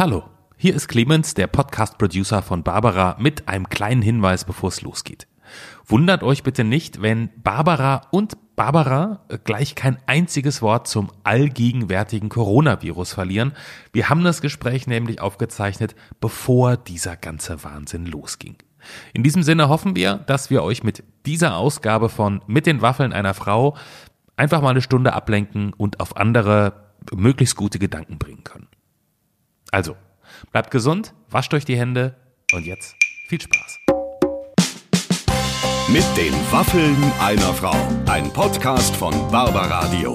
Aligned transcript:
Hallo, 0.00 0.24
hier 0.56 0.74
ist 0.74 0.88
Clemens, 0.88 1.34
der 1.34 1.46
Podcast-Producer 1.46 2.40
von 2.40 2.62
Barbara, 2.62 3.16
mit 3.18 3.48
einem 3.48 3.68
kleinen 3.68 4.00
Hinweis, 4.00 4.46
bevor 4.46 4.70
es 4.70 4.80
losgeht. 4.80 5.26
Wundert 5.84 6.22
euch 6.22 6.42
bitte 6.42 6.64
nicht, 6.64 7.02
wenn 7.02 7.28
Barbara 7.42 8.06
und 8.10 8.38
Barbara 8.56 9.26
gleich 9.44 9.74
kein 9.74 9.98
einziges 10.06 10.62
Wort 10.62 10.88
zum 10.88 11.10
allgegenwärtigen 11.22 12.30
Coronavirus 12.30 13.12
verlieren. 13.12 13.52
Wir 13.92 14.08
haben 14.08 14.24
das 14.24 14.40
Gespräch 14.40 14.86
nämlich 14.86 15.20
aufgezeichnet, 15.20 15.94
bevor 16.18 16.78
dieser 16.78 17.18
ganze 17.18 17.62
Wahnsinn 17.62 18.06
losging. 18.06 18.56
In 19.12 19.22
diesem 19.22 19.42
Sinne 19.42 19.68
hoffen 19.68 19.96
wir, 19.96 20.14
dass 20.14 20.48
wir 20.48 20.62
euch 20.62 20.82
mit 20.82 21.04
dieser 21.26 21.56
Ausgabe 21.56 22.08
von 22.08 22.40
Mit 22.46 22.64
den 22.64 22.80
Waffeln 22.80 23.12
einer 23.12 23.34
Frau 23.34 23.76
einfach 24.34 24.62
mal 24.62 24.70
eine 24.70 24.80
Stunde 24.80 25.12
ablenken 25.12 25.74
und 25.74 26.00
auf 26.00 26.16
andere 26.16 26.94
möglichst 27.14 27.56
gute 27.56 27.78
Gedanken 27.78 28.16
bringen 28.16 28.44
können. 28.44 28.68
Also, 29.70 29.96
bleibt 30.52 30.70
gesund, 30.70 31.14
wascht 31.28 31.54
euch 31.54 31.64
die 31.64 31.78
Hände 31.78 32.16
und 32.52 32.66
jetzt 32.66 32.94
viel 33.28 33.40
Spaß. 33.40 33.78
Mit 35.88 36.04
den 36.16 36.32
Waffeln 36.52 36.96
einer 37.20 37.52
Frau. 37.54 37.74
Ein 38.06 38.32
Podcast 38.32 38.94
von 38.94 39.12
Barbaradio. 39.30 40.12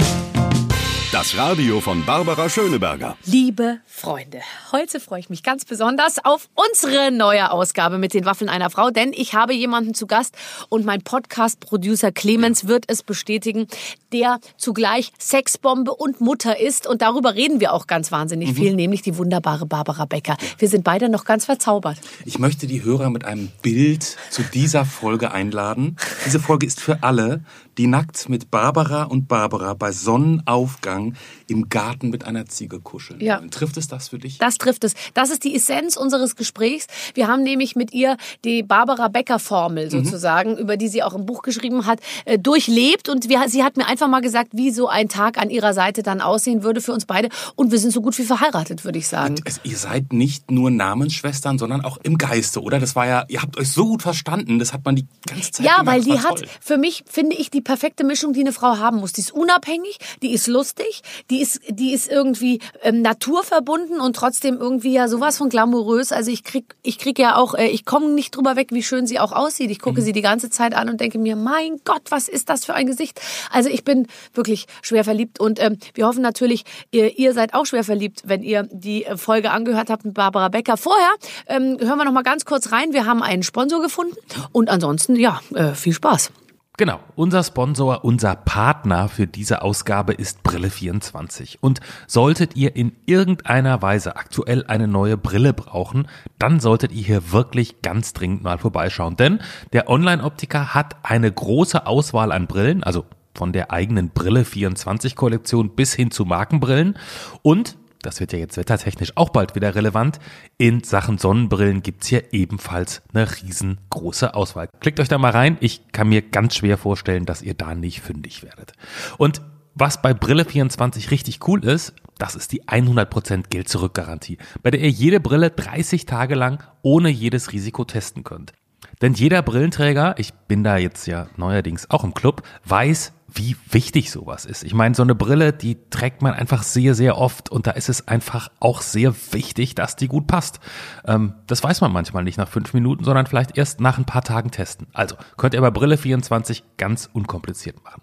Das 1.15 1.37
Radio 1.37 1.79
von 1.79 2.03
Barbara 2.03 2.49
Schöneberger. 2.49 3.15
Liebe 3.23 3.79
Freunde, 3.85 4.41
heute 4.73 4.99
freue 4.99 5.21
ich 5.21 5.29
mich 5.29 5.43
ganz 5.43 5.63
besonders 5.63 6.17
auf 6.25 6.49
unsere 6.55 7.09
neue 7.09 7.51
Ausgabe 7.51 7.97
mit 7.97 8.13
den 8.13 8.25
Waffeln 8.25 8.49
einer 8.49 8.69
Frau, 8.69 8.89
denn 8.89 9.13
ich 9.15 9.33
habe 9.33 9.53
jemanden 9.53 9.93
zu 9.93 10.07
Gast 10.07 10.35
und 10.67 10.83
mein 10.83 11.03
Podcast-Producer 11.03 12.11
Clemens 12.11 12.67
wird 12.67 12.83
es 12.89 13.01
bestätigen, 13.01 13.67
der 14.11 14.41
zugleich 14.57 15.13
Sexbombe 15.17 15.93
und 15.93 16.19
Mutter 16.19 16.59
ist 16.59 16.85
und 16.85 17.01
darüber 17.01 17.33
reden 17.33 17.61
wir 17.61 17.71
auch 17.71 17.87
ganz 17.87 18.11
wahnsinnig 18.11 18.49
mhm. 18.49 18.55
viel, 18.55 18.75
nämlich 18.75 19.01
die 19.01 19.17
wunderbare 19.17 19.65
Barbara 19.65 20.03
Becker. 20.03 20.35
Wir 20.57 20.67
sind 20.67 20.83
beide 20.83 21.07
noch 21.07 21.23
ganz 21.23 21.45
verzaubert. 21.45 21.97
Ich 22.25 22.39
möchte 22.39 22.67
die 22.67 22.83
Hörer 22.83 23.09
mit 23.09 23.23
einem 23.23 23.53
Bild 23.61 24.17
zu 24.31 24.43
dieser 24.43 24.83
Folge 24.83 25.31
einladen. 25.31 25.95
Diese 26.25 26.41
Folge 26.41 26.65
ist 26.65 26.81
für 26.81 27.03
alle, 27.03 27.41
die 27.77 27.87
nackt 27.87 28.29
mit 28.29 28.51
Barbara 28.51 29.03
und 29.03 29.27
Barbara 29.27 29.73
bei 29.73 29.91
Sonnenaufgang 29.91 31.04
im 31.47 31.69
Garten 31.69 32.09
mit 32.09 32.25
einer 32.25 32.45
Ziege 32.45 32.79
kuscheln. 32.79 33.21
Ja. 33.21 33.41
Trifft 33.51 33.77
es 33.77 33.87
das 33.87 34.09
für 34.09 34.19
dich? 34.19 34.37
Das 34.37 34.57
trifft 34.57 34.83
es. 34.83 34.93
Das 35.13 35.29
ist 35.29 35.43
die 35.43 35.55
Essenz 35.55 35.97
unseres 35.97 36.35
Gesprächs. 36.35 36.87
Wir 37.13 37.27
haben 37.27 37.43
nämlich 37.43 37.75
mit 37.75 37.93
ihr 37.93 38.17
die 38.43 38.63
Barbara 38.63 39.07
Becker 39.07 39.39
Formel 39.39 39.85
mhm. 39.85 39.89
sozusagen, 39.89 40.53
mhm. 40.53 40.57
über 40.57 40.77
die 40.77 40.87
sie 40.87 41.03
auch 41.03 41.13
im 41.13 41.25
Buch 41.25 41.41
geschrieben 41.41 41.85
hat, 41.85 41.99
äh, 42.25 42.39
durchlebt 42.39 43.09
und 43.09 43.29
wir, 43.29 43.47
sie 43.47 43.63
hat 43.63 43.77
mir 43.77 43.87
einfach 43.87 44.07
mal 44.07 44.21
gesagt, 44.21 44.49
wie 44.53 44.71
so 44.71 44.87
ein 44.87 45.09
Tag 45.09 45.37
an 45.37 45.49
ihrer 45.49 45.73
Seite 45.73 46.03
dann 46.03 46.21
aussehen 46.21 46.63
würde 46.63 46.81
für 46.81 46.93
uns 46.93 47.05
beide 47.05 47.29
und 47.55 47.71
wir 47.71 47.79
sind 47.79 47.91
so 47.91 48.01
gut 48.01 48.17
wie 48.17 48.23
verheiratet, 48.23 48.85
würde 48.85 48.99
ich 48.99 49.07
sagen. 49.07 49.35
Und 49.35 49.61
ihr 49.63 49.77
seid 49.77 50.13
nicht 50.13 50.51
nur 50.51 50.71
Namensschwestern, 50.71 51.57
sondern 51.57 51.83
auch 51.83 51.97
im 52.03 52.17
Geiste, 52.17 52.61
oder? 52.61 52.79
Das 52.79 52.95
war 52.95 53.07
ja, 53.07 53.25
ihr 53.27 53.41
habt 53.41 53.57
euch 53.57 53.71
so 53.71 53.85
gut 53.85 54.01
verstanden, 54.01 54.59
das 54.59 54.73
hat 54.73 54.85
man 54.85 54.95
die 54.95 55.07
ganze 55.27 55.51
Zeit 55.51 55.65
Ja, 55.65 55.81
weil 55.85 56.01
die 56.01 56.19
hat 56.19 56.43
für 56.61 56.77
mich 56.77 57.03
finde 57.07 57.35
ich 57.35 57.49
die 57.51 57.61
perfekte 57.61 58.03
Mischung, 58.03 58.33
die 58.33 58.41
eine 58.41 58.53
Frau 58.53 58.77
haben 58.77 58.97
muss. 58.97 59.13
Die 59.13 59.21
ist 59.21 59.31
unabhängig, 59.31 59.99
die 60.21 60.33
ist 60.33 60.47
lustig, 60.47 60.94
die 61.29 61.41
ist, 61.41 61.61
die 61.69 61.93
ist 61.93 62.11
irgendwie 62.11 62.59
ähm, 62.83 63.01
naturverbunden 63.01 63.99
und 63.99 64.15
trotzdem 64.15 64.57
irgendwie 64.57 64.93
ja 64.93 65.07
sowas 65.07 65.37
von 65.37 65.49
glamourös. 65.49 66.11
Also 66.11 66.31
ich 66.31 66.43
krieg, 66.43 66.75
ich 66.83 66.97
krieg 66.97 67.19
ja 67.19 67.35
auch, 67.35 67.53
äh, 67.53 67.67
ich 67.67 67.85
komme 67.85 68.09
nicht 68.09 68.35
drüber 68.35 68.55
weg, 68.55 68.69
wie 68.71 68.83
schön 68.83 69.07
sie 69.07 69.19
auch 69.19 69.31
aussieht. 69.31 69.71
Ich 69.71 69.79
gucke 69.79 70.01
mhm. 70.01 70.05
sie 70.05 70.11
die 70.11 70.21
ganze 70.21 70.49
Zeit 70.49 70.75
an 70.75 70.89
und 70.89 71.01
denke 71.01 71.19
mir, 71.19 71.35
mein 71.35 71.79
Gott, 71.83 72.03
was 72.09 72.27
ist 72.27 72.49
das 72.49 72.65
für 72.65 72.73
ein 72.73 72.87
Gesicht? 72.87 73.19
Also 73.51 73.69
ich 73.69 73.83
bin 73.83 74.07
wirklich 74.33 74.65
schwer 74.81 75.03
verliebt 75.03 75.39
und 75.39 75.61
ähm, 75.61 75.77
wir 75.93 76.07
hoffen 76.07 76.21
natürlich, 76.21 76.63
ihr, 76.91 77.17
ihr 77.17 77.33
seid 77.33 77.53
auch 77.53 77.65
schwer 77.65 77.83
verliebt, 77.83 78.23
wenn 78.25 78.43
ihr 78.43 78.67
die 78.71 79.05
äh, 79.05 79.17
Folge 79.17 79.51
angehört 79.51 79.89
habt 79.89 80.05
mit 80.05 80.13
Barbara 80.13 80.49
Becker. 80.49 80.77
Vorher 80.77 81.11
ähm, 81.47 81.77
hören 81.79 81.97
wir 81.97 82.05
noch 82.05 82.11
mal 82.11 82.23
ganz 82.23 82.45
kurz 82.45 82.71
rein. 82.71 82.93
Wir 82.93 83.05
haben 83.05 83.21
einen 83.21 83.43
Sponsor 83.43 83.81
gefunden 83.81 84.15
und 84.51 84.69
ansonsten 84.69 85.15
ja 85.15 85.41
äh, 85.53 85.73
viel 85.73 85.93
Spaß. 85.93 86.31
Genau, 86.77 86.99
unser 87.15 87.41
Sponsor, 87.41 88.03
unser 88.03 88.35
Partner 88.35 89.07
für 89.07 89.27
diese 89.27 89.61
Ausgabe 89.61 90.11
ist 90.11 90.39
Brille24. 90.45 91.57
Und 91.61 91.79
solltet 92.05 92.57
ihr 92.57 92.75
in 92.75 92.91
irgendeiner 93.05 93.81
Weise 93.81 94.17
aktuell 94.17 94.65
eine 94.67 94.89
neue 94.89 95.15
Brille 95.15 95.53
brauchen, 95.53 96.09
dann 96.37 96.59
solltet 96.59 96.91
ihr 96.91 97.03
hier 97.03 97.31
wirklich 97.31 97.81
ganz 97.81 98.11
dringend 98.11 98.43
mal 98.43 98.57
vorbeischauen. 98.57 99.15
Denn 99.15 99.39
der 99.71 99.89
Online-Optiker 99.89 100.73
hat 100.73 100.97
eine 101.03 101.31
große 101.31 101.87
Auswahl 101.87 102.33
an 102.33 102.47
Brillen, 102.47 102.83
also 102.83 103.05
von 103.33 103.53
der 103.53 103.71
eigenen 103.71 104.09
Brille 104.09 104.43
24 104.43 105.15
Kollektion 105.15 105.69
bis 105.75 105.93
hin 105.93 106.11
zu 106.11 106.25
Markenbrillen 106.25 106.97
und 107.41 107.77
das 108.05 108.19
wird 108.19 108.33
ja 108.33 108.39
jetzt 108.39 108.57
wettertechnisch 108.57 109.13
auch 109.15 109.29
bald 109.29 109.55
wieder 109.55 109.75
relevant, 109.75 110.19
in 110.57 110.83
Sachen 110.83 111.17
Sonnenbrillen 111.17 111.81
gibt's 111.81 112.07
hier 112.07 112.33
ebenfalls 112.33 113.01
eine 113.13 113.27
riesengroße 113.29 114.33
Auswahl. 114.33 114.69
Klickt 114.79 114.99
euch 114.99 115.07
da 115.07 115.17
mal 115.17 115.31
rein, 115.31 115.57
ich 115.59 115.91
kann 115.91 116.09
mir 116.09 116.21
ganz 116.21 116.55
schwer 116.55 116.77
vorstellen, 116.77 117.25
dass 117.25 117.41
ihr 117.41 117.53
da 117.53 117.75
nicht 117.75 118.01
fündig 118.01 118.43
werdet. 118.43 118.73
Und 119.17 119.41
was 119.73 120.01
bei 120.01 120.11
Brille24 120.11 121.11
richtig 121.11 121.45
cool 121.47 121.63
ist, 121.65 121.93
das 122.17 122.35
ist 122.35 122.53
die 122.53 122.63
100% 122.63 123.49
Geld-Zurück-Garantie, 123.49 124.37
bei 124.63 124.71
der 124.71 124.79
ihr 124.79 124.89
jede 124.89 125.19
Brille 125.19 125.49
30 125.49 126.05
Tage 126.05 126.35
lang 126.35 126.63
ohne 126.81 127.09
jedes 127.09 127.51
Risiko 127.51 127.83
testen 127.83 128.23
könnt. 128.23 128.53
Denn 129.01 129.13
jeder 129.13 129.41
Brillenträger, 129.41 130.15
ich 130.17 130.33
bin 130.33 130.63
da 130.63 130.77
jetzt 130.77 131.07
ja 131.07 131.27
neuerdings 131.37 131.89
auch 131.89 132.03
im 132.03 132.13
Club, 132.13 132.43
weiß, 132.65 133.13
wie 133.33 133.55
wichtig 133.69 134.11
sowas 134.11 134.45
ist. 134.45 134.63
Ich 134.63 134.73
meine, 134.73 134.95
so 134.95 135.03
eine 135.03 135.15
Brille, 135.15 135.51
die 135.51 135.77
trägt 135.89 136.21
man 136.21 136.33
einfach 136.33 136.63
sehr, 136.63 136.95
sehr 136.95 137.17
oft 137.17 137.49
und 137.49 137.67
da 137.67 137.71
ist 137.71 137.89
es 137.89 138.07
einfach 138.07 138.49
auch 138.59 138.81
sehr 138.81 139.13
wichtig, 139.31 139.75
dass 139.75 139.95
die 139.95 140.07
gut 140.07 140.27
passt. 140.27 140.59
Ähm, 141.05 141.33
das 141.47 141.63
weiß 141.63 141.81
man 141.81 141.91
manchmal 141.91 142.23
nicht 142.23 142.37
nach 142.37 142.47
fünf 142.47 142.73
Minuten, 142.73 143.03
sondern 143.03 143.25
vielleicht 143.25 143.57
erst 143.57 143.81
nach 143.81 143.97
ein 143.97 144.05
paar 144.05 144.23
Tagen 144.23 144.51
testen. 144.51 144.87
Also 144.93 145.15
könnt 145.37 145.53
ihr 145.53 145.61
bei 145.61 145.71
Brille 145.71 145.97
24 145.97 146.63
ganz 146.77 147.09
unkompliziert 147.11 147.83
machen. 147.83 148.01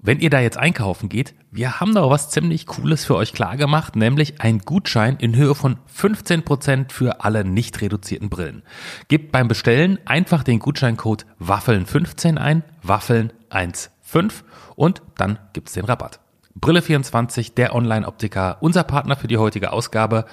Wenn 0.00 0.20
ihr 0.20 0.30
da 0.30 0.38
jetzt 0.38 0.56
einkaufen 0.56 1.08
geht, 1.08 1.34
wir 1.50 1.80
haben 1.80 1.92
da 1.92 2.08
was 2.08 2.30
ziemlich 2.30 2.66
Cooles 2.66 3.04
für 3.04 3.16
euch 3.16 3.32
klar 3.32 3.56
gemacht, 3.56 3.96
nämlich 3.96 4.40
ein 4.40 4.60
Gutschein 4.60 5.16
in 5.16 5.34
Höhe 5.34 5.56
von 5.56 5.78
15% 5.92 6.92
für 6.92 7.24
alle 7.24 7.44
nicht 7.44 7.80
reduzierten 7.80 8.30
Brillen. 8.30 8.62
Gebt 9.08 9.32
beim 9.32 9.48
Bestellen 9.48 9.98
einfach 10.04 10.44
den 10.44 10.60
Gutscheincode 10.60 11.26
Waffeln15 11.40 12.36
ein, 12.36 12.62
Waffeln15 12.86 14.30
und 14.76 15.02
dann 15.16 15.40
gibt's 15.52 15.72
den 15.72 15.84
Rabatt. 15.84 16.20
Brille24, 16.60 17.54
der 17.54 17.74
Online-Optiker, 17.74 18.58
unser 18.60 18.84
Partner 18.84 19.16
für 19.16 19.26
die 19.26 19.38
heutige 19.38 19.72
Ausgabe 19.72 20.26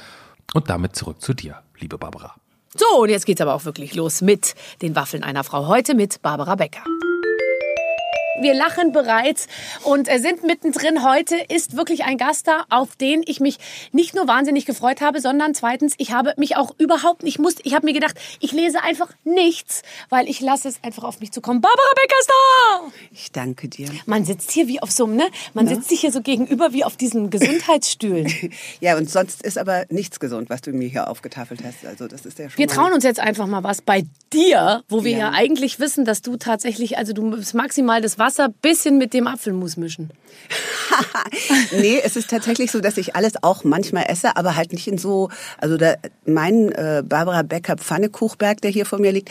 und 0.53 0.69
damit 0.69 0.95
zurück 0.95 1.21
zu 1.21 1.33
dir, 1.33 1.63
liebe 1.79 1.97
Barbara. 1.97 2.35
So, 2.75 3.01
und 3.01 3.09
jetzt 3.09 3.25
geht's 3.25 3.41
aber 3.41 3.55
auch 3.55 3.65
wirklich 3.65 3.95
los 3.95 4.21
mit 4.21 4.53
den 4.83 4.95
Waffeln 4.95 5.23
einer 5.23 5.43
Frau. 5.43 5.67
Heute 5.67 5.95
mit 5.95 6.21
Barbara 6.21 6.55
Becker. 6.55 6.83
Wir 8.41 8.53
lachen 8.53 8.91
bereits 8.91 9.47
und 9.83 10.11
äh, 10.11 10.19
sind 10.19 10.43
mittendrin. 10.43 11.05
Heute 11.05 11.37
ist 11.47 11.77
wirklich 11.77 12.03
ein 12.03 12.17
Gast 12.17 12.47
da, 12.47 12.65
auf 12.69 12.97
den 12.97 13.23
ich 13.25 13.39
mich 13.39 13.59
nicht 13.93 14.13
nur 14.13 14.27
wahnsinnig 14.27 14.65
gefreut 14.65 14.99
habe, 14.99 15.21
sondern 15.21 15.55
zweitens, 15.55 15.93
ich 15.97 16.11
habe 16.11 16.33
mich 16.35 16.57
auch 16.57 16.75
überhaupt 16.77 17.23
nicht 17.23 17.39
musste. 17.39 17.61
Ich 17.63 17.73
habe 17.73 17.85
mir 17.85 17.93
gedacht, 17.93 18.15
ich 18.41 18.51
lese 18.51 18.83
einfach 18.83 19.09
nichts, 19.23 19.83
weil 20.09 20.27
ich 20.27 20.41
lasse 20.41 20.67
es 20.67 20.83
einfach 20.83 21.05
auf 21.05 21.21
mich 21.21 21.31
zu 21.31 21.39
kommen. 21.39 21.61
Barbara 21.61 21.87
Becker 21.95 22.15
ist 22.19 22.29
da! 22.29 22.91
Ich 23.11 23.31
danke 23.31 23.69
dir. 23.69 23.89
Man 24.05 24.25
sitzt 24.25 24.51
hier 24.51 24.67
wie 24.67 24.81
auf 24.81 24.91
so 24.91 25.05
einem, 25.05 25.15
ne? 25.15 25.25
Man 25.53 25.67
ja. 25.67 25.75
sitzt 25.75 25.87
sich 25.87 26.01
hier 26.01 26.11
so 26.11 26.21
gegenüber 26.21 26.73
wie 26.73 26.83
auf 26.83 26.97
diesen 26.97 27.29
Gesundheitsstühlen. 27.29 28.29
ja, 28.81 28.97
und 28.97 29.09
sonst 29.09 29.43
ist 29.43 29.57
aber 29.57 29.85
nichts 29.89 30.19
gesund, 30.19 30.49
was 30.49 30.59
du 30.61 30.73
mir 30.73 30.89
hier 30.89 31.07
aufgetafelt 31.07 31.61
hast. 31.63 31.85
Also 31.85 32.07
das 32.07 32.25
ist 32.25 32.37
ja 32.37 32.49
schon. 32.49 32.57
Wir 32.57 32.67
trauen 32.67 32.91
uns 32.91 33.05
jetzt 33.05 33.21
einfach 33.21 33.47
mal 33.47 33.63
was 33.63 33.81
bei 33.81 34.03
dir, 34.33 34.83
wo 34.89 35.05
wir 35.05 35.13
ja, 35.13 35.17
ja 35.19 35.31
eigentlich 35.31 35.79
wissen, 35.79 36.03
dass 36.03 36.21
du 36.21 36.35
tatsächlich, 36.35 36.97
also 36.97 37.13
du 37.13 37.31
bist 37.31 37.53
maximal 37.53 38.01
das 38.01 38.19
Wasser 38.19 38.24
bisschen 38.61 38.97
mit 38.97 39.13
dem 39.13 39.27
Apfelmus 39.27 39.77
mischen. 39.77 40.11
nee, 41.71 41.99
es 42.03 42.15
ist 42.15 42.29
tatsächlich 42.29 42.71
so, 42.71 42.79
dass 42.79 42.97
ich 42.97 43.15
alles 43.15 43.33
auch 43.41 43.63
manchmal 43.63 44.05
esse, 44.07 44.35
aber 44.35 44.55
halt 44.55 44.73
nicht 44.73 44.87
in 44.87 44.97
so, 44.97 45.29
also 45.57 45.77
da, 45.77 45.95
mein 46.25 46.71
äh, 46.71 47.03
Barbara 47.05 47.43
Becker 47.43 47.77
Pfannekuchberg, 47.77 48.61
der 48.61 48.71
hier 48.71 48.85
vor 48.85 48.99
mir 48.99 49.11
liegt, 49.11 49.29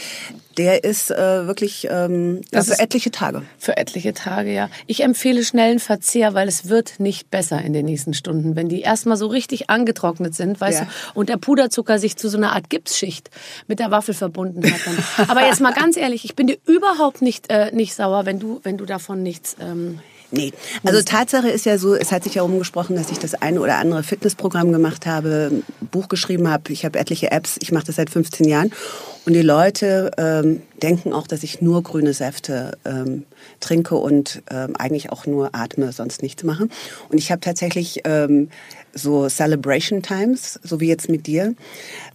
der 0.57 0.85
ist 0.85 1.11
äh, 1.11 1.47
wirklich 1.47 1.89
ähm, 1.91 2.43
das 2.51 2.69
für 2.69 2.79
etliche 2.79 3.11
Tage. 3.11 3.43
Für 3.59 3.77
etliche 3.77 4.15
Tage, 4.15 4.53
ja. 4.53 4.69
Ich 4.87 5.03
empfehle 5.03 5.45
schnellen 5.45 5.81
Verzehr, 5.81 6.35
weil 6.35 6.49
es 6.49 6.69
wird 6.69 7.01
nicht 7.01 7.31
besser 7.31 7.61
in 7.63 7.73
den 7.73 7.87
nächsten 7.87 8.15
Stunden, 8.15 8.55
wenn 8.55 8.69
die 8.69 8.81
erstmal 8.81 9.17
so 9.17 9.27
richtig 9.27 9.71
angetrocknet 9.71 10.35
sind, 10.35 10.61
weißt 10.61 10.81
ja. 10.81 10.85
du, 10.85 11.19
und 11.19 11.29
der 11.29 11.37
Puderzucker 11.39 11.99
sich 11.99 12.17
zu 12.17 12.29
so 12.29 12.37
einer 12.37 12.53
Art 12.53 12.71
Gipsschicht 12.71 13.31
mit 13.67 13.81
der 13.81 13.91
Waffel 13.91 14.15
verbunden 14.15 14.65
hat. 14.65 14.81
Dann. 14.87 15.29
Aber 15.29 15.47
jetzt 15.47 15.61
mal 15.61 15.73
ganz 15.73 15.97
ehrlich, 15.97 16.25
ich 16.25 16.37
bin 16.37 16.47
dir 16.47 16.59
überhaupt 16.67 17.23
nicht 17.23 17.51
äh, 17.51 17.75
nicht 17.75 17.95
sauer, 17.95 18.27
wenn 18.27 18.39
du 18.39 18.61
wenn 18.63 18.77
du 18.77 18.84
davon 18.85 19.23
nichts 19.23 19.57
ähm, 19.61 20.01
Nee. 20.37 20.53
Also 20.83 21.01
Tatsache 21.03 21.49
ist 21.49 21.65
ja 21.65 21.79
so, 21.79 21.95
es 21.95 22.11
hat 22.11 22.25
sich 22.25 22.35
ja 22.35 22.43
rumgesprochen, 22.43 22.97
dass 22.97 23.11
ich 23.11 23.19
das 23.19 23.35
eine 23.35 23.61
oder 23.61 23.79
andere 23.79 24.03
Fitnessprogramm 24.03 24.73
gemacht 24.73 25.07
habe, 25.07 25.63
Buch 25.93 26.09
geschrieben 26.09 26.51
habe, 26.51 26.73
ich 26.73 26.85
habe 26.85 26.99
etliche 26.99 27.31
Apps, 27.31 27.57
ich 27.61 27.71
mache 27.71 27.87
das 27.87 27.97
seit 27.97 28.11
15 28.11 28.49
Jahren. 28.49 28.73
Und 29.27 29.33
die 29.33 29.43
Leute 29.43 30.11
ähm, 30.19 30.63
denken 30.83 31.13
auch, 31.13 31.27
dass 31.27 31.45
ich 31.45 31.63
nur 31.63 31.83
grüne 31.83 32.13
Säfte 32.13 32.77
ähm, 32.85 33.25
trinke 33.61 33.95
und 33.95 34.43
ähm, 34.51 34.77
eigentlich 34.77 35.11
auch 35.11 35.27
nur 35.27 35.55
atme, 35.55 35.93
sonst 35.93 36.21
nichts 36.23 36.43
mache. 36.43 36.69
Und 37.09 37.19
ich 37.19 37.31
habe 37.31 37.41
tatsächlich 37.41 38.01
ähm, 38.05 38.51
so 38.93 39.29
Celebration 39.29 40.03
Times, 40.03 40.61
so 40.63 40.81
wie 40.81 40.89
jetzt 40.89 41.09
mit 41.09 41.27
dir, 41.27 41.55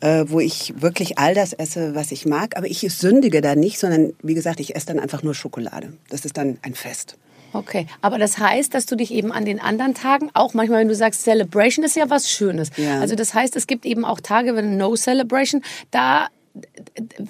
äh, 0.02 0.26
wo 0.28 0.40
ich 0.40 0.74
wirklich 0.82 1.18
all 1.18 1.34
das 1.34 1.54
esse, 1.54 1.96
was 1.96 2.12
ich 2.12 2.26
mag. 2.26 2.58
Aber 2.58 2.68
ich 2.68 2.82
sündige 2.82 3.42
da 3.42 3.56
nicht, 3.56 3.80
sondern 3.80 4.14
wie 4.22 4.36
gesagt, 4.36 4.60
ich 4.60 4.76
esse 4.76 4.88
dann 4.88 5.00
einfach 5.00 5.24
nur 5.24 5.34
Schokolade. 5.34 5.94
Das 6.10 6.26
ist 6.26 6.38
dann 6.38 6.60
ein 6.62 6.76
Fest. 6.76 7.18
Okay, 7.54 7.88
aber 8.02 8.18
das 8.18 8.38
heißt, 8.38 8.74
dass 8.74 8.86
du 8.86 8.96
dich 8.96 9.12
eben 9.12 9.32
an 9.32 9.46
den 9.46 9.60
anderen 9.60 9.94
Tagen 9.94 10.30
auch 10.34 10.54
manchmal, 10.54 10.82
wenn 10.82 10.88
du 10.88 10.96
sagst, 10.96 11.24
Celebration 11.24 11.84
ist 11.84 11.96
ja 11.96 12.10
was 12.10 12.30
Schönes. 12.30 12.70
Ja. 12.78 13.00
Also 13.00 13.16
das 13.16 13.34
heißt, 13.34 13.56
es 13.56 13.68
gibt 13.68 13.86
eben 13.86 14.06
auch 14.06 14.20
Tage, 14.20 14.56
wenn 14.56 14.78
No 14.78 14.96
Celebration, 14.96 15.64
da 15.92 16.28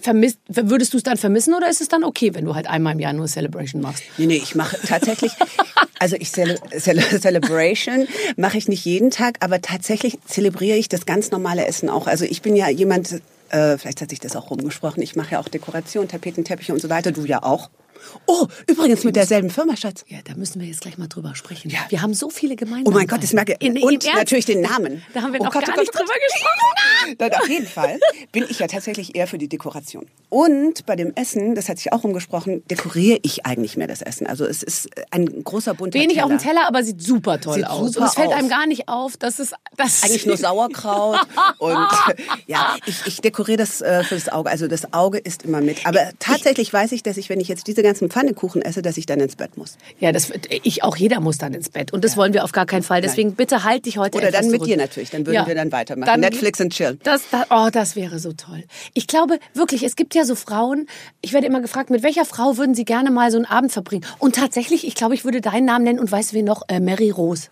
vermisst, 0.01 0.39
würdest 0.48 0.94
du 0.94 0.98
es 0.98 1.04
dann 1.04 1.18
vermissen 1.18 1.54
oder 1.54 1.69
ist 1.69 1.81
es 1.81 1.88
dann 1.88 2.04
okay, 2.04 2.33
wenn 2.33 2.45
du 2.45 2.56
halt 2.56 2.68
einmal 2.68 2.94
im 2.94 3.00
Jahr 3.00 3.13
nur 3.13 3.27
Celebration 3.27 3.81
machst? 3.81 4.04
Nee, 4.18 4.25
nee, 4.27 4.38
ich 4.38 4.56
mache 4.56 4.77
tatsächlich, 4.88 5.31
also 6.00 6.16
ich 6.18 6.31
Cele 6.31 6.60
Cele 6.77 7.01
Celebration 7.01 8.07
mache 8.38 8.57
ich 8.57 8.68
nicht 8.68 8.86
jeden 8.86 9.12
Tag, 9.12 9.38
aber 9.42 9.62
tatsächlich 9.62 10.18
zelebriere 10.25 10.77
ich 10.77 10.89
das 10.89 11.06
ganz 11.06 11.31
normale 11.31 11.66
Essen 11.66 11.89
auch. 11.89 12.07
Also 12.07 12.25
ich 12.25 12.42
bin 12.42 12.56
ja 12.56 12.69
jemand, 12.69 13.21
äh, 13.50 13.77
vielleicht 13.77 14.01
hat 14.01 14.10
sich 14.10 14.19
das 14.19 14.36
auch 14.36 14.50
rumgesprochen, 14.50 15.04
ich 15.04 15.16
mache 15.16 15.33
ja 15.33 15.39
auch 15.39 15.50
Dekoration, 15.50 16.07
Tapeten, 16.07 16.44
Teppiche 16.44 16.74
und 16.74 16.81
so 16.81 16.89
weiter, 16.89 17.12
du 17.12 17.25
ja 17.25 17.44
auch. 17.44 17.69
Oh, 18.25 18.48
übrigens 18.68 19.04
mit 19.04 19.16
derselben 19.16 19.50
Firma, 19.50 19.75
Schatz. 19.78 20.04
Ja, 20.07 20.19
da 20.24 20.36
müssen 20.36 20.60
wir 20.62 20.68
jetzt 20.68 20.81
gleich 20.81 20.98
mal 20.98 21.07
drüber 21.07 21.36
sprechen. 21.36 21.69
Ja. 21.69 21.80
Wir 21.90 22.01
haben 22.01 22.13
so 22.13 22.30
viele 22.30 22.54
Oh 22.54 22.57
gemeinsame. 22.57 22.96
mein 22.96 23.07
Gott, 23.07 23.24
das 23.24 23.34
merke 23.34 23.56
ich. 23.60 23.84
Und 23.84 24.06
natürlich 24.16 24.46
den 24.46 24.62
Namen. 24.62 25.01
Da 25.13 25.22
haben 25.22 25.34
wir 25.34 25.42
Oh 25.42 25.46
noch 25.46 25.54
Gott, 25.54 25.66
gar 25.66 25.75
oh 25.78 25.80
nicht 25.80 25.92
Gott, 25.92 26.01
oh 26.01 26.06
drüber 26.06 26.13
Gott. 26.13 26.31
gesprochen. 26.34 27.16
Dann 27.18 27.34
auf 27.34 27.50
jeden 27.50 27.66
Fall 27.68 28.00
bin 28.31 28.46
ich 28.50 28.60
ja 28.60 28.68
tatsächlich 28.68 29.16
eher 29.16 29.28
für 29.28 29.38
die 29.38 29.48
Dekoration. 29.48 30.06
Und 30.30 30.86
bei 30.86 30.96
dem 30.96 31.13
Essen, 31.16 31.56
das 31.56 31.69
hat 31.69 31.78
sich 31.78 31.92
auch 31.94 32.04
umgesprochen, 32.04 32.63
dekoriere 32.69 33.19
ich 33.24 33.46
eigentlich 33.46 33.78
mehr 33.78 33.88
das 33.88 34.02
Essen. 34.02 34.28
Also 34.28 34.45
es 34.45 34.62
ist 34.63 34.90
ein 35.12 35.44
großer 35.44 35.74
bunter 35.74 36.00
Wenig 36.00 36.22
auf 36.22 36.30
dem 36.30 36.38
Teller. 36.38 36.50
Teller, 36.50 36.68
aber 36.68 36.84
sieht 36.84 37.02
super 37.02 37.40
toll 37.40 37.56
Sieht 37.56 37.68
aus. 37.68 37.92
super 37.94 38.02
und 38.02 38.07
es 38.07 38.13
fällt 38.16 38.31
einem 38.31 38.50
gar 38.50 38.66
nicht 38.66 38.88
auf, 38.90 39.18
dass 39.18 39.40
es 39.40 39.54
das 39.78 40.04
Eigentlich 40.04 40.25
nur 40.25 40.38
Sauerkraut 40.38 41.19
und 41.60 41.88
ja, 42.48 42.75
ich, 42.86 43.06
ich 43.06 43.22
dekoriere 43.22 43.57
das 43.57 43.81
äh, 43.81 44.04
für 44.04 44.16
das 44.16 44.30
Auge. 44.30 44.50
Also 44.50 44.68
das 44.68 44.94
Auge 44.94 45.18
ist 45.19 45.44
immer 45.44 45.62
mit. 45.62 45.86
Aber 45.86 46.00
tatsächlich 46.19 46.72
weiß 46.74 46.92
ich, 46.92 47.04
dass 47.04 47.18
ich, 47.18 47.30
wenn 47.30 47.40
ich 47.40 47.48
jetzt 47.48 47.68
diese 47.68 47.81
ganzen 47.90 48.10
Pfannekuchen 48.10 48.62
esse, 48.62 48.82
dass 48.82 48.98
ich 48.98 49.06
dann 49.08 49.20
ins 49.20 49.36
Bett 49.36 49.58
muss. 49.58 49.78
Ja, 50.00 50.12
das 50.12 50.32
ich 50.64 50.84
auch 50.84 50.96
jeder 50.96 51.20
muss 51.20 51.40
dann 51.40 51.54
ins 51.54 51.70
Bett 51.70 51.92
und 51.92 52.04
das 52.04 52.16
wollen 52.18 52.34
wir 52.34 52.44
auf 52.44 52.52
gar 52.52 52.66
keinen 52.68 52.84
Fall. 52.84 53.02
Deswegen 53.02 53.34
bitte 53.34 53.64
halt 53.64 53.86
dich 53.86 53.98
heute 53.98 54.18
Oder 54.18 54.32
dann 54.32 54.46
mit 54.46 54.56
zurück. 54.56 54.68
dir 54.68 54.78
natürlich. 54.78 55.10
Dann 55.10 55.26
würden 55.26 55.48
wir 55.48 55.56
dann 55.56 55.72
weitermachen. 55.72 56.20
Netflix 56.20 56.62
and 56.62 56.72
chill. 56.72 57.00
Das, 57.04 57.24
das, 57.32 57.48
oh, 57.50 57.70
das 57.72 57.96
wäre 57.96 58.20
so 58.20 58.34
toll. 58.34 58.64
Ich 58.94 59.08
glaube 59.08 59.40
wirklich, 59.54 59.84
es 59.84 59.96
gibt 59.96 60.14
ja 60.14 60.24
so 60.24 60.36
Frauen. 60.36 60.88
Ich 61.22 61.34
werde 61.34 61.48
immer 61.48 61.62
gefragt, 61.62 61.90
mit 61.90 62.04
welcher 62.04 62.26
Frau 62.26 62.58
würden 62.58 62.76
Sie 62.76 62.86
gerne 62.86 63.10
mal 63.10 63.32
so 63.32 63.38
einen 63.38 63.46
Abend 63.46 63.72
verbringen? 63.72 64.06
Und 64.20 64.36
tatsächlich, 64.36 64.86
ich 64.86 64.96
glaube, 64.96 65.16
ich 65.16 65.26
würde 65.26 65.42
deinen 65.42 65.66
Namen 65.66 65.86
nennen 65.86 66.00
und 66.00 66.12
weißt 66.12 66.32
du 66.32 66.38
wen 66.38 66.46
noch? 66.46 66.64
Äh, 66.68 66.80
Mary 66.80 67.10
Rose. 67.10 67.48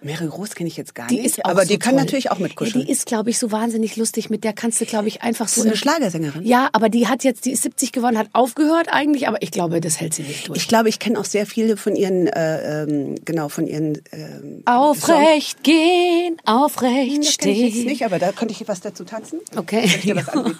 Mary 0.00 0.26
Rose 0.26 0.54
kenne 0.54 0.68
ich 0.68 0.76
jetzt 0.76 0.94
gar 0.94 1.08
Die 1.08 1.16
nicht. 1.16 1.26
ist 1.26 1.44
aber 1.44 1.62
so 1.62 1.68
die 1.68 1.78
kann 1.78 1.94
toll. 1.94 2.00
natürlich 2.04 2.30
auch 2.30 2.38
Ja, 2.38 2.44
mitkuscheln. 2.44 2.84
die 2.86 2.90
ist, 2.92 3.06
glaube 3.06 3.30
ich, 3.30 3.38
so 3.38 3.50
wahnsinnig 3.50 3.96
lustig. 3.96 4.30
Mit 4.30 4.44
der 4.44 4.52
kannst 4.52 4.80
du, 4.80 4.84
glaube 4.86 5.08
ich, 5.08 5.22
einfach 5.22 5.48
so. 5.48 5.60
ist 5.62 5.66
eine 5.66 5.76
Schlagersängerin. 5.76 6.44
Ja, 6.46 6.68
aber 6.72 6.88
die 6.88 7.08
hat 7.08 7.24
jetzt, 7.24 7.44
die 7.46 7.50
ist 7.52 7.64
70 7.64 7.90
geworden, 7.92 8.16
hat 8.16 8.28
aufgehört 8.32 8.86
eigentlich, 8.90 9.26
aber 9.26 9.42
ich 9.42 9.50
glaube, 9.50 9.80
das 9.80 10.00
hält 10.00 10.14
sie 10.14 10.22
nicht 10.22 10.48
durch. 10.48 10.56
Ich 10.58 10.68
glaube, 10.68 10.88
ich 10.88 10.98
kenne 11.00 11.18
auch 11.18 11.24
sehr 11.24 11.46
viele 11.46 11.76
von 11.76 11.96
ihren, 11.96 12.28
äh, 12.28 12.82
ähm, 12.84 13.16
genau, 13.24 13.48
von 13.48 13.66
ihren 13.66 14.00
ähm, 14.12 14.62
aufrecht 14.66 15.64
gehen, 15.64 16.36
aufrecht 16.44 17.24
Songs. 17.24 17.26
Das 17.26 17.36
kenn 17.38 17.50
ich 17.52 17.58
jetzt 17.58 17.72
stehen. 17.74 17.86
nicht, 17.86 18.04
aber 18.04 18.18
da 18.18 18.32
könnte 18.32 18.54
ich 18.54 18.68
was 18.68 18.80
dazu 18.80 19.04
tanzen. 19.04 19.40
Okay. 19.56 19.88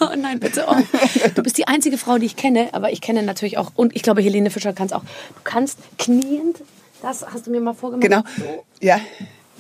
Oh 0.01 0.07
nein, 0.19 0.41
bitte. 0.41 0.65
Oh. 0.69 0.75
Du 1.35 1.43
bist 1.43 1.59
die 1.59 1.69
einzige 1.69 1.99
Frau, 1.99 2.19
die 2.19 2.27
ich 2.27 2.37
kenne, 2.37 2.69
aber 2.73 2.91
ich 2.93 3.01
kenne 3.01 3.23
natürlich 3.23 3.59
auch, 3.59 3.71
und 3.77 3.95
ich 3.95 4.03
glaube, 4.03 4.21
Helene 4.23 4.51
Fischer 4.51 4.73
kann 4.73 4.87
es 4.87 4.93
auch. 4.93 5.03
Du 5.03 5.41
kannst 5.45 5.79
kniend, 5.99 6.57
das 7.03 7.25
hast 7.27 7.47
du 7.47 7.51
mir 7.51 7.61
mal 7.61 7.75
vorgemacht. 7.75 8.03
Genau. 8.03 8.23
Ja, 8.81 9.01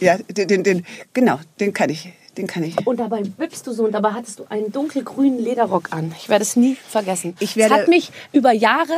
ja, 0.00 0.16
den, 0.18 0.48
den, 0.48 0.62
den, 0.62 0.86
genau, 1.12 1.38
den 1.58 1.72
kann 1.72 1.90
ich, 1.90 2.08
den 2.36 2.46
kann 2.46 2.62
ich. 2.62 2.86
Und 2.86 3.00
dabei 3.00 3.22
wippst 3.36 3.66
du 3.66 3.72
so 3.72 3.84
und 3.84 3.92
dabei 3.92 4.12
hattest 4.12 4.38
du 4.38 4.44
einen 4.48 4.70
dunkelgrünen 4.70 5.40
Lederrock 5.42 5.88
an. 5.92 6.14
Ich 6.18 6.28
werde 6.28 6.42
es 6.44 6.54
nie 6.56 6.76
vergessen. 6.88 7.36
Ich 7.40 7.56
werde- 7.56 7.74
es 7.74 7.80
hat 7.82 7.88
mich 7.88 8.10
über 8.32 8.52
Jahre 8.52 8.92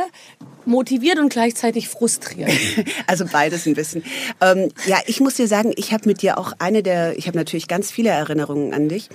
motiviert 0.65 1.17
und 1.17 1.29
gleichzeitig 1.33 1.89
frustriert. 1.89 2.51
Also 3.07 3.25
beides 3.25 3.65
ein 3.65 3.73
bisschen. 3.73 4.03
Ähm, 4.41 4.69
ja, 4.85 4.99
ich 5.07 5.19
muss 5.19 5.33
dir 5.35 5.47
sagen, 5.47 5.73
ich 5.75 5.91
habe 5.91 6.07
mit 6.07 6.21
dir 6.21 6.37
auch 6.37 6.53
eine 6.59 6.83
der, 6.83 7.17
ich 7.17 7.27
habe 7.27 7.37
natürlich 7.37 7.67
ganz 7.67 7.89
viele 7.91 8.09
Erinnerungen 8.11 8.73
an 8.73 8.87
dich, 8.87 9.09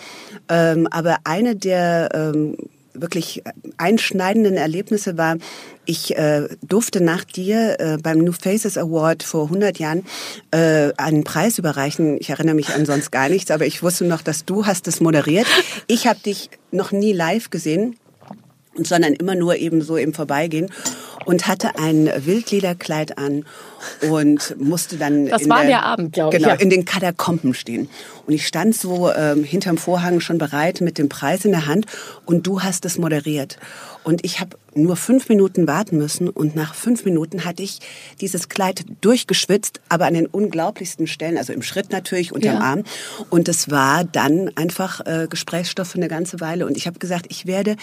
ähm, 0.48 0.88
aber 0.90 1.18
eine 1.24 1.54
der 1.54 2.08
ähm, 2.12 2.56
wirklich 3.00 3.42
einschneidenden 3.76 4.56
Erlebnisse 4.56 5.16
war, 5.18 5.36
ich 5.84 6.16
äh, 6.16 6.48
durfte 6.62 7.00
nach 7.02 7.24
dir 7.24 7.76
äh, 7.78 7.96
beim 8.02 8.18
New 8.18 8.32
Faces 8.32 8.76
Award 8.76 9.22
vor 9.22 9.44
100 9.44 9.78
Jahren 9.78 10.04
äh, 10.50 10.92
einen 10.96 11.24
Preis 11.24 11.58
überreichen. 11.58 12.16
Ich 12.18 12.30
erinnere 12.30 12.56
mich 12.56 12.70
an 12.70 12.86
sonst 12.86 13.12
gar 13.12 13.28
nichts, 13.28 13.50
aber 13.50 13.66
ich 13.66 13.82
wusste 13.82 14.04
noch, 14.04 14.22
dass 14.22 14.44
du 14.44 14.66
hast 14.66 14.88
es 14.88 15.00
moderiert. 15.00 15.46
Ich 15.86 16.06
habe 16.06 16.18
dich 16.20 16.50
noch 16.72 16.92
nie 16.92 17.12
live 17.12 17.50
gesehen 17.50 17.96
sondern 18.84 19.14
immer 19.14 19.34
nur 19.34 19.56
eben 19.56 19.80
so 19.80 19.96
im 19.96 20.12
Vorbeigehen 20.12 20.70
und 21.26 21.46
hatte 21.46 21.78
ein 21.78 22.10
Wildlederkleid 22.16 23.18
an 23.18 23.44
und 24.08 24.58
musste 24.58 24.96
dann 24.96 25.26
Das 25.26 25.42
in 25.42 25.50
war 25.50 25.64
der 25.64 25.84
Abend, 25.84 26.14
glaub 26.14 26.32
ich, 26.32 26.38
genau 26.38 26.54
ja. 26.54 26.60
in 26.60 26.70
den 26.70 26.84
Katakomben 26.86 27.52
stehen 27.52 27.90
und 28.26 28.32
ich 28.32 28.46
stand 28.46 28.74
so 28.74 29.12
ähm, 29.12 29.44
hinterm 29.44 29.76
Vorhang 29.76 30.20
schon 30.20 30.38
bereit 30.38 30.80
mit 30.80 30.96
dem 30.96 31.08
Preis 31.08 31.44
in 31.44 31.50
der 31.50 31.66
Hand 31.66 31.86
und 32.24 32.46
du 32.46 32.62
hast 32.62 32.84
es 32.86 32.96
moderiert 32.96 33.58
und 34.06 34.24
ich 34.24 34.38
habe 34.38 34.56
nur 34.76 34.94
fünf 34.94 35.28
Minuten 35.28 35.66
warten 35.66 35.98
müssen 35.98 36.28
und 36.28 36.54
nach 36.54 36.76
fünf 36.76 37.04
Minuten 37.04 37.44
hatte 37.44 37.64
ich 37.64 37.80
dieses 38.20 38.48
Kleid 38.48 38.84
durchgeschwitzt, 39.00 39.80
aber 39.88 40.06
an 40.06 40.14
den 40.14 40.26
unglaublichsten 40.26 41.08
Stellen, 41.08 41.36
also 41.36 41.52
im 41.52 41.62
Schritt 41.62 41.90
natürlich, 41.90 42.30
unterm 42.30 42.54
Ja. 42.54 42.60
Arm 42.60 42.84
und 43.30 43.48
es 43.48 43.68
war 43.68 44.04
dann 44.04 44.52
einfach 44.54 45.00
äh, 45.04 45.26
Gesprächsstoff 45.28 45.88
für 45.88 45.98
eine 45.98 46.06
ganze 46.06 46.38
Weile 46.40 46.66
und 46.66 46.76
ich 46.76 46.86
habe 46.86 47.00
gesagt, 47.00 47.26
ich 47.30 47.46
werde 47.46 47.74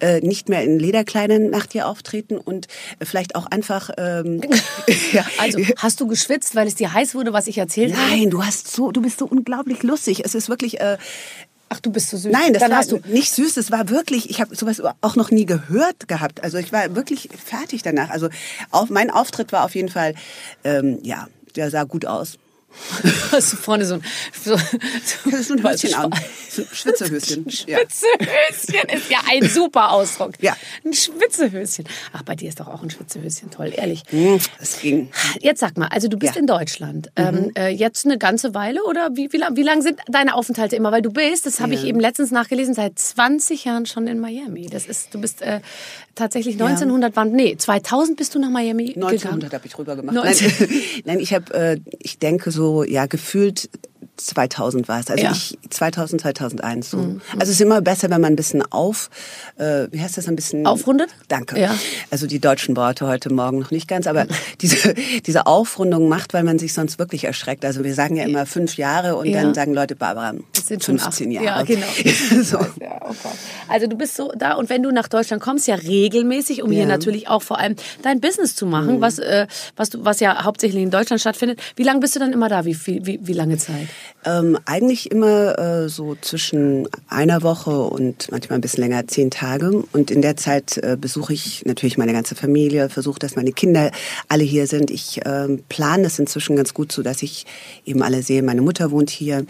äh, 0.00 0.20
nicht 0.20 0.48
mehr 0.48 0.64
in 0.64 0.78
Lederkleidern 0.78 1.50
nach 1.50 1.66
dir 1.66 1.88
auftreten 1.88 2.38
und 2.38 2.68
äh, 2.98 3.04
vielleicht 3.04 3.34
auch 3.34 3.44
einfach 3.44 3.90
ähm, 3.98 4.40
ja, 5.12 5.26
Also, 5.38 5.58
hast 5.76 6.00
du 6.00 6.06
geschwitzt, 6.06 6.56
weil 6.56 6.68
es 6.68 6.76
dir 6.76 6.94
heiß 6.94 7.14
wurde, 7.14 7.34
was 7.34 7.48
ich 7.48 7.58
erzählt 7.58 7.94
habe? 7.94 8.10
Nein, 8.12 8.30
du 8.30 8.42
hast 8.42 8.72
so, 8.72 8.92
du 8.92 9.02
bist 9.02 9.18
so 9.18 9.26
unglaublich 9.26 9.82
lustig. 9.82 10.24
Es 10.24 10.34
ist 10.34 10.48
wirklich, 10.48 10.80
äh, 10.80 10.96
Ach, 11.68 11.80
du 11.80 11.90
bist 11.90 12.10
so 12.10 12.16
süß. 12.16 12.32
nein, 12.32 12.52
das 12.52 12.60
Dann 12.60 12.70
war 12.70 12.78
hast 12.78 12.92
du 12.92 13.00
nicht 13.06 13.32
süß. 13.32 13.56
Es 13.56 13.70
war 13.70 13.88
wirklich, 13.88 14.30
ich 14.30 14.40
habe 14.40 14.54
sowas 14.54 14.80
auch 15.00 15.16
noch 15.16 15.30
nie 15.30 15.46
gehört 15.46 16.06
gehabt. 16.06 16.44
Also 16.44 16.58
ich 16.58 16.72
war 16.72 16.94
wirklich 16.94 17.28
fertig 17.44 17.82
danach. 17.82 18.10
Also 18.10 18.28
auf, 18.70 18.88
mein 18.90 19.10
Auftritt 19.10 19.52
war 19.52 19.64
auf 19.64 19.74
jeden 19.74 19.88
Fall, 19.88 20.14
ähm, 20.62 21.00
ja, 21.02 21.28
der 21.56 21.70
sah 21.70 21.84
gut 21.84 22.06
aus. 22.06 22.38
hast 23.32 23.52
du 23.52 23.56
vorne 23.56 23.84
so 23.86 23.94
ein, 23.94 24.02
so, 24.44 24.52
Das 24.52 25.40
ist 25.40 25.48
so 25.48 25.54
ein 25.54 25.62
Höschen 25.62 25.94
an, 25.94 26.10
so 26.50 26.62
Schwitzehöschen. 26.72 27.46
Ja. 27.66 27.78
Schwitzehöschen 27.78 28.88
ist 28.96 29.10
ja 29.10 29.18
ein 29.30 29.48
super 29.48 29.90
Ausdruck. 29.92 30.32
Ja. 30.40 30.56
Ein 30.84 30.92
Schwitzehöschen. 30.92 31.84
Ach, 32.12 32.22
bei 32.22 32.34
dir 32.34 32.48
ist 32.48 32.60
doch 32.60 32.68
auch 32.68 32.82
ein 32.82 32.90
Schwitzehöschen 32.90 33.50
toll, 33.50 33.72
ehrlich. 33.74 34.02
Hm, 34.08 34.38
Das 34.58 34.80
ging. 34.80 35.10
Jetzt 35.40 35.60
sag 35.60 35.76
mal, 35.76 35.88
also 35.88 36.08
du 36.08 36.16
bist 36.18 36.34
Ja. 36.34 36.40
in 36.40 36.46
Deutschland. 36.46 37.10
Ähm, 37.16 37.52
äh, 37.56 37.68
jetzt 37.68 38.04
eine 38.04 38.18
ganze 38.18 38.54
Weile 38.54 38.82
oder 38.84 39.10
wie, 39.14 39.32
wie, 39.32 39.36
lang, 39.38 39.56
wie 39.56 39.62
lang 39.62 39.82
sind 39.82 40.00
deine 40.08 40.34
Aufenthalte 40.34 40.76
immer? 40.76 40.92
Weil 40.92 41.02
du 41.02 41.10
bist, 41.12 41.46
das 41.46 41.60
habe 41.60 41.74
ich 41.74 41.82
Ja. 41.82 41.88
eben 41.88 42.00
letztens 42.00 42.30
nachgelesen, 42.30 42.74
seit 42.74 42.98
20 42.98 43.64
Jahren 43.64 43.86
schon 43.86 44.06
in 44.06 44.20
Miami. 44.20 44.66
Das 44.70 44.86
ist, 44.86 45.14
du 45.14 45.20
bist 45.20 45.42
äh, 45.42 45.60
tatsächlich 46.14 46.54
1900, 46.60 47.14
wann, 47.16 47.32
nee, 47.32 47.56
2000 47.56 48.16
bist 48.16 48.34
du 48.34 48.38
nach 48.38 48.50
Miami 48.50 48.94
1900 48.94 49.22
gegangen. 49.22 49.52
habe 49.52 49.66
ich 49.66 49.78
rüber 49.78 49.96
gemacht. 49.96 50.14
19. 50.14 50.52
Nein, 50.58 50.82
nein, 51.04 51.20
ich 51.20 51.34
habe, 51.34 51.52
äh, 51.54 51.80
ich 51.98 52.18
denke 52.18 52.50
so, 52.50 52.65
ja, 52.84 53.06
gefühlt 53.06 53.68
2000 54.16 54.88
war 54.88 55.00
es. 55.00 55.10
Also 55.10 55.24
Ja. 55.24 55.32
ich 55.32 55.58
2000, 55.70 56.20
2001 56.22 56.90
so. 56.90 56.98
Also 56.98 57.42
es 57.42 57.48
ist 57.50 57.60
immer 57.60 57.80
besser, 57.80 58.10
wenn 58.10 58.20
man 58.20 58.32
ein 58.32 58.36
bisschen 58.36 58.62
auf, 58.72 59.10
äh, 59.58 59.86
wie 59.90 60.00
heißt 60.00 60.16
das, 60.16 60.28
ein 60.28 60.36
bisschen 60.36 60.66
Aufrundet? 60.66 61.10
Danke. 61.28 61.58
Ja. 61.60 61.74
Also 62.10 62.26
die 62.26 62.38
deutschen 62.40 62.76
Worte 62.76 63.06
heute 63.06 63.32
Morgen 63.32 63.58
noch 63.58 63.70
nicht 63.70 63.88
ganz, 63.88 64.06
aber 64.06 64.26
diese 64.60 64.94
diese 65.26 65.46
Aufrundung 65.46 66.08
macht, 66.08 66.34
weil 66.34 66.42
man 66.44 66.58
sich 66.58 66.72
sonst 66.72 66.98
wirklich 66.98 67.24
erschreckt. 67.24 67.64
Also 67.64 67.84
wir 67.84 67.94
sagen 67.94 68.16
ja 68.16 68.24
immer 68.24 68.46
fünf 68.46 68.76
Jahre 68.76 69.16
und 69.16 69.26
Ja. 69.26 69.42
dann 69.42 69.54
sagen 69.54 69.74
Leute, 69.74 69.96
Barbara, 69.96 70.34
Das 70.54 70.66
sind 70.66 70.82
schon 70.84 70.98
15 70.98 71.26
acht. 71.28 71.32
Jahre. 71.44 71.46
Ja, 71.46 71.62
genau. 71.62 71.86
so. 72.42 72.58
Ja, 72.80 73.00
oh. 73.08 73.14
Also 73.68 73.86
du 73.86 73.96
bist 73.96 74.16
so 74.16 74.32
da 74.36 74.54
und 74.54 74.68
wenn 74.70 74.82
du 74.82 74.90
nach 74.92 75.08
Deutschland 75.08 75.42
kommst, 75.42 75.66
ja 75.66 75.74
regelmäßig, 75.74 76.62
um 76.62 76.70
hier. 76.70 76.82
Mhm. 76.84 76.88
natürlich 76.88 77.28
auch 77.28 77.42
vor 77.42 77.58
allem 77.58 77.76
dein 78.02 78.20
Business 78.20 78.54
zu 78.54 78.66
machen, 78.66 79.00
was, 79.00 79.18
äh, 79.18 79.46
was, 79.76 79.90
du, 79.90 80.04
was 80.04 80.20
ja 80.20 80.44
hauptsächlich 80.44 80.82
in 80.82 80.90
Deutschland 80.90 81.20
stattfindet. 81.20 81.60
Wie 81.76 81.82
lange 81.82 82.00
bist 82.00 82.14
du 82.16 82.20
dann 82.20 82.32
immer 82.32 82.48
da? 82.48 82.64
Wie, 82.64 82.74
viel, 82.74 83.04
wie, 83.06 83.18
wie 83.22 83.32
lange 83.32 83.58
Zeit? 83.58 83.88
Ähm, 84.24 84.58
eigentlich 84.64 85.10
immer 85.10 85.58
äh, 85.58 85.88
so 85.88 86.16
zwischen 86.20 86.88
einer 87.08 87.42
Woche 87.42 87.82
und 87.82 88.30
manchmal 88.30 88.58
ein 88.58 88.60
bisschen 88.60 88.82
länger, 88.82 89.06
zehn 89.06 89.30
Tage. 89.30 89.84
Und 89.92 90.10
in 90.10 90.22
der 90.22 90.36
Zeit 90.36 90.78
äh, 90.78 90.96
besuche 91.00 91.32
ich 91.32 91.64
natürlich 91.64 91.98
meine 91.98 92.12
ganze 92.12 92.34
Familie, 92.34 92.88
versuche, 92.88 93.18
dass 93.18 93.36
meine 93.36 93.52
Kinder 93.52 93.90
alle 94.28 94.44
hier 94.44 94.66
sind. 94.66 94.90
Ich 94.90 95.24
äh, 95.24 95.48
plane 95.68 96.06
es 96.06 96.18
inzwischen 96.18 96.56
ganz 96.56 96.74
gut 96.74 96.92
so, 96.92 97.02
dass 97.02 97.22
ich 97.22 97.46
eben 97.84 98.02
alle 98.02 98.22
sehe. 98.22 98.42
Meine 98.42 98.62
Mutter 98.62 98.90
wohnt 98.90 99.10
hier. 99.10 99.46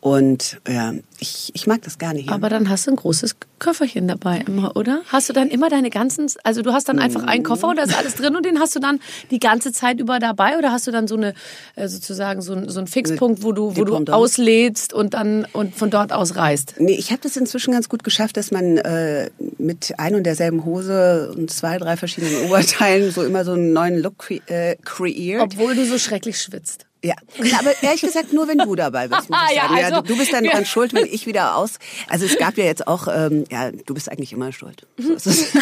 Und 0.00 0.60
ja, 0.68 0.92
ich, 1.18 1.50
ich 1.54 1.66
mag 1.66 1.82
das 1.82 1.98
gerne 1.98 2.20
hier. 2.20 2.32
Aber 2.32 2.48
dann 2.48 2.68
hast 2.68 2.86
du 2.86 2.92
ein 2.92 2.96
großes 2.96 3.36
Köfferchen 3.58 4.06
dabei 4.06 4.44
immer, 4.46 4.76
oder? 4.76 5.02
Hast 5.08 5.28
du 5.28 5.32
dann 5.32 5.48
immer 5.48 5.68
deine 5.68 5.90
ganzen, 5.90 6.30
also 6.44 6.62
du 6.62 6.72
hast 6.72 6.88
dann 6.88 7.00
einfach 7.00 7.24
einen 7.24 7.42
Koffer 7.42 7.68
und 7.68 7.76
da 7.76 7.82
ist 7.82 7.98
alles 7.98 8.14
drin 8.14 8.36
und 8.36 8.46
den 8.46 8.60
hast 8.60 8.76
du 8.76 8.80
dann 8.80 9.00
die 9.32 9.40
ganze 9.40 9.72
Zeit 9.72 9.98
über 9.98 10.20
dabei 10.20 10.56
oder 10.56 10.70
hast 10.70 10.86
du 10.86 10.92
dann 10.92 11.08
so 11.08 11.16
eine 11.16 11.34
äh, 11.74 11.88
sozusagen 11.88 12.42
so, 12.42 12.54
ein, 12.54 12.68
so 12.68 12.78
einen 12.78 12.86
Fixpunkt, 12.86 13.42
wo 13.42 13.50
du 13.50 13.76
wo 13.76 13.84
du 13.84 13.96
auslädst 14.12 14.92
und 14.92 15.14
dann 15.14 15.46
und 15.52 15.74
von 15.74 15.90
dort 15.90 16.12
aus 16.12 16.36
reist? 16.36 16.74
Nee, 16.78 16.94
ich 16.94 17.10
habe 17.10 17.20
das 17.22 17.36
inzwischen 17.36 17.72
ganz 17.72 17.88
gut 17.88 18.04
geschafft, 18.04 18.36
dass 18.36 18.52
man 18.52 18.78
äh, 18.78 19.30
mit 19.58 19.94
ein 19.98 20.14
und 20.14 20.24
derselben 20.24 20.64
Hose 20.64 21.32
und 21.36 21.50
zwei, 21.50 21.78
drei 21.78 21.96
verschiedenen 21.96 22.44
Oberteilen 22.46 23.10
so 23.10 23.24
immer 23.24 23.44
so 23.44 23.52
einen 23.52 23.72
neuen 23.72 23.98
Look 23.98 24.18
kre 24.18 24.40
äh, 24.46 24.76
kreiert. 24.84 25.42
Obwohl 25.42 25.74
du 25.74 25.84
so 25.84 25.98
schrecklich 25.98 26.40
schwitzt. 26.40 26.87
Ja, 27.02 27.14
aber 27.58 27.72
ehrlich 27.82 28.00
gesagt 28.00 28.32
nur, 28.32 28.48
wenn 28.48 28.58
du 28.58 28.74
dabei 28.74 29.06
bist. 29.08 29.30
Muss 29.30 29.38
ich 29.50 29.56
Ja, 29.56 29.62
sagen. 29.62 29.76
ja, 29.78 29.84
also- 29.86 30.00
du, 30.02 30.16
bist 30.18 30.32
dann 30.32 30.44
dran 30.44 30.64
schuld, 30.66 30.92
wenn 30.94 31.06
ich 31.06 31.26
wieder 31.26 31.56
aus. 31.56 31.78
Also 32.08 32.26
es 32.26 32.36
gab 32.38 32.56
ja 32.58 32.64
jetzt 32.64 32.86
auch, 32.88 33.06
ähm, 33.08 33.44
ja, 33.50 33.70
du 33.70 33.94
bist 33.94 34.10
eigentlich 34.10 34.32
immer 34.32 34.52
schuld. 34.52 34.86
So 34.98 35.12
es. 35.14 35.52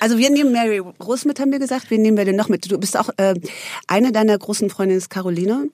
Also 0.00 0.16
wir 0.16 0.30
nehmen 0.30 0.50
Mary 0.52 0.78
Rose 0.78 1.28
mit, 1.28 1.38
haben 1.40 1.52
wir 1.52 1.58
gesagt. 1.58 1.90
Wen 1.90 2.00
nehmen 2.00 2.16
wir 2.16 2.24
denn 2.24 2.34
noch 2.34 2.48
mit? 2.48 2.70
Du 2.72 2.78
bist 2.78 2.96
auch 2.98 3.10
äh, 3.18 3.34
eine 3.86 4.12
deiner 4.12 4.36
großen 4.38 4.70
Freundinnen 4.70 4.96
ist 4.98 5.10
Caroline, 5.10 5.68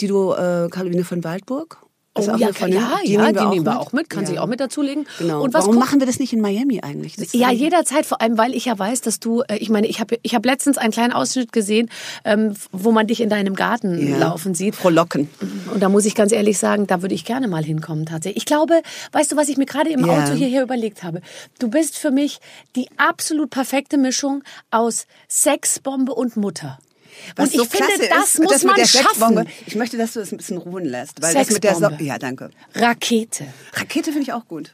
die 0.00 0.06
du 0.06 0.32
äh, 0.32 0.68
Caroline 0.70 1.04
von 1.04 1.22
Waldburg. 1.22 1.76
Ist 2.18 2.28
Oh, 2.28 2.32
auch 2.32 2.38
ja, 2.38 2.48
eine 2.60 2.74
ja, 2.74 2.98
die 3.04 3.12
ja, 3.12 3.20
nehmen 3.22 3.26
wir, 3.26 3.32
die 3.32 3.38
auch, 3.38 3.50
nehmen 3.52 3.66
wir 3.66 3.72
mit. 3.72 3.80
auch 3.80 3.92
mit, 3.92 4.10
kann 4.10 4.26
sich 4.26 4.38
auch 4.38 4.46
mit 4.46 4.60
dazulegen. 4.60 5.06
Genau. 5.18 5.42
Und 5.42 5.54
was 5.54 5.64
Warum 5.64 5.76
machen 5.78 6.00
wir 6.00 6.06
das 6.06 6.18
nicht 6.18 6.32
in 6.32 6.40
Miami 6.40 6.80
eigentlich? 6.82 7.16
Das 7.16 7.32
Ja, 7.32 7.50
jederzeit, 7.50 8.06
vor 8.06 8.20
allem, 8.20 8.36
weil 8.38 8.54
ich 8.54 8.64
ja 8.66 8.78
weiß, 8.78 9.00
dass 9.02 9.20
du, 9.20 9.42
äh, 9.42 9.56
ich 9.56 9.70
meine, 9.70 9.86
ich 9.86 10.00
habe 10.00 10.18
ich 10.22 10.34
hab 10.34 10.44
letztens 10.44 10.78
einen 10.78 10.92
kleinen 10.92 11.12
Ausschnitt 11.12 11.52
gesehen, 11.52 11.88
ähm, 12.24 12.54
wo 12.72 12.92
man 12.92 13.06
dich 13.06 13.20
in 13.20 13.28
deinem 13.28 13.54
Garten 13.54 14.08
Ja. 14.08 14.18
laufen 14.18 14.54
sieht. 14.54 14.74
Frohlocken. 14.74 15.28
Und 15.72 15.80
da 15.82 15.88
muss 15.88 16.04
ich 16.04 16.14
ganz 16.14 16.32
ehrlich 16.32 16.58
sagen, 16.58 16.86
da 16.86 17.02
würde 17.02 17.14
ich 17.14 17.24
gerne 17.24 17.48
mal 17.48 17.64
hinkommen 17.64 18.06
tatsächlich. 18.06 18.38
Ich 18.42 18.46
glaube, 18.46 18.82
weißt 19.12 19.32
du, 19.32 19.36
was 19.36 19.48
ich 19.48 19.56
mir 19.56 19.66
gerade 19.66 19.90
im 19.90 20.04
Ja. 20.06 20.24
Auto 20.24 20.32
hierher 20.34 20.62
überlegt 20.62 21.02
habe? 21.02 21.20
Du 21.58 21.68
bist 21.68 21.96
für 21.98 22.10
mich 22.10 22.38
die 22.76 22.88
absolut 22.96 23.50
perfekte 23.50 23.96
Mischung 23.98 24.42
aus 24.70 25.06
Sexbombe 25.28 26.12
und 26.14 26.36
Mutter. 26.36 26.78
Was 27.36 27.48
und 27.48 27.54
ich 27.54 27.60
so 27.60 27.64
finde, 27.64 27.86
klasse 27.86 28.08
das 28.08 28.34
ist, 28.34 28.38
muss 28.40 28.52
das 28.52 28.64
man 28.64 28.76
mit 28.76 28.82
der 28.82 28.98
schaffen. 28.98 29.48
ich 29.66 29.74
möchte, 29.74 29.96
dass 29.96 30.12
du 30.12 30.20
das 30.20 30.32
ein 30.32 30.36
bisschen 30.38 30.58
ruhen 30.58 30.84
lässt. 30.84 31.20
Weil 31.22 31.34
das 31.34 31.50
mit 31.50 31.64
der 31.64 31.74
so 31.74 31.88
ja, 31.98 32.18
danke. 32.18 32.50
Rakete. 32.74 33.46
Rakete 33.74 34.12
finde 34.12 34.22
ich 34.22 34.32
auch 34.32 34.46
gut. 34.46 34.72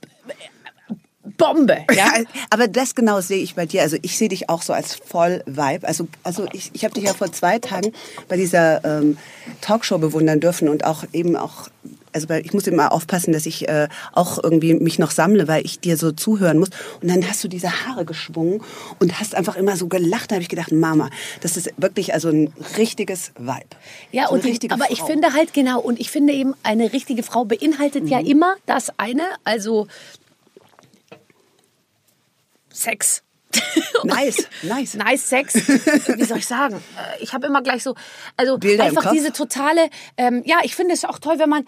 Bombe. 1.36 1.78
Ja? 1.94 2.12
Aber 2.50 2.68
das 2.68 2.94
genau 2.94 3.20
sehe 3.20 3.42
ich 3.42 3.54
bei 3.54 3.66
dir. 3.66 3.82
Also 3.82 3.96
ich 4.02 4.18
sehe 4.18 4.28
dich 4.28 4.50
auch 4.50 4.62
so 4.62 4.72
als 4.72 4.94
voll 4.94 5.42
Vibe. 5.46 5.86
Also, 5.86 6.06
also 6.22 6.46
ich, 6.52 6.70
ich 6.74 6.84
habe 6.84 6.94
dich 6.94 7.04
ja 7.04 7.14
vor 7.14 7.32
zwei 7.32 7.58
Tagen 7.58 7.92
bei 8.28 8.36
dieser 8.36 8.84
ähm, 8.84 9.16
Talkshow 9.60 9.98
bewundern 9.98 10.40
dürfen 10.40 10.68
und 10.68 10.84
auch 10.84 11.04
eben 11.12 11.36
auch, 11.36 11.68
also 12.14 12.32
ich 12.32 12.52
muss 12.54 12.66
immer 12.66 12.92
aufpassen, 12.92 13.32
dass 13.32 13.44
ich 13.46 13.68
äh, 13.68 13.88
auch 14.12 14.42
irgendwie 14.42 14.74
mich 14.74 14.98
noch 14.98 15.10
sammle, 15.10 15.48
weil 15.48 15.64
ich 15.64 15.80
dir 15.80 15.96
so 15.96 16.12
zuhören 16.12 16.58
muss. 16.58 16.68
Und 17.02 17.08
dann 17.10 17.28
hast 17.28 17.42
du 17.44 17.48
diese 17.48 17.70
Haare 17.86 18.04
geschwungen 18.04 18.62
und 19.00 19.18
hast 19.20 19.34
einfach 19.34 19.56
immer 19.56 19.76
so 19.76 19.88
gelacht. 19.88 20.30
Da 20.30 20.36
habe 20.36 20.42
ich 20.42 20.48
gedacht, 20.48 20.72
Mama, 20.72 21.10
das 21.42 21.56
ist 21.56 21.70
wirklich 21.76 22.14
also 22.14 22.28
ein 22.28 22.52
richtiges 22.78 23.32
Vibe. 23.36 23.66
Ja, 24.12 24.28
so 24.28 24.34
und 24.34 24.44
richtige 24.44 24.72
aber 24.72 24.90
ich 24.90 25.00
Frau. 25.00 25.06
finde 25.06 25.32
halt 25.34 25.52
genau, 25.52 25.80
und 25.80 26.00
ich 26.00 26.10
finde 26.10 26.32
eben, 26.32 26.54
eine 26.62 26.92
richtige 26.92 27.22
Frau 27.22 27.44
beinhaltet 27.44 28.04
Mhm. 28.04 28.08
ja 28.08 28.20
immer 28.20 28.54
das 28.66 28.92
eine, 28.98 29.22
also 29.44 29.86
Sex. 32.72 33.22
Nice, 34.04 34.48
nice. 34.62 34.94
Nice 34.94 35.28
Sex. 35.28 35.54
Wie 35.54 36.24
soll 36.24 36.38
ich 36.38 36.46
sagen? 36.46 36.76
Äh, 36.76 37.22
Ich 37.22 37.32
habe 37.32 37.46
immer 37.46 37.62
gleich 37.62 37.82
so, 37.84 37.94
also 38.36 38.58
Bilder 38.58 38.84
einfach 38.84 39.12
diese 39.12 39.32
totale, 39.32 39.88
ähm, 40.16 40.42
ja, 40.44 40.56
ich 40.64 40.74
finde 40.74 40.92
es 40.92 41.04
auch 41.04 41.18
toll, 41.20 41.38
wenn 41.38 41.48
man, 41.48 41.64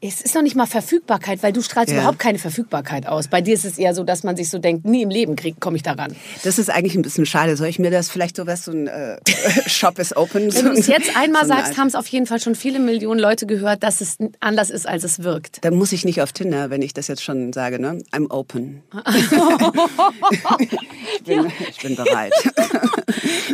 es 0.00 0.20
ist 0.20 0.34
noch 0.34 0.42
nicht 0.42 0.56
mal 0.56 0.66
Verfügbarkeit, 0.66 1.42
weil 1.42 1.52
du 1.52 1.62
strahlst 1.62 1.92
Ja. 1.92 1.98
überhaupt 2.00 2.18
keine 2.18 2.38
Verfügbarkeit 2.38 3.06
aus. 3.06 3.28
Bei 3.28 3.40
dir 3.40 3.54
ist 3.54 3.64
es 3.64 3.78
eher 3.78 3.94
so, 3.94 4.04
dass 4.04 4.22
man 4.22 4.36
sich 4.36 4.48
so 4.50 4.58
denkt, 4.58 4.84
nie 4.84 5.02
im 5.02 5.10
Leben 5.10 5.36
komme 5.60 5.76
ich 5.76 5.82
daran. 5.82 6.14
Das 6.42 6.58
ist 6.58 6.70
eigentlich 6.70 6.94
ein 6.94 7.02
bisschen 7.02 7.26
schade. 7.26 7.56
Soll 7.56 7.68
ich 7.68 7.78
mir 7.78 7.90
das 7.90 8.10
vielleicht 8.10 8.36
so 8.36 8.46
was, 8.46 8.64
so 8.64 8.72
ein 8.72 8.86
äh, 8.86 9.18
Shop 9.66 9.98
is 9.98 10.16
open? 10.16 10.54
Wenn 10.54 10.64
du 10.66 10.72
es 10.72 10.86
jetzt 10.86 11.16
einmal 11.16 11.42
so 11.42 11.48
sagst, 11.48 11.76
haben 11.78 11.86
es 11.88 11.94
auf 11.94 12.06
jeden 12.08 12.26
Fall 12.26 12.40
schon 12.40 12.54
viele 12.54 12.78
Millionen 12.78 13.20
Leute 13.20 13.46
gehört, 13.46 13.82
dass 13.82 14.00
es 14.00 14.16
anders 14.40 14.70
ist, 14.70 14.86
als 14.88 15.04
es 15.04 15.22
wirkt. 15.22 15.64
Dann 15.64 15.74
muss 15.74 15.92
ich 15.92 16.04
nicht 16.04 16.20
auf 16.22 16.32
Tinder, 16.32 16.70
wenn 16.70 16.82
ich 16.82 16.94
das 16.94 17.08
jetzt 17.08 17.22
schon 17.22 17.52
sage, 17.52 17.78
ne? 17.78 17.98
I'm 18.12 18.30
open. 18.30 18.82
ich, 20.60 21.22
bin, 21.24 21.52
ich 21.70 21.78
bin 21.82 21.96
bereit. 21.96 22.32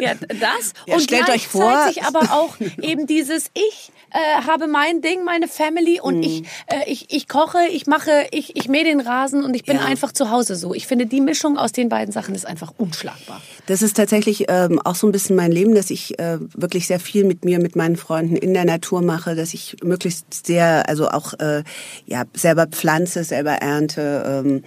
Ja, 0.01 0.15
das. 0.15 0.73
Ja, 0.87 0.95
und 0.95 1.03
stellt 1.03 1.29
euch 1.29 1.47
vor- 1.47 1.91
aber 2.07 2.33
auch 2.33 2.57
eben 2.81 3.07
dieses 3.07 3.51
Ich 3.55 3.93
äh, 4.11 4.43
habe 4.47 4.67
mein 4.67 5.01
Ding, 5.03 5.25
meine 5.25 5.47
Family 5.47 5.80
und 6.03 6.17
Mhm. 6.19 6.23
ich, 6.23 6.43
äh, 6.67 6.85
ich, 6.91 7.07
ich 7.15 7.29
koche, 7.29 7.59
ich 7.73 7.87
mache, 7.87 8.11
ich, 8.31 8.57
ich 8.57 8.69
mähe 8.69 8.85
den 8.85 9.01
Rasen 9.01 9.45
und 9.45 9.55
ich 9.55 9.65
bin 9.65 9.77
Ja. 9.77 9.85
einfach 9.85 10.13
zu 10.13 10.31
Hause 10.31 10.57
so. 10.57 10.75
Ich 10.75 10.87
finde, 10.87 11.07
die 11.07 11.21
Mischung 11.21 11.57
aus 11.59 11.73
den 11.73 11.89
beiden 11.89 12.13
Sachen 12.13 12.35
ist 12.35 12.47
einfach 12.47 12.73
unschlagbar. 12.79 13.41
Das 13.67 13.83
ist 13.83 13.97
tatsächlich 13.97 14.47
ähm, 14.49 14.81
auch 14.85 14.95
so 14.95 15.07
ein 15.09 15.13
bisschen 15.13 15.37
mein 15.37 15.53
Leben, 15.53 15.75
dass 15.75 15.91
ich 15.91 16.19
äh, 16.19 16.39
wirklich 16.55 16.87
sehr 16.87 17.01
viel 17.01 17.25
mit 17.25 17.45
mir, 17.45 17.59
mit 17.61 17.77
meinen 17.77 17.97
Freunden 17.97 18.37
in 18.37 18.55
der 18.55 18.65
Natur 18.65 19.03
mache, 19.03 19.35
dass 19.35 19.55
ich 19.55 19.77
möglichst 19.83 20.47
sehr, 20.47 20.89
also 20.89 21.09
auch 21.09 21.35
äh, 21.41 21.63
ja 22.07 22.25
selber 22.35 22.67
pflanze, 22.67 23.25
selber 23.25 23.53
ernte 23.53 24.43
ähm, 24.45 24.65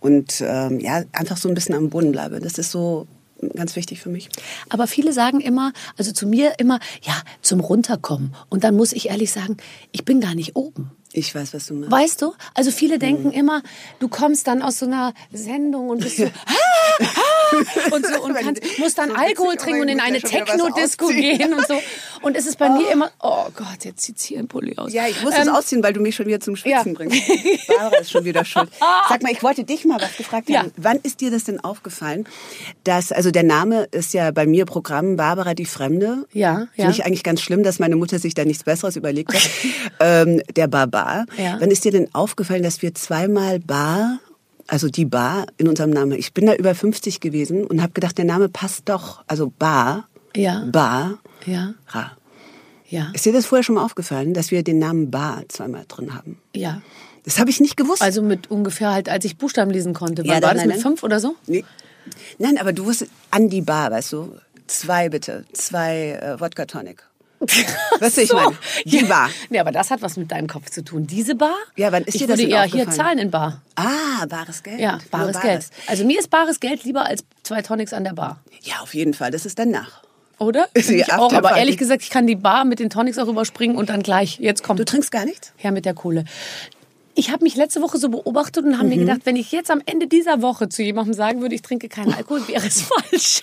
und 0.00 0.42
ähm, 0.46 0.80
ja 0.80 1.02
einfach 1.12 1.36
so 1.36 1.48
ein 1.48 1.54
bisschen 1.54 1.74
am 1.74 1.88
Boden 1.90 2.12
bleibe. 2.12 2.38
Das 2.40 2.58
ist 2.58 2.70
so 2.70 3.06
ganz 3.50 3.76
wichtig 3.76 4.00
für 4.00 4.08
mich. 4.08 4.28
Aber 4.68 4.86
viele 4.86 5.12
sagen 5.12 5.40
immer, 5.40 5.72
also 5.96 6.12
zu 6.12 6.26
mir 6.26 6.54
immer, 6.58 6.78
ja, 7.02 7.14
zum 7.42 7.60
Runterkommen. 7.60 8.34
Und 8.48 8.64
dann 8.64 8.76
muss 8.76 8.92
ich 8.92 9.08
ehrlich 9.10 9.30
sagen, 9.32 9.56
ich 9.92 10.04
bin 10.04 10.20
gar 10.20 10.34
nicht 10.34 10.56
oben. 10.56 10.90
Ich 11.12 11.32
weiß, 11.34 11.54
was 11.54 11.66
du 11.66 11.74
meinst. 11.74 11.92
Weißt 11.92 12.22
du? 12.22 12.32
Also 12.54 12.70
viele 12.72 12.98
denken 12.98 13.28
Mhm. 13.28 13.32
immer, 13.34 13.62
du 14.00 14.08
kommst 14.08 14.48
dann 14.48 14.62
aus 14.62 14.80
so 14.80 14.86
einer 14.86 15.14
Sendung 15.32 15.90
und 15.90 16.00
bist 16.00 16.16
so, 16.16 16.24
ah, 16.24 16.30
ah, 17.00 17.06
und 17.90 18.06
so 18.06 18.22
und 18.22 18.34
kannst, 18.34 18.62
musst 18.78 18.98
dann 18.98 19.10
Alkohol 19.10 19.54
witzig, 19.54 19.64
trinken 19.64 19.80
und 19.82 19.88
in 19.88 20.00
eine 20.00 20.20
muss 20.20 20.30
Techno-Disco 20.30 21.08
gehen 21.08 21.54
und 21.54 21.66
so. 21.66 21.80
Und 22.24 22.38
es 22.38 22.46
ist 22.46 22.58
bei 22.58 22.70
mir 22.70 22.90
immer, 22.90 23.10
oh 23.20 23.48
Gott, 23.54 23.84
jetzt 23.84 24.00
zieht's 24.00 24.24
hier 24.24 24.38
ein 24.38 24.48
Pulli 24.48 24.78
aus. 24.78 24.94
Ja, 24.94 25.06
ich 25.06 25.22
muss 25.22 25.34
Ähm, 25.34 25.42
es 25.42 25.48
ausziehen, 25.48 25.82
weil 25.82 25.92
du 25.92 26.00
mich 26.00 26.14
schon 26.14 26.26
wieder 26.26 26.40
zum 26.40 26.56
Schwitzen 26.56 26.92
ja. 26.92 26.94
bringst. 26.94 27.20
Barbara 27.68 27.98
ist 27.98 28.10
schon 28.10 28.24
wieder 28.24 28.46
schuld. 28.46 28.70
Sag 29.10 29.22
mal, 29.22 29.30
ich 29.30 29.42
wollte 29.42 29.62
dich 29.64 29.84
mal 29.84 30.00
was 30.00 30.16
gefragt 30.16 30.48
haben. 30.48 30.68
Ja. 30.68 30.72
Wann 30.78 30.98
ist 31.02 31.20
dir 31.20 31.30
das 31.30 31.44
denn 31.44 31.60
aufgefallen, 31.60 32.26
dass, 32.84 33.12
also 33.12 33.30
der 33.30 33.42
Name 33.42 33.88
ist 33.90 34.14
ja 34.14 34.30
bei 34.30 34.46
mir 34.46 34.64
Programm 34.64 35.16
Barbara 35.16 35.52
die 35.52 35.66
Fremde. 35.66 36.26
Ja, 36.32 36.54
Finde 36.54 36.70
ja. 36.76 36.90
ich 36.90 37.04
eigentlich 37.04 37.24
ganz 37.24 37.42
schlimm, 37.42 37.62
dass 37.62 37.78
meine 37.78 37.96
Mutter 37.96 38.18
sich 38.18 38.32
da 38.32 38.46
nichts 38.46 38.64
Besseres 38.64 38.96
überlegt 38.96 39.34
hat. 39.34 39.50
ähm, 40.00 40.40
der 40.56 40.66
Barbar. 40.66 41.26
Ja. 41.36 41.58
Wann 41.60 41.70
ist 41.70 41.84
dir 41.84 41.92
denn 41.92 42.08
aufgefallen, 42.14 42.62
dass 42.62 42.80
wir 42.80 42.94
zweimal 42.94 43.60
Bar 43.60 44.18
also 44.66 44.88
die 44.88 45.04
Bar 45.04 45.46
in 45.56 45.68
unserem 45.68 45.90
Namen. 45.90 46.12
Ich 46.18 46.32
bin 46.32 46.46
da 46.46 46.54
über 46.54 46.74
50 46.74 47.20
gewesen 47.20 47.64
und 47.66 47.82
habe 47.82 47.92
gedacht, 47.92 48.16
der 48.18 48.24
Name 48.24 48.48
passt 48.48 48.88
doch. 48.88 49.22
Also 49.26 49.52
Bar, 49.58 50.08
Ja. 50.34 50.64
Bar, 50.70 51.18
Ja, 51.46 51.74
Ra. 51.88 52.12
ja, 52.88 53.10
Ist 53.14 53.24
dir 53.26 53.32
das 53.32 53.46
vorher 53.46 53.62
schon 53.62 53.74
mal 53.76 53.84
aufgefallen, 53.84 54.34
dass 54.34 54.50
wir 54.50 54.62
den 54.62 54.78
Namen 54.78 55.10
Bar 55.10 55.44
zweimal 55.48 55.84
drin 55.88 56.14
haben? 56.14 56.38
ja. 56.54 56.80
Das 57.26 57.38
habe 57.38 57.48
ich 57.48 57.58
nicht 57.58 57.78
gewusst. 57.78 58.02
Also 58.02 58.20
mit 58.20 58.50
ungefähr 58.50 58.92
halt, 58.92 59.08
als 59.08 59.24
ich 59.24 59.38
Buchstaben 59.38 59.70
lesen 59.70 59.94
konnte. 59.94 60.20
Wann 60.24 60.26
Ja, 60.26 60.34
war 60.34 60.40
das 60.52 60.56
nein, 60.56 60.66
mit 60.66 60.76
nein. 60.76 60.82
fünf 60.82 61.02
oder 61.02 61.20
so? 61.20 61.34
nee. 61.46 61.64
Nein, 62.38 62.58
aber 62.58 62.74
du 62.74 62.84
wusstest, 62.84 63.10
an 63.30 63.48
die 63.48 63.62
Bar, 63.62 63.90
weißt 63.90 64.12
du? 64.12 64.36
Zwei 64.66 65.08
bitte, 65.08 65.46
zwei 65.54 66.18
äh, 66.22 66.38
Wodka 66.38 66.66
Tonic. 66.66 67.02
Weißt 68.00 68.16
du, 68.16 68.22
ich 68.22 68.28
So. 68.28 68.36
meine, 68.36 68.56
die 68.84 68.98
ja. 69.00 69.06
Bar. 69.06 69.30
Nee, 69.50 69.58
aber 69.58 69.70
das 69.72 69.90
hat 69.90 70.00
was 70.02 70.16
mit 70.16 70.30
deinem 70.30 70.46
Kopf 70.48 70.70
zu 70.70 70.82
tun. 70.82 71.06
Diese 71.06 71.34
Bar? 71.34 71.54
Ja, 71.76 71.92
wann 71.92 72.04
ist 72.04 72.14
ich 72.14 72.22
dir 72.22 72.28
das 72.28 72.38
denn 72.38 72.48
eher 72.50 72.62
hier 72.64 72.88
zahlen 72.90 73.18
in 73.18 73.30
Bar. 73.30 73.60
Ah, 73.74 74.24
bares 74.28 74.62
Geld. 74.62 74.80
Ja, 74.80 74.92
Nur 74.92 75.00
bares 75.10 75.40
Geld. 75.40 75.66
Also 75.86 76.04
mir 76.04 76.18
ist 76.18 76.30
bares 76.30 76.60
Geld 76.60 76.84
lieber 76.84 77.04
als 77.06 77.24
zwei 77.42 77.60
Tonics 77.62 77.92
an 77.92 78.04
der 78.04 78.12
Bar. 78.14 78.40
Ja, 78.62 78.76
auf 78.80 78.94
jeden 78.94 79.12
Fall. 79.14 79.30
Das 79.30 79.44
ist 79.46 79.58
danach. 79.58 80.02
Oder? 80.38 80.66
Ich 80.74 81.12
auch. 81.12 81.32
Aber 81.32 81.56
ehrlich 81.56 81.76
gesagt, 81.76 82.02
ich 82.02 82.10
kann 82.10 82.26
die 82.26 82.36
Bar 82.36 82.64
mit 82.64 82.78
den 82.78 82.88
Tonics 82.90 83.18
auch 83.18 83.28
überspringen 83.28 83.76
und 83.76 83.88
dann 83.90 84.02
gleich, 84.02 84.38
jetzt 84.40 84.62
kommt 84.62 84.80
Du 84.80 84.84
trinkst 84.84 85.10
gar 85.10 85.24
nichts? 85.24 85.52
her 85.56 85.70
mit 85.72 85.84
der 85.84 85.94
Kohle. 85.94 86.24
Ich 87.16 87.30
habe 87.30 87.44
mich 87.44 87.54
letzte 87.54 87.80
Woche 87.80 87.96
so 87.98 88.08
beobachtet 88.08 88.64
und 88.64 88.74
habe 88.74 88.84
Mhm. 88.84 88.90
mir 88.90 88.98
gedacht, 88.98 89.20
wenn 89.24 89.36
ich 89.36 89.52
jetzt 89.52 89.70
am 89.70 89.80
Ende 89.86 90.08
dieser 90.08 90.42
Woche 90.42 90.68
zu 90.68 90.82
jemandem 90.82 91.14
sagen 91.14 91.42
würde, 91.42 91.54
ich 91.54 91.62
trinke 91.62 91.88
keinen 91.88 92.12
Alkohol, 92.12 92.46
wäre 92.48 92.66
es 92.66 92.82
falsch. 93.10 93.42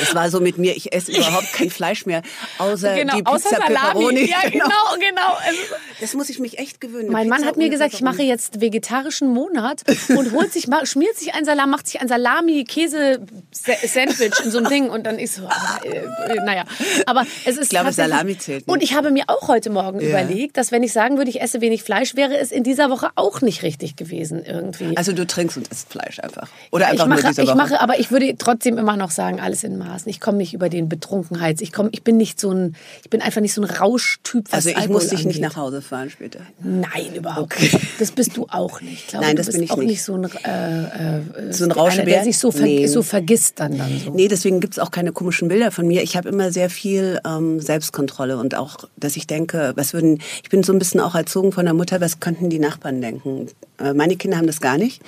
Das 0.00 0.14
war 0.14 0.30
so 0.30 0.40
mit 0.40 0.58
mir, 0.58 0.76
ich 0.76 0.92
esse 0.92 1.12
überhaupt 1.12 1.52
kein 1.52 1.70
Fleisch 1.70 2.06
mehr, 2.06 2.22
außer 2.58 2.94
Genau, 2.96 3.14
die 3.16 3.22
Pizza 3.22 3.34
außer 3.34 3.48
Salami. 3.50 3.74
Pepperoni. 3.74 4.30
Ja, 4.30 4.38
genau, 4.50 4.64
genau. 4.98 5.32
Also, 5.44 5.58
Das 6.00 6.14
muss 6.14 6.28
ich 6.28 6.38
mich 6.38 6.58
echt 6.58 6.80
gewöhnen. 6.80 7.10
mein 7.10 7.28
Mann 7.28 7.44
hat 7.44 7.56
mir 7.56 7.68
gesagt, 7.68 7.94
ich 7.94 8.00
mache 8.02 8.16
Pepperoni. 8.16 8.30
jetzt 8.32 8.60
vegetarischen 8.60 9.28
Monat 9.28 9.82
und 10.08 10.32
holt 10.32 10.52
sich, 10.52 10.66
schmiert 10.84 11.16
sich 11.16 11.34
ein 11.34 11.44
Salat, 11.44 11.66
macht 11.68 11.86
sich 11.88 12.00
ein 12.00 12.08
Salami-Käse-Sandwich 12.08 14.32
in 14.44 14.50
so 14.50 14.58
einem 14.58 14.68
Ding 14.68 14.90
und 14.90 15.04
dann 15.04 15.18
ist 15.18 15.36
so, 15.36 15.42
ah, 15.48 15.78
äh, 15.84 15.98
äh, 16.32 16.44
naja. 16.44 16.64
Aber 17.06 17.22
es 17.44 17.56
ist 17.56 17.64
Ich 17.64 17.68
glaube, 17.70 17.92
Salami 17.92 18.38
zählt 18.38 18.66
nicht. 18.66 18.72
Und 18.72 18.82
ich 18.82 18.94
habe 18.94 19.10
mir 19.10 19.24
auch 19.28 19.48
heute 19.48 19.70
Morgen 19.70 20.00
Ja. 20.00 20.08
überlegt, 20.08 20.56
dass 20.56 20.72
wenn 20.72 20.82
ich 20.82 20.92
sagen 20.92 21.16
würde, 21.18 21.30
ich 21.30 21.40
esse 21.40 21.60
wenig 21.60 21.82
Fleisch, 21.82 22.14
wäre 22.16 22.36
es 22.36 22.50
in 22.52 22.62
dieser 22.62 22.90
Woche 22.90 23.10
auch 23.14 23.40
nicht 23.40 23.62
richtig 23.62 23.96
gewesen 23.96 24.44
irgendwie. 24.44 24.96
Also 24.96 25.12
du 25.12 25.26
trinkst 25.26 25.56
und 25.56 25.68
isst 25.68 25.90
Fleisch 25.90 26.20
einfach. 26.20 26.48
Oder 26.72 26.86
ich 26.86 26.92
einfach 26.92 27.06
mache, 27.06 27.20
nur 27.22 27.30
diese 27.30 27.42
ich 27.42 27.48
Woche. 27.48 27.56
mache, 27.56 27.80
aber 27.80 27.98
ich 27.98 28.10
würde 28.10 28.34
trotzdem 28.38 28.78
immer 28.78 28.96
noch 28.96 29.10
sagen, 29.10 29.40
alles 29.40 29.64
in 29.64 29.75
Maßen. 29.78 30.08
Ich 30.08 30.20
komme 30.20 30.38
nicht 30.38 30.54
über 30.54 30.68
den 30.68 30.88
Betrunkenheits. 30.88 31.60
Ich 31.60 31.72
komme, 31.72 31.90
ich 31.92 32.02
bin 32.02 32.16
nicht 32.16 32.40
so 32.40 32.50
ein, 32.50 32.74
ich 33.02 33.10
bin 33.10 33.20
einfach 33.22 33.40
nicht 33.40 33.54
so 33.54 33.62
ein 33.62 33.68
Rauschtyp. 33.70 34.46
Was 34.50 34.54
also 34.54 34.68
ich 34.70 34.76
Alkohol 34.76 34.94
muss 34.94 35.08
dich 35.08 35.24
nicht 35.24 35.36
angeht. 35.36 35.42
nach 35.42 35.56
Hause 35.56 35.82
fahren 35.82 36.10
später. 36.10 36.40
Nein, 36.62 37.14
überhaupt 37.14 37.60
nicht. 37.60 37.78
Das 37.98 38.10
bist 38.10 38.36
du 38.36 38.46
auch 38.50 38.80
nicht. 38.80 38.94
Ich 39.04 39.06
glaube, 39.08 39.26
Nein, 39.26 39.36
das 39.36 39.50
bin 39.50 39.62
ich 39.62 39.70
auch 39.70 39.76
nicht. 39.78 39.88
nicht 39.88 40.02
so 40.02 40.14
ein, 40.14 40.24
äh, 40.24 41.18
äh, 41.48 41.52
So 41.52 41.64
ein 41.64 41.72
einer, 41.72 42.04
der 42.04 42.24
sich 42.24 42.38
so, 42.38 42.50
ver 42.50 42.62
Nee. 42.62 42.86
so 42.86 43.02
vergisst 43.02 43.60
dann 43.60 43.76
dann 43.78 44.00
so. 44.04 44.10
Nee, 44.12 44.28
deswegen 44.28 44.60
gibt's 44.60 44.78
auch 44.78 44.90
keine 44.90 45.12
komischen 45.12 45.48
Bilder 45.48 45.70
von 45.70 45.86
mir. 45.86 46.02
Ich 46.02 46.16
habe 46.16 46.28
immer 46.28 46.52
sehr 46.52 46.70
viel 46.70 47.20
ähm, 47.26 47.60
Selbstkontrolle 47.60 48.38
und 48.38 48.54
auch, 48.54 48.76
dass 48.96 49.16
ich 49.16 49.26
denke, 49.26 49.72
was 49.76 49.92
würden, 49.92 50.20
ich 50.42 50.48
bin 50.50 50.62
so 50.62 50.72
ein 50.72 50.78
bisschen 50.78 51.00
auch 51.00 51.14
erzogen 51.14 51.52
von 51.52 51.64
der 51.64 51.74
Mutter, 51.74 52.00
was 52.00 52.20
könnten 52.20 52.50
die 52.50 52.58
Nachbarn 52.58 53.00
denken? 53.00 53.48
Äh, 53.80 53.92
meine 53.94 54.16
Kinder 54.16 54.36
haben 54.38 54.46
das 54.46 54.60
gar 54.60 54.78
nicht. 54.78 55.02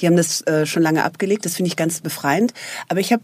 Die 0.00 0.06
haben 0.06 0.16
das 0.16 0.40
äh, 0.46 0.66
schon 0.66 0.82
lange 0.82 1.04
abgelegt. 1.04 1.44
Das 1.44 1.56
finde 1.56 1.68
ich 1.68 1.76
ganz 1.76 2.00
befreiend. 2.00 2.52
Aber 2.88 3.00
ich 3.00 3.12
habe 3.12 3.22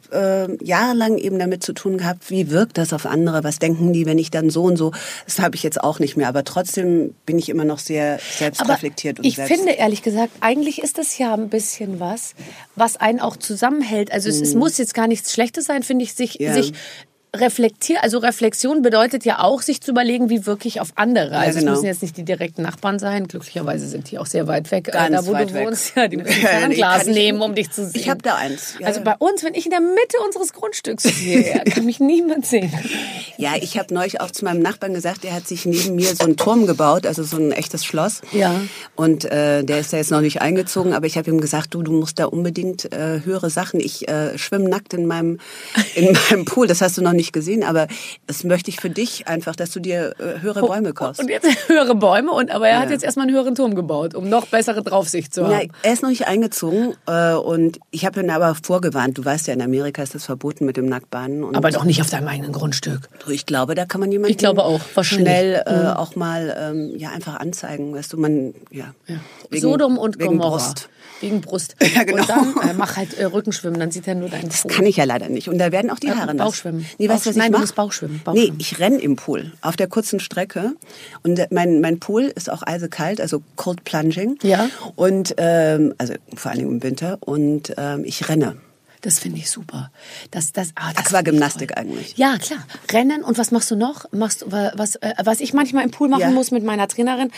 äh, 0.61 0.64
jahrelang 0.64 1.19
eben 1.19 1.38
damit 1.38 1.62
zu 1.62 1.73
tun 1.73 1.99
gehabt, 1.99 2.31
wie 2.31 2.50
wirkt 2.50 2.78
das 2.78 2.93
auf 2.93 3.07
andere? 3.07 3.45
Was 3.45 3.59
denken 3.59 3.93
die, 3.93 4.07
wenn 4.07 4.19
ich 4.19 4.31
dann 4.31 4.50
so 4.50 4.64
und 4.64 4.76
so? 4.76 4.93
Das 5.25 5.38
habe 5.38 5.57
ich 5.57 5.62
jetzt 5.62 5.83
auch 5.83 5.99
nicht 5.99 6.17
mehr. 6.17 6.28
Aber 6.28 6.45
trotzdem 6.45 7.14
bin 7.26 7.38
ich 7.38 7.49
immer 7.49 7.64
noch 7.64 7.78
sehr 7.78 8.19
selbstreflektiert. 8.38 9.19
Aber 9.19 9.25
und 9.25 9.28
ich 9.28 9.37
selbst 9.37 9.55
finde 9.55 9.73
ehrlich 9.73 10.02
gesagt, 10.02 10.33
eigentlich 10.40 10.83
ist 10.83 10.99
das 10.99 11.19
ja 11.19 11.35
ein 11.35 11.49
bisschen 11.49 12.00
was, 12.00 12.35
was 12.76 12.97
einen 12.97 13.21
auch 13.21 13.37
zusammenhält. 13.37 14.12
Also 14.12 14.28
es, 14.28 14.40
es 14.40 14.55
muss 14.55 14.78
jetzt 14.78 14.95
gar 14.95 15.07
nichts 15.07 15.33
Schlechtes 15.33 15.64
sein, 15.67 15.83
finde 15.83 16.05
ich, 16.05 16.14
sich, 16.14 16.38
Mhm. 16.38 16.45
Ja. 16.45 16.52
sich 16.55 16.73
reflektieren. 17.37 18.03
Also 18.03 18.19
Reflexion 18.19 18.83
bedeutet 18.83 19.25
ja 19.25 19.41
auch, 19.41 19.63
sich 19.63 19.81
zu 19.81 19.91
überlegen, 19.91 20.31
wie 20.31 20.47
wirklich 20.47 20.81
auf 20.81 20.93
andere. 20.95 21.37
Also 21.37 21.59
genau. 21.59 21.73
es 21.73 21.79
müssen 21.79 21.87
jetzt 21.87 22.03
nicht 22.03 22.17
die 22.17 22.25
direkten 22.25 22.63
Nachbarn 22.63 22.99
sein. 22.99 23.29
Glücklicherweise 23.29 23.87
sind 23.87 24.11
die 24.11 24.19
auch 24.19 24.27
sehr 24.27 24.47
weit 24.47 24.71
weg. 24.71 24.85
Ganz 24.85 25.09
äh, 25.09 25.13
da, 25.13 25.27
wo 25.27 25.33
weit 25.33 25.51
du 25.51 25.55
weg. 25.55 25.67
wohnst, 25.67 25.93
ja, 25.95 26.09
die 26.09 26.17
müssen 26.17 26.29
Ja, 26.43 26.67
nee, 26.67 26.77
Fernglas 26.77 27.07
ich- 27.07 27.15
nehmen, 27.15 27.43
um 27.43 27.55
dich 27.55 27.71
zu 27.71 27.85
sehen. 27.85 28.01
Ich 28.01 28.09
habe 28.09 28.23
da 28.23 28.37
eins. 28.37 28.75
Ja, 28.79 28.87
also 28.87 29.01
ja. 29.01 29.05
bei 29.05 29.17
uns, 29.19 29.45
wenn 29.45 29.55
ich 29.55 29.67
in 29.67 29.71
der 29.71 29.81
Mitte 29.81 30.17
unseres 30.25 30.53
Grundstücks 30.53 31.09
stehe, 31.09 31.63
kann 31.67 31.85
mich 31.85 32.01
niemand 32.01 32.47
sehen. 32.47 32.73
Ja, 33.37 33.53
ich 33.61 33.79
habe 33.79 33.93
neulich 33.93 34.21
auch 34.21 34.31
zu 34.31 34.45
meinem 34.45 34.63
Nachbarn 34.63 34.95
gesagt, 34.95 35.25
der 35.25 35.35
hat 35.35 35.47
sich 35.47 35.67
neben 35.67 35.97
mir 35.97 36.15
so 36.15 36.25
einen 36.25 36.37
Turm 36.37 36.67
gebaut, 36.67 37.07
also 37.07 37.23
so 37.23 37.37
ein 37.37 37.53
echtes 37.53 37.85
Schloss. 37.85 38.23
Ja. 38.33 38.61
Und 38.97 39.27
äh, 39.27 39.65
der 39.65 39.79
ist 39.81 39.93
da 39.93 39.99
jetzt 39.99 40.11
noch 40.11 40.23
nicht 40.23 40.41
eingezogen, 40.41 40.95
aber 40.95 41.07
ich 41.07 41.19
habe 41.19 41.31
ihm 41.31 41.41
gesagt, 41.41 41.75
du, 41.75 41.83
du 41.83 41.93
musst 41.93 42.19
da 42.19 42.25
unbedingt 42.25 42.91
äh, 42.93 43.21
höhere 43.25 43.51
Sachen. 43.51 43.81
Ich 43.81 44.09
äh, 44.09 44.39
schwimme 44.39 44.69
nackt 44.69 44.95
in 44.95 45.07
meinem 45.07 45.39
in 45.95 46.17
meinem 46.31 46.45
Pool. 46.47 46.67
Das 46.67 46.81
hast 46.81 46.97
du 46.97 47.03
noch 47.03 47.13
nicht 47.19 47.35
gesehen, 47.35 47.63
aber 47.63 47.87
das 48.27 48.45
möchte 48.45 48.71
ich 48.71 48.81
für 48.81 48.89
dich 48.91 49.29
einfach, 49.29 49.55
dass 49.55 49.71
du 49.73 49.81
dir 49.81 50.15
äh, 50.19 50.41
höhere 50.41 50.61
Bäume 50.63 50.95
kaufst. 50.95 51.21
Und 51.21 51.29
jetzt 51.29 51.47
höhere 51.69 51.95
Bäume, 51.95 52.33
und, 52.33 52.51
aber 52.51 52.69
er 52.69 52.79
hat 52.79 52.87
Ja. 52.87 52.93
jetzt 52.93 53.05
erstmal 53.05 53.27
einen 53.27 53.37
höheren 53.37 53.55
Turm 53.55 53.75
gebaut, 53.75 54.15
um 54.15 54.29
noch 54.29 54.47
bessere 54.47 54.83
Draufsicht 54.83 55.35
zu 55.35 55.45
haben. 55.47 55.69
Na, 55.69 55.75
er 55.83 55.93
ist 55.93 56.03
noch 56.03 56.09
nicht 56.11 56.27
eingezogen 56.27 56.95
äh, 57.07 57.35
und 57.35 57.79
ich 57.91 58.07
habe 58.07 58.21
ihn 58.21 58.31
aber 58.31 58.55
vorgewarnt. 58.55 59.19
Du 59.19 59.25
weißt 59.25 59.47
ja, 59.49 59.53
in 59.55 59.61
Amerika 59.61 60.03
ist 60.03 60.15
das 60.15 60.25
verboten 60.25 60.65
mit 60.65 60.77
dem 60.79 60.87
Nacktbaden. 60.87 61.45
Und 61.45 61.55
aber 61.57 61.71
doch 61.71 61.85
nicht 61.85 62.01
auf 62.01 62.09
deinem 62.11 62.29
eigenen 62.29 62.53
Grundstück. 62.53 63.09
Du, 63.25 63.31
Ich 63.33 63.45
glaube, 63.45 63.75
da 63.75 63.85
kann 63.85 64.01
man 64.01 64.11
jemanden 64.11 64.31
Ich 64.31 64.39
glaube 64.39 64.65
auch, 64.65 64.81
schnell 65.03 65.63
äh, 65.67 65.89
auch 65.99 66.17
mal 66.17 66.57
ähm, 66.59 66.93
ja 66.97 67.11
einfach 67.11 67.37
anzeigen, 67.41 67.95
weißt 67.95 68.13
du, 68.13 68.17
man 68.19 68.55
ja, 68.71 68.95
wegen- 69.51 69.61
Sodom 69.61 69.99
und 69.99 70.19
wegen 70.19 70.39
Gomorra. 70.39 70.51
Brust. 70.57 70.89
Wegen 71.21 71.41
Brust. 71.41 71.75
Ja, 71.95 72.05
genau. 72.05 72.23
Und 72.23 72.29
dann 72.29 72.69
äh, 72.71 72.75
mach 72.75 72.97
halt 72.97 73.15
äh, 73.19 73.25
Rückenschwimmen, 73.25 73.79
dann 73.81 73.91
sieht 73.91 74.07
er 74.07 74.15
nur 74.15 74.29
deinen 74.29 74.49
Das 74.49 74.63
Po. 74.63 74.69
kann 74.69 74.87
ich 74.87 74.97
ja 74.97 75.05
leider 75.05 75.29
nicht 75.29 75.49
und 75.49 75.59
da 75.59 75.73
werden 75.73 75.91
auch 75.91 75.99
die 75.99 76.09
Ja, 76.09 76.17
Haare 76.19 76.35
nass. 76.35 76.47
Bauchschwimmen. 76.47 76.87
Nee, 76.99 77.09
weißt 77.09 77.27
du, 77.27 77.31
was 77.31 77.37
Bauch- 77.37 77.39
nein, 77.39 77.47
ich 77.47 77.51
du 77.51 77.53
mach? 77.53 77.61
musst 77.61 77.75
Bauchschwimmen, 77.75 78.17
Nee, 78.17 78.23
Bauchschwimmen. 78.25 78.61
ich 78.61 78.79
renn 78.79 78.99
im 78.99 79.17
Pool 79.17 79.53
auf 79.63 79.77
der 79.77 79.89
kurzen 79.89 80.21
Strecke 80.21 80.73
und 81.23 81.37
der- 81.37 81.49
mein 81.51 81.81
mein 81.81 81.99
Pool 81.99 82.25
ist 82.35 82.51
auch 82.51 82.63
eisekalt, 82.67 83.21
also 83.21 83.43
Cold 83.57 83.85
Plunging. 83.85 84.39
Ja. 84.43 84.69
Und 84.97 85.35
ähm, 85.39 85.95
also 85.99 86.15
vor 86.37 86.51
allem 86.53 86.69
im 86.69 86.83
Winter 86.83 87.19
und 87.21 87.75
ähm, 87.77 88.05
ich 88.05 88.29
renne. 88.29 88.57
Das 89.01 89.21
finde 89.21 89.39
ich 89.39 89.49
super. 89.49 89.93
Das, 90.33 90.53
das, 90.53 90.71
ah, 90.75 90.93
das 90.93 91.07
Aquagymnastik 91.07 91.71
ich 91.71 91.77
eigentlich. 91.79 92.17
Ja, 92.17 92.37
klar. 92.37 92.59
Rennen 92.91 93.23
und 93.23 93.39
was 93.39 93.53
machst 93.53 93.71
du 93.71 93.77
noch? 93.77 94.11
Machst 94.13 94.45
was, 94.49 94.97
äh, 94.97 95.13
was 95.23 95.39
ich 95.41 95.53
manchmal 95.53 95.85
im 95.85 95.93
Pool 95.93 96.09
machen 96.09 96.21
Ja. 96.23 96.31
muss 96.31 96.51
mit 96.51 96.65
meiner 96.65 96.89
Trainerin. 96.89 97.31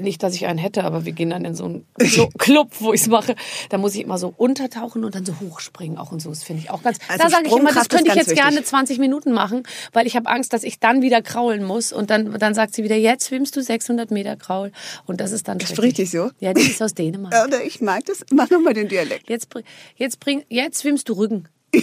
Nicht, 0.00 0.22
dass 0.22 0.34
ich 0.34 0.46
einen 0.46 0.58
hätte, 0.58 0.84
aber 0.84 1.04
wir 1.04 1.12
gehen 1.12 1.30
dann 1.30 1.44
in 1.44 1.54
so 1.54 1.64
einen 1.64 1.86
Clu- 1.98 2.30
Club, 2.38 2.70
wo 2.80 2.92
ich 2.92 3.02
es 3.02 3.06
mache. 3.08 3.34
Da 3.68 3.78
muss 3.78 3.94
ich 3.94 4.02
immer 4.02 4.18
so 4.18 4.32
untertauchen 4.36 5.04
und 5.04 5.14
dann 5.14 5.24
so 5.24 5.34
hochspringen 5.40 5.98
auch 5.98 6.12
und 6.12 6.20
so. 6.20 6.30
Das 6.30 6.42
finde 6.42 6.62
ich 6.62 6.70
auch 6.70 6.82
ganz. 6.82 6.98
Also 7.08 7.22
da 7.24 7.30
sage 7.30 7.46
ich 7.48 7.52
immer, 7.56 7.72
das 7.72 7.88
könnte 7.88 8.08
ich 8.10 8.14
jetzt 8.16 8.34
gerne 8.34 8.52
wichtig. 8.52 8.66
20 8.66 8.98
Minuten 8.98 9.32
machen, 9.32 9.62
weil 9.92 10.06
ich 10.06 10.16
habe 10.16 10.28
Angst, 10.28 10.52
dass 10.52 10.62
ich 10.64 10.80
dann 10.80 11.02
wieder 11.02 11.22
kraulen 11.22 11.64
muss 11.64 11.92
und 11.92 12.10
dann 12.10 12.38
dann 12.38 12.54
sagt 12.54 12.74
sie 12.74 12.84
wieder, 12.84 12.96
jetzt 12.96 13.28
schwimmst 13.28 13.56
du 13.56 13.62
600 13.62 14.10
Meter 14.10 14.36
Kraul 14.36 14.72
und 15.06 15.20
das 15.20 15.32
ist 15.32 15.48
dann 15.48 15.60
Spricht 15.60 15.98
die 15.98 16.06
so? 16.06 16.30
Ja, 16.40 16.52
die 16.54 16.62
ist 16.62 16.82
aus 16.82 16.94
Dänemark. 16.94 17.34
Oder 17.46 17.62
ich 17.64 17.80
mag 17.80 18.04
das. 18.06 18.20
Mach 18.32 18.48
noch 18.50 18.60
mal 18.60 18.74
den 18.74 18.88
Dialekt. 18.88 19.28
Jetzt, 19.28 19.48
jetzt, 19.96 20.20
bring, 20.20 20.44
jetzt 20.48 20.82
schwimmst 20.82 21.08
du 21.08 21.14
Rügen. 21.14 21.48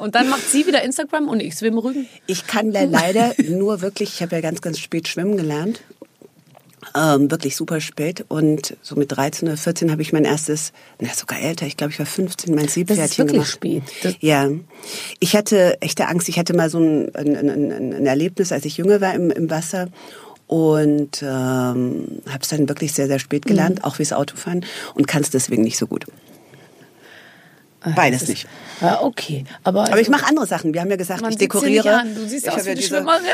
und 0.00 0.14
dann 0.14 0.28
macht 0.30 0.48
sie 0.50 0.66
wieder 0.66 0.82
Instagram 0.82 1.28
und 1.28 1.40
ich 1.40 1.54
schwimme 1.54 1.82
Rügen. 1.82 2.08
Ich 2.26 2.46
kann 2.46 2.72
da 2.72 2.84
leider 2.84 3.34
nur 3.48 3.80
wirklich, 3.82 4.14
ich 4.14 4.22
habe 4.22 4.36
ja 4.36 4.40
ganz, 4.40 4.60
ganz 4.62 4.78
spät 4.78 5.08
schwimmen 5.08 5.36
gelernt. 5.36 5.82
Ähm, 6.94 7.30
wirklich 7.30 7.56
super 7.56 7.80
spät. 7.80 8.24
Und 8.28 8.76
so 8.82 8.96
mit 8.96 9.12
13 9.12 9.48
oder 9.48 9.56
14 9.56 9.90
habe 9.92 10.02
ich 10.02 10.12
mein 10.12 10.24
erstes, 10.24 10.72
na 11.00 11.12
sogar 11.14 11.40
älter, 11.40 11.66
ich 11.66 11.76
glaube, 11.76 11.92
ich 11.92 11.98
war 11.98 12.06
15, 12.06 12.54
mein 12.54 12.68
Seepferdchen 12.68 13.18
wirklich 13.28 13.32
gemacht. 13.32 13.48
spät. 13.50 13.82
Das- 14.02 14.14
ja. 14.20 14.48
Ich 15.20 15.36
hatte 15.36 15.80
echte 15.80 16.06
Angst. 16.08 16.28
Ich 16.28 16.38
hatte 16.38 16.54
mal 16.54 16.68
so 16.70 16.78
ein, 16.80 17.14
ein, 17.14 17.36
ein, 17.36 17.92
ein- 17.94 18.06
Erlebnis, 18.06 18.50
als 18.52 18.64
ich 18.64 18.76
jünger 18.76 19.00
war 19.00 19.14
im, 19.14 19.30
im 19.30 19.48
Wasser. 19.50 19.88
Und 20.46 21.22
ähm, 21.22 22.22
habe 22.26 22.40
es 22.42 22.48
dann 22.48 22.68
wirklich 22.68 22.92
sehr, 22.92 23.06
sehr 23.06 23.20
spät 23.20 23.46
gelernt, 23.46 23.78
Mhm. 23.78 23.84
auch 23.84 23.94
fürs 23.96 24.12
Autofahren. 24.12 24.64
Und 24.94 25.06
kann 25.06 25.22
es 25.22 25.30
deswegen 25.30 25.62
nicht 25.62 25.78
so 25.78 25.86
gut. 25.86 26.06
Beides 27.96 28.28
nicht. 28.28 28.46
Ja, 28.80 29.02
okay. 29.02 29.44
Aber, 29.64 29.82
Aber 29.84 30.00
ich 30.00 30.08
mache 30.08 30.26
andere 30.26 30.46
Sachen. 30.46 30.72
Wir 30.74 30.80
haben 30.80 30.90
ja 30.90 30.96
gesagt, 30.96 31.20
Man 31.22 31.30
ich 31.32 31.38
dekoriere. 31.38 32.02
Du 32.14 32.26
siehst 32.26 32.46
Ich 32.46 32.52
aus 32.52 32.64
wie 32.64 32.68
ja 32.70 32.74
diese- 32.74 32.88
Schwimmerin. 32.88 33.20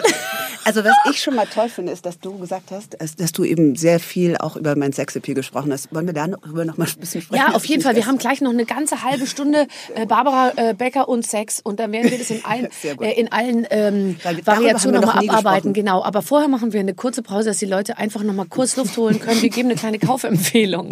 Also 0.64 0.82
was 0.82 0.94
ich 1.08 1.22
schon 1.22 1.36
mal 1.36 1.46
toll 1.46 1.68
finde, 1.68 1.92
ist, 1.92 2.04
dass 2.06 2.18
du 2.18 2.38
gesagt 2.38 2.72
hast, 2.72 2.96
dass 3.20 3.30
du 3.30 3.44
eben 3.44 3.76
sehr 3.76 4.00
viel 4.00 4.36
auch 4.36 4.56
über 4.56 4.74
mein 4.74 4.92
Sexappeal 4.92 5.36
gesprochen 5.36 5.72
hast. 5.72 5.94
Wollen 5.94 6.06
wir 6.08 6.12
darüber 6.12 6.64
noch 6.64 6.76
mal 6.76 6.88
ein 6.88 6.98
bisschen 6.98 7.22
sprechen? 7.22 7.40
Ja, 7.40 7.54
auf 7.54 7.64
jeden 7.66 7.82
Fall. 7.82 7.94
Wir 7.94 8.06
haben 8.06 8.18
gleich 8.18 8.40
noch 8.40 8.50
eine 8.50 8.64
ganze 8.64 9.04
halbe 9.04 9.28
Stunde 9.28 9.68
äh, 9.94 10.06
Barbara 10.06 10.54
äh, 10.56 10.74
Becker 10.74 11.08
und 11.08 11.24
Sex 11.24 11.60
und 11.62 11.78
dann 11.78 11.92
werden 11.92 12.10
wir 12.10 12.18
das 12.18 12.30
in 12.30 12.44
allen, 12.44 12.66
äh, 13.00 13.12
in 13.12 13.30
allen 13.30 13.64
ähm, 13.70 14.16
Variationen 14.44 15.02
nochmal 15.02 15.24
noch 15.24 15.34
abarbeiten. 15.34 15.72
gesprochen. 15.72 15.74
Genau. 15.74 16.02
Aber 16.02 16.20
vorher 16.22 16.48
machen 16.48 16.72
wir 16.72 16.80
eine 16.80 16.94
kurze 16.94 17.22
Pause, 17.22 17.50
dass 17.50 17.58
die 17.58 17.66
Leute 17.66 17.96
einfach 17.98 18.24
nochmal 18.24 18.46
kurz 18.46 18.74
Luft 18.74 18.96
holen 18.96 19.20
können. 19.20 19.40
Wir 19.42 19.50
geben 19.50 19.68
eine 19.68 19.78
kleine 19.78 20.00
Kaufempfehlung. 20.00 20.88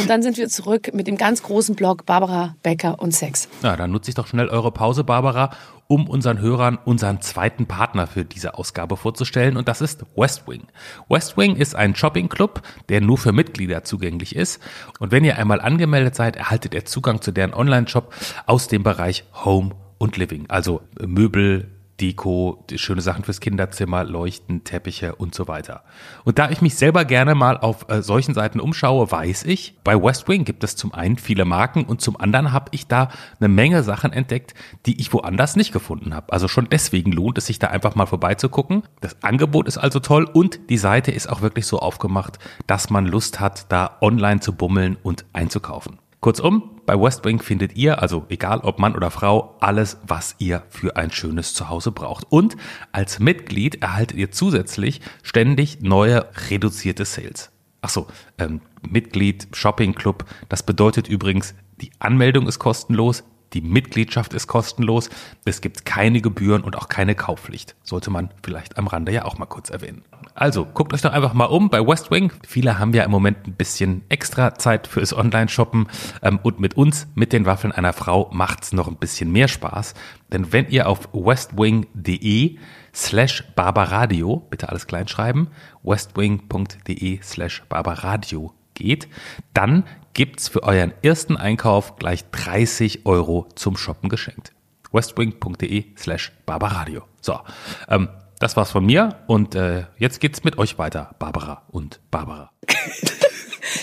Und 0.00 0.08
dann 0.08 0.22
sind 0.22 0.38
wir 0.38 0.48
zurück 0.48 0.94
mit 0.94 1.06
dem 1.06 1.18
ganz 1.18 1.42
großen 1.42 1.74
Blog 1.74 2.06
Barbara 2.06 2.56
Becker 2.62 2.81
und 2.90 3.12
Sex. 3.12 3.48
Na, 3.62 3.76
dann 3.76 3.90
nutze 3.90 4.10
ich 4.10 4.14
doch 4.14 4.26
schnell 4.26 4.48
eure 4.48 4.72
Pause, 4.72 5.04
Barbara, 5.04 5.50
um 5.88 6.08
unseren 6.08 6.40
Hörern 6.40 6.78
unseren 6.84 7.20
zweiten 7.20 7.66
Partner 7.66 8.06
für 8.06 8.24
diese 8.24 8.54
Ausgabe 8.54 8.96
vorzustellen 8.96 9.56
und 9.56 9.68
das 9.68 9.80
ist 9.80 10.04
Westwing. 10.16 10.62
Westwing 11.08 11.56
ist 11.56 11.74
ein 11.74 11.94
Shopping-Club, 11.94 12.62
der 12.88 13.00
nur 13.00 13.18
für 13.18 13.32
Mitglieder 13.32 13.84
zugänglich 13.84 14.34
ist 14.34 14.62
und 15.00 15.12
wenn 15.12 15.24
ihr 15.24 15.38
einmal 15.38 15.60
angemeldet 15.60 16.14
seid, 16.14 16.36
erhaltet 16.36 16.74
ihr 16.74 16.84
Zugang 16.84 17.20
zu 17.20 17.32
deren 17.32 17.52
Online-Shop 17.52 18.14
aus 18.46 18.68
dem 18.68 18.82
Bereich 18.82 19.24
Home 19.44 19.72
und 19.98 20.16
Living, 20.16 20.46
also 20.48 20.80
Möbel, 20.98 21.68
Deko, 22.02 22.64
schöne 22.74 23.00
Sachen 23.00 23.22
fürs 23.22 23.38
Kinderzimmer, 23.38 24.02
Leuchten, 24.02 24.64
Teppiche 24.64 25.14
und 25.14 25.36
so 25.36 25.46
weiter. 25.46 25.84
Und 26.24 26.40
da 26.40 26.50
ich 26.50 26.60
mich 26.60 26.74
selber 26.74 27.04
gerne 27.04 27.36
mal 27.36 27.56
auf 27.56 27.88
äh, 27.88 28.02
solchen 28.02 28.34
Seiten 28.34 28.58
umschaue, 28.58 29.08
weiß 29.12 29.44
ich, 29.44 29.78
bei 29.84 29.94
Westwing 29.94 30.44
gibt 30.44 30.64
es 30.64 30.74
zum 30.74 30.92
einen 30.92 31.16
viele 31.16 31.44
Marken 31.44 31.84
und 31.84 32.00
zum 32.00 32.20
anderen 32.20 32.52
habe 32.52 32.70
ich 32.72 32.88
da 32.88 33.08
eine 33.38 33.48
Menge 33.48 33.84
Sachen 33.84 34.12
entdeckt, 34.12 34.54
die 34.84 35.00
ich 35.00 35.12
woanders 35.12 35.54
nicht 35.54 35.72
gefunden 35.72 36.12
habe. 36.12 36.32
Also 36.32 36.48
schon 36.48 36.68
deswegen 36.68 37.12
lohnt 37.12 37.38
es 37.38 37.46
sich 37.46 37.60
da 37.60 37.68
einfach 37.68 37.94
mal 37.94 38.06
vorbeizugucken. 38.06 38.82
Das 39.00 39.22
Angebot 39.22 39.68
ist 39.68 39.78
also 39.78 40.00
toll 40.00 40.24
und 40.24 40.58
die 40.70 40.78
Seite 40.78 41.12
ist 41.12 41.28
auch 41.28 41.40
wirklich 41.40 41.66
so 41.66 41.78
aufgemacht, 41.78 42.40
dass 42.66 42.90
man 42.90 43.06
Lust 43.06 43.38
hat, 43.38 43.70
da 43.70 43.98
online 44.00 44.40
zu 44.40 44.52
bummeln 44.52 44.96
und 45.04 45.24
einzukaufen. 45.32 45.98
Kurzum, 46.22 46.80
bei 46.86 46.94
Westwing 46.94 47.40
findet 47.40 47.76
ihr, 47.76 48.00
also 48.00 48.26
egal 48.28 48.60
ob 48.60 48.78
Mann 48.78 48.94
oder 48.94 49.10
Frau, 49.10 49.56
alles, 49.58 49.98
was 50.06 50.36
ihr 50.38 50.62
für 50.68 50.94
ein 50.96 51.10
schönes 51.10 51.52
Zuhause 51.52 51.90
braucht. 51.90 52.30
Und 52.30 52.56
als 52.92 53.18
Mitglied 53.18 53.82
erhaltet 53.82 54.16
ihr 54.16 54.30
zusätzlich 54.30 55.00
ständig 55.24 55.80
neue 55.80 56.28
reduzierte 56.48 57.04
Sales. 57.06 57.50
Ach 57.80 57.88
so, 57.88 58.06
ähm, 58.38 58.60
Mitglied, 58.88 59.48
Shopping 59.52 59.96
Club, 59.96 60.24
das 60.48 60.62
bedeutet 60.62 61.08
übrigens, 61.08 61.56
die 61.80 61.90
Anmeldung 61.98 62.46
ist 62.46 62.60
kostenlos, 62.60 63.24
Die 63.52 63.60
Mitgliedschaft 63.60 64.32
ist 64.34 64.46
kostenlos, 64.46 65.10
es 65.44 65.60
gibt 65.60 65.84
keine 65.84 66.20
Gebühren 66.20 66.62
und 66.62 66.76
auch 66.76 66.88
keine 66.88 67.14
Kaufpflicht. 67.14 67.74
Sollte 67.82 68.10
man 68.10 68.30
vielleicht 68.42 68.78
am 68.78 68.86
Rande 68.86 69.12
ja 69.12 69.24
auch 69.24 69.38
mal 69.38 69.46
kurz 69.46 69.70
erwähnen. 69.70 70.02
Also 70.34 70.64
guckt 70.64 70.94
euch 70.94 71.02
doch 71.02 71.12
einfach 71.12 71.34
mal 71.34 71.46
um 71.46 71.68
bei 71.68 71.86
Westwing. 71.86 72.32
Viele 72.46 72.78
haben 72.78 72.94
ja 72.94 73.04
im 73.04 73.10
Moment 73.10 73.46
ein 73.46 73.54
bisschen 73.54 74.02
extra 74.08 74.54
Zeit 74.54 74.86
fürs 74.86 75.14
Online-Shoppen 75.14 75.88
ähm, 76.22 76.38
und 76.42 76.60
mit 76.60 76.76
uns, 76.76 77.06
mit 77.14 77.32
den 77.32 77.44
Waffeln 77.44 77.72
einer 77.72 77.92
Frau, 77.92 78.30
macht's 78.32 78.72
noch 78.72 78.88
ein 78.88 78.96
bisschen 78.96 79.30
mehr 79.30 79.48
Spaß. 79.48 79.94
Denn 80.32 80.52
wenn 80.52 80.68
ihr 80.68 80.88
auf 80.88 81.08
westwing.de 81.12 82.56
slash 82.94 83.44
barbaradio, 83.54 84.46
bitte 84.50 84.68
alles 84.68 84.86
kleinschreiben, 84.86 85.48
westwing.de 85.82 87.20
slash 87.22 87.62
barbaradio 87.68 88.52
geht, 88.74 89.08
dann 89.54 89.84
gibt's 90.14 90.48
für 90.48 90.62
euren 90.62 90.92
ersten 91.02 91.36
Einkauf 91.36 91.96
gleich 91.96 92.24
30 92.30 93.06
Euro 93.06 93.48
zum 93.54 93.76
Shoppen 93.76 94.08
geschenkt. 94.08 94.52
westwing.de 94.92 95.96
slash 95.96 96.32
barbaradio. 96.44 97.02
So, 97.20 97.40
ähm, 97.88 98.08
das 98.38 98.56
war's 98.56 98.72
von 98.72 98.84
mir 98.84 99.20
und 99.26 99.54
äh, 99.54 99.84
jetzt 99.98 100.20
geht's 100.20 100.44
mit 100.44 100.58
euch 100.58 100.78
weiter, 100.78 101.14
Barbara 101.18 101.62
und 101.70 102.00
Barbara. 102.10 102.50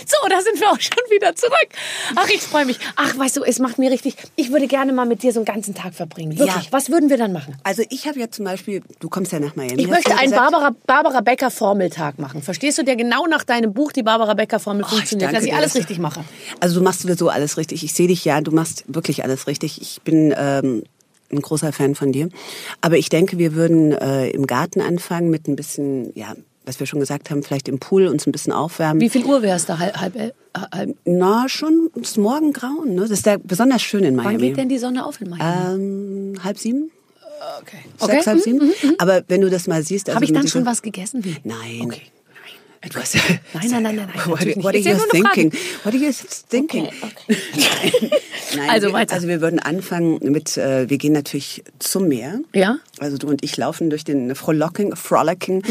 So, 0.05 0.27
da 0.29 0.41
sind 0.41 0.59
wir 0.59 0.69
auch 0.69 0.79
schon 0.79 0.97
wieder 1.11 1.35
zurück. 1.35 1.69
Ach, 2.15 2.27
ich 2.29 2.41
freue 2.41 2.65
mich. 2.65 2.79
Ach, 2.95 3.17
weißt 3.17 3.37
du, 3.37 3.43
es 3.43 3.59
macht 3.59 3.77
mir 3.79 3.91
richtig. 3.91 4.15
Ich 4.35 4.51
würde 4.51 4.67
gerne 4.67 4.93
mal 4.93 5.05
mit 5.05 5.23
dir 5.23 5.31
so 5.33 5.39
einen 5.39 5.45
ganzen 5.45 5.73
Tag 5.75 5.93
verbringen. 5.93 6.37
Wirklich. 6.37 6.65
Ja. 6.65 6.71
Was 6.71 6.89
würden 6.89 7.09
wir 7.09 7.17
dann 7.17 7.33
machen? 7.33 7.55
Also 7.63 7.83
ich 7.89 8.07
habe 8.07 8.19
ja 8.19 8.29
zum 8.29 8.45
Beispiel, 8.45 8.81
du 8.99 9.09
kommst 9.09 9.31
ja 9.31 9.39
nach 9.39 9.55
Miami. 9.55 9.81
Ich 9.81 9.87
möchte 9.87 10.11
einen 10.17 10.31
gesagt? 10.31 10.51
Barbara, 10.51 10.75
Barbara 10.85 11.21
Becker 11.21 11.51
Formeltag 11.51 12.19
machen. 12.19 12.41
Verstehst 12.41 12.77
du, 12.77 12.83
der 12.83 12.95
genau 12.95 13.25
nach 13.27 13.43
deinem 13.43 13.73
Buch 13.73 13.91
die 13.91 14.03
Barbara 14.03 14.33
Becker 14.33 14.59
Formel 14.59 14.83
Oh, 14.83 14.87
ich 14.91 14.95
funktioniert, 14.97 15.27
danke 15.33 15.37
dass 15.41 15.45
ich 15.45 15.53
alles 15.53 15.65
dass 15.65 15.73
du- 15.73 15.79
richtig 15.79 15.99
mache. 15.99 16.23
Also 16.59 16.79
du 16.79 16.83
machst 16.83 17.01
sowieso 17.01 17.29
alles 17.29 17.57
richtig. 17.57 17.83
Ich 17.83 17.93
sehe 17.93 18.07
dich 18.07 18.25
ja, 18.25 18.41
du 18.41 18.51
machst 18.51 18.83
wirklich 18.87 19.23
alles 19.23 19.47
richtig. 19.47 19.81
Ich 19.81 20.01
bin 20.03 20.33
ähm, 20.37 20.83
ein 21.31 21.41
großer 21.41 21.71
Fan 21.71 21.95
von 21.95 22.11
dir. 22.11 22.29
Aber 22.81 22.97
ich 22.97 23.09
denke, 23.09 23.37
wir 23.37 23.53
würden 23.53 23.91
äh, 23.91 24.29
im 24.29 24.47
Garten 24.47 24.81
anfangen 24.81 25.29
mit 25.29 25.47
ein 25.47 25.55
bisschen, 25.55 26.11
ja, 26.15 26.33
was 26.69 26.79
wir 26.79 26.85
schon 26.87 26.99
gesagt 26.99 27.29
haben, 27.31 27.41
vielleicht 27.43 27.67
im 27.67 27.79
Pool 27.79 28.07
uns 28.07 28.25
ein 28.27 28.31
bisschen 28.31 28.53
aufwärmen. 28.53 29.01
Wie 29.01 29.09
viel 29.09 29.25
Uhr 29.25 29.41
wäre 29.41 29.57
es 29.57 29.65
da? 29.65 29.79
Halb, 29.79 29.99
halb, 29.99 30.15
elf- 30.15 30.33
halb, 30.71 30.95
Na, 31.05 31.49
schon 31.49 31.89
das 31.95 32.15
Morgengrauen. 32.15 32.95
Ne? 32.95 33.01
Das 33.01 33.09
ist 33.11 33.25
ja 33.25 33.37
besonders 33.43 33.81
schön 33.81 34.03
in 34.03 34.15
wann 34.15 34.25
Miami. 34.25 34.47
geht 34.49 34.57
denn 34.57 34.69
die 34.69 34.77
Sonne 34.77 35.05
auf 35.05 35.19
in 35.19 35.29
Miami? 35.31 36.33
ähm, 36.33 36.43
halb 36.43 36.57
sieben? 36.59 36.91
okay. 37.61 37.77
Sechs, 37.99 38.27
halb 38.27 38.39
sieben? 38.39 38.71
Aber 38.99 39.23
wenn 39.27 39.41
du 39.41 39.49
das 39.49 39.67
mal 39.67 39.81
siehst... 39.83 40.09
Also 40.09 40.15
Habe 40.15 40.25
ich 40.25 40.31
dann 40.33 40.47
schon 40.47 40.65
was 40.65 40.81
gegessen? 40.81 41.23
Nein. 41.43 41.81
Okay. 41.81 42.01
Hast, 42.95 43.15
Nein, 43.15 43.39
nein, 43.53 43.69
nein, 43.69 43.95
nein, 43.95 43.95
nein, 43.95 44.25
What, 44.25 44.63
what 44.63 44.73
are 44.73 44.77
you 44.77 44.97
thinking? 45.11 45.51
What 45.83 45.93
are 45.93 45.97
you 45.97 46.11
thinking? 46.49 46.87
Nein, 48.55 48.69
Also 48.69 48.87
wir, 48.87 48.93
weiter. 48.93 49.15
Also 49.15 49.27
wir 49.27 49.41
würden 49.41 49.59
anfangen 49.59 50.17
mit, 50.21 50.57
äh, 50.57 50.89
wir 50.89 50.97
gehen 50.97 51.11
natürlich 51.11 51.63
zum 51.79 52.07
Meer. 52.07 52.39
Ja. 52.53 52.77
Also 52.99 53.17
du 53.17 53.27
und 53.27 53.43
ich 53.43 53.57
laufen 53.57 53.89
durch 53.89 54.05
den 54.05 54.33
Frolicking, 54.33 54.95
Frolicking 54.95 55.61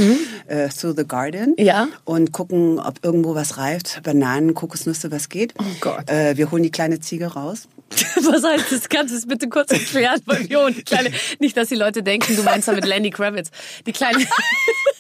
äh, 0.47 0.69
through 0.69 0.95
the 0.97 1.05
garden. 1.07 1.55
Mhm. 1.59 1.65
Ja. 1.65 1.89
Und 2.05 2.33
gucken, 2.33 2.79
ob 2.79 3.03
irgendwo 3.03 3.35
was 3.35 3.57
reift. 3.57 4.03
Bananen, 4.03 4.53
Kokosnüsse, 4.55 5.11
was 5.11 5.29
geht. 5.31 5.55
Oh 5.59 5.65
Gott. 5.81 6.11
Äh, 6.11 6.37
wir 6.37 6.51
holen 6.51 6.63
die 6.63 6.71
kleine 6.71 7.01
Ziege 7.01 7.27
raus. 7.27 7.69
Was 8.17 8.45
heißt 8.45 8.71
das? 8.71 8.89
Kannst 8.91 9.15
du 9.15 9.19
es 9.19 9.27
bitte 9.27 9.49
kurz 9.49 9.73
erklären? 9.73 10.21
Weil 10.27 10.47
wir 10.51 10.61
und 10.61 10.85
kleine, 10.85 11.11
nicht, 11.39 11.57
dass 11.57 11.69
die 11.69 11.75
Leute 11.75 12.03
denken, 12.03 12.37
du 12.37 12.43
meinst 12.43 12.69
damit 12.69 12.85
Lenny 12.85 13.09
Kravitz. 13.09 13.51
Die 13.87 13.93
kleine. 13.93 14.19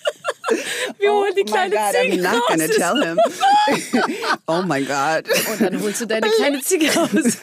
Wir 0.98 1.12
holen 1.12 1.32
die 1.37 1.42
oh 1.42 1.44
kleine 1.44 1.74
God, 1.74 1.80
I'm 1.94 2.11
Ziege 2.11 2.22
not 2.22 2.34
raus. 2.50 2.76
tell 2.76 3.02
him. 3.04 3.18
oh 4.46 4.62
my 4.62 4.82
God. 4.82 5.24
Und 5.50 5.61
dann 5.61 5.82
holst 5.82 6.00
du 6.00 6.06
deine 6.06 6.28
kleine 6.28 6.61
Ziege 6.62 6.87
raus. 6.94 7.11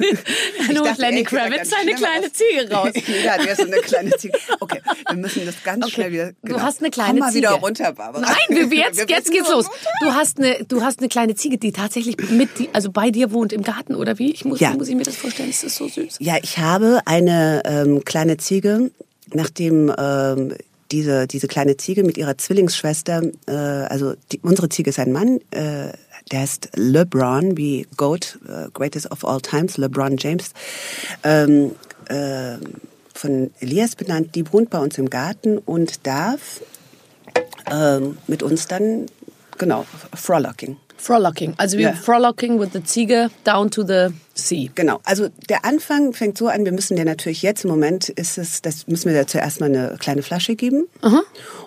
Dann 0.68 0.80
holt 0.80 0.98
Lenny 0.98 1.24
Kravitz 1.24 1.70
seine 1.70 1.94
kleine 1.94 2.28
aus. 2.28 2.34
Ziege 2.34 2.72
raus. 2.72 2.90
Ja 3.24 3.56
so 3.56 3.64
eine 3.64 3.78
kleine 3.78 4.12
Ziege. 4.18 4.38
Okay, 4.60 4.82
wir 5.08 5.16
müssen 5.18 5.46
das 5.46 5.56
ganz 5.64 5.86
Okay, 5.86 5.94
schnell 5.94 6.12
wieder. 6.12 6.32
genau. 6.44 6.58
Du 6.58 6.64
hast 6.64 6.80
eine 6.82 6.90
kleine 6.92 7.12
Komm 7.12 7.20
mal 7.20 7.32
Ziege. 7.32 7.48
wieder 7.48 7.52
runter, 7.60 7.92
Barbara. 7.94 8.22
Nein, 8.22 8.70
wir, 8.72 8.78
jetzt, 8.78 8.98
Wir 8.98 9.06
jetzt 9.08 9.32
geht's 9.32 9.50
los. 9.50 9.68
Du 10.02 10.14
hast 10.14 10.40
eine, 10.40 10.64
du 10.66 10.82
hast 10.82 11.00
eine 11.00 11.10
kleine 11.10 11.36
Ziege, 11.36 11.58
die 11.58 11.72
tatsächlich 11.72 12.18
mit, 12.30 12.50
also 12.74 12.92
bei 12.92 13.12
dir 13.12 13.32
wohnt 13.32 13.54
im 13.54 13.62
Garten 13.64 13.96
oder 13.96 14.18
wie? 14.20 14.32
Ich 14.32 14.46
muss, 14.46 14.60
Ja. 14.60 14.72
muss 14.72 14.88
ich 14.88 14.96
mir 14.96 15.04
das 15.04 15.16
vorstellen? 15.16 15.50
Das 15.50 15.64
ist 15.64 15.76
so 15.76 15.88
süß. 15.88 16.18
Ja, 16.20 16.36
ich 16.42 16.58
habe 16.58 17.02
eine 17.06 17.62
ähm, 17.66 18.04
kleine 18.04 18.38
Ziege, 18.38 18.92
nachdem 19.34 19.94
ähm, 19.98 20.56
diese, 20.92 21.28
diese 21.28 21.48
kleine 21.48 21.78
Ziege 21.78 22.04
mit 22.04 22.18
ihrer 22.18 22.38
Zwillingsschwester, 22.38 23.24
äh, 23.48 23.52
also 23.52 24.14
die, 24.32 24.40
unsere 24.40 24.70
Ziege 24.70 24.90
ist 24.90 25.00
ein 25.00 25.12
Mann, 25.12 25.40
äh, 25.52 25.92
der 26.32 26.40
heißt 26.40 26.70
LeBron, 26.76 27.58
wie 27.58 27.88
GOAT, 27.98 28.40
äh, 28.48 28.70
Greatest 28.74 29.12
of 29.12 29.26
All 29.26 29.42
Times, 29.42 29.78
LeBron 29.78 30.18
James, 30.18 30.52
ähm, 31.24 31.72
äh, 32.08 32.58
von 33.14 33.52
Elias 33.60 33.96
benannt, 33.96 34.36
die 34.36 34.52
wohnt 34.52 34.70
bei 34.70 34.80
uns 34.80 34.98
im 34.98 35.10
Garten 35.10 35.58
und 35.58 36.06
darf 36.06 36.62
ähm, 37.72 38.18
mit 38.28 38.44
uns 38.44 38.68
dann, 38.68 39.08
genau, 39.58 39.86
frolicking. 40.14 40.78
Frolicking. 41.06 41.54
Also 41.58 41.78
wir 41.78 41.90
Ja. 41.90 41.94
frolicking 41.94 42.60
with 42.60 42.70
the 42.74 42.82
Ziege 42.84 43.30
down 43.44 43.70
to 43.70 43.84
the 43.86 44.08
sea. 44.34 44.72
Genau, 44.74 45.00
also 45.04 45.28
der 45.50 45.64
Anfang 45.64 46.14
fängt 46.14 46.36
so 46.38 46.48
an, 46.48 46.66
wir 46.66 46.72
müssen 46.72 46.98
dir 46.98 47.06
natürlich 47.06 47.44
jetzt 47.44 47.64
im 47.64 47.70
Moment 47.70 48.10
ist 48.10 48.40
es, 48.40 48.64
das 48.64 48.88
müssen 48.88 49.14
wir 49.14 49.20
dir 49.22 49.28
zuerst 49.28 49.60
mal 49.60 49.68
eine 49.68 49.98
kleine 50.00 50.24
Flasche 50.24 50.56
geben. 50.56 50.88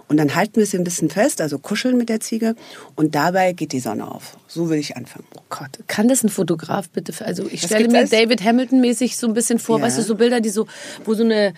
Und 0.08 0.16
dann 0.16 0.34
halten 0.34 0.56
wir 0.56 0.66
sie 0.66 0.76
ein 0.76 0.82
bisschen 0.82 1.08
fest, 1.08 1.40
also 1.40 1.58
kuscheln 1.60 1.96
mit 1.96 2.08
der 2.08 2.18
Ziege 2.18 2.56
und 2.96 3.14
dabei 3.14 3.52
geht 3.52 3.70
die 3.72 3.78
Sonne 3.80 4.10
auf. 4.10 4.36
So 4.48 4.68
würde 4.68 4.80
ich 4.80 4.96
anfangen. 4.96 5.24
Oh 5.36 5.42
Gott, 5.50 5.70
kann 5.86 6.08
das 6.08 6.24
ein 6.24 6.30
Fotograf 6.30 6.88
bitte? 6.90 7.12
Also 7.24 7.46
ich 7.48 7.62
Was 7.62 7.70
stelle 7.70 7.88
mir? 7.88 8.06
David 8.06 8.42
Hamilton 8.42 8.80
mäßig 8.80 9.16
so 9.16 9.28
ein 9.28 9.34
bisschen 9.34 9.60
vor, 9.60 9.78
Ja. 9.78 9.84
weißt 9.84 9.98
du, 9.98 10.02
so 10.02 10.16
Bilder, 10.16 10.40
die 10.40 10.50
so, 10.50 10.66
wo 11.04 11.14
so 11.14 11.22
eine 11.22 11.54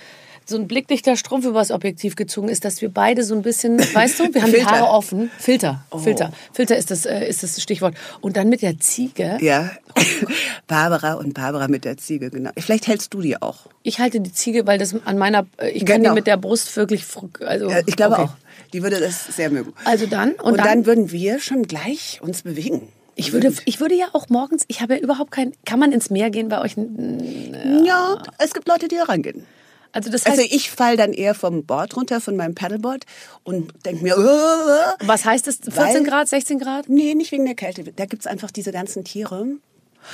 so 0.50 0.56
ein 0.58 0.68
blickdichter 0.68 1.16
Strumpf 1.16 1.46
übers 1.46 1.70
Objektiv 1.70 2.14
gezogen 2.16 2.48
ist, 2.50 2.64
dass 2.66 2.82
wir 2.82 2.90
beide 2.90 3.24
so 3.24 3.34
ein 3.34 3.40
bisschen, 3.42 3.78
weißt 3.78 4.20
du, 4.20 4.34
wir 4.34 4.42
haben 4.42 4.52
die. 4.52 4.64
Haare 4.66 4.88
offen. 4.90 5.30
Filter, 5.38 5.84
Oh. 5.90 5.98
Filter, 5.98 6.30
Filter 6.52 6.76
ist 6.76 6.90
das, 6.90 7.06
äh, 7.06 7.26
ist 7.26 7.42
das 7.42 7.62
Stichwort. 7.62 7.94
Und 8.20 8.36
dann 8.36 8.48
mit 8.50 8.60
der 8.60 8.78
Ziege. 8.78 9.38
Ja, 9.40 9.70
Barbara 10.66 11.14
und 11.14 11.34
Barbara 11.34 11.68
mit 11.68 11.84
der 11.84 11.96
Ziege, 11.96 12.30
genau. 12.30 12.50
Vielleicht 12.58 12.86
hältst 12.86 13.14
du 13.14 13.20
die 13.22 13.40
auch. 13.40 13.66
Ich 13.82 13.98
halte 13.98 14.20
die 14.20 14.32
Ziege, 14.32 14.66
weil 14.66 14.78
das 14.78 14.94
an 15.04 15.16
meiner, 15.18 15.46
äh, 15.58 15.70
ich 15.70 15.86
kann 15.86 16.00
die 16.00 16.02
Genau. 16.04 16.14
mit 16.14 16.26
der 16.26 16.36
Brust 16.36 16.76
wirklich, 16.76 17.04
also. 17.46 17.70
Ja, 17.70 17.80
ich 17.86 17.96
glaube 17.96 18.14
okay. 18.14 18.22
auch. 18.24 18.34
Die 18.72 18.82
würde 18.82 19.00
das 19.00 19.24
sehr 19.34 19.50
mögen. 19.50 19.72
Also 19.84 20.06
dann, 20.06 20.32
und, 20.32 20.40
Und, 20.42 20.56
dann, 20.58 20.66
dann, 20.66 20.86
würden 20.86 21.10
wir 21.12 21.40
schon 21.40 21.62
gleich 21.64 22.20
uns 22.22 22.42
bewegen. 22.42 22.88
ich 23.16 23.32
würde, 23.32 23.52
ich 23.64 23.80
würde 23.80 23.94
ja 23.94 24.06
auch 24.12 24.28
morgens, 24.28 24.64
ich 24.68 24.80
habe 24.80 24.94
ja 24.94 25.00
überhaupt 25.00 25.30
kein, 25.32 25.52
kann 25.64 25.78
man 25.80 25.92
ins 25.92 26.10
Meer 26.10 26.30
gehen 26.30 26.48
bei 26.48 26.60
euch? 26.60 26.76
Ja, 27.84 28.22
es 28.38 28.54
gibt 28.54 28.68
Leute, 28.68 28.88
die 28.88 28.96
da 28.96 29.04
rangehen. 29.04 29.44
Also 29.92 30.10
das 30.10 30.24
heißt, 30.24 30.38
Also 30.38 30.54
ich 30.54 30.70
fall 30.70 30.96
dann 30.96 31.12
eher 31.12 31.34
vom 31.34 31.64
Board 31.64 31.96
runter, 31.96 32.20
von 32.20 32.36
meinem 32.36 32.54
Paddleboard 32.54 33.04
und 33.42 33.72
denke 33.84 34.02
mir, 34.02 34.14
äh, 34.14 35.06
was 35.06 35.24
heißt 35.24 35.46
das? 35.46 35.56
14 35.56 35.74
weil- 35.76 36.04
Grad, 36.04 36.28
16 36.28 36.58
Grad? 36.58 36.88
Nee, 36.88 37.14
nicht 37.14 37.32
wegen 37.32 37.44
der 37.44 37.54
Kälte. 37.54 37.84
Da 37.84 38.06
gibt's 38.06 38.26
einfach 38.26 38.50
diese 38.50 38.72
ganzen 38.72 39.04
Tiere. 39.04 39.46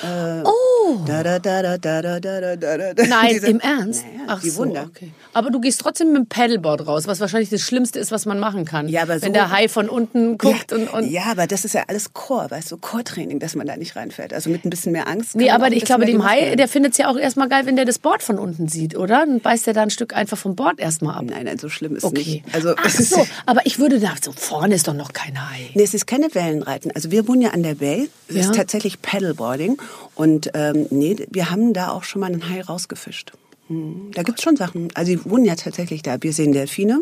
Äh, 0.02 0.42
oh! 0.44 0.98
Da, 1.06 1.22
da, 1.22 1.38
da, 1.38 1.62
da, 1.62 1.78
da, 1.78 2.20
da, 2.20 2.56
da, 2.56 2.56
da, 2.56 3.04
Nein, 3.08 3.36
im 3.44 3.60
Ernst? 3.60 4.02
Ja, 4.02 4.24
Ach 4.28 4.40
die 4.40 4.50
so, 4.50 4.58
Wunder. 4.58 4.86
Okay. 4.88 5.12
Aber 5.32 5.50
du 5.50 5.60
gehst 5.60 5.80
trotzdem 5.80 6.08
mit 6.08 6.16
dem 6.16 6.26
Paddleboard 6.26 6.86
raus, 6.86 7.06
was 7.06 7.20
wahrscheinlich 7.20 7.50
das 7.50 7.62
Schlimmste 7.62 7.98
ist, 7.98 8.10
was 8.10 8.26
man 8.26 8.38
machen 8.38 8.64
kann. 8.64 8.88
Ja, 8.88 9.02
aber 9.02 9.18
so, 9.18 9.26
wenn 9.26 9.32
der 9.32 9.50
Hai 9.50 9.68
von 9.68 9.88
unten 9.88 10.38
guckt 10.38 10.70
ja, 10.70 10.76
und, 10.76 10.92
und. 10.92 11.10
Ja, 11.10 11.24
aber 11.30 11.46
das 11.46 11.64
ist 11.64 11.74
ja 11.74 11.84
alles 11.88 12.12
Core, 12.12 12.50
weißt 12.50 12.72
du, 12.72 12.76
Core-Training, 12.76 13.38
dass 13.38 13.54
man 13.54 13.66
da 13.66 13.76
nicht 13.76 13.96
reinfällt. 13.96 14.32
Also 14.32 14.50
mit 14.50 14.64
ein 14.64 14.70
bisschen 14.70 14.92
mehr 14.92 15.08
Angst. 15.08 15.34
Nee, 15.34 15.50
aber 15.50 15.70
ich 15.72 15.84
glaube, 15.84 16.04
dem 16.04 16.24
Hai, 16.24 16.56
der 16.56 16.68
findet 16.68 16.92
es 16.92 16.98
ja 16.98 17.08
auch 17.08 17.16
erstmal 17.16 17.48
geil, 17.48 17.66
wenn 17.66 17.76
der 17.76 17.84
das 17.84 17.98
Board 17.98 18.22
von 18.22 18.38
unten 18.38 18.68
sieht, 18.68 18.96
oder? 18.96 19.20
Dann 19.26 19.40
beißt 19.40 19.66
der 19.66 19.74
da 19.74 19.82
ein 19.82 19.90
Stück 19.90 20.14
einfach 20.14 20.38
vom 20.38 20.56
Board 20.56 20.78
erstmal 20.78 21.16
ab. 21.16 21.24
Nein, 21.26 21.44
nein, 21.44 21.58
so 21.58 21.68
schlimm 21.68 21.96
ist 21.96 22.04
okay. 22.04 22.42
nicht. 22.44 22.54
Also, 22.54 22.74
Ach 22.76 22.90
so, 22.90 23.26
aber 23.46 23.64
ich 23.64 23.78
würde 23.78 23.98
da, 23.98 24.14
so 24.22 24.32
vorne 24.32 24.74
ist 24.74 24.88
doch 24.88 24.94
noch 24.94 25.12
kein 25.12 25.50
Hai. 25.50 25.70
Nee, 25.74 25.82
es 25.82 25.94
ist 25.94 26.06
keine 26.06 26.34
Wellenreiten. 26.34 26.90
Also 26.94 27.10
wir 27.10 27.26
wohnen 27.28 27.42
ja 27.42 27.50
an 27.50 27.62
der 27.62 27.74
Bay. 27.74 28.08
Es 28.28 28.34
ja. 28.34 28.40
ist 28.42 28.54
tatsächlich 28.54 29.00
Paddleboarding. 29.00 29.75
Und 30.14 30.50
ähm, 30.54 30.86
nee, 30.90 31.16
wir 31.30 31.50
haben 31.50 31.72
da 31.72 31.90
auch 31.90 32.04
schon 32.04 32.20
mal 32.20 32.26
einen 32.32 32.48
Hai 32.48 32.60
rausgefischt. 32.62 33.32
Hm, 33.68 34.10
Da 34.14 34.22
gibt's 34.22 34.42
schon 34.42 34.56
Sachen. 34.56 34.88
Also 34.94 35.12
die 35.12 35.24
wohnen 35.30 35.44
ja 35.44 35.54
tatsächlich 35.56 36.02
da. 36.02 36.16
Wir 36.20 36.32
sehen 36.32 36.52
Delfine 36.52 37.00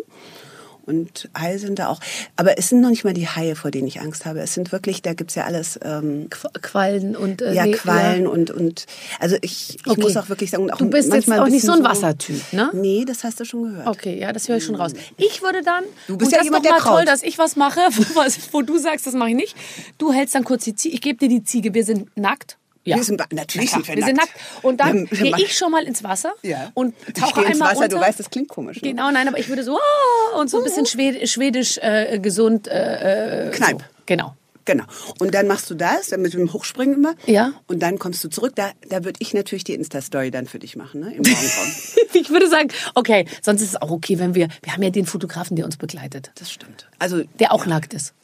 und 0.87 1.31
Haie 1.39 1.59
sind 1.59 1.79
da 1.79 1.89
auch. 1.89 1.99
Aber 2.37 2.59
es 2.59 2.69
sind 2.69 2.83
noch 2.83 2.91
nicht 2.91 3.05
mal 3.05 3.15
die 3.15 3.27
Haie, 3.27 3.57
vor 3.57 3.71
denen 3.71 3.87
ich 3.89 4.01
Angst 4.03 4.27
habe. 4.27 4.41
Es 4.41 4.53
sind 4.53 4.71
wirklich, 4.71 5.01
da 5.01 5.15
gibt's 5.15 5.35
ja 5.35 5.45
alles. 5.45 5.79
Ähm, 5.83 6.29
Qu- 6.29 6.61
Quallen 6.61 7.17
und 7.17 7.41
äh, 7.41 7.55
ja, 7.55 7.65
nee, 7.65 7.73
Quallen 7.73 8.27
und 8.27 8.51
und 8.51 8.85
also 9.19 9.37
ich, 9.41 9.77
ich 9.77 9.87
Okay. 9.87 10.01
muss 10.03 10.17
auch 10.19 10.29
wirklich 10.29 10.51
sagen, 10.51 10.71
auch 10.71 10.77
Du 10.77 10.91
bist 10.91 11.11
jetzt 11.13 11.31
auch 11.33 11.49
nicht 11.49 11.65
so 11.65 11.73
ein 11.73 11.83
Wassertyp, 11.85 12.53
ne? 12.53 12.71
Nee, 12.75 13.05
das 13.07 13.25
hast 13.25 13.41
du 13.41 13.45
schon 13.47 13.63
gehört. 13.71 13.87
Okay, 13.89 14.19
ja, 14.19 14.33
das 14.35 14.47
höre 14.49 14.57
ich 14.59 14.65
schon 14.65 14.75
raus. 14.75 14.93
Ich 15.17 15.41
würde 15.43 15.63
dann. 15.63 15.85
Du 16.07 16.19
bist 16.19 16.33
ja 16.33 16.43
jemand, 16.43 16.67
der 16.67 16.73
mal 16.73 16.81
toll, 16.81 16.97
kraut. 16.97 17.09
dass 17.09 17.23
ich 17.23 17.39
was 17.39 17.57
mache, 17.57 17.81
wo, 18.15 18.21
wo 18.53 18.61
du 18.63 18.77
sagst, 18.79 19.07
das 19.07 19.15
mache 19.15 19.31
ich 19.31 19.37
nicht. 19.37 19.57
Du 19.97 20.13
hältst 20.13 20.35
dann 20.35 20.45
kurz 20.45 20.65
die 20.65 20.75
Ziege. 20.75 20.95
Ich 20.95 21.01
gebe 21.01 21.19
dir 21.19 21.29
die 21.31 21.45
Ziege. 21.45 21.73
Wir 21.73 21.85
sind 21.85 22.15
nackt. 22.17 22.59
Ja. 22.85 22.97
Wir 22.97 23.05
sind 23.05 23.19
natürlich 23.33 23.73
Na 23.73 23.81
klar, 23.81 23.85
sind 23.85 23.89
wir 23.89 23.97
wir 23.97 24.05
sind 24.05 24.17
nackt. 24.17 24.29
nackt. 24.35 24.65
Und 24.65 24.81
dann 24.81 25.11
Wir- 25.11 25.21
wir 25.25 25.33
gehe 25.33 25.45
ich 25.47 25.57
schon 25.57 25.71
mal 25.71 25.85
ins 25.85 26.05
Wasser 26.05 26.35
Ja. 26.43 26.71
und 26.75 26.95
Ich 27.07 27.15
tauche 27.15 27.35
gehe 27.41 27.45
ins 27.45 27.53
einmal 27.55 27.71
Wasser, 27.71 27.85
unter. 27.85 27.97
du 27.97 28.03
weißt, 28.03 28.21
das 28.21 28.29
klingt 28.31 28.49
komisch. 28.49 28.83
Ne? 28.83 28.91
Genau, 28.91 29.11
nein, 29.11 29.27
aber 29.27 29.39
ich 29.39 29.49
würde 29.49 29.65
so 29.65 29.79
oh, 29.79 30.39
und 30.41 30.51
so 30.51 30.59
ein 30.59 30.65
bisschen 30.65 30.85
schwed 30.87 31.29
schwedisch 31.29 31.79
äh, 31.79 32.19
gesund. 32.19 32.69
Äh, 32.69 33.47
äh, 33.49 33.51
Kneipp. 33.53 33.79
So. 33.81 33.85
Genau. 34.07 34.37
Genau. 34.67 34.85
Und 35.19 35.35
dann 35.35 35.47
machst 35.47 35.69
du 35.69 35.75
das, 35.75 36.09
dann 36.09 36.23
mit 36.23 36.33
dem 36.33 36.51
Hochspringen 36.53 36.95
immer. 36.95 37.15
Ja. 37.27 37.53
Und 37.67 37.81
dann 37.83 37.99
kommst 37.99 38.25
du 38.25 38.29
zurück. 38.31 38.53
Da, 38.57 38.71
da 38.89 39.05
würde 39.05 39.19
ich 39.21 39.35
natürlich 39.35 39.65
die 39.65 39.75
Insta-Story 39.75 40.31
dann 40.31 40.47
für 40.47 40.59
dich 40.59 40.75
machen, 40.75 41.01
ne? 41.01 41.09
Im 41.15 41.23
Morgenraum. 41.23 41.73
Ich 42.15 42.31
würde 42.31 42.49
sagen, 42.49 42.69
okay, 42.95 43.27
sonst 43.43 43.61
ist 43.61 43.71
es 43.71 43.83
auch 43.83 43.91
okay, 43.91 44.19
wenn 44.21 44.35
wir, 44.35 44.49
wir 44.63 44.73
haben 44.73 44.83
ja 44.83 44.89
den 44.91 45.05
Fotografen, 45.05 45.57
der 45.57 45.65
uns 45.67 45.77
begleitet, 45.77 46.31
das 46.37 46.51
stimmt. 46.51 46.89
Also, 46.99 47.25
der 47.41 47.53
auch 47.53 47.67
nackt 47.67 47.93
ist. 47.93 48.15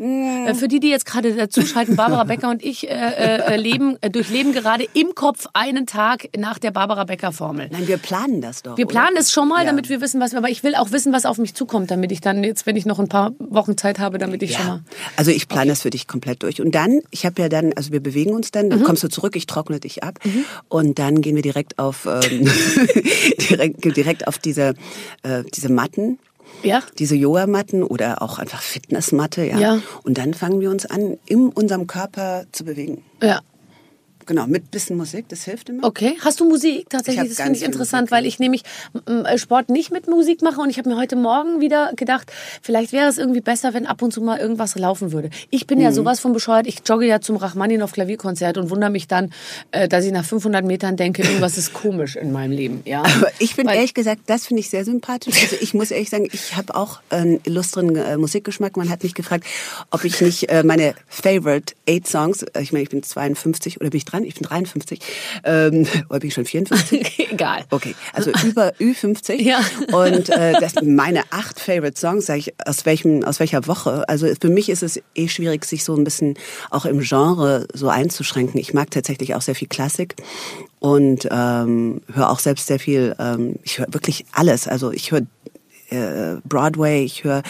Äh, 0.00 0.54
Für 0.54 0.68
die, 0.68 0.80
die 0.80 0.88
jetzt 0.90 1.06
gerade 1.06 1.34
dazuschalten, 1.34 1.96
Barbara 1.96 2.24
Becker 2.30 2.50
und 2.50 2.64
ich 2.64 2.88
äh, 2.88 2.92
äh, 2.94 3.56
leben, 3.56 3.96
äh, 4.00 4.10
durchleben 4.10 4.52
gerade 4.52 4.86
im 4.94 5.14
Kopf 5.14 5.46
einen 5.54 5.86
Tag 5.86 6.28
nach 6.36 6.58
der 6.58 6.70
Barbara 6.70 7.04
Becker 7.04 7.32
Formel. 7.32 7.68
nein, 7.72 7.88
wir 7.88 7.98
planen 7.98 8.40
das 8.40 8.62
doch. 8.62 8.76
Wir 8.76 8.86
oder? 8.86 8.92
planen 8.92 9.16
es 9.18 9.32
schon 9.32 9.48
mal, 9.48 9.60
Ja. 9.60 9.64
damit 9.70 9.88
wir 9.88 10.00
wissen, 10.00 10.20
was 10.20 10.32
wir, 10.32 10.38
aber 10.38 10.50
ich 10.50 10.62
will 10.62 10.74
auch 10.74 10.92
wissen, 10.92 11.12
was 11.12 11.26
auf 11.26 11.38
mich 11.38 11.54
zukommt, 11.54 11.90
damit 11.90 12.12
ich 12.12 12.20
dann 12.20 12.44
jetzt, 12.44 12.66
wenn 12.66 12.76
ich 12.76 12.86
noch 12.86 12.98
ein 12.98 13.08
paar 13.08 13.32
Wochen 13.38 13.76
Zeit 13.76 13.98
habe, 13.98 14.18
damit 14.18 14.42
ich 14.42 14.52
schon 14.54 14.64
Ja, 14.66 14.70
mal. 14.74 14.80
also 15.16 15.30
ich 15.30 15.48
plane 15.48 15.70
das 15.70 15.82
für 15.82 15.90
dich 15.90 16.06
komplett 16.06 16.42
durch. 16.42 16.60
Und 16.60 16.74
dann, 16.74 17.00
ich 17.10 17.26
habe 17.26 17.42
ja 17.42 17.48
dann, 17.48 17.72
also 17.74 17.90
wir 17.92 18.00
bewegen 18.00 18.34
uns 18.34 18.50
dann, 18.50 18.66
Mhm. 18.66 18.70
dann 18.70 18.82
kommst 18.84 19.02
du 19.02 19.08
zurück, 19.08 19.34
ich 19.36 19.46
trockne 19.46 19.80
dich 19.80 20.02
ab 20.04 20.18
und 20.68 20.98
dann 20.98 21.20
gehen 21.22 21.34
wir 21.34 21.42
direkt 21.42 21.78
auf 21.78 22.06
ähm, 22.06 22.48
direkt, 23.50 23.84
direkt 23.96 24.26
auf 24.28 24.38
diese 24.38 24.74
äh, 25.22 25.42
diese 25.54 25.70
Matten. 25.72 26.18
Ja. 26.62 26.82
Diese 26.98 27.14
Yoga-Matten 27.14 27.82
oder 27.82 28.22
auch 28.22 28.38
einfach 28.38 28.62
Fitnessmatte, 28.62 29.44
ja. 29.44 29.58
Ja. 29.58 29.78
Und 30.02 30.18
dann 30.18 30.34
fangen 30.34 30.60
wir 30.60 30.70
uns 30.70 30.86
an, 30.86 31.18
in 31.26 31.48
unserem 31.48 31.86
Körper 31.86 32.44
zu 32.52 32.64
bewegen. 32.64 33.02
Ja. 33.22 33.40
Genau, 34.28 34.46
mit 34.46 34.70
bisschen 34.70 34.96
Musik, 34.96 35.24
das 35.28 35.42
hilft 35.44 35.68
immer. 35.70 35.84
Okay. 35.84 36.16
Hast 36.20 36.38
du 36.38 36.48
Musik? 36.48 36.80
Ich 36.80 36.88
Tatsächlich, 36.88 37.28
das 37.30 37.40
finde 37.40 37.58
ich 37.58 37.64
interessant, 37.64 38.02
Musik, 38.02 38.12
weil 38.12 38.26
ich 38.26 38.38
nämlich 38.38 38.62
m, 39.06 39.24
m, 39.26 39.38
Sport 39.38 39.70
nicht 39.70 39.90
mit 39.90 40.06
Musik 40.06 40.42
mache 40.42 40.60
und 40.60 40.70
ich 40.70 40.78
habe 40.78 40.88
mir 40.90 40.96
heute 40.96 41.16
Morgen 41.16 41.60
wieder 41.60 41.92
gedacht, 41.96 42.30
vielleicht 42.62 42.92
wäre 42.92 43.08
es 43.08 43.18
irgendwie 43.18 43.40
besser, 43.40 43.74
wenn 43.74 43.86
ab 43.86 44.02
und 44.02 44.12
zu 44.12 44.20
mal 44.20 44.38
irgendwas 44.38 44.76
laufen 44.76 45.12
würde. 45.12 45.30
Ich 45.50 45.66
bin 45.66 45.78
Mhm. 45.78 45.84
ja 45.84 45.92
sowas 45.92 46.20
von 46.20 46.32
bescheuert. 46.32 46.66
Ich 46.66 46.82
jogge 46.86 47.06
ja 47.06 47.20
zum 47.20 47.36
Rachmaninoff 47.36 47.92
Klavierkonzert 47.92 48.58
und 48.58 48.70
wundere 48.70 48.90
mich 48.90 49.08
dann, 49.08 49.32
äh, 49.72 49.88
dass 49.88 50.04
ich 50.04 50.12
nach 50.12 50.24
500 50.24 50.64
Metern 50.64 50.96
denke, 50.96 51.22
irgendwas 51.22 51.56
ist 51.58 51.72
komisch 51.72 52.14
in 52.16 52.30
meinem 52.30 52.52
Leben. 52.52 52.82
Ja. 52.84 53.02
Aber 53.16 53.30
ich 53.38 53.54
finde 53.54 53.70
Weil- 53.70 53.76
ehrlich 53.78 53.94
gesagt, 53.94 54.20
das 54.26 54.46
finde 54.46 54.60
ich 54.60 54.68
sehr 54.68 54.84
sympathisch. 54.84 55.40
Also 55.42 55.56
ich 55.60 55.72
muss 55.74 55.90
ehrlich 55.90 56.10
sagen, 56.10 56.28
ich 56.30 56.54
habe 56.54 56.74
auch 56.74 57.00
einen 57.08 57.40
illustren 57.44 57.96
äh, 57.96 58.16
Musikgeschmack. 58.18 58.76
Man 58.76 58.90
hat 58.90 59.02
mich 59.02 59.14
gefragt, 59.14 59.44
ob 59.90 60.04
ich 60.04 60.20
nicht 60.20 60.50
äh, 60.50 60.62
meine 60.64 60.94
Favorite 61.08 61.74
Eight 61.88 62.06
Songs, 62.06 62.42
äh, 62.42 62.60
ich 62.60 62.72
meine, 62.72 62.82
ich 62.82 62.90
bin 62.90 63.02
52 63.02 63.80
oder 63.80 63.88
bin 63.90 63.96
ich 63.98 64.04
dran? 64.18 64.24
Ich 64.24 64.34
bin 64.34 64.44
53. 64.44 65.00
Ähm, 65.44 65.86
oder 66.08 66.20
bin 66.20 66.28
ich 66.28 66.34
schon 66.34 66.44
54? 66.44 67.18
Egal. 67.32 67.64
Okay, 67.70 67.94
also 68.12 68.30
über 68.44 68.70
Ü50. 68.80 69.34
Ja. 69.40 69.60
Und 69.92 70.28
äh, 70.30 70.54
das 70.60 70.74
meine 70.82 71.22
acht 71.30 71.60
Favorite 71.60 71.98
Songs, 71.98 72.26
sage 72.26 72.40
ich, 72.40 72.54
aus 72.64 72.84
welchem, 72.86 73.24
aus 73.24 73.40
welcher 73.40 73.66
Woche. 73.66 74.08
Also 74.08 74.26
für 74.40 74.48
mich 74.48 74.68
ist 74.68 74.82
es 74.82 75.00
eh 75.14 75.28
schwierig, 75.28 75.64
sich 75.64 75.84
so 75.84 75.94
ein 75.94 76.04
bisschen 76.04 76.34
auch 76.70 76.84
im 76.84 77.00
Genre 77.00 77.66
so 77.72 77.88
einzuschränken. 77.88 78.60
Ich 78.60 78.74
mag 78.74 78.90
tatsächlich 78.90 79.34
auch 79.34 79.42
sehr 79.42 79.54
viel 79.54 79.68
Klassik 79.68 80.16
und 80.80 81.28
ähm, 81.30 82.00
höre 82.12 82.30
auch 82.30 82.38
selbst 82.38 82.66
sehr 82.66 82.78
viel. 82.78 83.14
Ähm, 83.18 83.56
ich 83.62 83.78
höre 83.78 83.92
wirklich 83.92 84.24
alles. 84.32 84.68
Also 84.68 84.92
ich 84.92 85.10
höre 85.10 85.22
äh, 85.90 86.36
Broadway, 86.44 87.02
ich 87.04 87.24
höre 87.24 87.42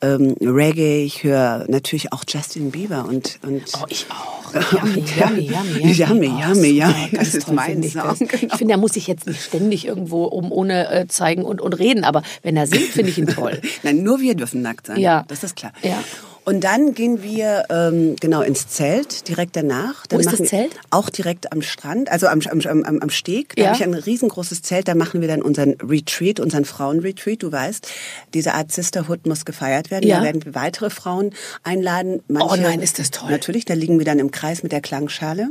ähm, 0.00 0.36
Reggae, 0.40 1.04
ich 1.04 1.22
höre 1.22 1.64
natürlich 1.68 2.12
auch 2.12 2.24
Justin 2.26 2.70
Bieber 2.70 3.04
und 3.04 3.38
und 3.42 3.62
Oh, 3.80 3.86
ich 3.88 4.06
auch. 4.10 4.43
Yummy, 4.72 5.04
yummy, 5.18 5.40
yummy, 5.40 5.92
Yummy, 5.92 6.28
Oh, 6.28 6.48
yummy, 6.48 6.68
yummy. 6.68 7.08
Das 7.12 7.34
ist 7.34 7.50
mein 7.50 7.82
ich 7.82 7.92
Song, 7.92 8.16
genau. 8.18 8.44
Ich 8.52 8.54
finde, 8.54 8.74
er 8.74 8.78
muss 8.78 8.92
sich 8.92 9.06
jetzt 9.06 9.26
nicht 9.26 9.42
ständig 9.42 9.86
irgendwo 9.86 10.24
um 10.24 10.52
ohne 10.52 10.90
äh, 10.90 11.06
zeigen 11.08 11.44
und, 11.44 11.60
und 11.60 11.72
reden, 11.74 12.04
aber 12.04 12.22
wenn 12.42 12.56
er 12.56 12.66
singt, 12.66 12.84
finde 12.84 13.10
ich 13.10 13.18
ihn 13.18 13.26
toll. 13.26 13.60
Nein, 13.82 14.02
nur 14.02 14.20
wir 14.20 14.34
dürfen 14.34 14.62
nackt 14.62 14.86
sein. 14.86 15.00
Ja. 15.00 15.24
Das 15.28 15.42
ist 15.42 15.56
klar. 15.56 15.72
Ja. 15.82 16.02
Und 16.44 16.62
dann 16.62 16.92
gehen 16.94 17.22
wir 17.22 17.64
ähm, 17.70 18.16
genau 18.20 18.42
ins 18.42 18.68
Zelt 18.68 19.28
direkt 19.28 19.56
danach. 19.56 20.06
Dann 20.06 20.18
Wo 20.18 20.28
ist 20.28 20.38
das 20.40 20.48
Zelt? 20.48 20.72
Auch 20.90 21.08
direkt 21.08 21.52
am 21.52 21.62
Strand, 21.62 22.10
also 22.12 22.26
am, 22.26 22.40
am, 22.42 22.60
am, 22.84 22.98
am 23.00 23.10
Steg. 23.10 23.56
Da 23.56 23.62
Ja. 23.62 23.68
habe 23.68 23.76
ich 23.78 23.82
ein 23.82 23.94
riesengroßes 23.94 24.60
Zelt. 24.60 24.86
Da 24.86 24.94
machen 24.94 25.22
wir 25.22 25.28
dann 25.28 25.40
unseren 25.40 25.74
Retreat, 25.82 26.40
unseren 26.40 26.66
Frauenretreat. 26.66 27.42
Du 27.42 27.50
weißt, 27.50 27.88
diese 28.34 28.52
Art 28.52 28.72
Sisterhood 28.72 29.26
muss 29.26 29.46
gefeiert 29.46 29.90
werden. 29.90 30.06
Ja. 30.06 30.18
Da 30.18 30.24
werden 30.24 30.44
wir 30.44 30.54
weitere 30.54 30.90
Frauen 30.90 31.32
einladen. 31.62 32.22
Oh 32.28 32.54
nein, 32.56 32.80
ist 32.80 32.98
das 32.98 33.10
toll. 33.10 33.30
Natürlich, 33.30 33.64
da 33.64 33.72
liegen 33.72 33.98
wir 33.98 34.04
dann 34.04 34.18
im 34.18 34.30
Kreis 34.30 34.62
mit 34.62 34.70
der 34.72 34.82
Klangschale 34.82 35.48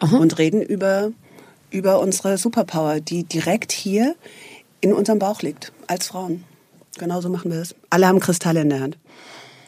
und 0.00 0.38
reden 0.38 0.60
über, 0.62 1.12
über 1.70 2.00
unsere 2.00 2.36
Superpower, 2.36 3.00
die 3.00 3.22
direkt 3.22 3.70
hier 3.70 4.16
in 4.80 4.92
unserem 4.92 5.20
Bauch 5.20 5.42
liegt, 5.42 5.72
als 5.86 6.08
Frauen. 6.08 6.42
Genauso 6.98 7.28
machen 7.28 7.52
wir 7.52 7.58
das. 7.60 7.76
Alle 7.90 8.08
haben 8.08 8.18
Kristalle 8.18 8.62
in 8.62 8.70
der 8.70 8.80
Hand. 8.80 8.98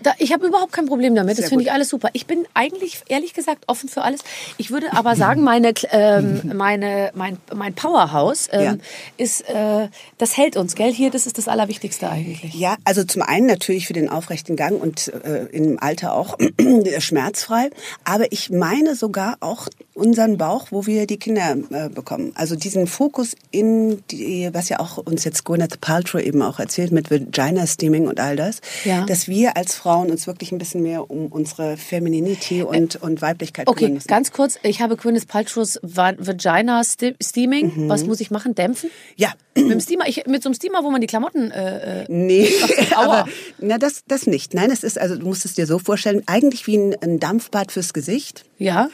Da, 0.03 0.13
ich 0.19 0.33
habe 0.33 0.47
überhaupt 0.47 0.73
kein 0.73 0.87
Problem 0.87 1.15
damit. 1.15 1.37
Sehr 1.37 1.43
das 1.45 1.49
finde 1.51 1.65
ich 1.65 1.73
alles 1.73 1.89
super. 1.89 2.11
Ich 2.13 2.27
bin 2.27 2.47
eigentlich, 2.55 2.99
ehrlich 3.09 3.35
gesagt, 3.35 3.65
offen 3.67 3.89
für 3.89 4.03
alles. 4.03 4.21
Ich 4.59 4.71
würde 4.71 4.93
aber 4.93 5.17
sagen, 5.17 5.43
meine, 5.43 5.73
ähm, 5.91 6.41
meine, 6.55 7.11
mein, 7.15 7.39
mein 7.55 7.75
Powerhouse 7.75 8.49
ähm, 8.53 8.63
Ja. 8.63 8.77
ist, 9.17 9.49
äh, 9.49 9.89
das 10.19 10.37
hält 10.37 10.57
uns, 10.57 10.75
gell? 10.75 10.93
Hier, 10.93 11.11
das 11.11 11.27
ist 11.27 11.39
das 11.39 11.49
Allerwichtigste 11.49 12.09
eigentlich. 12.09 12.55
Ja, 12.55 12.77
also 12.85 13.05
zum 13.05 13.23
einen 13.23 13.47
natürlich 13.47 13.87
für 13.87 13.93
den 13.93 14.09
aufrechten 14.09 14.57
Gang 14.57 14.81
und 14.81 15.09
äh, 15.09 15.47
im 15.53 15.79
Alter 15.81 16.15
auch 16.15 16.37
schmerzfrei. 16.99 17.71
Aber 18.05 18.31
ich 18.33 18.51
meine 18.51 18.95
sogar 18.95 19.37
auch 19.41 19.69
unseren 19.95 20.39
Bauch, 20.39 20.69
wo 20.71 20.87
wir 20.87 21.07
die 21.07 21.19
Kinder 21.19 21.57
äh, 21.71 21.89
bekommen. 21.89 22.33
Also 22.35 22.57
diesen 22.57 22.87
Fokus 22.87 23.35
in 23.51 24.03
die, 24.11 24.49
was 24.53 24.69
ja 24.69 24.81
auch 24.81 24.97
uns 24.99 25.25
jetzt 25.25 25.45
Gwyneth 25.45 25.81
Paltrow 25.81 26.21
eben 26.23 26.41
auch 26.43 26.59
erzählt 26.59 26.93
mit 26.93 27.11
Vagina 27.11 27.67
Steaming 27.67 28.07
und 28.09 28.19
all 28.21 28.37
das, 28.37 28.61
Ja. 28.85 29.05
dass 29.05 29.29
wir 29.29 29.57
als 29.57 29.75
Frauen 29.75 30.11
uns 30.11 30.27
wirklich 30.27 30.51
ein 30.53 30.59
bisschen 30.59 30.83
mehr 30.83 31.11
um 31.11 31.27
unsere 31.27 31.77
Femininity 31.77 32.63
und, 32.63 32.97
und 32.97 33.21
Weiblichkeit 33.23 33.67
kümmern 33.67 33.83
Okay, 33.85 33.93
müssen. 33.93 34.09
ganz 34.09 34.33
kurz. 34.33 34.59
Ich 34.63 34.81
habe 34.81 34.97
Gwyneth 34.97 35.29
Paltrow's 35.29 35.79
Va- 35.83 36.15
Vagina 36.19 36.83
Ste- 36.85 37.15
Steaming. 37.23 37.73
Mhm. 37.85 37.89
Was 37.89 38.05
muss 38.05 38.21
ich 38.21 38.31
machen? 38.31 38.55
Dämpfen? 38.55 38.91
ja, 39.17 39.33
Mit, 39.55 39.71
dem 39.71 39.81
Steamer, 39.81 40.09
ich, 40.09 40.25
mit 40.27 40.43
so 40.43 40.49
einem 40.49 40.55
Steamer, 40.55 40.83
wo 40.85 40.91
man 40.91 41.01
die 41.01 41.07
Klamotten... 41.07 41.51
Äh, 41.51 42.03
äh, 42.03 42.07
Nee, 42.09 42.49
Aua. 42.97 43.03
aber 43.21 43.29
na 43.59 43.79
das 43.79 44.05
das 44.09 44.27
nicht. 44.27 44.55
Nein, 44.55 44.71
es 44.71 44.83
ist 44.83 44.99
also 44.99 45.17
du 45.17 45.27
musst 45.27 45.45
es 45.45 45.55
dir 45.55 45.67
so 45.67 45.79
vorstellen, 45.79 46.23
eigentlich 46.27 46.67
wie 46.67 46.77
ein, 46.79 46.97
ein 47.03 47.21
Dampfbad 47.21 47.73
fürs 47.73 47.93
Gesicht. 47.93 48.45
ja? 48.59 48.89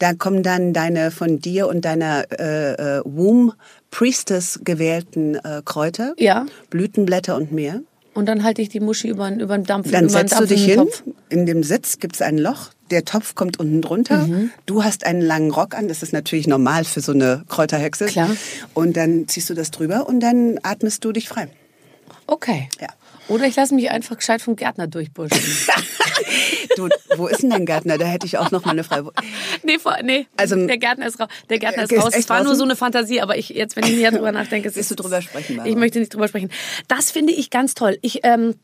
Da 0.00 0.14
kommen 0.14 0.42
dann 0.42 0.72
deine 0.72 1.10
von 1.10 1.40
dir 1.40 1.68
und 1.68 1.84
deiner 1.84 2.24
äh, 2.32 2.72
äh, 2.72 3.02
Womb 3.04 3.54
Priestess 3.90 4.60
gewählten 4.64 5.34
äh, 5.34 5.60
Kräuter, 5.64 6.14
Ja. 6.16 6.46
Blütenblätter 6.70 7.36
und 7.36 7.52
mehr. 7.52 7.82
Und 8.14 8.26
dann 8.26 8.42
halte 8.42 8.62
ich 8.62 8.70
die 8.70 8.80
Muschi 8.80 9.08
über, 9.08 9.30
über 9.30 9.56
den 9.56 9.64
Dampf. 9.64 9.90
Dann 9.90 10.08
setzt 10.08 10.40
du 10.40 10.46
dich 10.46 10.64
hin. 10.64 10.76
Topf. 10.78 11.02
In 11.28 11.44
dem 11.46 11.62
Sitz 11.62 11.98
gibt's 11.98 12.22
ein 12.22 12.38
Loch. 12.38 12.70
Der 12.90 13.04
Topf 13.04 13.34
kommt 13.34 13.60
unten 13.60 13.82
drunter. 13.82 14.26
Mhm. 14.26 14.50
Du 14.66 14.82
hast 14.82 15.04
einen 15.04 15.20
langen 15.20 15.50
Rock 15.50 15.76
an. 15.76 15.86
Das 15.86 16.02
ist 16.02 16.12
natürlich 16.12 16.48
normal 16.48 16.84
für 16.84 17.00
so 17.00 17.12
eine 17.12 17.44
Kräuterhexe. 17.48 18.06
Klar. 18.06 18.30
Und 18.74 18.96
dann 18.96 19.28
ziehst 19.28 19.50
du 19.50 19.54
das 19.54 19.70
drüber 19.70 20.08
und 20.08 20.20
dann 20.20 20.58
atmest 20.62 21.04
du 21.04 21.12
dich 21.12 21.28
frei. 21.28 21.48
Okay. 22.26 22.68
Ja. 22.80 22.88
Oder 23.30 23.46
ich 23.46 23.56
lasse 23.56 23.74
mich 23.74 23.90
einfach 23.90 24.16
gescheit 24.16 24.42
vom 24.42 24.56
Gärtner 24.56 24.86
durchburschen. 24.86 25.40
Du, 26.76 26.88
wo 27.16 27.26
ist 27.26 27.42
denn 27.42 27.50
dein 27.50 27.66
Gärtner? 27.66 27.98
Da 27.98 28.06
hätte 28.06 28.26
ich 28.26 28.38
auch 28.38 28.50
noch 28.52 28.64
mal 28.64 28.70
eine 28.72 28.84
Frage. 28.84 29.10
nee, 29.64 29.78
vor, 29.78 29.96
nee. 30.02 30.26
Also- 30.36 30.54
der 30.66 30.78
Gärtner 30.78 31.06
ist 31.08 31.18
raus. 31.18 31.28
Der 31.48 31.58
Gärtner 31.58 31.82
ist 31.82 31.92
raus. 31.92 32.12
Es 32.14 32.28
war 32.28 32.44
nur 32.44 32.54
so 32.54 32.62
eine 32.62 32.76
Fantasie, 32.76 33.20
aber 33.20 33.36
ich 33.36 33.48
jetzt, 33.48 33.74
wenn 33.74 33.84
ich 33.84 33.92
näher 33.96 34.12
drüber 34.12 34.30
nachdenke, 34.30 34.72
Willst 34.74 34.90
du 34.90 34.94
drüber 34.94 35.20
sprechen, 35.20 35.56
Barbara? 35.56 35.70
Ich 35.72 35.76
möchte 35.76 35.98
nicht 35.98 36.14
drüber 36.14 36.28
sprechen. 36.28 36.50
Das 36.86 37.10
finde 37.10 37.32
ich 37.32 37.50
ganz 37.50 37.74
toll. 37.74 37.98
Ich 38.02 38.20
ähm, 38.22 38.54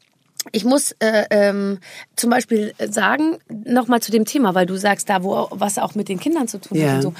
ich 0.52 0.64
muss 0.64 0.92
äh, 1.00 1.24
ähm, 1.30 1.78
zum 2.16 2.30
Beispiel 2.30 2.72
sagen, 2.88 3.38
nochmal 3.48 4.00
zu 4.00 4.10
dem 4.12 4.24
Thema, 4.24 4.54
weil 4.54 4.66
du 4.66 4.76
sagst, 4.76 5.08
da 5.08 5.22
wo 5.22 5.48
was 5.50 5.78
auch 5.78 5.94
mit 5.94 6.08
den 6.08 6.18
Kindern 6.20 6.48
zu 6.48 6.58
tun 6.58 6.78
Ja. 6.78 6.88
hat 6.88 6.96
und 6.96 7.02
so. 7.02 7.14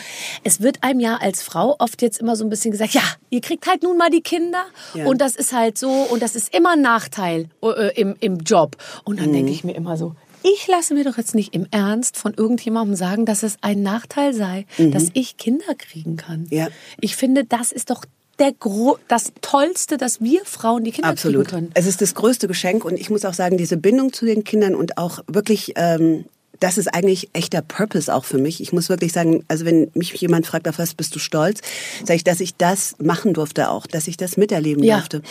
Es 0.45 0.61
wird 0.61 0.83
einem 0.83 1.01
ja 1.01 1.17
als 1.17 1.43
Frau 1.43 1.77
oft 1.79 2.03
jetzt 2.03 2.19
immer 2.19 2.37
so 2.37 2.45
ein 2.45 2.51
bisschen 2.51 2.71
gesagt, 2.71 2.95
ja, 2.95 3.03
ihr 3.31 3.41
kriegt 3.41 3.67
halt 3.67 3.83
nun 3.83 3.97
mal 3.99 4.11
die 4.11 4.23
Kinder 4.23 4.65
Ja. 4.95 5.07
und 5.07 5.21
das 5.21 5.37
ist 5.37 5.53
halt 5.53 5.77
so 5.79 5.91
und 5.91 6.23
das 6.23 6.37
ist 6.37 6.55
immer 6.55 6.73
ein 6.73 6.83
Nachteil 6.83 7.49
äh, 7.63 8.01
im, 8.01 8.15
im 8.21 8.39
Job. 8.39 8.77
Und 9.05 9.21
dann 9.21 9.29
Mhm. 9.31 9.35
denke 9.35 9.53
ich 9.53 9.65
mir 9.65 9.75
immer 9.75 9.97
so, 9.97 10.15
ich 10.43 10.69
lasse 10.69 10.95
mir 10.95 11.03
doch 11.03 11.17
jetzt 11.19 11.35
nicht 11.35 11.55
im 11.55 11.67
Ernst 11.73 12.17
von 12.17 12.33
irgendjemandem 12.33 12.95
sagen, 12.95 13.27
dass 13.27 13.43
es 13.43 13.57
ein 13.63 13.83
Nachteil 13.83 14.33
sei, 14.33 14.65
dass 14.79 15.09
ich 15.13 15.37
Kinder 15.39 15.75
kriegen 15.77 16.17
kann. 16.17 16.43
Mhm. 16.43 16.47
Ja. 16.57 16.69
Ich 17.01 17.17
finde, 17.17 17.45
das 17.45 17.73
ist 17.73 17.91
doch 17.91 18.05
der 18.39 18.53
Gro 18.53 18.99
das 19.09 19.33
Tollste, 19.41 19.97
dass 19.97 20.21
wir 20.21 20.45
Frauen 20.45 20.85
die 20.85 20.93
Kinder 20.93 21.09
Absolut. 21.11 21.47
kriegen 21.49 21.51
können. 21.51 21.71
Es 21.75 21.87
ist 21.87 22.01
das 22.03 22.15
größte 22.15 22.49
Geschenk 22.49 22.85
und 22.85 22.99
ich 22.99 23.11
muss 23.11 23.25
auch 23.25 23.35
sagen, 23.35 23.57
diese 23.57 23.77
Bindung 23.77 24.13
zu 24.13 24.27
den 24.27 24.45
Kindern 24.45 24.75
und 24.75 24.99
auch 24.99 25.21
wirklich, 25.27 25.73
ähm, 25.77 26.27
das 26.61 26.79
ist 26.79 26.89
eigentlich 26.95 27.29
echter 27.33 27.63
Purpose 27.63 28.13
auch 28.15 28.25
für 28.25 28.39
mich. 28.39 28.61
Ich 28.61 28.73
muss 28.73 28.89
wirklich 28.89 29.13
sagen, 29.13 29.45
also 29.49 29.65
wenn 29.65 29.91
mich 29.95 30.13
jemand 30.15 30.47
fragt, 30.47 30.69
auf 30.69 30.79
was 30.79 30.95
bist 30.95 31.15
du 31.15 31.19
stolz, 31.19 31.61
sage 32.01 32.17
ich, 32.17 32.25
dass 32.25 32.41
ich 32.41 32.57
das 32.57 32.97
machen 32.99 33.35
durfte 33.35 33.71
auch, 33.71 33.87
dass 33.87 34.09
ich 34.09 34.17
das 34.17 34.37
miterleben 34.37 34.83
Ja. 34.83 34.97
durfte. 34.97 35.23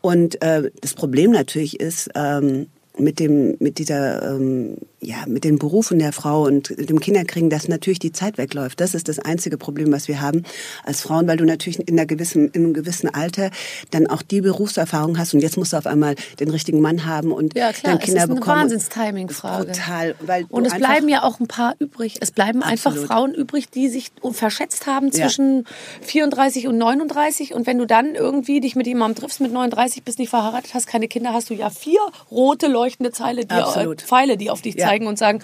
Und 0.00 0.40
äh, 0.42 0.70
das 0.80 0.94
Problem 0.94 1.30
natürlich 1.32 1.80
ist, 1.80 2.10
ähm, 2.14 2.66
mit 3.00 3.20
dem 3.20 3.56
mit 3.60 3.78
dieser 3.78 4.34
ähm, 4.34 4.76
ja, 5.00 5.18
mit 5.26 5.44
den 5.44 5.58
Berufen 5.58 5.98
der 6.00 6.12
Frau 6.12 6.42
und 6.42 6.70
dem 6.76 6.98
Kinderkriegen, 6.98 7.50
dass 7.50 7.68
natürlich 7.68 8.00
die 8.00 8.10
Zeit 8.12 8.36
wegläuft. 8.36 8.80
Das 8.80 8.94
ist 8.94 9.08
das 9.08 9.18
einzige 9.20 9.56
Problem, 9.56 9.92
was 9.92 10.08
wir 10.08 10.20
haben 10.20 10.42
als 10.84 11.02
Frauen, 11.02 11.28
weil 11.28 11.36
du 11.36 11.44
natürlich 11.44 11.78
in, 11.78 11.96
einer 11.96 12.04
gewissen, 12.06 12.48
in 12.48 12.64
einem 12.64 12.74
gewissen 12.74 13.08
Alter 13.14 13.50
dann 13.92 14.08
auch 14.08 14.22
die 14.22 14.40
Berufserfahrung 14.40 15.16
hast 15.18 15.34
und 15.34 15.40
jetzt 15.40 15.56
musst 15.56 15.72
du 15.72 15.76
auf 15.76 15.86
einmal 15.86 16.16
den 16.40 16.50
richtigen 16.50 16.80
Mann 16.80 17.06
haben 17.06 17.30
und 17.30 17.54
ja, 17.56 17.72
klar, 17.72 17.92
dann 17.94 17.98
Kinder 18.00 18.18
es 18.18 18.24
ist 18.24 18.30
eine 18.30 18.40
bekommen. 18.40 18.60
Wahnsinns-Timing-Frage. 18.62 19.72
Total. 19.72 20.14
Weil 20.20 20.46
Und 20.48 20.66
es 20.66 20.72
einfach- 20.72 20.88
bleiben 20.88 21.08
ja 21.08 21.22
auch 21.22 21.38
ein 21.40 21.46
paar 21.46 21.74
übrig. 21.78 22.16
Es 22.20 22.30
bleiben 22.32 22.62
einfach 22.62 22.90
Absolut. 22.90 23.08
Frauen 23.08 23.34
übrig, 23.34 23.70
die 23.70 23.88
sich 23.88 24.10
verschätzt 24.32 24.86
haben 24.86 25.06
Ja. 25.12 25.12
zwischen 25.12 25.64
34 26.02 26.66
und 26.66 26.76
39. 26.78 27.54
Und 27.54 27.66
wenn 27.66 27.78
du 27.78 27.86
dann 27.86 28.14
irgendwie 28.14 28.60
dich 28.60 28.74
mit 28.76 28.86
jemandem 28.86 29.22
triffst 29.22 29.40
mit 29.40 29.52
39, 29.52 30.02
bist 30.02 30.18
nicht 30.18 30.30
verheiratet, 30.30 30.74
hast 30.74 30.86
keine 30.86 31.08
Kinder, 31.08 31.32
hast 31.32 31.50
du 31.50 31.54
ja 31.54 31.70
vier 31.70 32.00
rote 32.30 32.66
leuchtende 32.66 33.12
Zeile, 33.12 33.44
die, 33.46 33.54
äh. 33.54 33.94
Pfeile, 33.96 34.36
die 34.36 34.50
auf 34.50 34.60
dich 34.62 34.74
Ja. 34.74 34.87
Zeigen 34.88 35.06
und 35.06 35.18
sagen, 35.18 35.40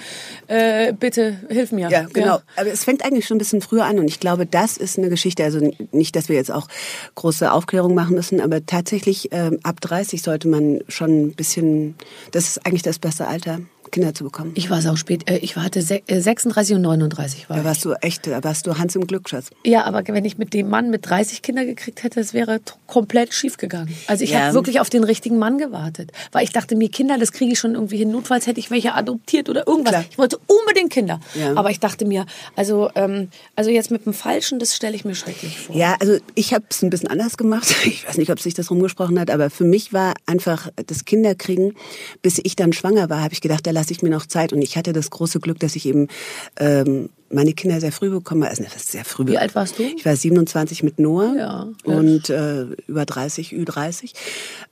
äh, 0.46 0.92
bitte 0.92 1.40
hilf 1.48 1.72
mir. 1.72 1.88
Ja, 1.90 2.06
genau. 2.12 2.40
Aber 2.56 2.68
es 2.68 2.84
fängt 2.84 3.04
eigentlich 3.04 3.26
schon 3.26 3.36
ein 3.36 3.38
bisschen 3.38 3.60
früher 3.60 3.84
an 3.84 3.98
und 3.98 4.08
ich 4.08 4.20
glaube, 4.20 4.46
das 4.46 4.76
ist 4.76 4.98
eine 4.98 5.08
Geschichte. 5.08 5.44
Also 5.44 5.60
nicht, 5.92 6.16
dass 6.16 6.28
wir 6.28 6.36
jetzt 6.36 6.50
auch 6.50 6.68
große 7.14 7.50
Aufklärung 7.50 7.94
machen 7.94 8.14
müssen, 8.14 8.40
aber 8.40 8.64
tatsächlich 8.64 9.28
ähm, 9.32 9.58
ab 9.62 9.80
30 9.80 10.22
sollte 10.22 10.48
man 10.48 10.80
schon 10.88 11.26
ein 11.26 11.34
bisschen. 11.34 11.94
Das 12.32 12.48
ist 12.48 12.66
eigentlich 12.66 12.82
das 12.82 12.98
beste 12.98 13.26
Alter, 13.26 13.60
Kinder 13.94 14.12
zu 14.14 14.24
bekommen. 14.24 14.52
Ich 14.54 14.68
war 14.70 14.82
sau 14.82 14.96
spät. 14.96 15.30
Äh, 15.30 15.38
Ich 15.38 15.56
hatte 15.56 15.80
se- 15.82 16.02
äh, 16.06 16.20
36 16.20 16.74
und 16.76 16.82
39 16.82 17.48
war 17.48 17.56
da 17.56 17.62
ich. 17.62 17.66
warst 17.66 17.84
du 17.84 17.92
echt, 18.02 18.26
da 18.26 18.42
warst 18.44 18.66
du 18.66 18.76
Hans 18.76 18.94
im 18.96 19.06
Glück, 19.06 19.28
Schatz. 19.28 19.50
Ja, 19.64 19.84
aber 19.84 20.02
wenn 20.06 20.24
ich 20.24 20.36
mit 20.36 20.52
dem 20.52 20.68
Mann 20.68 20.90
mit 20.90 21.08
30 21.08 21.42
Kinder 21.42 21.64
gekriegt 21.64 22.02
hätte, 22.02 22.20
es 22.20 22.34
wäre 22.34 22.60
komplett 22.86 23.32
schief 23.32 23.56
gegangen. 23.56 23.94
Also 24.06 24.24
ich 24.24 24.30
Ja. 24.30 24.40
habe 24.40 24.54
wirklich 24.54 24.80
auf 24.80 24.90
den 24.90 25.04
richtigen 25.04 25.38
Mann 25.38 25.58
gewartet, 25.58 26.12
weil 26.32 26.44
ich 26.44 26.50
dachte 26.52 26.76
mir 26.76 26.88
Kinder, 26.88 27.18
das 27.18 27.32
kriege 27.32 27.52
ich 27.52 27.58
schon 27.58 27.74
irgendwie 27.74 27.96
hin. 27.98 28.10
Notfalls 28.10 28.46
hätte 28.46 28.60
ich 28.60 28.70
welche 28.70 28.94
adoptiert 28.94 29.48
oder 29.48 29.66
irgendwas. 29.66 29.92
Klar. 29.92 30.04
Ich 30.10 30.18
wollte 30.18 30.38
unbedingt 30.46 30.90
Kinder, 30.92 31.20
Ja. 31.34 31.56
aber 31.56 31.70
ich 31.70 31.80
dachte 31.80 32.04
mir, 32.04 32.26
also 32.56 32.90
ähm, 32.96 33.28
also 33.56 33.70
jetzt 33.70 33.90
mit 33.90 34.04
dem 34.06 34.12
Falschen, 34.12 34.58
das 34.58 34.74
stelle 34.74 34.94
ich 34.96 35.04
mir 35.04 35.14
schrecklich 35.14 35.58
vor. 35.58 35.76
Ja, 35.76 35.96
also 36.00 36.18
ich 36.34 36.52
habe 36.52 36.64
es 36.68 36.82
ein 36.82 36.90
bisschen 36.90 37.08
anders 37.08 37.36
gemacht. 37.36 37.64
Ich 37.86 38.06
weiß 38.08 38.18
nicht, 38.18 38.30
ob 38.30 38.40
sich 38.40 38.54
das 38.54 38.70
rumgesprochen 38.70 39.18
hat, 39.20 39.30
aber 39.30 39.50
für 39.50 39.64
mich 39.64 39.92
war 39.92 40.14
einfach 40.26 40.68
das 40.86 41.04
Kinderkriegen, 41.04 41.74
bis 42.22 42.40
ich 42.42 42.56
dann 42.56 42.72
schwanger 42.72 43.08
war, 43.08 43.22
habe 43.22 43.32
ich 43.32 43.40
gedacht, 43.40 43.66
da 43.66 43.70
lasse 43.84 43.92
ich 43.92 44.02
mir 44.02 44.08
noch 44.08 44.24
Zeit. 44.26 44.52
Und 44.54 44.62
ich 44.62 44.76
hatte 44.78 44.94
das 44.94 45.10
große 45.10 45.40
Glück, 45.40 45.60
dass 45.60 45.76
ich 45.76 45.84
eben 45.86 46.08
ähm, 46.58 47.10
meine 47.30 47.52
Kinder 47.52 47.80
sehr 47.80 47.92
früh 47.92 48.08
bekommen 48.08 48.42
habe. 48.42 48.50
Also 48.50 48.62
das 48.64 48.76
ist 48.76 48.92
sehr 48.92 49.04
früh. 49.04 49.26
Wie 49.26 49.36
alt 49.36 49.54
warst 49.54 49.78
du? 49.78 49.82
Ich 49.82 50.06
war 50.06 50.16
27 50.16 50.82
mit 50.82 50.98
Noah 50.98 51.34
Ja. 51.36 51.68
und 51.84 52.30
äh, 52.30 52.62
über 52.86 53.04
30, 53.04 53.52
Ü30 53.52 54.14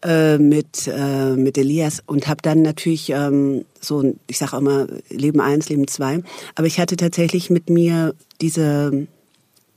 äh, 0.02 0.38
mit 0.38 0.86
äh, 0.86 1.36
mit 1.36 1.58
Elias 1.58 2.02
und 2.06 2.26
habe 2.26 2.40
dann 2.40 2.62
natürlich 2.62 3.10
ähm, 3.10 3.66
so, 3.80 4.14
ich 4.28 4.38
sage 4.38 4.54
auch 4.56 4.60
immer 4.60 4.86
Leben 5.10 5.40
eins, 5.40 5.68
Leben 5.68 5.86
zwei. 5.88 6.22
Aber 6.54 6.66
ich 6.66 6.80
hatte 6.80 6.96
tatsächlich 6.96 7.50
mit 7.50 7.68
mir 7.68 8.14
diese 8.40 9.06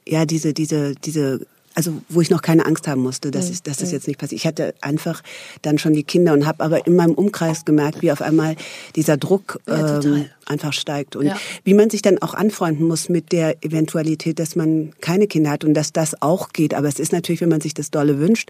ja, 0.07 0.25
diese, 0.25 0.53
diese, 0.53 0.93
diese, 0.93 1.47
also 1.75 2.01
wo 2.09 2.21
ich 2.21 2.29
noch 2.29 2.41
keine 2.41 2.65
Angst 2.65 2.87
haben 2.87 3.01
musste, 3.01 3.27
Mhm. 3.27 3.31
dass, 3.33 3.49
ich, 3.49 3.61
dass 3.61 3.77
das 3.77 3.91
jetzt 3.91 4.07
nicht 4.07 4.19
passiert. 4.19 4.39
Ich 4.41 4.47
hatte 4.47 4.73
einfach 4.81 5.21
dann 5.61 5.77
schon 5.77 5.93
die 5.93 6.03
Kinder 6.03 6.33
und 6.33 6.45
habe 6.45 6.63
aber 6.63 6.87
in 6.87 6.95
meinem 6.95 7.13
Umkreis 7.13 7.65
gemerkt, 7.65 8.01
wie 8.01 8.11
auf 8.11 8.21
einmal 8.21 8.55
dieser 8.95 9.17
Druck 9.17 9.59
Ja, 9.67 9.99
ähm, 10.01 10.25
einfach 10.45 10.73
steigt 10.73 11.15
und 11.15 11.25
Ja. 11.27 11.37
wie 11.63 11.73
man 11.73 11.89
sich 11.89 12.01
dann 12.01 12.19
auch 12.21 12.33
anfreunden 12.33 12.87
muss 12.87 13.09
mit 13.09 13.31
der 13.31 13.63
Eventualität, 13.63 14.39
dass 14.39 14.55
man 14.55 14.93
keine 15.01 15.27
Kinder 15.27 15.49
hat 15.51 15.63
und 15.63 15.73
dass 15.73 15.91
das 15.93 16.21
auch 16.21 16.49
geht. 16.53 16.73
Aber 16.73 16.87
es 16.87 16.99
ist 16.99 17.11
natürlich, 17.11 17.41
wenn 17.41 17.49
man 17.49 17.61
sich 17.61 17.73
das 17.73 17.91
dolle 17.91 18.19
wünscht, 18.19 18.49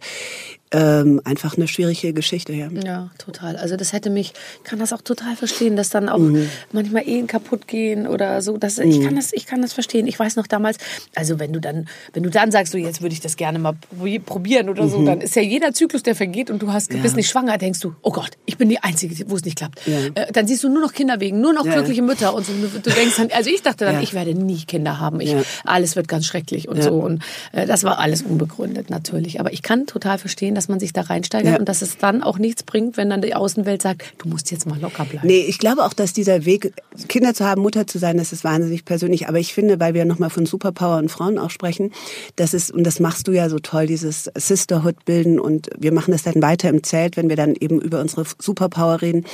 ähm, 0.72 1.22
einfach 1.24 1.56
eine 1.58 1.68
schwierige 1.68 2.12
Geschichte. 2.12 2.52
Ja. 2.52 2.70
Ja, 2.84 3.12
total. 3.18 3.56
Also 3.56 3.78
das 3.78 3.94
hätte 3.94 4.10
mich, 4.10 4.34
ich 4.58 4.64
kann 4.64 4.80
das 4.80 4.92
auch 4.94 5.02
total 5.02 5.36
verstehen, 5.36 5.76
dass 5.76 5.90
dann 5.90 6.10
auch 6.10 6.18
Mhm. 6.18 6.50
manchmal 6.72 7.08
Ehen 7.08 7.28
kaputt 7.28 7.68
gehen 7.68 8.08
oder 8.08 8.42
so. 8.42 8.58
Das, 8.58 8.80
Ich 8.80 9.02
kann 9.02 9.16
das, 9.16 9.32
ich 9.32 9.46
kann 9.46 9.62
das 9.62 9.74
verstehen. 9.74 10.08
Ich 10.08 10.18
weiß 10.20 10.36
noch 10.36 10.48
damals, 10.48 10.78
also 11.14 11.40
wenn 11.40 11.54
du 11.54 11.62
dann, 11.62 11.88
wenn 12.14 12.24
du 12.24 12.30
dann 12.30 12.52
sagst, 12.52 12.72
so 12.74 12.78
jetzt 12.80 13.02
würde 13.02 13.14
ich 13.14 13.22
das 13.22 13.38
gerne 13.38 13.60
mal 13.60 13.74
probi- 14.00 14.20
probieren 14.20 14.68
oder 14.70 14.88
so, 14.90 15.06
dann 15.06 15.22
ist 15.22 15.36
ja 15.36 15.44
jeder 15.44 15.72
Zyklus, 15.74 16.02
der 16.04 16.16
vergeht 16.16 16.50
und 16.50 16.62
du 16.62 16.74
hast, 16.74 16.90
Mhm. 16.92 16.98
Ja. 16.98 17.04
bist 17.04 17.16
nicht 17.16 17.30
schwanger, 17.30 17.58
denkst 17.58 17.80
du, 17.82 17.94
oh 18.02 18.12
Gott, 18.12 18.32
ich 18.46 18.58
bin 18.58 18.68
die 18.68 18.80
Einzige, 18.80 19.30
wo 19.30 19.36
es 19.36 19.46
nicht 19.46 19.58
klappt. 19.58 19.80
Ja. 19.86 20.00
Äh, 20.16 20.32
dann 20.34 20.48
siehst 20.48 20.64
du 20.64 20.70
nur 20.70 20.82
noch 20.82 20.94
Kinder 20.94 21.20
wegen, 21.20 21.40
nur 21.42 21.54
noch 21.54 21.66
Ja. 21.66 21.74
glückliche 21.74 22.02
Mütter 22.02 22.34
und 22.34 22.46
so. 22.46 22.52
Du, 22.54 22.68
du 22.80 22.90
denkst 22.90 23.18
dann, 23.18 23.30
also 23.32 23.50
ich 23.52 23.62
dachte 23.62 23.86
dann, 23.86 24.02
ich 24.02 24.14
werde 24.16 24.34
nie 24.34 24.64
Kinder 24.66 25.00
haben. 25.00 25.22
Ich. 25.22 25.36
Alles 25.64 25.96
wird 25.96 26.08
ganz 26.08 26.26
schrecklich 26.26 26.68
und 26.68 26.82
so. 26.82 26.94
Und 26.94 27.22
äh, 27.52 27.66
das 27.68 27.84
war 27.84 28.00
alles 28.00 28.24
unbegründet 28.24 28.90
natürlich. 28.90 29.40
Aber 29.40 29.54
ich 29.54 29.62
kann 29.62 29.86
total 29.86 30.18
verstehen, 30.18 30.55
dass 30.56 30.68
man 30.70 30.80
sich 30.80 30.94
da 30.94 31.02
reinsteigert 31.02 31.54
Ja. 31.54 31.60
und 31.60 31.70
dass 31.70 31.82
es 31.82 31.98
dann 31.98 32.24
auch 32.24 32.38
nichts 32.38 32.64
bringt, 32.64 32.98
wenn 32.98 33.10
dann 33.10 33.22
die 33.22 33.36
Außenwelt 33.36 33.82
sagt, 33.82 34.14
du 34.18 34.30
musst 34.30 34.52
jetzt 34.52 34.66
mal 34.66 34.80
locker 34.80 35.06
bleiben. 35.06 35.28
Nee, 35.28 35.42
ich 35.48 35.60
glaube 35.60 35.84
auch, 35.84 35.94
dass 35.94 36.14
dieser 36.14 36.46
Weg, 36.46 36.74
Kinder 37.08 37.34
zu 37.34 37.46
haben, 37.46 37.62
Mutter 37.62 37.86
zu 37.88 38.00
sein, 38.00 38.18
das 38.18 38.32
ist 38.34 38.44
wahnsinnig 38.44 38.86
persönlich. 38.86 39.28
Aber 39.28 39.40
ich 39.40 39.54
finde, 39.54 39.80
weil 39.80 39.94
wir 39.94 40.06
nochmal 40.06 40.30
von 40.30 40.46
Superpower 40.46 40.98
und 40.98 41.10
Frauen 41.10 41.38
auch 41.38 41.50
sprechen, 41.50 41.92
das 42.36 42.54
ist, 42.54 42.72
und 42.72 42.84
das 42.84 43.00
machst 43.00 43.28
du 43.28 43.32
ja 43.34 43.50
so 43.50 43.60
toll, 43.60 43.86
dieses 43.88 44.30
Sisterhood 44.36 45.06
bilden 45.06 45.40
und 45.40 45.70
wir 45.78 45.92
machen 45.92 46.12
das 46.12 46.24
dann 46.24 46.42
weiter 46.42 46.70
im 46.70 46.84
Zelt, 46.84 47.18
wenn 47.18 47.30
wir 47.30 47.36
dann 47.36 47.56
eben 47.60 47.82
über 47.82 48.00
unsere 48.00 48.24
Superpower 48.40 49.02
reden. 49.02 49.26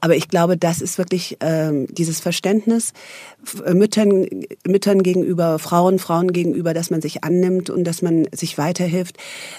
Aber 0.00 0.16
ich 0.16 0.28
glaube, 0.28 0.56
das 0.56 0.80
ist 0.80 0.98
wirklich 0.98 1.36
ähm, 1.40 1.86
dieses 1.90 2.20
Verständnis 2.20 2.92
Müttern, 3.72 4.26
Müttern 4.66 5.02
gegenüber, 5.02 5.58
Frauen, 5.58 5.98
Frauen 5.98 6.32
gegenüber, 6.32 6.74
dass 6.74 6.90
man 6.90 7.02
sich 7.02 7.24
annimmt 7.24 7.70
und 7.70 7.84
dass 7.84 8.02
man 8.02 8.26
sich 8.32 8.58
weiterhilft. 8.58 9.16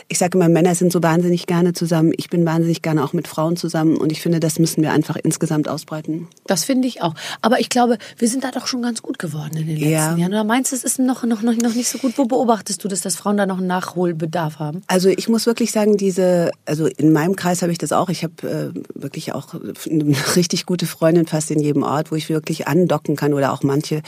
Ich 0.07 0.17
sage 0.17 0.37
immer, 0.37 0.49
Männer 0.49 0.75
sind 0.75 0.91
so 0.91 1.03
wahnsinnig 1.03 1.45
gerne 1.47 1.73
zusammen. 1.73 2.13
Ich 2.17 2.29
bin 2.29 2.45
wahnsinnig 2.45 2.81
gerne 2.81 3.03
auch 3.03 3.13
mit 3.13 3.27
Frauen 3.27 3.55
zusammen 3.57 3.97
und 3.97 4.11
ich 4.11 4.21
finde, 4.21 4.39
das 4.39 4.59
müssen 4.59 4.81
wir 4.81 4.91
einfach 4.91 5.17
insgesamt 5.21 5.67
ausbreiten. 5.67 6.27
Das 6.47 6.63
finde 6.63 6.87
ich 6.87 7.01
auch. 7.01 7.13
Aber 7.41 7.59
ich 7.59 7.69
glaube, 7.69 7.97
wir 8.17 8.27
sind 8.27 8.43
da 8.43 8.51
doch 8.51 8.67
schon 8.67 8.81
ganz 8.81 9.01
gut 9.01 9.19
geworden 9.19 9.57
in 9.57 9.67
den 9.67 9.77
letzten 9.77 9.89
Ja. 9.89 10.15
Jahren. 10.15 10.33
Oder 10.33 10.43
meinst 10.43 10.71
du, 10.71 10.75
es 10.75 10.83
ist 10.83 10.99
noch, 10.99 11.23
noch, 11.23 11.41
noch, 11.41 11.55
noch 11.55 11.73
nicht 11.73 11.89
so 11.89 11.97
gut? 11.97 12.13
Wo 12.17 12.25
beobachtest 12.25 12.83
du 12.83 12.87
das, 12.87 13.01
dass 13.01 13.15
Frauen 13.15 13.37
da 13.37 13.45
noch 13.45 13.57
einen 13.57 13.67
Nachholbedarf 13.67 14.59
haben? 14.59 14.81
Also 14.87 15.09
ich 15.09 15.29
muss 15.29 15.45
wirklich 15.45 15.71
sagen, 15.71 15.97
diese, 15.97 16.51
also 16.65 16.85
in 16.85 17.11
meinem 17.11 17.35
Kreis 17.35 17.61
habe 17.61 17.71
ich 17.71 17.77
das 17.77 17.91
auch. 17.91 18.09
Ich 18.09 18.23
habe 18.23 18.73
äh, 18.73 18.79
wirklich 18.99 19.33
auch 19.33 19.53
eine 19.53 20.15
richtig 20.35 20.65
gute 20.65 20.85
Freundin 20.85 21.25
fast 21.27 21.51
in 21.51 21.59
jedem 21.59 21.83
Ort, 21.83 22.11
wo 22.11 22.15
ich 22.15 22.29
wirklich 22.29 22.67
andocken 22.67 23.15
kann 23.15 23.33
oder 23.33 23.53
auch 23.53 23.63
manche, 23.73 24.01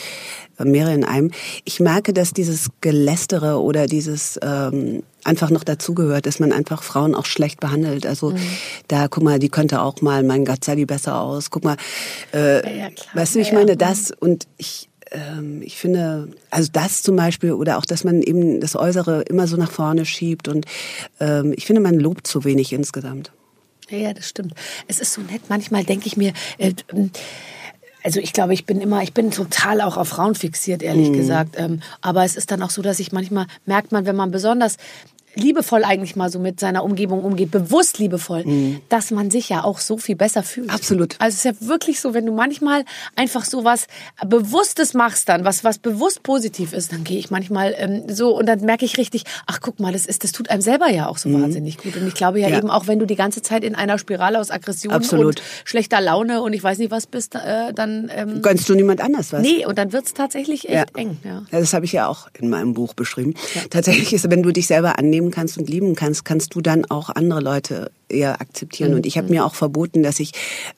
mehrere 0.63 0.93
in 0.93 1.03
einem. 1.03 1.31
Ich 1.65 1.79
merke, 1.79 2.13
dass 2.13 2.31
dieses 2.31 2.69
Gelästere 2.81 3.61
oder 3.61 3.87
dieses 3.87 4.39
ähm, 4.41 5.03
einfach 5.23 5.49
noch 5.49 5.63
dazugehört, 5.63 6.25
dass 6.25 6.39
man 6.39 6.51
einfach 6.53 6.83
Frauen 6.83 7.15
auch 7.15 7.25
schlecht 7.25 7.59
behandelt. 7.59 8.05
Also 8.05 8.33
da, 8.87 9.07
guck 9.07 9.23
mal, 9.23 9.39
die 9.39 9.49
könnte 9.49 9.81
auch 9.81 10.01
mal, 10.01 10.23
mein 10.23 10.45
Gott, 10.45 10.63
sah 10.63 10.75
die 10.75 10.85
besser 10.85 11.19
aus. 11.19 11.49
Guck 11.49 11.63
mal, 11.63 11.77
äh, 12.33 12.79
Ja, 12.79 12.87
weißt 13.13 13.35
du, 13.35 13.39
ich 13.39 13.51
meine, 13.51 13.75
das 13.75 14.11
und 14.11 14.47
ich 14.57 14.87
ähm, 15.11 15.61
ich 15.63 15.77
finde, 15.77 16.29
also 16.49 16.69
das 16.71 17.03
zum 17.03 17.15
Beispiel 17.15 17.53
oder 17.53 17.77
auch, 17.77 17.85
dass 17.85 18.03
man 18.03 18.21
eben 18.21 18.59
das 18.59 18.75
Äußere 18.75 19.21
immer 19.23 19.47
so 19.47 19.55
nach 19.55 19.71
vorne 19.71 20.05
schiebt 20.05 20.47
und 20.47 20.65
ähm, 21.19 21.53
ich 21.55 21.65
finde, 21.65 21.81
man 21.81 21.99
lobt 21.99 22.25
zu 22.25 22.43
wenig 22.43 22.73
insgesamt. 22.73 23.31
Ja, 23.89 24.13
das 24.13 24.29
stimmt. 24.29 24.53
Es 24.87 24.99
ist 24.99 25.13
so 25.13 25.21
nett. 25.21 25.43
Manchmal 25.47 25.83
denke 25.83 26.07
ich 26.07 26.17
mir, 26.17 26.33
äh, 26.57 26.73
also 28.05 28.19
ich 28.19 28.33
glaube, 28.33 28.53
ich 28.53 28.67
bin 28.67 28.81
immer, 28.81 29.01
ich 29.01 29.13
bin 29.13 29.31
total 29.31 29.81
auch 29.81 29.97
auf 29.97 30.09
Frauen 30.09 30.35
fixiert, 30.35 30.83
ehrlich 30.83 31.11
gesagt. 31.11 31.55
Ähm, 31.57 31.79
aber 32.01 32.23
es 32.23 32.35
ist 32.35 32.51
dann 32.51 32.61
auch 32.61 32.69
so, 32.69 32.83
dass 32.83 32.99
ich 32.99 33.11
manchmal 33.11 33.47
merkt 33.65 33.91
man, 33.91 34.05
wenn 34.05 34.15
man 34.15 34.29
besonders 34.29 34.77
liebevoll 35.35 35.83
eigentlich 35.83 36.15
mal 36.15 36.29
so 36.31 36.39
mit 36.39 36.59
seiner 36.59 36.83
Umgebung 36.83 37.23
umgeht, 37.23 37.51
bewusst 37.51 37.99
liebevoll, 37.99 38.79
dass 38.89 39.11
man 39.11 39.29
sich 39.31 39.49
ja 39.49 39.63
auch 39.63 39.79
so 39.79 39.97
viel 39.97 40.15
besser 40.15 40.43
fühlt. 40.43 40.69
Absolut. 40.69 41.15
Also 41.19 41.35
es 41.35 41.45
ist 41.45 41.61
ja 41.61 41.67
wirklich 41.67 41.99
so, 41.99 42.13
wenn 42.13 42.25
du 42.25 42.31
manchmal 42.33 42.83
einfach 43.15 43.45
so 43.45 43.63
was 43.63 43.87
Bewusstes 44.25 44.93
machst 44.93 45.29
dann, 45.29 45.45
was, 45.45 45.63
was 45.63 45.77
bewusst 45.77 46.23
positiv 46.23 46.73
ist, 46.73 46.91
dann 46.91 47.03
gehe 47.03 47.17
ich 47.17 47.29
manchmal 47.31 47.75
ähm, 47.77 48.03
so 48.07 48.35
und 48.37 48.45
dann 48.47 48.61
merke 48.61 48.85
ich 48.85 48.97
richtig, 48.97 49.23
ach 49.45 49.59
guck 49.61 49.79
mal, 49.79 49.93
das 49.93 50.05
ist, 50.05 50.23
das 50.23 50.31
tut 50.31 50.49
einem 50.49 50.61
selber 50.61 50.89
ja 50.89 51.07
auch 51.07 51.17
so 51.17 51.31
wahnsinnig 51.31 51.77
gut. 51.77 51.95
Und 51.97 52.07
ich 52.07 52.13
glaube 52.13 52.39
ja, 52.39 52.47
Ja. 52.49 52.57
eben 52.57 52.69
auch, 52.69 52.87
wenn 52.87 52.99
du 52.99 53.05
die 53.05 53.15
ganze 53.15 53.41
Zeit 53.41 53.63
in 53.63 53.75
einer 53.75 53.97
Spirale 53.97 54.39
aus 54.39 54.51
Aggression 54.51 54.93
Absolut. 54.93 55.25
und 55.37 55.41
schlechter 55.65 56.01
Laune 56.01 56.41
und 56.41 56.53
ich 56.53 56.63
weiß 56.63 56.77
nicht 56.77 56.91
was 56.91 57.07
bist, 57.07 57.35
äh, 57.35 57.73
dann 57.73 58.09
ähm, 58.15 58.41
Gönnst 58.41 58.67
du 58.69 58.75
niemand 58.75 59.01
anders 59.01 59.33
was? 59.33 59.41
nee, 59.41 59.65
und 59.65 59.77
dann 59.77 59.91
wird's 59.93 60.13
tatsächlich 60.13 60.69
echt 60.69 60.95
eng. 60.97 61.17
Ja. 61.23 61.43
Ja, 61.51 61.59
das 61.59 61.73
habe 61.73 61.85
ich 61.85 61.91
ja 61.91 62.07
auch 62.07 62.27
in 62.39 62.49
meinem 62.49 62.73
Buch 62.73 62.93
beschrieben. 62.93 63.33
Tatsächlich 63.69 64.13
ist, 64.13 64.29
wenn 64.29 64.43
du 64.43 64.51
dich 64.51 64.67
selber 64.67 64.97
annehmen 64.97 65.24
kannst 65.31 65.57
und 65.57 65.69
lieben 65.69 65.95
kannst, 65.95 66.25
kannst 66.25 66.55
du 66.55 66.61
dann 66.61 66.85
auch 66.85 67.09
andere 67.09 67.41
Leute 67.41 67.91
eher 68.09 68.41
akzeptieren. 68.41 68.93
Und 68.93 69.05
ich 69.05 69.17
habe 69.17 69.29
mir 69.29 69.45
auch 69.45 69.55
verboten, 69.55 70.03
dass 70.03 70.19
ich 70.19 70.31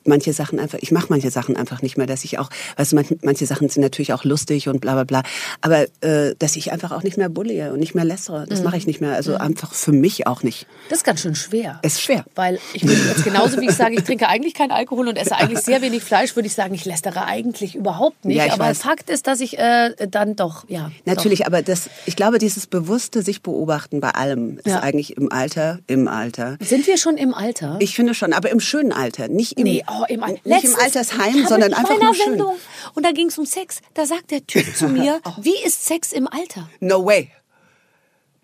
manche 0.04 0.32
Sachen 0.32 0.58
einfach, 0.58 0.78
ich 0.80 0.92
mache 0.92 1.06
manche 1.10 1.30
Sachen 1.30 1.56
einfach 1.56 1.82
nicht 1.82 1.98
mehr, 1.98 2.06
dass 2.06 2.24
ich 2.24 2.38
auch, 2.38 2.50
weißt 2.76 2.92
du, 2.92 2.96
manche, 2.96 3.18
manche 3.22 3.46
Sachen 3.46 3.68
sind 3.68 3.82
natürlich 3.82 4.12
auch 4.12 4.24
lustig 4.24 4.68
und 4.68 4.80
bla 4.80 4.94
bla 4.94 5.04
bla, 5.04 5.22
aber 5.60 5.86
äh, 6.00 6.34
dass 6.38 6.56
ich 6.56 6.72
einfach 6.72 6.92
auch 6.92 7.02
nicht 7.02 7.16
mehr 7.16 7.28
bullige 7.28 7.72
und 7.72 7.80
nicht 7.80 7.94
mehr 7.94 8.04
lästere, 8.04 8.46
das 8.48 8.62
mache 8.62 8.76
ich 8.76 8.86
nicht 8.86 9.00
mehr. 9.00 9.14
Also 9.14 9.36
einfach 9.36 9.72
für 9.74 9.92
mich 9.92 10.26
auch 10.26 10.42
nicht. 10.42 10.66
Das 10.88 10.98
ist 10.98 11.04
ganz 11.04 11.20
schön 11.20 11.34
schwer. 11.34 11.78
Es 11.82 11.94
ist 11.94 12.02
schwer. 12.02 12.24
Weil 12.34 12.58
ich 12.72 12.86
würde 12.86 13.00
jetzt 13.08 13.24
genauso 13.24 13.60
wie 13.60 13.66
ich 13.66 13.74
sage, 13.74 13.94
ich 13.94 14.04
trinke 14.04 14.28
eigentlich 14.28 14.54
keinen 14.54 14.70
Alkohol 14.70 15.08
und 15.08 15.16
esse 15.16 15.36
eigentlich 15.36 15.60
sehr 15.60 15.82
wenig 15.82 16.02
Fleisch, 16.02 16.34
würde 16.36 16.46
ich 16.46 16.54
sagen, 16.54 16.74
ich 16.74 16.84
lästere 16.84 17.26
eigentlich 17.26 17.74
überhaupt 17.74 18.24
nicht. 18.24 18.36
Ja, 18.36 18.52
Aber 18.52 18.64
weiß. 18.64 18.78
Fakt 18.78 19.10
ist, 19.10 19.26
dass 19.26 19.40
ich 19.40 19.58
äh, 19.58 19.94
dann 20.10 20.36
doch, 20.36 20.64
ja. 20.68 20.90
Natürlich, 21.04 21.46
aber 21.46 21.62
das, 21.62 21.90
ich 22.06 22.16
glaube, 22.16 22.38
dieses 22.38 22.66
bewusste 22.66 23.22
sich 23.22 23.42
beobachten 23.42 24.00
bei 24.00 24.10
allem 24.10 24.37
ist 24.58 24.66
Ja. 24.66 24.80
eigentlich 24.80 25.16
im 25.16 25.30
Alter, 25.32 25.78
im 25.86 26.08
Alter. 26.08 26.56
Sind 26.60 26.86
wir 26.86 26.96
schon 26.96 27.16
im 27.16 27.34
Alter? 27.34 27.76
Ich 27.80 27.94
finde 27.94 28.14
schon, 28.14 28.32
aber 28.32 28.50
im 28.50 28.60
schönen 28.60 28.92
Alter. 28.92 29.28
Nicht 29.28 29.58
im, 29.58 29.64
Nee, 29.64 29.84
oh, 29.90 30.04
im, 30.08 30.20
nicht 30.44 30.64
im 30.64 30.74
Altersheim, 30.76 31.46
sondern 31.46 31.72
einfach 31.74 31.98
nur 32.00 32.14
schön. 32.14 32.30
Sendung 32.30 32.54
und 32.94 33.04
da 33.06 33.10
ging 33.12 33.28
es 33.28 33.38
um 33.38 33.46
Sex. 33.46 33.80
Da 33.94 34.06
sagt 34.06 34.30
der 34.30 34.46
Typ 34.46 34.74
zu 34.76 34.88
mir, 34.98 35.20
wie 35.40 35.56
ist 35.64 35.84
Sex 35.86 36.12
im 36.12 36.26
Alter? 36.28 36.68
No 36.80 37.04
way. 37.04 37.30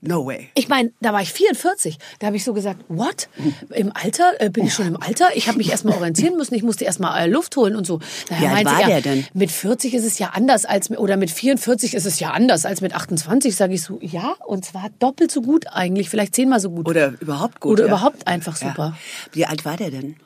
No 0.07 0.27
way. 0.27 0.51
Ich 0.55 0.69
meine, 0.69 0.93
da 1.01 1.13
war 1.13 1.23
ich 1.23 1.33
44. 1.33 1.99
Da 2.19 2.27
habe 2.27 2.37
ich 2.37 2.45
so 2.45 2.53
gesagt, 2.53 2.81
what? 2.89 3.29
Im 3.71 3.91
Alter? 3.95 4.33
Äh, 4.39 4.51
bin 4.51 4.67
ich 4.67 4.75
schon 4.75 4.87
im 4.87 5.01
Alter? 5.01 5.29
Ich 5.35 5.49
habe 5.49 5.57
mich 5.59 5.71
erstmal 5.71 5.97
orientieren 5.97 6.37
müssen. 6.37 6.55
Ich 6.55 6.63
musste 6.63 6.85
erstmal 6.85 7.23
äh, 7.23 7.27
Luft 7.27 7.57
holen 7.57 7.75
und 7.75 7.87
so. 7.87 8.01
Da 8.29 8.41
Wie 8.41 8.47
alt 8.47 8.67
war 8.67 8.81
er, 8.83 8.87
der 8.87 9.01
denn? 9.01 9.27
Mit 9.33 9.51
40 9.51 9.95
ist 9.95 10.05
es 10.05 10.19
ja 10.19 10.31
anders 10.35 10.67
als 10.67 10.91
mit, 10.91 10.99
oder 10.99 11.17
mit 11.17 11.31
44 11.31 11.95
ist 11.95 12.05
es 12.05 12.21
ja 12.21 12.31
anders 12.33 12.67
als 12.67 12.83
mit 12.83 12.95
28. 12.95 13.57
Sage 13.57 13.75
ich 13.75 13.83
so, 13.83 13.99
ja, 14.03 14.35
und 14.47 14.65
zwar 14.65 14.91
doppelt 14.99 15.31
so 15.31 15.41
gut 15.41 15.67
eigentlich, 15.69 16.11
vielleicht 16.11 16.35
zehnmal 16.35 16.61
so 16.61 16.71
gut. 16.71 16.87
Oder 16.87 17.15
überhaupt 17.21 17.61
gut. 17.61 17.73
Oder 17.73 17.85
ja. 17.85 17.89
überhaupt 17.89 18.27
einfach 18.27 18.61
Ja. 18.61 18.69
super. 18.69 18.97
Wie 19.33 19.47
alt 19.47 19.65
war 19.65 19.77
der 19.77 19.91
denn? 19.91 20.17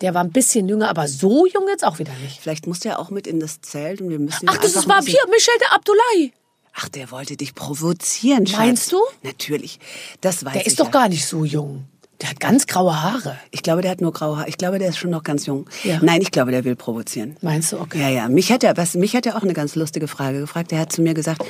Der 0.00 0.14
war 0.14 0.24
ein 0.24 0.32
bisschen 0.32 0.66
jünger, 0.68 0.88
aber 0.88 1.06
so 1.08 1.46
jung 1.46 1.68
jetzt 1.68 1.84
auch 1.84 1.98
wieder 1.98 2.12
nicht. 2.22 2.40
Vielleicht 2.40 2.66
musste 2.66 2.88
er 2.88 2.98
auch 2.98 3.10
mit 3.10 3.26
in 3.26 3.38
das 3.38 3.60
Zelt 3.60 4.00
und 4.00 4.08
wir 4.08 4.18
müssen 4.18 4.48
Ach, 4.48 4.56
das 4.56 4.74
ist 4.74 4.88
war 4.88 5.02
hier, 5.02 5.20
Michel 5.30 5.54
de 5.60 5.68
Abdullahi. 5.70 6.32
Ach, 6.74 6.88
der 6.88 7.10
wollte 7.10 7.36
dich 7.36 7.54
provozieren, 7.54 8.46
Schatz. 8.46 8.58
Meinst 8.58 8.92
du? 8.92 8.98
Natürlich. 9.22 9.78
Das 10.20 10.44
weiß 10.44 10.52
Der 10.52 10.62
ich 10.62 10.68
ist 10.68 10.80
doch 10.80 10.86
ja. 10.86 10.90
gar 10.90 11.08
nicht 11.08 11.26
so 11.26 11.44
jung. 11.44 11.84
Der 12.20 12.30
hat 12.30 12.40
ganz 12.40 12.66
graue 12.66 13.02
Haare. 13.02 13.38
Ich 13.50 13.62
glaube, 13.62 13.80
der 13.80 13.90
hat 13.90 14.00
nur 14.02 14.12
graue 14.12 14.36
Haare. 14.38 14.48
Ich 14.48 14.58
glaube, 14.58 14.78
der 14.78 14.90
ist 14.90 14.98
schon 14.98 15.10
noch 15.10 15.22
ganz 15.22 15.46
jung. 15.46 15.68
Ja. 15.84 16.00
Nein, 16.02 16.20
ich 16.20 16.30
glaube, 16.30 16.50
der 16.50 16.64
will 16.64 16.76
provozieren. 16.76 17.36
Meinst 17.40 17.72
du? 17.72 17.78
Okay. 17.80 18.00
Ja, 18.00 18.08
ja. 18.08 18.28
Mich 18.28 18.52
hat 18.52 18.62
er, 18.62 18.76
was, 18.76 18.94
mich 18.94 19.16
hat 19.16 19.24
er 19.24 19.36
auch 19.36 19.42
eine 19.42 19.54
ganz 19.54 19.74
lustige 19.74 20.06
Frage 20.06 20.40
gefragt. 20.40 20.70
Er 20.72 20.80
hat 20.80 20.92
zu 20.92 21.00
mir 21.00 21.14
gesagt, 21.14 21.42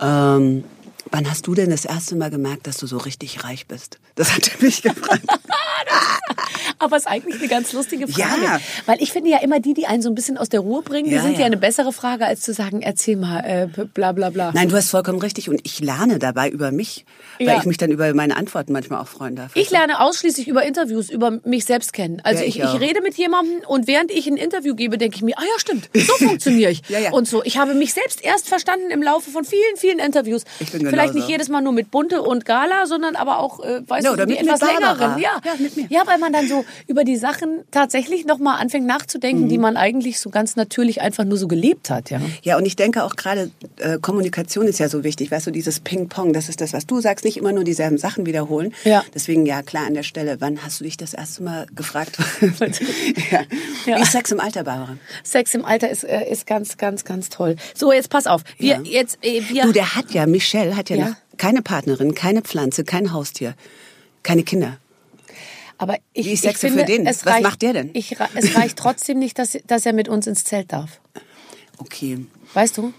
ähm, 0.00 0.62
wann 1.12 1.30
hast 1.30 1.46
du 1.46 1.54
denn 1.54 1.70
das 1.70 1.84
erste 1.84 2.16
Mal 2.16 2.30
gemerkt, 2.30 2.66
dass 2.66 2.78
du 2.78 2.86
so 2.86 2.96
richtig 2.96 3.44
reich 3.44 3.66
bist? 3.66 3.98
Das 4.14 4.34
hat 4.34 4.50
er 4.52 4.64
mich 4.64 4.82
gefragt. 4.82 5.22
Aber 6.78 6.96
es 6.96 7.04
ist 7.04 7.08
eigentlich 7.08 7.38
eine 7.38 7.48
ganz 7.48 7.72
lustige 7.72 8.08
Frage. 8.08 8.42
Ja. 8.42 8.60
Weil 8.86 9.00
ich 9.00 9.12
finde 9.12 9.30
ja 9.30 9.38
immer 9.38 9.60
die, 9.60 9.74
die 9.74 9.86
einen 9.86 10.02
so 10.02 10.08
ein 10.08 10.14
bisschen 10.14 10.36
aus 10.36 10.48
der 10.48 10.60
Ruhe 10.60 10.82
bringen, 10.82 11.08
die 11.08 11.14
Ja, 11.14 11.22
sind 11.22 11.34
ja. 11.34 11.40
ja. 11.40 11.46
eine 11.46 11.56
bessere 11.56 11.92
Frage, 11.92 12.26
als 12.26 12.40
zu 12.40 12.52
sagen, 12.52 12.82
erzähl 12.82 13.16
mal, 13.16 13.40
äh, 13.40 13.68
bla 13.94 14.12
bla 14.12 14.30
bla. 14.30 14.50
Nein, 14.52 14.68
du 14.68 14.76
hast 14.76 14.90
vollkommen 14.90 15.20
richtig. 15.20 15.48
Und 15.48 15.60
ich 15.64 15.80
lerne 15.80 16.18
dabei 16.18 16.48
über 16.48 16.72
mich, 16.72 17.04
weil 17.38 17.58
ich 17.58 17.66
mich 17.66 17.76
dann 17.76 17.90
über 17.90 18.12
meine 18.14 18.36
Antworten 18.36 18.72
manchmal 18.72 19.00
auch 19.00 19.06
freuen 19.06 19.36
darf. 19.36 19.52
Ich 19.54 19.70
lerne 19.70 20.00
ausschließlich 20.00 20.48
über 20.48 20.64
Interviews, 20.64 21.10
über 21.10 21.38
mich 21.44 21.64
selbst 21.66 21.92
kennen. 21.92 22.20
Also 22.24 22.42
ich, 22.42 22.58
ich 22.58 22.64
ich, 22.64 22.80
rede 22.80 23.00
mit 23.00 23.14
jemandem 23.16 23.60
und 23.66 23.86
während 23.86 24.10
ich 24.10 24.26
ein 24.26 24.36
Interview 24.36 24.74
gebe, 24.74 24.98
denke 24.98 25.16
ich 25.16 25.22
mir, 25.22 25.38
ah 25.38 25.42
ja, 25.42 25.58
stimmt, 25.58 25.88
so 25.94 26.12
funktioniere 26.18 26.70
ich. 26.70 26.82
Ja, 26.88 26.98
ja. 26.98 27.12
Und 27.12 27.28
so. 27.28 27.42
Ich 27.44 27.58
habe 27.58 27.74
mich 27.74 27.92
selbst 27.92 28.24
erst 28.24 28.48
verstanden 28.48 28.90
im 28.90 29.02
Laufe 29.02 29.30
von 29.30 29.44
vielen, 29.44 29.76
vielen 29.76 29.98
Interviews. 29.98 30.42
Ich 30.58 30.72
bin 30.72 30.86
Vielleicht 31.02 31.14
nicht 31.14 31.28
jedes 31.28 31.48
Mal 31.48 31.60
nur 31.60 31.72
mit 31.72 31.90
Bunte 31.90 32.22
und 32.22 32.44
Gala, 32.44 32.86
sondern 32.86 33.16
aber 33.16 33.38
auch, 33.38 33.60
äh, 33.64 33.82
weißt 33.86 34.04
Ja, 34.04 34.16
du, 34.16 34.26
mit- 34.26 34.40
etwas 34.40 34.60
längeren. 34.60 35.18
Ja. 35.20 35.40
Ja, 35.44 35.52
mit 35.58 35.76
mir. 35.76 35.86
ja, 35.90 36.02
weil 36.06 36.18
man 36.18 36.32
dann 36.32 36.48
so 36.48 36.64
über 36.86 37.04
die 37.04 37.16
Sachen 37.16 37.60
tatsächlich 37.70 38.24
nochmal 38.24 38.60
anfängt 38.60 38.86
nachzudenken, 38.86 39.44
Mhm. 39.44 39.48
die 39.48 39.58
man 39.58 39.76
eigentlich 39.76 40.20
so 40.20 40.30
ganz 40.30 40.56
natürlich 40.56 41.00
einfach 41.00 41.24
nur 41.24 41.38
so 41.38 41.48
gelebt 41.48 41.90
hat. 41.90 42.10
Ja. 42.10 42.20
Ja, 42.42 42.56
und 42.56 42.66
ich 42.66 42.76
denke 42.76 43.04
auch 43.04 43.16
gerade, 43.16 43.50
äh, 43.78 43.98
Kommunikation 44.00 44.66
ist 44.66 44.78
ja 44.78 44.88
so 44.88 45.04
wichtig. 45.04 45.30
Weißt 45.30 45.46
du, 45.46 45.50
dieses 45.50 45.80
Ping-Pong, 45.80 46.32
das 46.32 46.48
ist 46.48 46.60
das, 46.60 46.72
was 46.72 46.86
du 46.86 47.00
sagst, 47.00 47.24
nicht 47.24 47.36
immer 47.36 47.52
nur 47.52 47.64
dieselben 47.64 47.98
Sachen 47.98 48.26
wiederholen. 48.26 48.72
Ja. 48.84 49.04
Deswegen, 49.14 49.46
ja, 49.46 49.62
klar 49.62 49.86
an 49.86 49.94
der 49.94 50.02
Stelle, 50.02 50.36
wann 50.40 50.62
hast 50.64 50.80
du 50.80 50.84
dich 50.84 50.96
das 50.96 51.14
erste 51.14 51.42
Mal 51.42 51.66
gefragt? 51.74 52.18
ja. 53.30 53.40
Ja. 53.86 53.98
Wie 53.98 54.02
ist 54.02 54.12
Sex 54.12 54.30
im 54.32 54.40
Alter, 54.40 54.64
Barbara? 54.64 54.96
Sex 55.24 55.54
im 55.54 55.64
Alter 55.64 55.90
ist, 55.90 56.04
äh, 56.04 56.30
ist 56.30 56.46
ganz, 56.46 56.76
ganz, 56.76 57.04
ganz 57.04 57.28
toll. 57.28 57.56
So, 57.74 57.92
jetzt 57.92 58.10
pass 58.10 58.26
auf. 58.26 58.42
Wir, 58.58 58.80
jetzt, 58.84 59.18
äh, 59.22 59.42
wir, 59.48 59.62
Du, 59.64 59.72
der 59.72 59.94
hat 59.96 60.12
ja, 60.12 60.26
Michelle 60.26 60.76
hat 60.76 60.90
ja, 60.90 60.91
Ja. 60.96 61.08
noch 61.10 61.16
keine 61.38 61.62
Partnerin, 61.62 62.14
keine 62.14 62.42
Pflanze, 62.42 62.84
kein 62.84 63.12
Haustier, 63.12 63.54
keine 64.22 64.42
Kinder. 64.42 64.78
Aber 65.78 65.96
ich, 66.12 66.26
Wie 66.26 66.32
ist 66.32 66.42
Sex 66.42 66.60
für 66.60 66.70
den? 66.84 67.06
Es 67.06 67.24
Was 67.26 67.32
reicht, 67.32 67.42
macht 67.42 67.62
der 67.62 67.72
denn? 67.72 67.90
Ich, 67.94 68.16
es 68.34 68.54
reicht 68.56 68.78
trotzdem 68.78 69.18
nicht, 69.18 69.38
dass, 69.38 69.58
dass 69.66 69.84
er 69.84 69.92
mit 69.92 70.08
uns 70.08 70.26
ins 70.26 70.44
Zelt 70.44 70.72
darf. 70.72 71.00
Okay. 71.78 72.24
Weißt 72.54 72.76
du? 72.76 72.92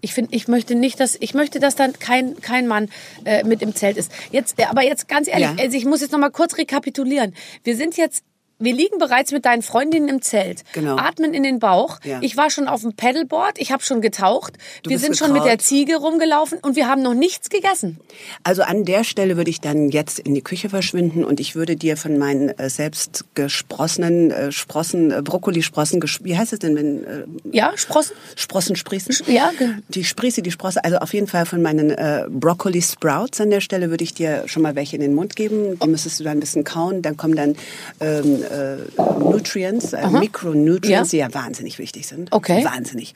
Ich 0.00 0.12
finde, 0.12 0.34
ich 0.34 0.48
möchte 0.48 0.74
nicht, 0.74 0.98
dass 1.00 1.16
ich 1.18 1.32
möchte, 1.34 1.60
dass 1.60 1.76
dann 1.76 1.92
kein 1.98 2.38
kein 2.40 2.66
Mann 2.66 2.90
äh, 3.24 3.44
mit 3.44 3.62
im 3.62 3.74
Zelt 3.74 3.96
ist. 3.96 4.10
Jetzt, 4.32 4.58
äh, 4.58 4.64
aber 4.64 4.82
jetzt 4.82 5.08
ganz 5.08 5.28
ehrlich, 5.28 5.46
Ja. 5.46 5.54
also 5.58 5.76
ich 5.76 5.84
muss 5.84 6.00
jetzt 6.00 6.10
noch 6.12 6.18
mal 6.18 6.30
kurz 6.30 6.58
rekapitulieren. 6.58 7.34
Wir 7.62 7.76
sind 7.76 7.96
jetzt 7.96 8.22
wir 8.58 8.72
liegen 8.74 8.98
bereits 8.98 9.32
mit 9.32 9.44
deinen 9.44 9.62
Freundinnen 9.62 10.08
im 10.08 10.22
Zelt, 10.22 10.62
Genau. 10.72 10.96
atmen 10.96 11.34
in 11.34 11.42
den 11.42 11.58
Bauch. 11.58 11.98
Ja. 12.04 12.18
Ich 12.22 12.36
war 12.36 12.50
schon 12.50 12.68
auf 12.68 12.82
dem 12.82 12.92
Paddleboard, 12.94 13.58
ich 13.58 13.72
habe 13.72 13.82
schon 13.82 14.00
getaucht. 14.00 14.54
Du 14.82 14.90
wir 14.90 14.98
sind 14.98 15.16
schon 15.16 15.32
mit 15.32 15.44
der. 15.44 15.58
Ziege 15.58 15.96
rumgelaufen 15.96 16.58
und 16.62 16.76
wir 16.76 16.88
haben 16.88 17.00
noch 17.02 17.14
nichts 17.14 17.48
gegessen. 17.48 17.98
Also 18.42 18.62
an 18.62 18.84
der 18.84 19.02
Stelle 19.04 19.36
würde 19.36 19.50
ich 19.50 19.60
dann 19.60 19.88
jetzt 19.88 20.18
in 20.18 20.34
die 20.34 20.42
Küche 20.42 20.68
verschwinden 20.68 21.24
und 21.24 21.40
ich 21.40 21.54
würde 21.54 21.76
dir 21.76 21.96
von 21.96 22.18
meinen 22.18 22.48
äh, 22.58 22.68
selbst 22.68 23.24
gesprossenen 23.34 24.30
äh, 24.30 24.52
Sprossen, 24.52 25.10
äh, 25.10 25.22
Brokkolisprossen, 25.22 26.02
wie 26.22 26.36
heißt 26.36 26.52
es 26.52 26.58
denn, 26.58 26.76
wenn 26.76 27.04
äh, 27.04 27.24
Ja, 27.52 27.72
Sprossen? 27.76 28.14
Sprossen 28.36 28.76
sprießen? 28.76 29.14
Ja, 29.32 29.52
ge- 29.58 29.68
Die 29.88 30.04
Sprieße, 30.04 30.42
die 30.42 30.50
Sprosse, 30.50 30.84
also 30.84 30.98
auf 30.98 31.14
jeden 31.14 31.26
Fall 31.28 31.46
von 31.46 31.62
meinen 31.62 31.90
äh, 31.90 32.24
Broccoli 32.28 32.82
Sprouts 32.82 33.40
an 33.40 33.50
der 33.50 33.60
Stelle 33.60 33.90
würde 33.90 34.04
ich 34.04 34.12
dir 34.14 34.42
schon 34.46 34.62
mal 34.62 34.74
welche 34.74 34.96
in 34.96 35.02
den 35.02 35.14
Mund 35.14 35.36
geben. 35.36 35.78
Die 35.82 35.88
müsstest 35.88 36.20
du 36.20 36.24
dann 36.24 36.36
ein 36.36 36.40
bisschen 36.40 36.64
kauen. 36.64 37.00
Dann 37.02 37.16
kommen 37.16 37.36
dann 37.36 37.56
ähm, 38.00 38.43
äh, 38.44 38.76
Nutrients, 39.18 39.92
äh, 39.92 40.06
Micronutrients, 40.08 41.12
Ja. 41.12 41.26
die 41.28 41.32
ja 41.34 41.34
wahnsinnig 41.34 41.78
wichtig 41.78 42.06
sind. 42.06 42.32
Okay. 42.32 42.64
Wahnsinnig. 42.64 43.14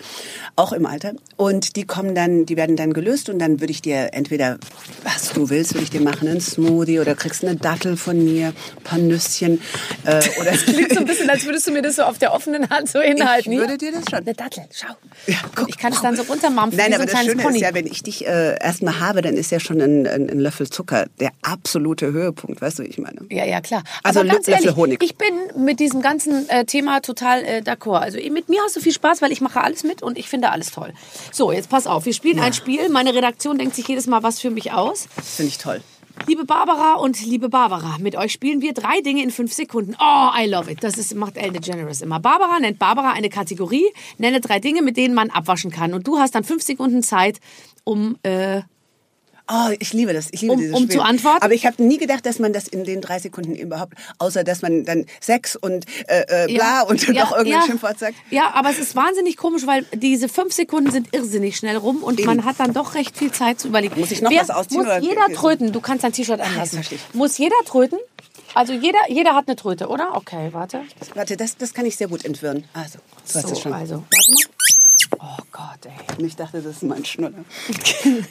Auch 0.57 0.73
im 0.73 0.87
Alter. 0.87 1.13
Und 1.37 1.77
die 1.77 1.85
kommen 1.85 2.15
dann, 2.15 2.47
die 2.47 2.57
werden 2.57 2.77
dann 2.77 2.93
gelöst 2.93 3.29
und 3.29 3.39
dann 3.39 3.61
würde 3.61 3.71
ich 3.73 3.83
dir 3.83 4.11
entweder, 4.13 4.59
was 5.05 5.33
du 5.33 5.51
willst, 5.51 5.75
würde 5.75 5.85
ich 5.85 5.91
dir 5.91 6.01
machen, 6.01 6.29
einen 6.29 6.41
Smoothie 6.41 7.01
oder 7.01 7.15
kriegst 7.15 7.45
eine 7.45 7.57
Dattel 7.57 7.97
von 7.97 8.23
mir, 8.25 8.49
ein 8.49 8.83
paar 8.85 8.99
Nüsschen 8.99 9.61
äh, 10.05 10.21
oder 10.41 10.51
Klingt 10.53 10.93
so 10.93 11.01
ein 11.01 11.07
bisschen, 11.07 11.29
als 11.31 11.45
würdest 11.45 11.67
du 11.67 11.73
mir 11.73 11.83
das 11.83 11.97
so 11.97 12.03
auf 12.03 12.19
der 12.19 12.33
offenen 12.33 12.69
Hand 12.71 12.89
so 12.89 13.01
hinhalten. 13.01 13.53
Ich 13.53 13.59
würde 13.59 13.79
dir 13.79 13.93
das 13.93 14.05
schon. 14.11 14.19
Eine 14.21 14.35
Dattel, 14.35 14.65
schau. 14.73 14.89
Ja, 15.27 15.37
Und 15.61 15.69
ich 15.69 15.79
kann 15.79 15.93
es 15.93 16.01
dann 16.03 16.17
so 16.17 16.23
runtermampfen 16.23 16.79
Nein, 16.79 16.95
aber 16.95 17.07
so 17.07 17.13
das 17.13 17.25
Schöne 17.25 17.43
Pony. 17.43 17.57
ist 17.57 17.63
ja, 17.63 17.75
wenn 17.75 17.87
ich 17.87 18.03
dich 18.03 18.27
äh, 18.27 18.57
erstmal 18.61 19.01
habe, 19.01 19.23
dann 19.23 19.35
ist 19.37 19.51
ja 19.51 19.61
schon 19.61 19.81
ein, 19.81 20.07
ein, 20.07 20.29
ein 20.31 20.39
Löffel 20.41 20.69
Zucker 20.69 21.07
der 21.21 21.31
absolute 21.43 22.13
Höhepunkt, 22.13 22.61
weißt 22.61 22.79
du, 22.79 22.83
wie 22.85 22.89
ich 22.89 22.99
meine? 22.99 23.21
Ja, 23.31 23.45
ja, 23.45 23.61
klar. 23.61 23.83
Also 24.03 24.21
Aber 24.21 24.29
ganz 24.29 24.47
Löffel 24.47 24.63
ehrlich, 24.65 24.77
Honig. 24.77 25.03
ich 25.03 25.17
bin 25.19 25.65
mit 25.65 25.81
diesem 25.81 26.01
ganzen 26.01 26.49
äh, 26.49 26.65
Thema 26.65 27.01
total 27.01 27.45
äh, 27.45 27.63
d'accord. 27.65 27.99
Also 27.99 28.19
mit 28.31 28.49
mir 28.49 28.63
hast 28.63 28.77
du 28.77 28.81
viel 28.81 28.93
Spaß, 28.93 29.21
weil 29.21 29.33
ich 29.33 29.41
mache 29.41 29.61
alles 29.61 29.85
mit 29.85 30.03
und 30.03 30.17
ich 30.17 30.29
finde 30.29 30.51
alles 30.51 30.71
toll. 30.71 30.93
So, 31.33 31.53
jetzt 31.53 31.69
pass 31.69 31.87
auf. 31.87 32.07
Wir 32.07 32.15
spielen 32.15 32.39
ein 32.41 32.53
Spiel. 32.53 32.89
Meine 32.89 33.15
Redaktion 33.15 33.59
denkt 33.59 33.75
sich 33.75 33.87
jedes 33.89 34.07
Mal 34.07 34.23
was 34.23 34.41
für 34.41 34.51
mich 34.51 34.73
aus. 34.73 35.09
Das 35.17 35.37
finde 35.37 35.51
ich 35.51 35.59
toll. 35.59 35.83
Liebe 36.27 36.45
Barbara 36.45 36.95
und 36.95 37.25
liebe 37.25 37.49
Barbara, 37.49 37.97
mit 38.01 38.17
euch 38.17 38.33
spielen 38.33 38.61
wir 38.61 38.75
drei 38.75 39.01
Dinge 39.01 39.23
in 39.23 39.31
fünf 39.31 39.53
Sekunden. 39.53 39.95
Oh, 40.01 40.29
I 40.37 40.47
love 40.47 40.71
it. 40.71 40.83
Das 40.83 40.99
ist, 40.99 41.15
macht 41.15 41.37
Ellen 41.37 41.55
DeGeneres 41.55 42.03
immer. 42.03 42.19
Barbara 42.19 42.59
nennt 42.59 42.79
Barbara 42.79 43.13
eine 43.13 43.29
Kategorie, 43.29 43.87
nenne 44.19 44.41
drei 44.41 44.59
Dinge, 44.59 44.83
mit 44.83 44.97
denen 44.97 45.15
man 45.15 45.31
abwaschen 45.31 45.71
kann. 45.71 45.95
Und 45.95 46.07
du 46.07 46.19
hast 46.19 46.35
dann 46.35 46.45
fünf 46.45 46.63
Sekunden 46.63 47.03
Zeit, 47.03 47.39
um 47.85 48.17
äh, 48.25 48.63
Oh, 49.51 49.71
ich 49.79 49.93
liebe 49.95 50.13
das. 50.13 50.29
Ich 50.33 50.43
liebe 50.43 50.53
Um- 50.53 50.59
dieses 50.61 50.75
um 50.77 50.83
Spiel. 50.85 50.97
zu 50.97 51.03
antworten? 51.03 51.43
Aber 51.43 51.55
ich 51.55 51.65
habe 51.65 51.83
nie 51.83 51.97
gedacht, 51.97 52.27
dass 52.27 52.39
man 52.39 52.53
das 52.53 52.69
in 52.69 52.85
den 52.85 53.01
drei 53.01 53.19
Sekunden 53.19 53.55
überhaupt, 53.55 53.95
außer 54.19 54.45
dass 54.45 54.61
man 54.61 54.85
dann 54.85 55.07
Sex 55.21 55.57
und 55.57 55.87
äh, 56.07 56.45
äh, 56.45 56.55
bla 56.55 56.83
und 56.83 57.09
noch 57.15 57.35
irgendein 57.37 57.63
Schimpfwort 57.63 57.99
sagt. 57.99 58.15
Ja, 58.31 58.51
aber 58.55 58.69
es 58.71 58.79
ist 58.79 58.95
wahnsinnig 58.95 59.37
komisch, 59.39 59.67
weil 59.67 59.87
diese 59.95 60.29
fünf 60.29 60.53
Sekunden 60.53 60.91
sind 60.91 61.15
irrsinnig 61.15 61.57
schnell 61.57 61.77
rum 61.79 62.03
und 62.03 62.23
man 62.27 62.45
hat 62.45 62.61
dann 62.61 62.75
doch 62.75 62.95
recht 62.95 63.17
viel 63.17 63.33
Zeit 63.33 63.59
zu 63.59 63.69
überlegen. 63.69 63.99
Muss 63.99 64.11
ich 64.11 64.21
noch 64.21 64.31
Wer, 64.31 64.43
was 64.43 64.51
ausziehen 64.51 64.81
Muss 64.83 64.87
oder- 64.87 64.99
jeder 65.01 65.27
tröten. 65.35 65.73
Du 65.73 65.81
kannst 65.81 66.05
dein 66.05 66.13
T-Shirt 66.13 66.41
anlassen. 66.41 66.77
verstehe 66.77 66.99
ich. 66.99 67.15
Muss 67.15 67.39
jeder 67.39 67.57
tröten? 67.65 67.99
Also 68.55 68.73
jeder, 68.75 68.99
jeder 69.09 69.35
hat 69.35 69.47
eine 69.47 69.57
Tröte, 69.57 69.89
oder? 69.89 70.15
Okay, 70.15 70.49
warte. 70.53 70.83
Warte, 71.15 71.37
das, 71.37 71.57
das 71.57 71.73
kann 71.73 71.87
ich 71.87 71.97
sehr 71.97 72.09
gut 72.09 72.25
entwirren. 72.25 72.65
Also, 72.75 72.99
So, 73.25 73.41
schon. 73.55 73.73
also, 73.73 74.05
warte 74.11 74.49
mal. 75.21 75.29
Oh 75.41 75.43
Gott, 75.53 75.87
ey. 75.87 76.17
Und 76.19 76.25
ich 76.27 76.37
dachte, 76.37 76.61
das 76.61 76.77
ist 76.77 76.83
mein 76.83 77.05
Schnuller. 77.05 77.45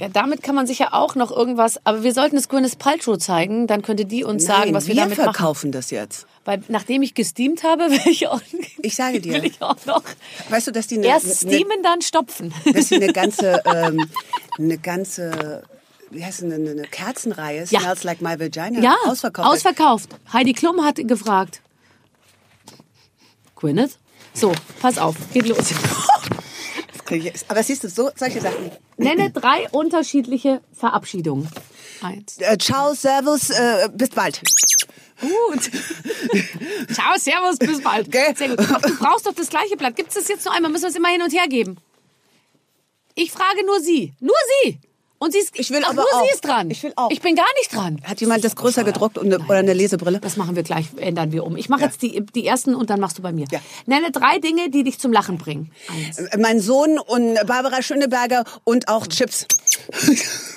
Ja, 0.00 0.08
damit 0.08 0.42
kann 0.42 0.54
man 0.56 0.66
sicher 0.66 0.92
auch 0.92 1.14
noch 1.14 1.30
irgendwas, 1.30 1.78
aber 1.84 2.02
wir 2.02 2.12
sollten 2.12 2.36
es 2.36 2.48
Gwyneth 2.48 2.78
Paltrow 2.78 3.16
zeigen, 3.16 3.66
dann 3.68 3.82
könnte 3.82 4.04
die 4.04 4.24
uns 4.24 4.44
sagen, 4.44 4.66
Nein, 4.66 4.74
was 4.74 4.86
wir, 4.88 4.94
wir 4.96 5.02
damit 5.02 5.18
machen. 5.18 5.32
verkaufen 5.34 5.70
das 5.72 5.90
jetzt. 5.90 6.26
Weil 6.44 6.62
nachdem 6.68 7.02
ich 7.02 7.14
gesteamt 7.14 7.62
habe, 7.62 7.84
will 7.90 8.00
ich 8.06 8.26
auch, 8.26 8.40
Ich 8.82 8.96
sage 8.96 9.20
dir. 9.20 9.34
will 9.34 9.44
ich 9.44 9.62
auch 9.62 9.76
noch 9.86 10.02
Weißt 10.48 10.66
du, 10.66 10.72
dass 10.72 10.88
die 10.88 10.96
eine, 10.98 11.06
erst 11.06 11.26
eine, 11.44 11.54
steamen, 11.54 11.82
dann 11.84 12.02
stopfen. 12.02 12.52
dass 12.72 12.88
die 12.88 12.96
eine 12.96 13.12
ganze, 13.12 13.62
ähm, 13.66 14.08
eine 14.58 14.78
ganze, 14.78 15.62
wie 16.10 16.24
heißt 16.24 16.42
es, 16.42 16.44
eine, 16.52 16.70
eine 16.70 16.82
Kerzenreihe, 16.82 17.64
Ja. 17.70 17.80
Smells 17.80 18.02
Like 18.02 18.20
My 18.20 18.38
Vagina, 18.40 18.80
Ja, 18.80 18.96
ausverkauft. 19.06 19.48
ausverkauft. 19.48 20.10
Heidi 20.32 20.54
Klum 20.54 20.84
hat 20.84 20.96
gefragt. 20.96 21.60
Gwyneth? 23.54 23.96
So, 24.32 24.52
pass 24.80 24.98
auf, 24.98 25.14
geht 25.32 25.46
los. 25.46 25.58
Das 27.04 27.08
krieg 27.08 27.24
ich- 27.34 27.44
Aber 27.50 27.62
siehst 27.62 27.84
du, 27.84 27.88
so, 27.88 28.10
solche 28.16 28.40
Sachen. 28.40 28.70
Nenne 28.96 29.30
drei 29.30 29.68
unterschiedliche 29.70 30.62
Verabschiedungen. 30.72 31.48
Eins. 32.00 32.38
Äh, 32.38 32.56
ciao, 32.58 32.94
servus, 32.94 33.50
äh, 33.50 33.88
bis 33.92 34.10
bald. 34.10 34.40
Gut. 35.20 35.60
Ciao, 36.92 37.16
servus, 37.18 37.56
bis 37.58 37.80
bald. 37.82 38.10
Gell? 38.10 38.36
Sehr 38.36 38.48
gut. 38.48 38.58
Ach, 38.60 38.80
du 38.82 38.96
brauchst 38.98 39.26
doch 39.26 39.32
das 39.32 39.48
gleiche 39.48 39.76
Blatt. 39.76 39.94
Gibt 39.96 40.08
es 40.08 40.14
das 40.16 40.28
jetzt 40.28 40.44
noch 40.44 40.52
einmal? 40.54 40.70
Müssen 40.72 40.82
wir 40.84 40.88
es 40.90 40.96
immer 40.96 41.08
hin 41.08 41.22
und 41.22 41.32
her 41.32 41.46
geben? 41.48 41.76
Ich 43.14 43.30
frage 43.30 43.64
nur 43.64 43.80
Sie. 43.80 44.12
Nur 44.20 44.34
Sie. 44.64 44.78
Und 45.24 45.32
sie 45.32 45.38
ist, 45.38 45.58
Ich 45.58 45.70
will 45.70 45.80
ach, 45.84 45.88
aber 45.90 46.02
nur 46.02 46.20
auch. 46.20 46.22
sie 46.22 46.34
ist 46.34 46.44
dran. 46.44 46.70
Ich 46.70 46.82
will 46.82 46.92
auch. 46.96 47.10
Ich 47.10 47.22
bin 47.22 47.34
gar 47.34 47.46
nicht 47.58 47.74
dran. 47.74 47.98
Hat 48.04 48.20
jemand 48.20 48.44
das 48.44 48.56
größer 48.56 48.84
gedruckt 48.84 49.16
und 49.16 49.32
eine, 49.32 49.42
oder 49.42 49.54
eine 49.56 49.72
Lesebrille? 49.72 50.20
Das 50.20 50.36
machen 50.36 50.54
wir 50.54 50.62
gleich, 50.62 50.88
ändern 50.98 51.32
wir 51.32 51.44
um. 51.44 51.56
Ich 51.56 51.70
mache 51.70 51.80
jetzt 51.80 52.02
die, 52.02 52.26
die 52.34 52.46
ersten 52.46 52.74
und 52.74 52.90
dann 52.90 53.00
machst 53.00 53.16
du 53.16 53.22
bei 53.22 53.32
mir. 53.32 53.46
Ja. 53.50 53.60
Nenne 53.86 54.10
drei 54.10 54.38
Dinge, 54.38 54.68
die 54.68 54.84
dich 54.84 54.98
zum 54.98 55.14
Lachen 55.14 55.38
bringen. 55.38 55.70
Eins. 55.88 56.20
Mein 56.38 56.60
Sohn 56.60 56.98
und 56.98 57.34
Barbara 57.46 57.80
Schöneberger 57.80 58.44
und 58.64 58.88
auch 58.88 59.06
Chips. 59.06 59.46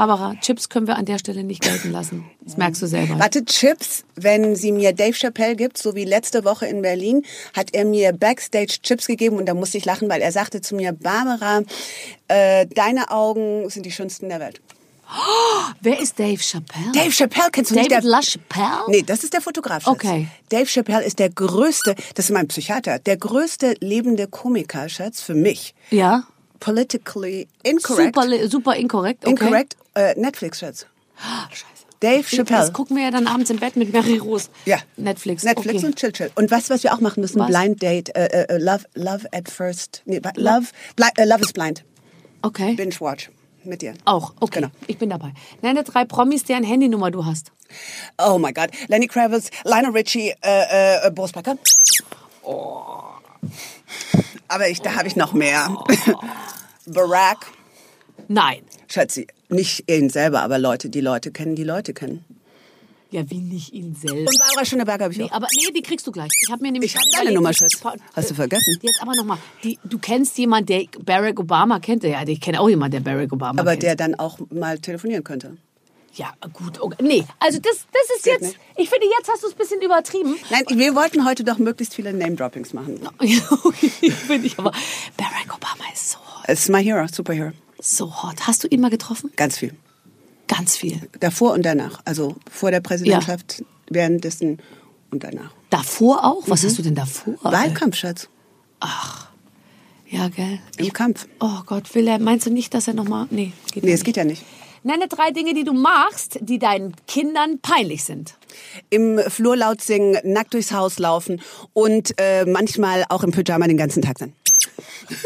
Barbara, 0.00 0.34
Chips 0.40 0.70
können 0.70 0.86
wir 0.86 0.96
an 0.96 1.04
der 1.04 1.18
Stelle 1.18 1.44
nicht 1.44 1.60
gelten 1.60 1.92
lassen. 1.92 2.24
Das 2.40 2.56
merkst 2.56 2.80
du 2.80 2.86
selber. 2.86 3.18
Warte, 3.18 3.44
Chips, 3.44 4.04
wenn 4.14 4.56
sie 4.56 4.72
mir 4.72 4.94
Dave 4.94 5.12
Chappelle 5.12 5.56
gibt, 5.56 5.76
so 5.76 5.94
wie 5.94 6.06
letzte 6.06 6.42
Woche 6.46 6.64
in 6.64 6.80
Berlin, 6.80 7.22
hat 7.54 7.74
er 7.74 7.84
mir 7.84 8.14
Backstage 8.14 8.78
Chips 8.82 9.06
gegeben 9.06 9.36
und 9.36 9.44
da 9.44 9.52
musste 9.52 9.76
ich 9.76 9.84
lachen, 9.84 10.08
weil 10.08 10.22
er 10.22 10.32
sagte 10.32 10.62
zu 10.62 10.74
mir, 10.74 10.92
Barbara, 10.94 11.60
äh, 12.28 12.64
deine 12.74 13.10
Augen 13.10 13.68
sind 13.68 13.84
die 13.84 13.92
schönsten 13.92 14.30
der 14.30 14.40
Welt. 14.40 14.62
Wer 15.82 16.00
ist 16.00 16.18
Dave 16.18 16.40
Chappelle? 16.42 16.92
Dave 16.94 17.10
Chappelle 17.10 17.50
kennst 17.52 17.70
du 17.70 17.74
David 17.74 17.90
nicht? 17.90 18.02
Der, 18.02 18.10
LaChapelle? 18.10 18.84
nee, 18.88 19.02
das 19.02 19.22
ist 19.22 19.34
der 19.34 19.42
Fotograf. 19.42 19.82
Schatz. 19.82 19.92
Okay. 19.92 20.28
Dave 20.48 20.64
Chappelle 20.64 21.04
ist 21.04 21.18
der 21.18 21.28
größte, 21.28 21.94
das 22.14 22.24
ist 22.24 22.30
mein 22.30 22.48
Psychiater, 22.48 23.00
der 23.00 23.18
größte 23.18 23.74
lebende 23.80 24.28
Komiker, 24.28 24.88
Schatz, 24.88 25.20
für 25.20 25.34
mich. 25.34 25.74
Ja. 25.90 26.24
Politically 26.58 27.48
incorrect. 27.64 28.14
Super, 28.14 28.48
super 28.48 28.76
inkorrekt. 28.76 29.26
Okay. 29.26 29.32
Incorrect. 29.32 29.76
Äh, 29.94 30.18
Netflix, 30.18 30.60
Schatz. 30.60 30.86
Ah, 31.18 31.48
Scheiße. 31.50 31.80
Dave 32.00 32.24
Chappelle. 32.24 32.60
Das 32.60 32.72
gucken 32.72 32.96
wir 32.96 33.04
ja 33.04 33.10
dann 33.10 33.26
abends 33.26 33.50
im 33.50 33.58
Bett 33.58 33.76
mit 33.76 33.92
Mary 33.92 34.16
Rose. 34.16 34.48
Ja. 34.64 34.78
Netflix. 34.96 35.42
Netflix 35.42 35.78
okay. 35.78 35.86
und 35.86 35.96
Chill 35.96 36.12
Chill. 36.12 36.30
Und 36.34 36.50
weißt 36.50 36.70
du, 36.70 36.74
was 36.74 36.82
wir 36.82 36.94
auch 36.94 37.00
machen 37.00 37.20
müssen? 37.20 37.38
Was? 37.38 37.48
Blind 37.48 37.82
Date. 37.82 38.16
Äh, 38.16 38.44
äh, 38.44 38.56
love, 38.58 38.84
love 38.94 39.26
at 39.32 39.50
first. 39.50 40.02
Nee, 40.06 40.20
love, 40.36 40.68
bli 40.96 41.08
äh, 41.16 41.24
love 41.24 41.42
is 41.42 41.52
blind. 41.52 41.84
Okay. 42.42 42.74
Binge 42.74 42.94
Watch. 43.00 43.30
Mit 43.64 43.82
dir. 43.82 43.92
Auch, 44.06 44.32
okay. 44.40 44.60
Genau. 44.60 44.72
Ich 44.86 44.96
bin 44.96 45.10
dabei. 45.10 45.34
Nenne 45.60 45.84
drei 45.84 46.06
Promis, 46.06 46.44
deren 46.44 46.64
Handynummer 46.64 47.10
du 47.10 47.26
hast. 47.26 47.52
Oh 48.16 48.38
my 48.38 48.52
God. 48.54 48.70
Lenny 48.88 49.06
Kravitz, 49.06 49.50
Lionel 49.64 49.90
Richie, 49.90 50.32
äh, 50.42 51.06
äh, 51.06 51.10
Boris 51.10 51.32
Becker. 51.32 51.58
Aber 54.48 54.68
ich, 54.68 54.80
da 54.80 54.94
habe 54.94 55.06
ich 55.06 55.16
noch 55.16 55.34
mehr. 55.34 55.76
Barack. 56.86 57.46
Nein. 58.28 58.62
Schatzi, 58.88 59.26
nicht 59.50 59.90
ihn 59.90 60.10
selber, 60.10 60.42
aber 60.42 60.58
Leute, 60.58 60.88
die 60.90 61.00
Leute 61.00 61.30
kennen, 61.30 61.54
die 61.56 61.64
Leute 61.64 61.92
kennen. 61.94 62.24
Ja, 63.12 63.28
wie 63.28 63.38
nicht 63.38 63.72
ihn 63.72 63.96
selber. 63.96 64.20
Und 64.20 64.38
Barbara 64.38 64.64
Schöneberger 64.64 65.04
habe 65.04 65.12
ich 65.12 65.18
Nee, 65.18 65.24
auch. 65.24 65.32
aber 65.32 65.48
nee, 65.56 65.72
die 65.74 65.82
kriegst 65.82 66.06
du 66.06 66.12
gleich. 66.12 66.28
Ich 66.46 66.52
habe 66.52 66.62
mir 66.62 66.70
nämlich 66.70 66.94
Ich 66.94 67.12
deine 67.16 67.32
Nummer, 67.32 67.52
Schatz. 67.52 67.72
Hast 68.14 68.30
du 68.30 68.34
vergessen? 68.34 68.78
Jetzt 68.80 69.02
aber 69.02 69.16
nochmal. 69.16 69.38
Du 69.84 69.98
kennst 69.98 70.38
jemanden, 70.38 70.66
der 70.66 70.84
Barack 71.04 71.40
Obama 71.40 71.80
kennt. 71.80 72.04
Ja, 72.04 72.22
ich 72.24 72.40
kenne 72.40 72.60
auch 72.60 72.68
jemanden, 72.68 73.02
der 73.02 73.10
Barack 73.12 73.32
Obama 73.32 73.60
Aber 73.60 73.72
kennt. 73.72 73.82
der 73.82 73.96
dann 73.96 74.14
auch 74.14 74.38
mal 74.50 74.78
telefonieren 74.78 75.24
könnte. 75.24 75.56
Ja, 76.14 76.32
gut. 76.52 76.80
Okay. 76.80 76.96
Nee, 77.02 77.24
also 77.40 77.58
das, 77.58 77.86
das 77.92 78.16
ist 78.16 78.24
Geht 78.24 78.32
jetzt, 78.34 78.42
nicht. 78.42 78.58
ich 78.76 78.88
finde, 78.90 79.06
jetzt 79.18 79.28
hast 79.28 79.42
du 79.42 79.46
es 79.48 79.54
ein 79.54 79.58
bisschen 79.58 79.80
übertrieben. 79.82 80.36
Nein, 80.50 80.62
wir 80.78 80.94
wollten 80.94 81.24
heute 81.24 81.42
doch 81.44 81.58
möglichst 81.58 81.94
viele 81.94 82.12
Name-Droppings 82.12 82.72
machen. 82.74 83.00
okay, 83.64 83.88
finde 84.10 84.46
ich 84.46 84.56
aber. 84.58 84.70
Barack 85.16 85.52
Obama 85.54 85.84
ist 85.92 86.10
so. 86.12 86.18
Es 86.46 86.60
ist 86.60 86.68
my 86.68 86.82
hero, 86.82 87.06
superhero. 87.10 87.50
So 87.80 88.22
hot. 88.22 88.46
Hast 88.46 88.64
du 88.64 88.68
ihn 88.68 88.80
mal 88.80 88.90
getroffen? 88.90 89.32
Ganz 89.36 89.58
viel. 89.58 89.74
Ganz 90.46 90.76
viel. 90.76 91.00
Davor 91.20 91.52
und 91.52 91.62
danach. 91.64 92.00
Also 92.04 92.36
vor 92.50 92.70
der 92.70 92.80
Präsidentschaft, 92.80 93.64
währenddessen 93.88 94.58
und 95.10 95.24
danach. 95.24 95.52
Davor 95.70 96.24
auch? 96.24 96.42
Was 96.46 96.64
hast 96.64 96.78
du 96.78 96.82
denn 96.82 96.94
davor? 96.94 97.34
Wahlkampf, 97.42 97.96
Schatz. 97.96 98.28
Ja, 100.08 100.28
gell? 100.28 100.58
Im 100.76 100.92
Kampf. 100.92 101.28
Oh 101.38 101.60
Gott, 101.66 101.94
will 101.94 102.08
er, 102.08 102.18
meinst 102.18 102.46
du 102.46 102.50
nicht, 102.50 102.74
dass 102.74 102.88
er 102.88 102.94
nochmal, 102.94 103.28
nee, 103.30 103.52
geht 103.72 103.84
Nee, 103.84 103.92
es 103.92 104.02
geht 104.02 104.16
ja 104.16 104.24
nicht. 104.24 104.42
Nenne 104.82 105.08
drei 105.08 105.30
Dinge, 105.30 105.54
die 105.54 105.62
du 105.62 105.72
machst, 105.72 106.38
die 106.40 106.58
deinen 106.58 106.94
Kindern 107.06 107.60
peinlich 107.60 108.02
sind. 108.02 108.34
Im 108.88 109.20
Flur 109.28 109.56
laut 109.56 109.82
singen, 109.82 110.18
nackt 110.24 110.54
durchs 110.54 110.72
Haus 110.72 110.98
laufen 110.98 111.40
und 111.74 112.14
äh, 112.18 112.46
manchmal 112.46 113.04
auch 113.10 113.22
im 113.22 113.30
Pyjama 113.30 113.68
den 113.68 113.76
ganzen 113.76 114.02
Tag 114.02 114.18
sein. 114.18 114.32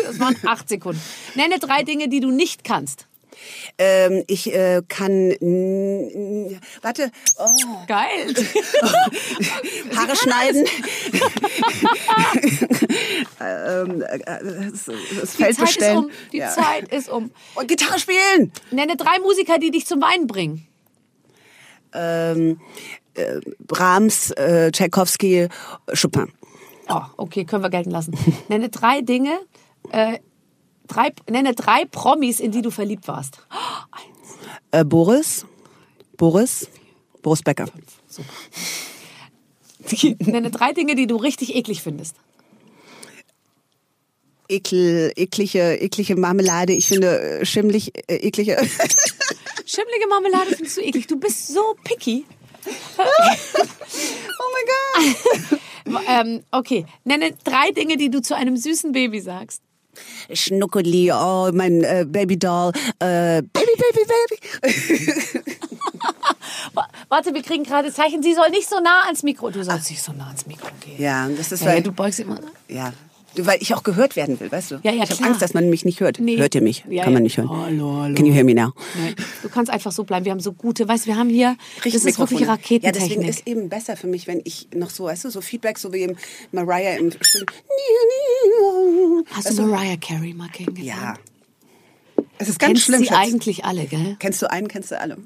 Das 0.05 0.19
waren 0.19 0.37
acht 0.47 0.69
Sekunden. 0.69 1.01
Nenne 1.35 1.59
drei 1.59 1.83
Dinge, 1.83 2.09
die 2.09 2.21
du 2.21 2.31
nicht 2.31 2.65
kannst. 2.65 3.07
Ähm, 3.79 4.23
ich 4.29 4.55
äh, 4.55 4.83
kann... 4.89 5.31
Warte. 6.83 7.11
Oh. 7.37 7.49
Geil. 7.87 8.33
Haare 9.97 10.17
schneiden. 10.17 10.65
ähm, 13.41 14.03
äh, 14.03 14.71
das, 14.71 14.85
das 14.85 15.33
Die 15.33 15.37
Feld 15.37 15.37
Zeit 15.37 15.51
ist 15.51 15.59
bestellen. 15.59 15.99
um. 15.99 16.11
Die 16.33 16.39
Ja. 16.39 16.51
Zeit 16.51 16.93
ist 16.93 17.09
um. 17.09 17.33
Und 17.55 17.69
Gitarre 17.69 17.99
spielen. 17.99 18.53
Nenne 18.71 18.97
drei 18.97 19.19
Musiker, 19.21 19.59
die 19.59 19.71
dich 19.71 19.87
zum 19.87 20.01
Weinen 20.01 20.27
bringen. 20.27 20.67
Ähm, 21.93 22.61
äh, 23.15 23.41
Brahms, 23.61 24.31
äh, 24.33 24.71
Tchaikovsky, 24.73 25.49
Chopin. 26.01 26.33
Oh, 26.89 27.03
okay, 27.16 27.45
können 27.45 27.62
wir 27.62 27.70
gelten 27.70 27.91
lassen. 27.91 28.16
Nenne 28.49 28.68
drei 28.68 29.01
Dinge, 29.01 29.39
äh, 29.91 30.18
drei, 30.87 31.12
nenne 31.28 31.55
drei 31.55 31.85
Promis, 31.87 32.41
in 32.41 32.51
die 32.53 32.62
du 32.62 32.70
verliebt 32.70 33.09
warst. 33.09 33.39
Äh, 34.70 34.85
Boris, 34.85 35.47
Boris, 36.16 36.68
Boris 37.22 37.43
Becker. 37.43 37.66
nenne 40.18 40.51
drei 40.51 40.72
Dinge, 40.72 40.95
die 40.95 41.07
du 41.07 41.16
richtig 41.16 41.55
eklig 41.55 41.82
findest. 41.82 42.16
Ekel, 44.47 45.12
eklige, 45.16 45.80
eklige 45.80 46.16
Marmelade. 46.16 46.74
Ich 46.74 46.87
finde 46.87 47.41
äh, 47.41 47.47
schimmlig, 47.47 47.93
äh, 48.11 48.16
eklige. 48.16 48.57
Schimmlige 49.66 50.07
Marmelade 50.09 50.55
findest 50.55 50.76
du 50.76 50.82
eklig. 50.82 51.07
Du 51.07 51.18
bist 51.18 51.49
so 51.49 51.74
picky. 51.82 52.26
Oh 52.99 54.51
mein 54.53 54.67
Gott. 54.71 55.61
Ähm, 56.09 56.43
okay, 56.51 56.87
nenne 57.05 57.33
drei 57.45 57.71
Dinge, 57.73 57.97
die 57.97 58.11
du 58.11 58.21
zu 58.23 58.35
einem 58.35 58.57
süßen 58.57 58.93
Baby 58.93 59.21
sagst. 59.21 59.62
Schnuckeli, 60.33 61.12
oh, 61.12 61.51
mein 61.53 61.85
äh, 61.85 62.05
Babydoll, 62.09 62.73
äh, 62.99 63.43
Baby, 63.43 63.77
Baby, 63.77 64.07
Baby. 64.62 65.45
Wa- 66.75 66.89
Warte, 67.09 67.33
wir 67.35 67.43
kriegen 67.43 67.62
gerade 67.65 67.93
Zeichen. 67.93 68.23
Sie 68.23 68.35
soll 68.35 68.51
nicht 68.51 68.69
so 68.69 68.81
nah 68.81 69.05
ans 69.05 69.23
Mikro. 69.23 69.51
Du 69.51 69.62
sollst 69.62 69.91
nicht 69.91 70.03
so 70.03 70.12
nah 70.12 70.27
ans 70.29 70.47
Mikro 70.47 70.69
gehen. 70.81 71.01
Ja, 71.01 71.29
das 71.29 71.53
ist 71.53 71.61
Ja, 71.61 71.69
ja, 71.69 71.75
weil, 71.77 71.83
du 71.83 71.93
beugst 71.93 72.19
immer. 72.21 72.41
ja, 72.69 72.93
weil 73.37 73.59
ich 73.61 73.74
auch 73.74 73.82
gehört 73.82 74.16
werden 74.16 74.39
will, 74.41 74.51
weißt 74.51 74.70
du? 74.72 74.80
Ja, 74.82 74.93
ja, 74.93 75.05
ich 75.05 75.11
habe. 75.11 75.24
Angst, 75.24 75.43
dass 75.43 75.55
man 75.55 75.68
mich 75.70 75.85
nicht 75.85 76.01
hört. 76.01 76.18
Nee. 76.20 76.37
Hört 76.39 76.55
ihr 76.55 76.62
mich? 76.62 76.85
Ja, 76.89 77.05
Kann 77.05 77.12
ja. 77.12 77.16
man 77.16 77.22
nicht 77.24 77.37
hören. 77.39 77.51
Hallo, 77.51 77.97
hallo. 78.03 78.14
Can 78.14 78.26
you 78.26 78.32
hear 78.32 78.45
me 78.45 78.55
now? 78.55 78.72
Nein, 79.01 79.14
du 79.43 79.49
kannst 79.49 79.70
einfach 79.72 79.93
so 79.93 80.05
bleiben. 80.05 80.24
Wir 80.24 80.32
haben 80.32 80.41
so 80.41 80.53
gute, 80.53 80.87
weißt 80.87 81.05
du, 81.07 81.11
wir 81.11 81.16
haben 81.16 81.28
hier, 81.30 81.57
das 81.82 81.95
ist 81.95 82.18
wirklich 82.18 82.41
Ja, 82.41 82.47
Raketentechnik. 82.49 83.09
deswegen 83.11 83.28
ist 83.28 83.47
eben 83.47 83.68
besser 83.68 83.97
für 83.97 84.07
mich, 84.07 84.26
wenn 84.26 84.41
ich 84.45 84.68
noch 84.74 84.91
so, 84.91 85.05
weißt 85.05 85.24
du, 85.24 85.30
so 85.30 85.41
Feedback, 85.41 85.78
so 85.78 85.93
wie 85.93 85.99
eben 85.99 86.16
Mariah 86.53 86.97
im 86.99 87.11
Studio. 87.20 87.47
Hast 89.30 89.47
Weißt 89.47 89.59
du 89.59 89.62
Mariah 89.66 89.97
Carey 89.97 90.35
mal 90.35 90.49
kennengelernt? 90.49 91.18
Ja. 91.18 92.24
Es 92.39 92.49
ist 92.49 92.59
ganz 92.59 92.70
Kennst 92.72 92.85
schlimm, 92.85 93.01
sie 93.01 93.07
Schatz. 93.07 93.18
eigentlich 93.18 93.64
alle, 93.64 93.85
gell? 93.87 94.16
Kennst 94.18 94.43
du 94.43 94.51
einen, 94.51 94.68
kennst 94.68 94.91
du 94.91 95.01
alle. 95.01 95.18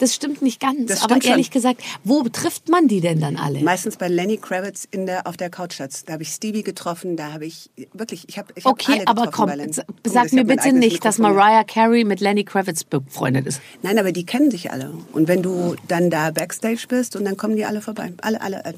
Das 0.00 0.14
stimmt 0.14 0.42
nicht 0.42 0.60
ganz. 0.60 0.86
Das 0.86 1.02
aber 1.02 1.16
schon. 1.20 1.30
ehrlich 1.30 1.50
gesagt, 1.50 1.82
wo 2.04 2.22
trifft 2.24 2.68
man 2.68 2.88
die 2.88 3.00
denn 3.00 3.20
dann 3.20 3.36
alle? 3.36 3.60
Meistens 3.60 3.96
bei 3.96 4.08
Lenny 4.08 4.38
Kravitz 4.38 4.88
in 4.90 5.06
der, 5.06 5.26
auf 5.26 5.36
der 5.36 5.50
Couch. 5.50 5.74
Schatz. 5.74 6.04
Da 6.04 6.14
habe 6.14 6.22
ich 6.24 6.30
Stevie 6.30 6.62
getroffen, 6.64 7.16
da 7.16 7.32
habe 7.32 7.44
ich 7.46 7.70
wirklich, 7.92 8.24
ich 8.28 8.38
habe 8.38 8.52
ich 8.56 8.64
hab 8.64 8.72
Okay, 8.72 9.02
aber 9.06 9.26
getroffen 9.26 9.72
komm, 9.74 9.84
sag 10.12 10.26
ich 10.26 10.32
mir 10.32 10.44
bitte 10.44 10.72
nicht, 10.72 11.04
dass. 11.04 11.18
Mariah 11.18 11.64
Carey 11.64 12.04
mit 12.04 12.20
Lenny 12.20 12.44
Kravitz 12.44 12.82
befreundet 12.82 13.46
ist. 13.46 13.60
Nein, 13.82 13.98
aber 13.98 14.10
die 14.10 14.24
kennen 14.24 14.50
sich 14.50 14.72
alle. 14.72 14.90
Und 15.12 15.28
wenn 15.28 15.42
du 15.42 15.76
dann 15.86 16.10
da 16.10 16.30
Backstage 16.30 16.86
bist 16.88 17.14
und 17.14 17.24
dann 17.24 17.36
kommen 17.36 17.56
die 17.56 17.64
alle 17.66 17.80
vorbei. 17.82 18.12
Alle, 18.22 18.40
alle, 18.40 18.64
alle. 18.64 18.76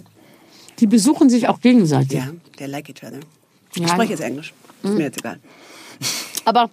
Die 0.80 0.86
besuchen 0.88 1.30
sich 1.30 1.48
auch 1.48 1.60
gegenseitig. 1.60 2.18
Ja, 2.18 2.30
they 2.58 2.66
like 2.66 2.88
each 2.88 3.02
other. 3.04 3.20
Ich 3.74 3.82
Ja. 3.82 3.88
spreche 3.88 4.10
jetzt 4.10 4.22
Englisch. 4.22 4.52
Ist 4.82 4.90
Mhm. 4.90 4.96
mir 4.96 5.04
jetzt 5.04 5.18
egal. 5.20 5.38
Aber 6.44 6.70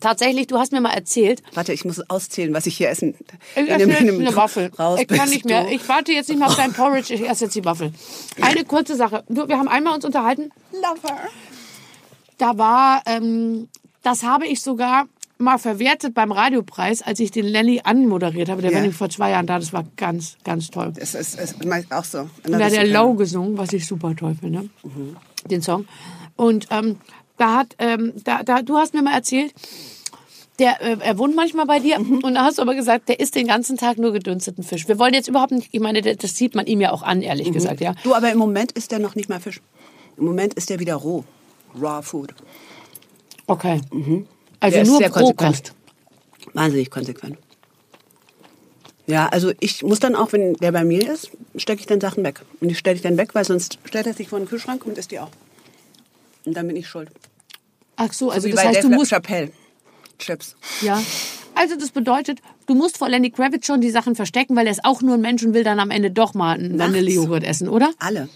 tatsächlich, 0.00 0.46
du 0.46 0.58
hast 0.58 0.72
mir 0.72 0.80
mal 0.80 0.92
erzählt, 0.92 1.42
Warte, 1.54 1.72
ich 1.72 1.84
muss 1.84 2.00
auszählen, 2.10 2.52
was 2.54 2.66
ich 2.66 2.76
hier 2.76 2.88
essen. 2.88 3.14
Ich 3.54 3.62
in 3.62 3.66
esse 3.68 3.88
jetzt 3.88 4.00
eine 4.00 4.36
Waffel. 4.36 4.70
Raus 4.78 5.00
ich 5.00 5.08
kann 5.08 5.28
nicht 5.30 5.44
mehr. 5.44 5.64
du. 5.64 5.70
Ich 5.70 5.88
warte 5.88 6.12
jetzt 6.12 6.28
nicht 6.28 6.38
mehr 6.38 6.48
auf 6.48 6.56
dein 6.56 6.72
Porridge. 6.72 7.12
Ich 7.14 7.28
esse 7.28 7.44
jetzt 7.44 7.54
die 7.54 7.64
Waffel. 7.64 7.92
Eine 8.40 8.64
kurze 8.64 8.96
Sache. 8.96 9.24
Wir 9.28 9.58
haben 9.58 9.68
einmal 9.68 9.94
uns 9.94 10.04
unterhalten. 10.04 10.50
Lover. 10.72 11.16
Da 12.38 12.56
war, 12.56 13.02
ähm, 13.06 13.68
das 14.02 14.22
habe 14.22 14.46
ich 14.46 14.60
sogar 14.62 15.06
mal 15.38 15.58
verwertet 15.58 16.14
beim 16.14 16.32
Radiopreis, 16.32 17.02
als 17.02 17.20
ich 17.20 17.30
den 17.30 17.46
Lenny 17.46 17.80
anmoderiert 17.84 18.48
habe. 18.48 18.60
Der 18.62 18.70
Ja. 18.70 18.76
war 18.76 18.82
nämlich 18.82 18.96
vor 18.98 19.08
zwei 19.08 19.30
Jahren 19.30 19.46
da. 19.46 19.58
Das 19.58 19.72
war 19.72 19.84
ganz, 19.96 20.36
ganz 20.44 20.68
toll. 20.70 20.92
Es 20.96 21.14
ist, 21.14 21.38
es 21.38 21.52
ist 21.52 21.92
auch 21.92 22.04
so. 22.04 22.20
Und 22.44 22.52
da 22.52 22.58
hat 22.64 22.72
der 22.72 22.86
Low 22.86 23.14
gesungen, 23.14 23.56
was 23.56 23.72
ich 23.72 23.86
super 23.86 24.14
toll 24.16 24.36
finde, 24.40 24.68
den 25.48 25.62
Song. 25.62 25.86
Und 26.36 26.66
ähm, 26.70 26.96
da 27.38 27.54
hat, 27.56 27.74
ähm, 27.78 28.12
da, 28.24 28.42
da, 28.42 28.62
du 28.62 28.76
hast 28.76 28.94
mir 28.94 29.02
mal 29.02 29.14
erzählt, 29.14 29.54
der, 30.58 30.80
äh, 30.82 30.96
er 31.00 31.18
wohnt 31.18 31.36
manchmal 31.36 31.66
bei 31.66 31.78
dir 31.78 31.98
und 31.98 32.34
da 32.34 32.44
hast 32.44 32.58
du 32.58 32.62
aber 32.62 32.74
gesagt, 32.74 33.08
der 33.08 33.20
isst 33.20 33.34
den 33.34 33.46
ganzen 33.46 33.76
Tag 33.76 33.98
nur 33.98 34.12
gedünsteten 34.12 34.64
Fisch. 34.64 34.88
Wir 34.88 34.98
wollen 34.98 35.14
jetzt 35.14 35.28
überhaupt 35.28 35.52
nicht, 35.52 35.68
ich 35.72 35.80
meine, 35.80 36.02
das 36.02 36.36
sieht 36.36 36.54
man 36.54 36.66
ihm 36.66 36.80
ja 36.80 36.92
auch 36.92 37.02
an, 37.02 37.22
ehrlich 37.22 37.52
gesagt, 37.52 37.80
ja. 37.80 37.94
Du, 38.02 38.14
aber 38.14 38.30
im 38.30 38.38
Moment 38.38 38.72
ist 38.72 38.90
der 38.90 38.98
noch 38.98 39.14
nicht 39.14 39.28
mal 39.28 39.40
Fisch. 39.40 39.60
Im 40.16 40.24
Moment 40.24 40.54
ist 40.54 40.68
der 40.68 40.80
wieder 40.80 40.96
roh. 40.96 41.24
Raw 41.80 42.02
Food. 42.02 42.34
Okay. 43.46 43.80
Also 44.60 44.74
Der 44.74 44.82
ist 44.82 44.88
nur 44.88 44.98
sehr 44.98 45.10
konsequent. 45.10 45.74
Wahnsinnig 46.54 46.90
konsequent. 46.90 47.38
Ja, 49.06 49.26
also 49.28 49.52
ich 49.60 49.82
muss 49.82 50.00
dann 50.00 50.14
auch, 50.14 50.32
wenn 50.32 50.54
der 50.54 50.72
bei 50.72 50.84
mir 50.84 51.10
ist, 51.10 51.30
stecke 51.56 51.80
ich 51.80 51.86
dann 51.86 52.00
Sachen 52.00 52.24
weg. 52.24 52.42
Und 52.60 52.68
die 52.68 52.74
stelle 52.74 52.96
ich 52.96 53.02
dann 53.02 53.16
weg, 53.16 53.34
weil 53.34 53.44
sonst 53.44 53.78
stellt 53.84 54.06
er 54.06 54.12
sich 54.12 54.28
vor 54.28 54.38
den 54.38 54.48
Kühlschrank 54.48 54.84
und 54.84 54.98
isst 54.98 55.12
die 55.12 55.20
auch. 55.20 55.30
Und 56.48 56.54
dann 56.54 56.66
bin 56.66 56.76
ich 56.76 56.88
schuld. 56.88 57.10
Ach 57.96 58.10
so, 58.10 58.30
also 58.30 58.48
Wie 58.48 58.52
das 58.52 58.64
heißt, 58.64 58.78
du 58.78 58.88
Dave 58.88 58.94
musst 58.94 59.10
Chappelle. 59.10 59.52
Chips. 60.18 60.56
Ja. 60.80 61.02
Also 61.54 61.76
das 61.76 61.90
bedeutet, 61.90 62.38
du 62.66 62.74
musst 62.74 62.96
vor 62.96 63.10
Lenny 63.10 63.30
Kravitz 63.30 63.66
schon 63.66 63.82
die 63.82 63.90
Sachen 63.90 64.14
verstecken, 64.14 64.56
weil 64.56 64.66
er 64.66 64.72
ist 64.72 64.82
auch 64.82 65.02
nur 65.02 65.14
ein 65.16 65.20
Mensch 65.20 65.42
und 65.42 65.52
will 65.52 65.62
dann 65.62 65.78
am 65.78 65.90
Ende 65.90 66.10
doch 66.10 66.32
mal 66.32 66.54
einen. 66.54 66.78
Vanillejoghurt 66.78 67.44
essen, 67.44 67.68
oder? 67.68 67.92
Alle. 67.98 68.30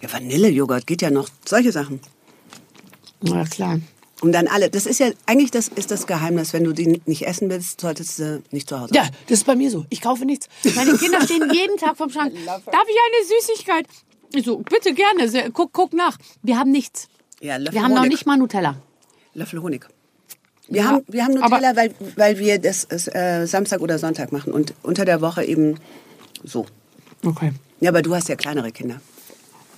Ja, 0.00 0.10
Vanillejoghurt 0.10 0.86
geht 0.86 1.02
ja 1.02 1.10
noch. 1.10 1.28
Solche 1.44 1.70
Sachen. 1.70 2.00
Ja, 3.22 3.44
klar. 3.44 3.78
Und 4.22 4.32
dann 4.32 4.48
alle. 4.48 4.70
Das 4.70 4.86
ist 4.86 4.98
ja, 4.98 5.10
eigentlich 5.26 5.50
das 5.50 5.68
ist 5.68 5.90
das 5.90 6.06
Geheimnis. 6.06 6.54
Wenn 6.54 6.64
du 6.64 6.72
die 6.72 7.02
nicht 7.04 7.26
essen 7.26 7.50
willst, 7.50 7.82
solltest 7.82 8.18
du 8.20 8.42
nicht 8.52 8.70
zu 8.70 8.80
Hause. 8.80 8.94
Ja, 8.94 9.06
das 9.26 9.40
ist 9.40 9.44
bei 9.44 9.54
mir 9.54 9.70
so. 9.70 9.84
Ich 9.90 10.00
kaufe 10.00 10.24
nichts. 10.24 10.48
Meine 10.74 10.96
Kinder 10.96 11.20
stehen 11.24 11.50
jeden 11.52 11.76
Tag 11.76 11.98
vom 11.98 12.08
Schrank. 12.08 12.32
Darf 12.46 12.64
ich 12.64 12.72
eine 12.72 13.40
Süßigkeit? 13.40 13.86
Ich 14.32 14.46
so, 14.46 14.58
bitte 14.60 14.94
gerne. 14.94 15.50
Guck, 15.52 15.74
guck 15.74 15.92
nach. 15.92 16.16
Wir 16.42 16.58
haben 16.58 16.70
nichts. 16.70 17.08
Ja, 17.40 17.56
Löffel 17.56 17.74
Wir 17.74 17.82
haben 17.82 17.92
noch 17.94 18.00
Honig. 18.00 18.12
nicht 18.12 18.26
mal 18.26 18.36
Nutella. 18.36 18.76
Löffel 19.34 19.62
Honig. 19.62 19.86
Wir, 20.68 20.82
Ja, 20.82 20.88
haben, 20.88 21.04
wir 21.08 21.24
haben 21.24 21.34
Nutella, 21.34 21.74
weil, 21.76 21.94
weil 22.16 22.38
wir 22.38 22.58
das 22.58 22.84
äh, 22.90 23.46
Samstag 23.46 23.80
oder 23.80 23.98
Sonntag 23.98 24.30
machen 24.32 24.52
und 24.52 24.74
unter 24.82 25.04
der 25.04 25.20
Woche 25.20 25.44
eben 25.44 25.78
so. 26.44 26.66
Okay. 27.24 27.52
Ja, 27.80 27.90
aber 27.90 28.02
du 28.02 28.14
hast 28.14 28.28
ja 28.28 28.36
kleinere 28.36 28.70
Kinder. 28.72 29.00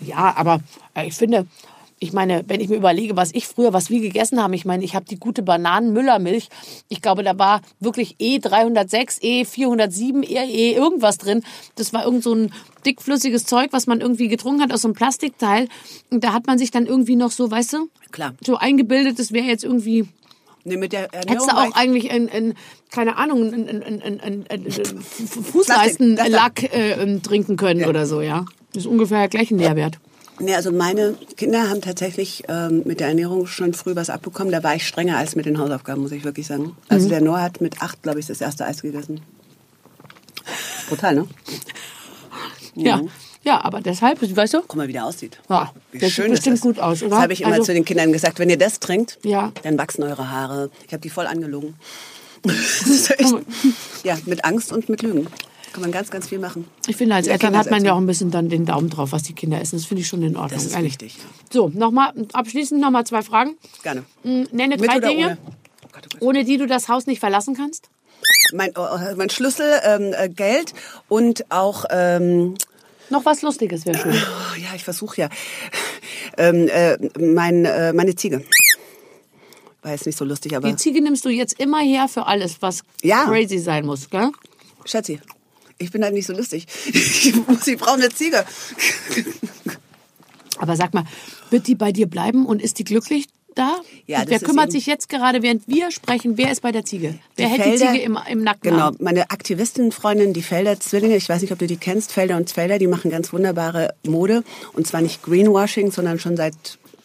Ja, 0.01 0.35
aber 0.37 0.61
äh, 0.95 1.07
ich 1.07 1.15
finde, 1.15 1.47
ich 2.03 2.13
meine, 2.13 2.43
wenn 2.49 2.61
ich 2.61 2.69
mir 2.69 2.75
überlege, 2.77 3.17
was 3.17 3.33
ich 3.33 3.47
früher, 3.47 3.73
was 3.73 3.89
wir 3.89 4.01
gegessen 4.01 4.43
haben, 4.43 4.53
ich 4.55 4.65
meine, 4.65 4.83
ich 4.85 4.95
habe 4.97 5.05
die 5.07 5.19
gute 5.19 5.43
Bananen-Müllermilch. 5.43 6.49
Ich 6.89 7.01
glaube, 7.01 7.23
da 7.23 7.39
war 7.39 7.61
wirklich 7.79 8.17
E306, 8.19 9.21
E407, 9.23 10.25
E, 10.25 10.35
E 10.45 10.73
irgendwas 10.75 11.19
drin. 11.19 11.43
Das 11.77 11.93
war 11.93 12.05
irgend 12.05 12.25
so 12.25 12.35
ein 12.35 12.53
dickflüssiges 12.85 13.45
Zeug, 13.47 13.69
was 13.73 13.87
man 13.87 14.01
irgendwie 14.01 14.27
getrunken 14.27 14.63
hat 14.63 14.73
aus 14.73 14.83
so 14.83 14.89
einem 14.89 14.95
Plastikteil. 14.97 15.69
Und 16.11 16.25
da 16.25 16.33
hat 16.33 16.47
man 16.49 16.59
sich 16.59 16.73
dann 16.73 16.87
irgendwie 16.87 17.15
noch 17.15 17.31
so, 17.31 17.51
weißt 17.51 17.73
du, 17.75 17.89
Klar. 18.11 18.35
so 18.45 18.57
eingebildet, 18.57 19.19
das 19.21 19.33
wäre 19.33 19.47
jetzt 19.47 19.63
irgendwie 19.63 20.07
Nee, 20.65 20.77
mit 20.77 20.93
der 20.93 21.03
Hättest 21.03 21.15
Ernährung 21.27 21.49
du 21.49 21.55
war 21.57 21.63
auch 21.65 21.69
ich- 21.71 21.77
eigentlich 21.77 22.11
ein, 22.11 22.29
ein 22.29 22.55
keine 22.91 23.17
Ahnung, 23.17 23.53
ein 23.53 24.45
Plastik, 24.45 24.87
Fußleistenlack 25.53 26.63
äh, 26.75 26.93
ähm, 27.03 27.23
trinken 27.23 27.57
können 27.57 27.81
Ja. 27.81 27.89
oder 27.89 28.07
so, 28.07 28.21
ja. 28.21 28.45
Das 28.73 28.85
ist 28.85 28.87
ungefähr 28.87 29.19
der 29.19 29.29
gleiche 29.29 29.55
Nährwert. 29.55 29.99
Nee, 30.39 30.55
also 30.55 30.73
meine 30.73 31.15
Kinder 31.37 31.69
haben 31.69 31.81
tatsächlich 31.83 32.45
ähm, 32.49 32.83
mit 32.85 33.01
der 33.01 33.09
Ernährung 33.09 33.47
schon 33.47 33.75
früh 33.75 33.95
was 33.95 34.11
abbekommen. 34.11 34.51
Da 34.53 34.63
war 34.63 34.75
ich 34.75 34.87
strenger 34.87 35.19
als 35.19 35.37
mit 35.37 35.47
den 35.47 35.59
Hausaufgaben, 35.59 36.03
muss 36.03 36.13
ich 36.13 36.25
wirklich 36.25 36.47
sagen. 36.47 36.65
Mhm. 36.65 36.77
Also 36.89 37.09
der 37.09 37.21
Noah 37.21 37.43
hat 37.43 37.61
mit 37.61 37.81
acht, 37.83 38.03
glaube 38.03 38.19
ich, 38.21 38.27
das 38.27 38.41
erste 38.41 38.65
Eis 38.65 38.83
gegessen. 38.83 39.21
Brutal, 40.89 41.15
ne? 41.15 41.29
Ja. 42.75 43.01
Ja, 43.45 43.65
aber 43.65 43.81
deshalb, 43.81 44.21
weißt 44.23 44.55
du? 44.55 44.61
Guck 44.61 44.77
mal, 44.77 44.87
wie 44.89 44.93
der 44.93 45.05
aussieht. 45.05 45.39
Ja, 45.49 45.73
Wie 45.91 45.99
der 45.99 46.09
sieht 46.09 46.15
schön 46.17 46.31
bestimmt 46.31 46.55
das 46.55 46.61
ist. 46.61 46.63
gut 46.63 46.79
aus, 46.79 47.03
oder? 47.03 47.11
Das 47.11 47.21
habe 47.21 47.33
ich 47.33 47.41
immer 47.43 47.53
Also- 47.55 47.65
zu 47.65 47.75
den 47.75 47.85
Kindern 47.85 48.13
gesagt. 48.13 48.39
Wenn 48.39 48.49
ihr 48.51 48.59
das 48.59 48.79
trinkt, 48.81 49.19
Ja. 49.25 49.53
dann 49.65 49.77
wachsen 49.79 50.03
eure 50.05 50.31
Haare. 50.31 50.71
Ich 50.87 50.93
habe 50.93 51.01
die 51.03 51.11
voll 51.11 51.27
angelogen. 51.27 51.75
Das 52.45 52.83
ist 52.83 53.11
echt, 53.21 53.35
ja, 54.05 54.17
mit 54.27 54.45
Angst 54.45 54.73
und 54.73 54.89
mit 54.89 55.03
Lügen. 55.03 55.27
Kann 55.73 55.81
man 55.83 55.91
ganz, 55.93 56.11
ganz 56.11 56.29
viel 56.29 56.39
machen. 56.39 56.67
Ich 56.87 56.97
finde, 56.97 57.15
als 57.15 57.27
Ja, 57.27 57.33
Eltern 57.33 57.57
hat 57.57 57.71
man 57.71 57.83
ja 57.85 57.95
auch 57.95 57.99
ein 57.99 58.07
bisschen 58.07 58.31
dann 58.31 58.49
den 58.51 58.67
Daumen 58.67 58.91
drauf, 58.91 59.13
was 59.13 59.23
die 59.23 59.33
Kinder 59.33 59.61
essen. 59.61 59.77
Das 59.79 59.87
finde 59.87 60.03
ich 60.03 60.09
schon 60.09 60.23
in 60.23 60.37
Ordnung. 60.37 60.51
Das 60.59 60.65
ist 60.67 60.75
ehrlich. 60.75 60.93
wichtig. 60.93 61.17
So, 61.51 61.69
nochmal, 61.71 62.13
abschließend 62.33 62.81
nochmal 62.81 63.05
zwei 63.07 63.23
Fragen. 63.23 63.57
Gerne. 63.83 64.05
Hm, 64.23 64.49
Nenne 64.53 64.77
Mit 64.77 64.87
drei 64.87 65.01
Dinge, 65.01 65.27
ohne? 65.27 65.39
Oh 65.43 65.89
Gott, 65.93 66.03
oh 66.05 66.09
Gott. 66.13 66.23
ohne 66.23 66.45
die 66.45 66.59
du 66.59 66.67
das 66.67 66.89
Haus 66.89 67.07
nicht 67.07 67.21
verlassen 67.21 67.55
kannst. 67.57 67.89
Mein, 68.53 68.71
oh, 68.77 68.83
oh, 68.83 68.99
mein 69.17 69.31
Schlüssel, 69.31 69.73
ähm, 69.85 70.13
äh, 70.17 70.29
Geld 70.29 70.75
und 71.09 71.51
auch, 71.51 71.87
ähm, 71.91 72.55
Noch 73.09 73.25
was 73.25 73.41
Lustiges 73.43 73.87
wäre 73.87 73.99
schön. 73.99 74.13
oh, 74.13 74.61
ja, 74.61 74.75
ich 74.77 74.85
versuche 74.85 75.23
ja, 75.23 75.29
ähm, 76.37 76.69
äh, 76.69 76.99
mein, 77.19 77.65
äh, 77.65 77.93
meine 77.95 78.15
Ziege. 78.15 78.45
War 79.83 79.93
jetzt 79.93 80.07
nicht 80.07 80.17
so 80.19 80.25
lustig, 80.25 80.55
aber 80.55 80.69
Die 80.69 80.77
Ziege 80.77 81.01
nimmst 81.03 81.25
du 81.25 81.31
jetzt 81.31 81.59
immer 81.59 81.81
her 81.81 82.09
für 82.09 82.27
alles, 82.27 82.61
was 82.61 82.83
Ja. 83.03 83.25
crazy 83.25 83.59
sein 83.59 83.87
muss, 83.87 84.11
gell? 84.11 84.31
Schatzi, 84.85 85.21
ich 85.83 85.91
bin 85.93 86.03
halt 86.05 86.15
nicht 86.15 86.27
so 86.27 86.33
lustig. 86.33 86.67
Ich 86.93 87.35
muss, 87.47 87.67
ich 87.67 87.79
brauche 87.79 87.95
eine 87.95 88.11
Ziege. 88.11 88.45
Aber 90.59 90.77
sag 90.77 90.95
mal, 90.95 91.05
wird 91.51 91.67
die 91.67 91.75
bei 91.75 91.93
dir 91.93 92.07
bleiben 92.07 92.47
und 92.47 92.63
ist 92.63 92.79
die 92.79 92.85
glücklich 92.85 93.27
da? 93.55 93.77
Ja, 94.07 94.23
wer 94.27 94.39
kümmert 94.41 94.73
sich 94.73 94.87
jetzt 94.87 95.09
gerade, 95.09 95.43
während 95.43 95.67
wir 95.69 95.91
sprechen, 95.91 96.39
wer 96.39 96.53
ist 96.53 96.63
bei 96.63 96.73
der 96.73 96.85
Ziege? 96.85 97.19
Wer 97.37 97.47
Die 97.47 97.53
hält 97.53 97.63
Felder- 97.63 97.93
die 97.93 97.99
Ziege 97.99 98.05
im, 98.05 98.19
im 98.31 98.43
Nacken 98.43 98.71
Genau, 98.71 98.89
an? 98.89 98.97
meine 99.01 99.31
Aktivistenfreundin, 99.31 100.33
die 100.33 100.43
Felder 100.43 100.79
Zwillinge, 100.81 101.17
ich 101.17 101.29
weiß 101.29 101.43
nicht, 101.43 101.53
ob 101.53 101.59
du 101.59 101.67
die 101.67 101.77
kennst, 101.77 102.13
Felder 102.13 102.37
und 102.37 102.51
Felder, 102.51 102.79
die 102.79 102.87
machen 102.87 103.11
ganz 103.11 103.33
wunderbare 103.33 103.95
Mode. 104.07 104.45
Und 104.73 104.87
zwar 104.87 105.01
nicht 105.03 105.23
Greenwashing, 105.23 105.91
sondern 105.91 106.19
schon 106.19 106.37
seit 106.37 106.55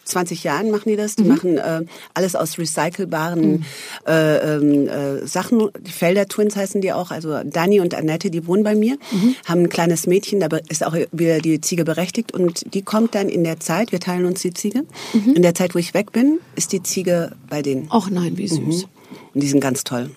20 0.08 0.44
Jahren 0.44 0.70
machen 0.70 0.88
die 0.88 0.96
das. 0.96 1.16
Die 1.16 1.24
machen 1.24 1.58
äh, 1.58 1.84
alles 2.14 2.34
aus 2.34 2.58
recycelbaren 2.58 3.64
äh, 4.06 4.56
ähm, 4.56 4.88
äh, 4.88 5.26
Sachen. 5.26 5.68
Die 5.80 5.92
Felder 5.92 6.26
Twins 6.26 6.56
heißen 6.56 6.80
die 6.80 6.92
auch. 6.92 7.10
Also 7.10 7.40
Dani 7.44 7.80
und 7.80 7.94
Annette, 7.94 8.30
die 8.30 8.46
wohnen 8.46 8.64
bei 8.64 8.74
mir, 8.74 8.98
haben 9.46 9.62
ein 9.62 9.68
kleines 9.68 10.06
Mädchen, 10.06 10.40
da 10.40 10.48
ist 10.68 10.84
auch 10.84 10.94
wieder 11.12 11.38
die 11.38 11.60
Ziege 11.60 11.84
berechtigt. 11.84 12.32
Und 12.32 12.74
die 12.74 12.82
kommt 12.82 13.14
dann 13.14 13.28
in 13.28 13.44
der 13.44 13.60
Zeit, 13.60 13.92
wir 13.92 14.00
teilen 14.00 14.24
uns 14.24 14.42
die 14.42 14.52
Ziege, 14.52 14.84
in 15.12 15.42
der 15.42 15.54
Zeit, 15.54 15.74
wo 15.74 15.78
ich 15.78 15.94
weg 15.94 16.12
bin, 16.12 16.40
ist 16.56 16.72
die 16.72 16.82
Ziege 16.82 17.32
bei 17.48 17.62
denen. 17.62 17.86
Ach 17.90 18.10
nein, 18.10 18.36
wie 18.36 18.48
süß. 18.48 18.58
Mhm. 18.58 18.88
Und 19.34 19.42
die 19.42 19.48
sind 19.48 19.60
ganz 19.60 19.84
toll. 19.84 20.10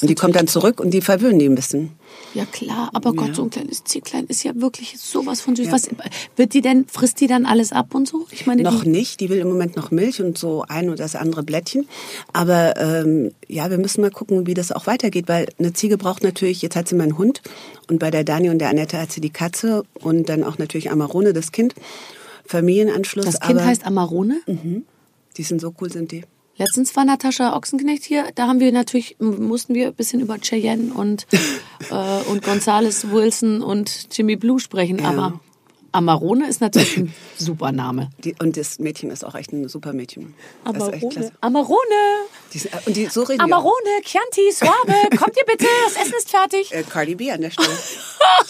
Und 0.00 0.08
die 0.08 0.14
kommt 0.14 0.36
dann 0.36 0.46
zurück 0.46 0.80
und 0.80 0.90
die 0.92 1.00
verwöhnen 1.00 1.38
die 1.38 1.46
ein 1.46 1.54
bisschen. 1.54 1.92
Ja 2.34 2.44
klar, 2.44 2.90
aber 2.92 3.14
Gott, 3.14 3.34
so 3.34 3.42
ein 3.42 3.50
kleines 3.50 3.84
Zieglein 3.84 4.26
ist 4.26 4.42
ja 4.44 4.52
wirklich 4.56 4.98
sowas 4.98 5.40
von 5.40 5.56
süß. 5.56 5.72
Was, 5.72 5.88
wird 6.36 6.52
die 6.52 6.60
denn, 6.60 6.86
frisst 6.86 7.20
die 7.20 7.26
dann 7.26 7.46
alles 7.46 7.72
ab 7.72 7.94
und 7.94 8.06
so? 8.06 8.26
Ich 8.30 8.46
meine, 8.46 8.62
Noch 8.62 8.84
die, 8.84 8.90
nicht, 8.90 9.20
die 9.20 9.30
will 9.30 9.38
im 9.38 9.48
Moment 9.48 9.74
noch 9.76 9.90
Milch 9.90 10.20
und 10.20 10.36
so 10.36 10.64
ein 10.68 10.88
oder 10.88 10.98
das 10.98 11.16
andere 11.16 11.42
Blättchen. 11.42 11.88
Aber 12.32 12.76
ähm, 12.76 13.32
ja, 13.48 13.70
wir 13.70 13.78
müssen 13.78 14.02
mal 14.02 14.10
gucken, 14.10 14.46
wie 14.46 14.54
das 14.54 14.70
auch 14.70 14.86
weitergeht, 14.86 15.28
weil 15.28 15.48
eine 15.58 15.72
Ziege 15.72 15.96
braucht 15.96 16.22
natürlich, 16.22 16.60
jetzt 16.60 16.76
hat 16.76 16.88
sie 16.88 16.94
meinen 16.94 17.16
Hund 17.16 17.40
und 17.88 17.98
bei 17.98 18.10
der 18.10 18.24
Dani 18.24 18.50
und 18.50 18.58
der 18.58 18.68
Annette 18.68 19.00
hat 19.00 19.12
sie 19.12 19.20
die 19.20 19.30
Katze 19.30 19.84
und 20.00 20.28
dann 20.28 20.44
auch 20.44 20.58
natürlich 20.58 20.90
Amarone, 20.90 21.32
das 21.32 21.52
Kind. 21.52 21.74
Familienanschluss. 22.44 23.24
das 23.24 23.40
Kind 23.40 23.58
aber 23.58 23.66
heißt 23.66 23.86
Amarone. 23.86 24.40
Die 25.36 25.42
sind 25.42 25.60
so 25.60 25.74
cool, 25.80 25.90
sind 25.90 26.12
die. 26.12 26.24
Letztens 26.58 26.94
war 26.96 27.04
Natascha 27.04 27.54
Ochsenknecht 27.56 28.04
hier. 28.04 28.24
Da 28.34 28.46
haben 28.46 28.60
wir 28.60 28.72
natürlich, 28.72 29.16
mussten 29.18 29.74
wir 29.74 29.88
ein 29.88 29.94
bisschen 29.94 30.20
über 30.20 30.38
Cheyenne 30.38 30.94
und, 30.94 31.26
äh, 31.90 31.94
und 32.30 32.42
Gonzales 32.42 33.10
Wilson 33.10 33.62
und 33.62 34.08
Jimmy 34.16 34.36
Blue 34.36 34.58
sprechen. 34.58 35.04
Aber 35.04 35.38
Amarone 35.92 36.48
ist 36.48 36.60
natürlich 36.60 36.96
ein 36.98 37.14
super 37.38 37.72
Name. 37.72 38.10
die. 38.24 38.34
Und 38.40 38.56
das 38.56 38.78
Mädchen 38.78 39.10
ist 39.10 39.24
auch 39.24 39.34
echt 39.34 39.52
ein 39.52 39.68
super 39.68 39.92
Mädchen. 39.92 40.34
Amarone. 40.64 41.32
Amarone. 41.40 41.78
Die 42.52 42.60
und 42.86 42.96
die, 42.96 43.06
so 43.06 43.22
reden. 43.22 43.40
Amarone, 43.40 43.72
Chianti, 44.02 44.52
Suave, 44.52 45.08
kommt 45.18 45.36
ihr 45.36 45.44
bitte, 45.46 45.66
das 45.86 46.02
Essen 46.02 46.14
ist 46.18 46.30
fertig. 46.30 46.72
Äh, 46.74 46.82
Cardi 46.84 47.14
B 47.14 47.30
an 47.30 47.40
der 47.40 47.50
Stelle. 47.50 47.68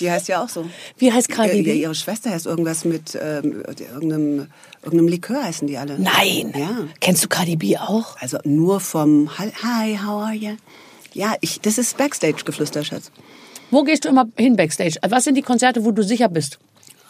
Die 0.00 0.10
heißt 0.10 0.28
ja 0.28 0.42
auch 0.44 0.48
so. 0.48 0.64
Wie 0.98 1.12
heißt 1.12 1.28
Cardi 1.28 1.58
Ihr- 1.58 1.64
B? 1.64 1.80
Ihre 1.80 1.94
Schwester 1.94 2.30
heißt 2.30 2.46
irgendwas 2.46 2.84
mit 2.84 3.16
ähm, 3.20 3.62
irgendeinem, 3.66 4.48
irgendeinem 4.86 5.08
Likör 5.08 5.42
heißen 5.42 5.66
die 5.66 5.76
alle. 5.76 5.98
Nein. 5.98 6.54
Ja. 6.56 6.86
Kennst 7.00 7.22
du 7.24 7.28
Cardi 7.28 7.56
B 7.56 7.76
auch? 7.76 8.16
Also 8.20 8.38
nur 8.44 8.80
vom 8.80 9.30
Hi, 9.38 9.98
how 9.98 10.22
are 10.22 10.32
you? 10.34 10.56
Ja, 11.12 11.34
ich, 11.40 11.60
das 11.60 11.78
ist 11.78 11.96
Backstage-Geflüster, 11.96 12.84
Schatz. 12.84 13.10
Wo 13.70 13.82
gehst 13.82 14.04
du 14.04 14.08
immer 14.08 14.26
hin 14.36 14.54
backstage? 14.56 14.96
Was 15.08 15.24
sind 15.24 15.34
die 15.34 15.42
Konzerte, 15.42 15.84
wo 15.84 15.90
du 15.90 16.04
sicher 16.04 16.28
bist? 16.28 16.58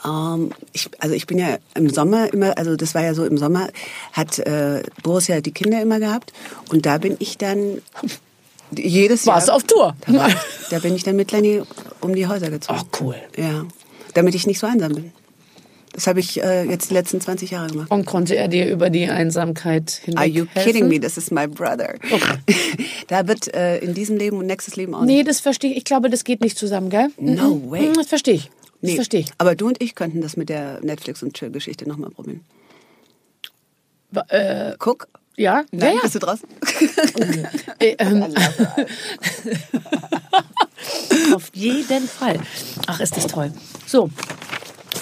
Ähm, 0.05 0.53
ich, 0.73 0.89
also 1.01 1.15
ich 1.15 1.27
bin 1.27 1.39
ja 1.39 1.59
im 1.75 1.91
Sommer 1.91 2.33
immer, 2.33 2.57
also 2.57 2.77
das 2.77 2.95
war 2.95 3.03
ja 3.03 3.15
so 3.15 3.25
im 3.25 3.37
Sommer, 3.37 3.69
hat 4.13 4.39
äh, 4.39 4.83
Boris 5.03 5.27
ja 5.29 5.41
die 5.41 5.53
Kinder 5.53 5.83
immer 5.83 5.99
gehabt 5.99 6.33
und 6.71 6.87
da 6.87 6.99
bin 6.99 7.17
ich 7.19 7.37
dann 7.37 7.83
jedes 8.71 9.27
Warst 9.27 9.49
du 9.49 9.51
Jahr. 9.51 9.57
auf 9.57 9.65
Tour? 9.65 9.97
Da, 10.07 10.13
war, 10.15 10.31
da 10.71 10.79
bin 10.79 10.95
ich 10.95 11.03
dann 11.03 11.17
mit 11.17 11.33
Lenny 11.33 11.63
um 12.01 12.15
die 12.15 12.27
Häuser 12.27 12.51
gezogen. 12.51 12.81
Ach, 12.81 13.01
cool. 13.01 13.17
Ja, 13.37 13.67
damit 14.15 14.35
ich 14.35 14.47
nicht 14.47 14.59
so 14.59 14.67
einsam 14.67 14.95
bin. 14.95 15.13
Das 15.97 16.07
habe 16.07 16.21
ich 16.21 16.43
äh, 16.43 16.65
jetzt 16.65 16.91
die 16.91 16.95
letzten 16.95 17.23
20 17.23 17.51
Jahre 17.53 17.69
gemacht. 17.71 17.91
Und 17.91 18.05
konnte 18.05 18.37
er 18.37 18.49
dir 18.49 18.69
über 18.71 18.91
die 18.91 19.09
Einsamkeit 19.09 20.03
hinweg 20.05 20.19
Are 20.19 20.27
you 20.29 20.45
helfen? 20.53 20.71
kidding 20.73 20.89
me? 20.89 21.01
This 21.01 21.17
is 21.17 21.31
my 21.31 21.47
brother. 21.47 21.95
da 23.09 23.27
wird 23.27 23.53
äh, 23.55 23.79
in 23.79 23.95
diesem 23.95 24.19
Leben 24.19 24.37
und 24.37 24.45
nächstes 24.45 24.77
Leben 24.77 24.95
auch 24.95 25.05
Nee, 25.07 25.23
das 25.25 25.41
verstehe 25.41 25.71
ich. 25.71 25.79
Ich 25.79 25.85
glaube, 25.85 26.11
das 26.11 26.25
geht 26.25 26.43
nicht 26.43 26.59
zusammen, 26.59 26.91
gell? 26.91 27.09
No 27.19 27.55
Mhm. 27.55 27.71
way. 27.71 27.89
Mhm, 27.89 27.95
Das 27.95 28.09
verstehe 28.09 28.35
ich. 28.35 28.45
Das 28.45 28.53
Nee, 28.83 28.95
verstehe 28.95 29.21
ich. 29.21 29.29
Aber 29.39 29.55
du 29.55 29.69
und 29.69 29.83
ich 29.83 29.95
könnten 29.95 30.21
das 30.21 30.37
mit 30.37 30.51
der 30.51 30.81
Netflix- 30.85 31.23
und 31.23 31.33
Chill-Geschichte 31.33 31.89
nochmal 31.89 32.11
probieren. 32.11 32.43
Äh, 34.29 34.75
Guck. 34.79 35.09
ja? 35.37 35.65
Nein, 35.73 35.89
ja, 35.89 35.95
ja. 35.95 36.01
bist 36.03 36.15
du 36.15 36.19
draußen? 36.19 36.47
Äh, 37.79 37.97
ähm, 37.99 38.23
Auf 41.35 41.51
jeden 41.55 42.07
Fall. 42.07 42.39
Ach, 42.87 43.01
ist 43.01 43.17
das 43.17 43.27
toll. 43.27 43.51
So, 43.87 44.11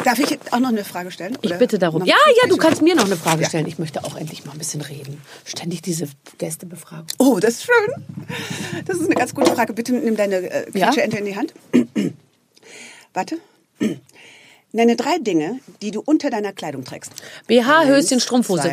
Darf 0.03 0.19
ich 0.19 0.39
auch 0.53 0.59
noch 0.61 0.69
eine 0.71 0.85
Frage 0.85 1.11
stellen? 1.11 1.39
Ich 1.43 1.51
Oder 1.51 1.59
bitte 1.59 1.79
darum. 1.79 2.05
Ja, 2.05 2.17
ja, 2.43 2.49
du 2.49 2.57
kannst 2.57 2.83
mir 2.83 2.95
noch 2.95 3.05
eine 3.07 3.17
Frage 3.17 3.43
Ja. 3.43 3.49
stellen. 3.49 3.67
Ich 3.67 3.79
möchte 3.79 4.03
auch 4.05 4.17
endlich 4.17 4.45
mal 4.45 4.53
ein 4.53 4.59
bisschen 4.59 4.81
reden. 4.81 5.21
Ständig 5.45 5.83
diese 5.83 6.09
Gästebefragung. 6.39 7.07
Oh, 7.19 7.39
das 7.41 7.55
ist 7.55 7.65
schön. 7.65 8.85
Das 8.87 8.97
ist 8.99 9.07
eine 9.07 9.15
ganz 9.15 9.35
gute 9.35 9.55
Frage. 9.55 9.73
Bitte 9.73 9.93
nimm 9.93 10.17
deine 10.17 10.37
äh, 10.37 10.79
Ja? 10.79 10.89
Quietscheente 10.91 11.19
in 11.19 11.25
die 11.27 11.37
Hand. 11.37 11.55
Warte. 13.15 13.39
Nenne 14.73 14.97
drei 14.97 15.19
Dinge, 15.19 15.61
die 15.83 15.91
du 15.93 16.01
unter 16.05 16.31
deiner 16.31 16.53
Kleidung 16.53 16.85
trägst. 16.85 17.13
BH, 17.47 17.81
Eins, 17.81 17.89
Höschen, 17.91 18.21
Strumpfhose. 18.21 18.73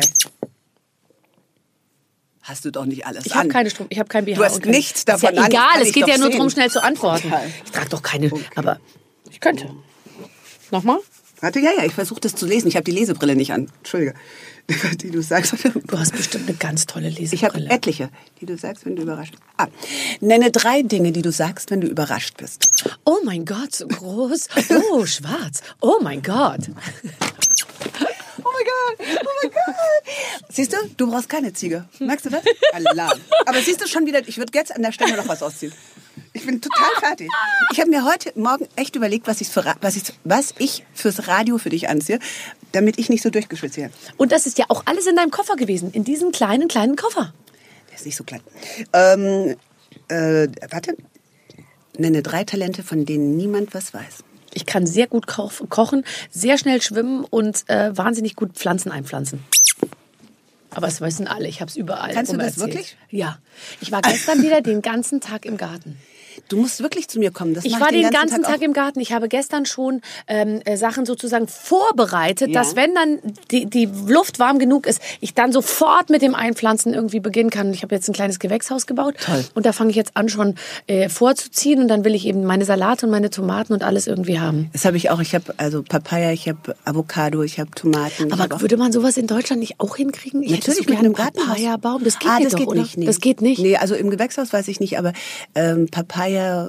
Hast 2.42 2.64
du 2.64 2.72
doch 2.72 2.84
nicht 2.86 3.06
alles 3.06 3.24
Ich 3.26 3.32
an. 3.32 3.38
habe 3.40 3.48
keine 3.50 3.70
Strumpf, 3.70 3.90
ich 3.92 3.98
habe 4.00 4.08
kein 4.08 4.24
BH. 4.24 4.34
Du 4.36 4.44
hast 4.44 4.62
kein- 4.62 4.72
nichts 4.72 5.00
Ist 5.00 5.08
ja 5.08 5.14
davon 5.14 5.38
an, 5.38 5.46
egal, 5.50 5.80
es 5.80 5.88
ich 5.88 5.94
geht 5.94 6.08
ja 6.08 6.18
nur 6.18 6.28
darum, 6.30 6.50
schnell 6.50 6.70
zu 6.70 6.82
antworten. 6.82 7.32
Okay. 7.32 7.52
Ich 7.64 7.70
trage 7.70 7.88
doch 7.90 8.02
keine, 8.02 8.32
aber 8.56 8.80
ich 9.30 9.38
könnte. 9.38 9.70
Nochmal? 10.72 10.98
Warte, 11.42 11.60
ja, 11.60 11.72
ja, 11.76 11.84
ich 11.84 11.92
versuche 11.92 12.20
das 12.20 12.34
zu 12.34 12.46
lesen. 12.46 12.68
Ich 12.68 12.76
habe 12.76 12.84
die 12.84 12.92
Lesebrille 12.92 13.36
nicht 13.36 13.52
an. 13.52 13.68
Entschuldige. 13.78 14.14
Die 15.02 15.10
du 15.10 15.20
sagst. 15.22 15.54
Du 15.88 15.98
hast 15.98 16.12
bestimmt 16.16 16.48
eine 16.48 16.56
ganz 16.56 16.86
tolle 16.86 17.08
Ich 17.08 17.16
habe 17.42 17.58
Lesebrille. 17.58 17.68
etliche, 17.68 18.10
die 18.40 18.46
du 18.46 18.56
sagst, 18.56 18.86
wenn 18.86 18.94
du 18.94 19.02
überrascht 19.02 19.32
bist. 19.32 19.42
Ah, 19.56 19.66
nenne 20.20 20.52
drei 20.52 20.82
Dinge, 20.82 21.10
die 21.10 21.20
du 21.20 21.32
sagst, 21.32 21.72
wenn 21.72 21.80
du 21.80 21.88
überrascht 21.88 22.36
bist. 22.36 22.68
Oh 23.04 23.18
mein 23.24 23.44
Gott, 23.44 23.74
so 23.74 23.88
groß. 23.88 24.46
Oh, 24.92 25.04
schwarz. 25.14 25.62
Oh 25.80 25.98
mein 26.00 26.22
Gott. 26.22 26.60
Oh 28.38 28.50
mein 28.54 28.64
Gott, 28.64 28.98
oh 29.00 29.30
mein 29.42 29.50
Gott. 29.50 29.74
Siehst 30.48 30.72
du, 30.72 30.76
du 30.96 31.10
brauchst 31.10 31.28
keine 31.28 31.52
Ziege. 31.52 31.84
Merkst 31.98 32.26
du 32.26 32.30
das? 32.30 32.42
Alarm. 32.72 33.18
Aber 33.46 33.60
siehst 33.60 33.80
du 33.82 33.88
schon 33.88 34.06
wieder, 34.06 34.26
ich 34.28 34.38
würde 34.38 34.52
jetzt 34.56 34.74
an 34.74 34.82
der 34.82 34.92
Stelle 34.92 35.16
noch 35.16 35.26
was 35.28 35.42
ausziehen. 35.42 35.72
Ich 36.32 36.46
bin 36.46 36.60
total 36.60 36.90
fertig. 36.98 37.28
Ich 37.72 37.80
habe 37.80 37.90
mir 37.90 38.04
heute 38.04 38.32
Morgen 38.38 38.68
echt 38.76 38.96
überlegt, 38.96 39.26
was 39.26 39.40
ich, 39.40 39.48
für, 39.48 39.64
was, 39.80 39.96
ich, 39.96 40.04
was 40.24 40.54
ich 40.58 40.84
fürs 40.94 41.28
Radio 41.28 41.58
für 41.58 41.70
dich 41.70 41.88
anziehe, 41.88 42.18
damit 42.72 42.98
ich 42.98 43.08
nicht 43.08 43.22
so 43.22 43.30
durchgeschwitzt 43.30 43.76
werde. 43.76 43.94
Und 44.16 44.32
das 44.32 44.46
ist 44.46 44.58
ja 44.58 44.66
auch 44.68 44.82
alles 44.86 45.06
in 45.06 45.16
deinem 45.16 45.30
Koffer 45.30 45.56
gewesen. 45.56 45.90
In 45.92 46.04
diesem 46.04 46.32
kleinen, 46.32 46.68
kleinen 46.68 46.96
Koffer. 46.96 47.32
Der 47.88 47.96
ist 47.96 48.06
nicht 48.06 48.16
so 48.16 48.24
klein. 48.24 48.40
Ähm, 48.92 49.56
äh, 50.08 50.48
warte. 50.70 50.96
Nenne 51.98 52.22
drei 52.22 52.44
Talente, 52.44 52.82
von 52.82 53.04
denen 53.04 53.36
niemand 53.36 53.74
was 53.74 53.92
weiß. 53.92 54.24
Ich 54.54 54.66
kann 54.66 54.86
sehr 54.86 55.06
gut 55.06 55.26
ko 55.26 55.50
kochen, 55.68 56.04
sehr 56.30 56.58
schnell 56.58 56.80
schwimmen 56.82 57.24
und 57.24 57.68
äh, 57.68 57.96
wahnsinnig 57.96 58.36
gut 58.36 58.54
Pflanzen 58.54 58.90
einpflanzen. 58.90 59.44
Aber 60.74 60.86
das 60.86 61.00
wissen 61.00 61.26
alle, 61.26 61.48
ich 61.48 61.60
habe 61.60 61.70
es 61.70 61.76
überall. 61.76 62.12
Kannst 62.12 62.32
du 62.32 62.36
das 62.36 62.58
wirklich? 62.58 62.96
Ja. 63.10 63.38
Ich 63.80 63.92
war 63.92 64.02
gestern 64.02 64.42
wieder 64.42 64.60
den 64.60 64.82
ganzen 64.82 65.20
Tag 65.20 65.44
im 65.44 65.56
Garten. 65.56 65.98
Du 66.48 66.56
musst 66.58 66.82
wirklich 66.82 67.08
zu 67.08 67.18
mir 67.18 67.30
kommen. 67.30 67.54
Das 67.54 67.64
Ich 67.64 67.78
war 67.80 67.90
den 67.90 68.10
ganzen 68.10 68.44
auch. 68.44 68.50
Tag 68.50 68.62
im 68.62 68.72
Garten. 68.72 69.00
Ich 69.00 69.12
habe 69.12 69.28
gestern 69.28 69.66
schon 69.66 70.00
ähm, 70.28 70.60
äh, 70.64 70.76
Sachen 70.76 71.06
sozusagen 71.06 71.46
vorbereitet, 71.48 72.50
Ja. 72.50 72.60
dass 72.60 72.76
wenn 72.76 72.94
dann 72.94 73.18
die, 73.50 73.66
die 73.66 73.88
Luft 74.06 74.38
warm 74.38 74.58
genug 74.58 74.86
ist, 74.86 75.00
ich 75.20 75.34
dann 75.34 75.52
sofort 75.52 76.10
mit 76.10 76.22
dem 76.22 76.34
Einpflanzen 76.34 76.94
irgendwie 76.94 77.20
beginnen 77.20 77.50
kann. 77.50 77.72
Ich 77.72 77.82
habe 77.82 77.94
jetzt 77.94 78.08
ein 78.08 78.12
kleines 78.12 78.38
Gewächshaus 78.38 78.86
gebaut 78.86 79.14
Toll. 79.24 79.44
und 79.54 79.66
da 79.66 79.72
fange 79.72 79.90
ich 79.90 79.96
jetzt 79.96 80.16
an 80.16 80.28
schon 80.28 80.54
äh, 80.86 81.08
vorzuziehen 81.08 81.80
und 81.82 81.88
dann 81.88 82.04
will 82.04 82.14
ich 82.14 82.26
eben 82.26 82.44
meine 82.44 82.64
Salate 82.64 83.06
und 83.06 83.12
meine 83.12 83.30
Tomaten 83.30 83.72
und 83.72 83.82
alles 83.82 84.06
irgendwie 84.06 84.38
haben. 84.40 84.70
Das 84.72 84.84
habe 84.84 84.96
ich 84.96 85.10
auch. 85.10 85.20
Ich 85.20 85.34
habe 85.34 85.54
also 85.56 85.82
Papaya, 85.82 86.32
ich 86.32 86.48
habe 86.48 86.74
Avocado, 86.84 87.42
ich 87.42 87.58
habe 87.58 87.70
Tomaten. 87.74 88.32
hab 88.32 88.40
Aber 88.40 88.56
auch- 88.56 88.60
würde 88.60 88.76
man 88.76 88.92
sowas 88.92 89.16
in 89.16 89.26
Deutschland 89.26 89.60
nicht 89.60 89.78
auch 89.78 89.96
hinkriegen? 89.96 90.42
Ich 90.42 90.52
hätte 90.52 90.70
Natürlich 90.70 90.86
so 90.86 90.90
mit 90.92 90.98
einem. 90.98 91.12
Papaya-Baum. 91.12 92.04
Das 92.04 92.18
geht 92.18 92.28
ah, 92.30 92.38
das 92.42 92.52
doch, 92.52 92.58
geht 92.58 92.74
nicht. 92.74 92.96
Nee. 92.98 93.06
Das 93.06 93.20
geht 93.20 93.40
nicht. 93.42 93.60
Nee, 93.60 93.76
also 93.76 93.94
im 93.94 94.10
Gewächshaus 94.10 94.52
weiß 94.52 94.68
ich 94.68 94.80
nicht, 94.80 94.98
aber 94.98 95.12
ähm, 95.54 95.88
Papaya, 95.90 96.21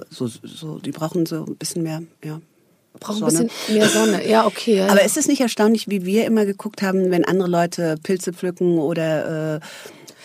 so, 0.10 0.28
so, 0.28 0.80
die 0.80 0.92
brauchen 0.92 1.26
so 1.26 1.46
ein 1.46 1.56
bisschen 1.56 1.84
mehr, 1.84 2.04
ja. 2.24 2.40
Braucht 3.00 3.24
ein 3.24 3.30
Sonne. 3.32 3.50
bisschen 3.50 3.76
mehr 3.76 3.90
Sonne. 3.90 4.28
Ja, 4.30 4.46
okay. 4.46 4.78
Ja, 4.78 4.88
Aber 4.88 5.00
ja. 5.00 5.06
ist 5.06 5.18
es 5.18 5.28
nicht 5.28 5.42
erstaunlich, 5.42 5.90
wie 5.90 6.06
wir 6.06 6.26
immer 6.26 6.46
geguckt 6.46 6.82
haben, 6.82 7.10
wenn 7.10 7.26
andere 7.26 7.50
Leute 7.50 7.96
Pilze 8.04 8.34
pflücken 8.34 8.78
oder 8.78 9.56
äh, 9.56 9.60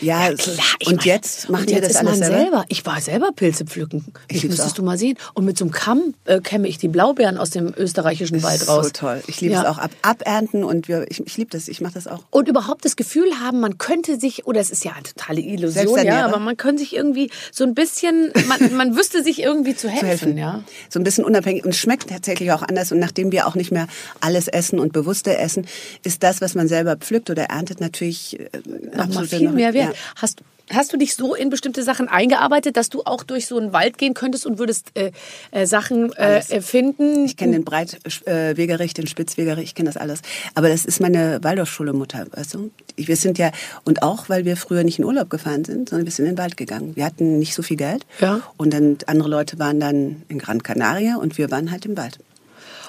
ja, 0.01 0.33
Klar, 0.33 0.57
ich 0.79 0.87
und 0.89 0.97
meine, 0.97 1.07
jetzt 1.07 1.49
und 1.51 1.67
wir 1.69 1.77
jetzt 1.77 1.91
das 1.91 1.97
alles 1.97 2.19
man 2.21 2.29
selber? 2.29 2.39
selber. 2.43 2.65
Ich 2.69 2.87
war 2.87 3.01
selber 3.01 3.31
Pilze 3.35 3.65
pflücken. 3.65 4.05
Ich 4.29 4.45
müsstest 4.45 4.71
auch. 4.71 4.75
du 4.75 4.83
mal 4.83 4.99
sehen. 4.99 5.17
Und 5.35 5.45
mit 5.45 5.59
so 5.59 5.65
einem 5.65 5.73
Kamm 5.73 6.15
äh, 6.25 6.41
kämme 6.41 6.69
ich 6.69 6.79
die 6.79 6.89
Blaubeeren 6.89 7.37
aus 7.39 7.51
dem 7.51 7.73
österreichischen 7.77 8.43
Wald 8.43 8.69
raus. 8.69 8.87
So 8.87 8.91
toll. 8.93 9.23
Ich 9.27 9.41
liebe 9.41 9.55
Ja. 9.55 9.63
es 9.63 9.67
auch. 9.69 9.79
Ab, 9.79 9.91
abernten 10.03 10.65
und 10.65 10.89
wir, 10.89 11.07
ich, 11.11 11.25
ich 11.27 11.37
liebe 11.37 11.51
das. 11.51 11.69
Ich 11.69 11.81
mache 11.81 11.95
das 11.95 12.07
auch. 12.07 12.23
Und 12.31 12.49
überhaupt 12.49 12.85
das 12.85 12.97
Gefühl 12.97 13.29
haben, 13.41 13.61
man 13.61 13.79
könnte 13.79 14.19
sich, 14.21 14.47
oder 14.47 14.61
es 14.61 14.71
ist 14.71 14.85
ja 14.85 14.93
eine 14.93 15.03
totale 15.03 15.41
Illusion, 15.41 16.05
ja, 16.05 16.25
aber 16.25 16.39
man 16.39 16.57
könnte 16.57 16.81
sich 16.83 16.95
irgendwie 16.95 17.31
so 17.53 17.65
ein 17.65 17.75
bisschen, 17.75 18.33
man, 18.47 18.75
man 18.77 18.97
wüsste 18.97 19.23
sich 19.23 19.43
irgendwie 19.43 19.75
zu 19.75 19.89
helfen, 19.89 20.01
zu 20.01 20.07
helfen. 20.07 20.39
ja. 20.39 20.63
So 20.91 21.01
ein 21.01 21.05
bisschen 21.05 21.25
unabhängig 21.25 21.65
und 21.65 21.75
schmeckt 21.75 22.11
tatsächlich 22.11 22.53
auch 22.53 22.63
anders. 22.63 22.93
Und 22.93 22.99
nachdem 22.99 23.33
wir 23.33 23.47
auch 23.47 23.55
nicht 23.55 23.73
mehr 23.73 23.87
alles 24.21 24.49
essen 24.49 24.79
und 24.79 24.93
bewusster 24.93 25.39
essen, 25.39 25.67
ist 26.05 26.23
das, 26.23 26.41
was 26.41 26.55
man 26.55 26.69
selber 26.69 26.97
pflückt 26.97 27.31
oder 27.31 27.45
erntet, 27.45 27.81
natürlich 27.81 28.39
äh, 28.39 28.49
Nochmal 28.67 29.01
absolut 29.07 29.29
viel 29.29 29.51
mehr 29.51 29.75
wert. 29.75 29.88
Ja. 29.89 29.95
Hast, 30.17 30.43
hast 30.71 30.93
du 30.93 30.97
dich 30.97 31.15
so 31.15 31.35
in 31.35 31.51
bestimmte 31.51 31.83
Sachen 31.83 32.09
eingearbeitet, 32.09 32.77
dass 32.77 32.89
du 32.89 33.03
auch 33.05 33.23
durch 33.23 33.47
so 33.47 33.57
einen 33.59 33.73
Wald 33.73 33.99
gehen 33.99 34.15
könntest 34.15 34.47
und 34.47 34.59
würdest 34.59 34.91
äh, 34.95 35.13
äh, 35.51 35.67
Sachen 35.67 36.13
äh, 36.13 36.39
äh, 36.39 36.61
finden? 36.61 37.25
Ich 37.25 37.37
kenne 37.37 37.53
den 37.53 37.65
Breitwegerich, 37.65 38.95
den 38.95 39.07
Spitzwegerich, 39.07 39.65
ich 39.65 39.75
kenne 39.75 39.89
das 39.89 39.97
alles. 39.97 40.21
Aber 40.55 40.69
das 40.69 40.85
ist 40.85 41.01
meine 41.01 41.43
Waldorfschule 41.43 41.93
Mutter, 41.93 42.27
weißt 42.31 42.55
du? 42.55 42.71
Wir 42.97 43.17
sind 43.17 43.39
ja, 43.39 43.51
und 43.85 44.03
auch, 44.03 44.29
weil 44.29 44.45
wir 44.45 44.57
früher 44.57 44.85
nicht 44.85 44.99
in 44.99 45.05
Urlaub 45.05 45.31
gefahren 45.31 45.65
sind, 45.65 45.89
sondern 45.89 46.07
wir 46.07 46.13
sind 46.13 46.27
in 46.27 46.33
den 46.33 46.39
Wald 46.39 46.57
gegangen. 46.57 46.97
Wir 46.97 47.05
hatten 47.05 47.39
nicht 47.39 47.55
so 47.55 47.63
viel 47.63 47.77
Geld. 47.77 48.07
Ja. 48.21 48.41
Und 48.57 48.75
dann 48.75 48.99
andere 49.07 49.29
Leute 49.29 49.59
waren 49.59 49.81
dann 49.81 50.23
in 50.29 50.39
Gran 50.39 50.63
Canaria 50.63 51.17
und 51.17 51.39
wir 51.39 51.51
waren 51.51 51.71
halt 51.71 51.87
im 51.87 51.97
Wald. 51.97 52.19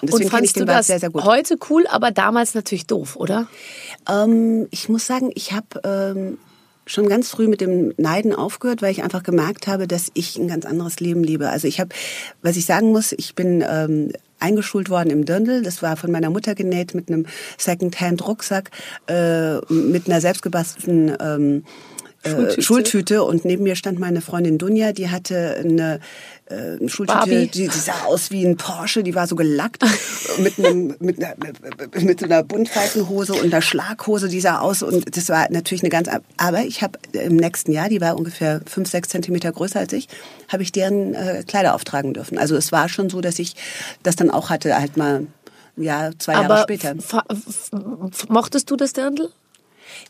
Und 0.01 0.13
Und 0.13 0.21
den 0.21 0.29
du 0.29 0.33
Wald 0.33 0.55
das 0.67 0.87
sehr, 0.87 0.99
sehr 0.99 1.09
gut. 1.09 1.23
heute 1.25 1.57
cool, 1.69 1.85
aber 1.87 2.11
damals 2.11 2.53
natürlich 2.55 2.85
doof, 2.85 3.17
oder? 3.17 3.47
Ähm, 4.09 4.67
ich 4.71 4.87
muss 4.87 5.05
sagen, 5.05 5.29
ich 5.35 5.51
habe 5.51 5.81
ähm, 5.83 6.37
schon 6.89 7.07
ganz 7.07 7.29
früh 7.29 7.47
mit 7.47 7.61
dem 7.61 7.93
Neiden 7.97 8.33
aufgehört, 8.33 8.81
weil 8.81 8.91
ich 8.91 9.03
einfach 9.03 9.21
gemerkt 9.21 9.67
habe, 9.67 9.87
dass 9.87 10.09
ich 10.15 10.37
ein 10.37 10.47
ganz 10.47 10.65
anderes 10.65 10.99
Leben 10.99 11.23
liebe. 11.23 11.49
Also 11.49 11.67
ich 11.67 11.79
habe, 11.79 11.91
was 12.41 12.57
ich 12.57 12.65
sagen 12.65 12.91
muss, 12.91 13.11
ich 13.11 13.35
bin 13.35 13.63
ähm, 13.67 14.11
eingeschult 14.39 14.89
worden 14.89 15.11
im 15.11 15.23
Dirndl. 15.25 15.61
Das 15.61 15.83
war 15.83 15.97
von 15.97 16.11
meiner 16.11 16.31
Mutter 16.31 16.55
genäht 16.55 16.95
mit 16.95 17.09
einem 17.09 17.27
Second-Hand-Rucksack, 17.57 18.71
äh, 19.07 19.57
mit 19.71 20.07
einer 20.07 20.19
selbstgebastelten 20.19 21.15
ähm, 21.19 21.63
Schultüte. 22.23 22.61
Schultüte. 22.61 22.63
Schultüte 22.63 23.23
und 23.23 23.45
neben 23.45 23.63
mir 23.63 23.75
stand 23.75 23.97
meine 23.99 24.21
Freundin 24.21 24.57
Dunja, 24.57 24.91
die 24.91 25.09
hatte 25.09 25.55
eine, 25.57 25.99
äh, 26.47 26.87
Schultüte, 26.89 27.29
die, 27.29 27.47
die 27.47 27.67
sah 27.67 28.03
aus 28.07 28.29
wie 28.31 28.45
ein 28.45 28.57
Porsche, 28.57 29.03
die 29.03 29.15
war 29.15 29.25
so 29.27 29.35
gelackt 29.35 29.83
mit, 30.39 30.59
einem, 30.59 30.95
mit, 30.99 31.23
einer, 31.23 31.35
mit 32.01 32.19
so 32.19 32.25
einer 32.25 32.43
Buntfaltenhose 32.43 33.33
und 33.33 33.45
einer 33.53 33.61
Schlaghose, 33.61 34.27
die 34.27 34.41
sah 34.41 34.59
aus 34.59 34.83
und 34.83 35.15
das 35.15 35.29
war 35.29 35.47
natürlich 35.49 35.81
eine 35.83 35.89
ganz, 35.89 36.09
aber 36.37 36.61
ich 36.63 36.81
habe 36.81 36.99
im 37.13 37.37
nächsten 37.37 37.71
Jahr, 37.71 37.87
die 37.87 38.01
war 38.01 38.17
ungefähr 38.17 38.61
fünf, 38.65 38.89
sechs 38.89 39.07
Zentimeter 39.09 39.51
größer 39.51 39.79
als 39.79 39.93
ich, 39.93 40.07
habe 40.49 40.63
ich 40.63 40.71
deren 40.73 41.13
äh, 41.13 41.43
Kleider 41.47 41.73
auftragen 41.73 42.13
dürfen. 42.13 42.37
Also 42.37 42.55
es 42.57 42.71
war 42.71 42.89
schon 42.89 43.09
so, 43.09 43.21
dass 43.21 43.39
ich 43.39 43.55
das 44.03 44.15
dann 44.17 44.29
auch 44.29 44.49
hatte, 44.49 44.75
halt 44.77 44.97
mal 44.97 45.25
ein 45.77 45.83
Jahr, 45.83 46.11
zwei 46.19 46.33
Jahre 46.33 46.45
aber 46.45 46.61
später. 46.63 46.95
f- 46.97 47.13
f- 47.29 48.29
mochtest 48.29 48.69
du 48.69 48.75
das 48.75 48.91
Dirndl? 48.91 49.29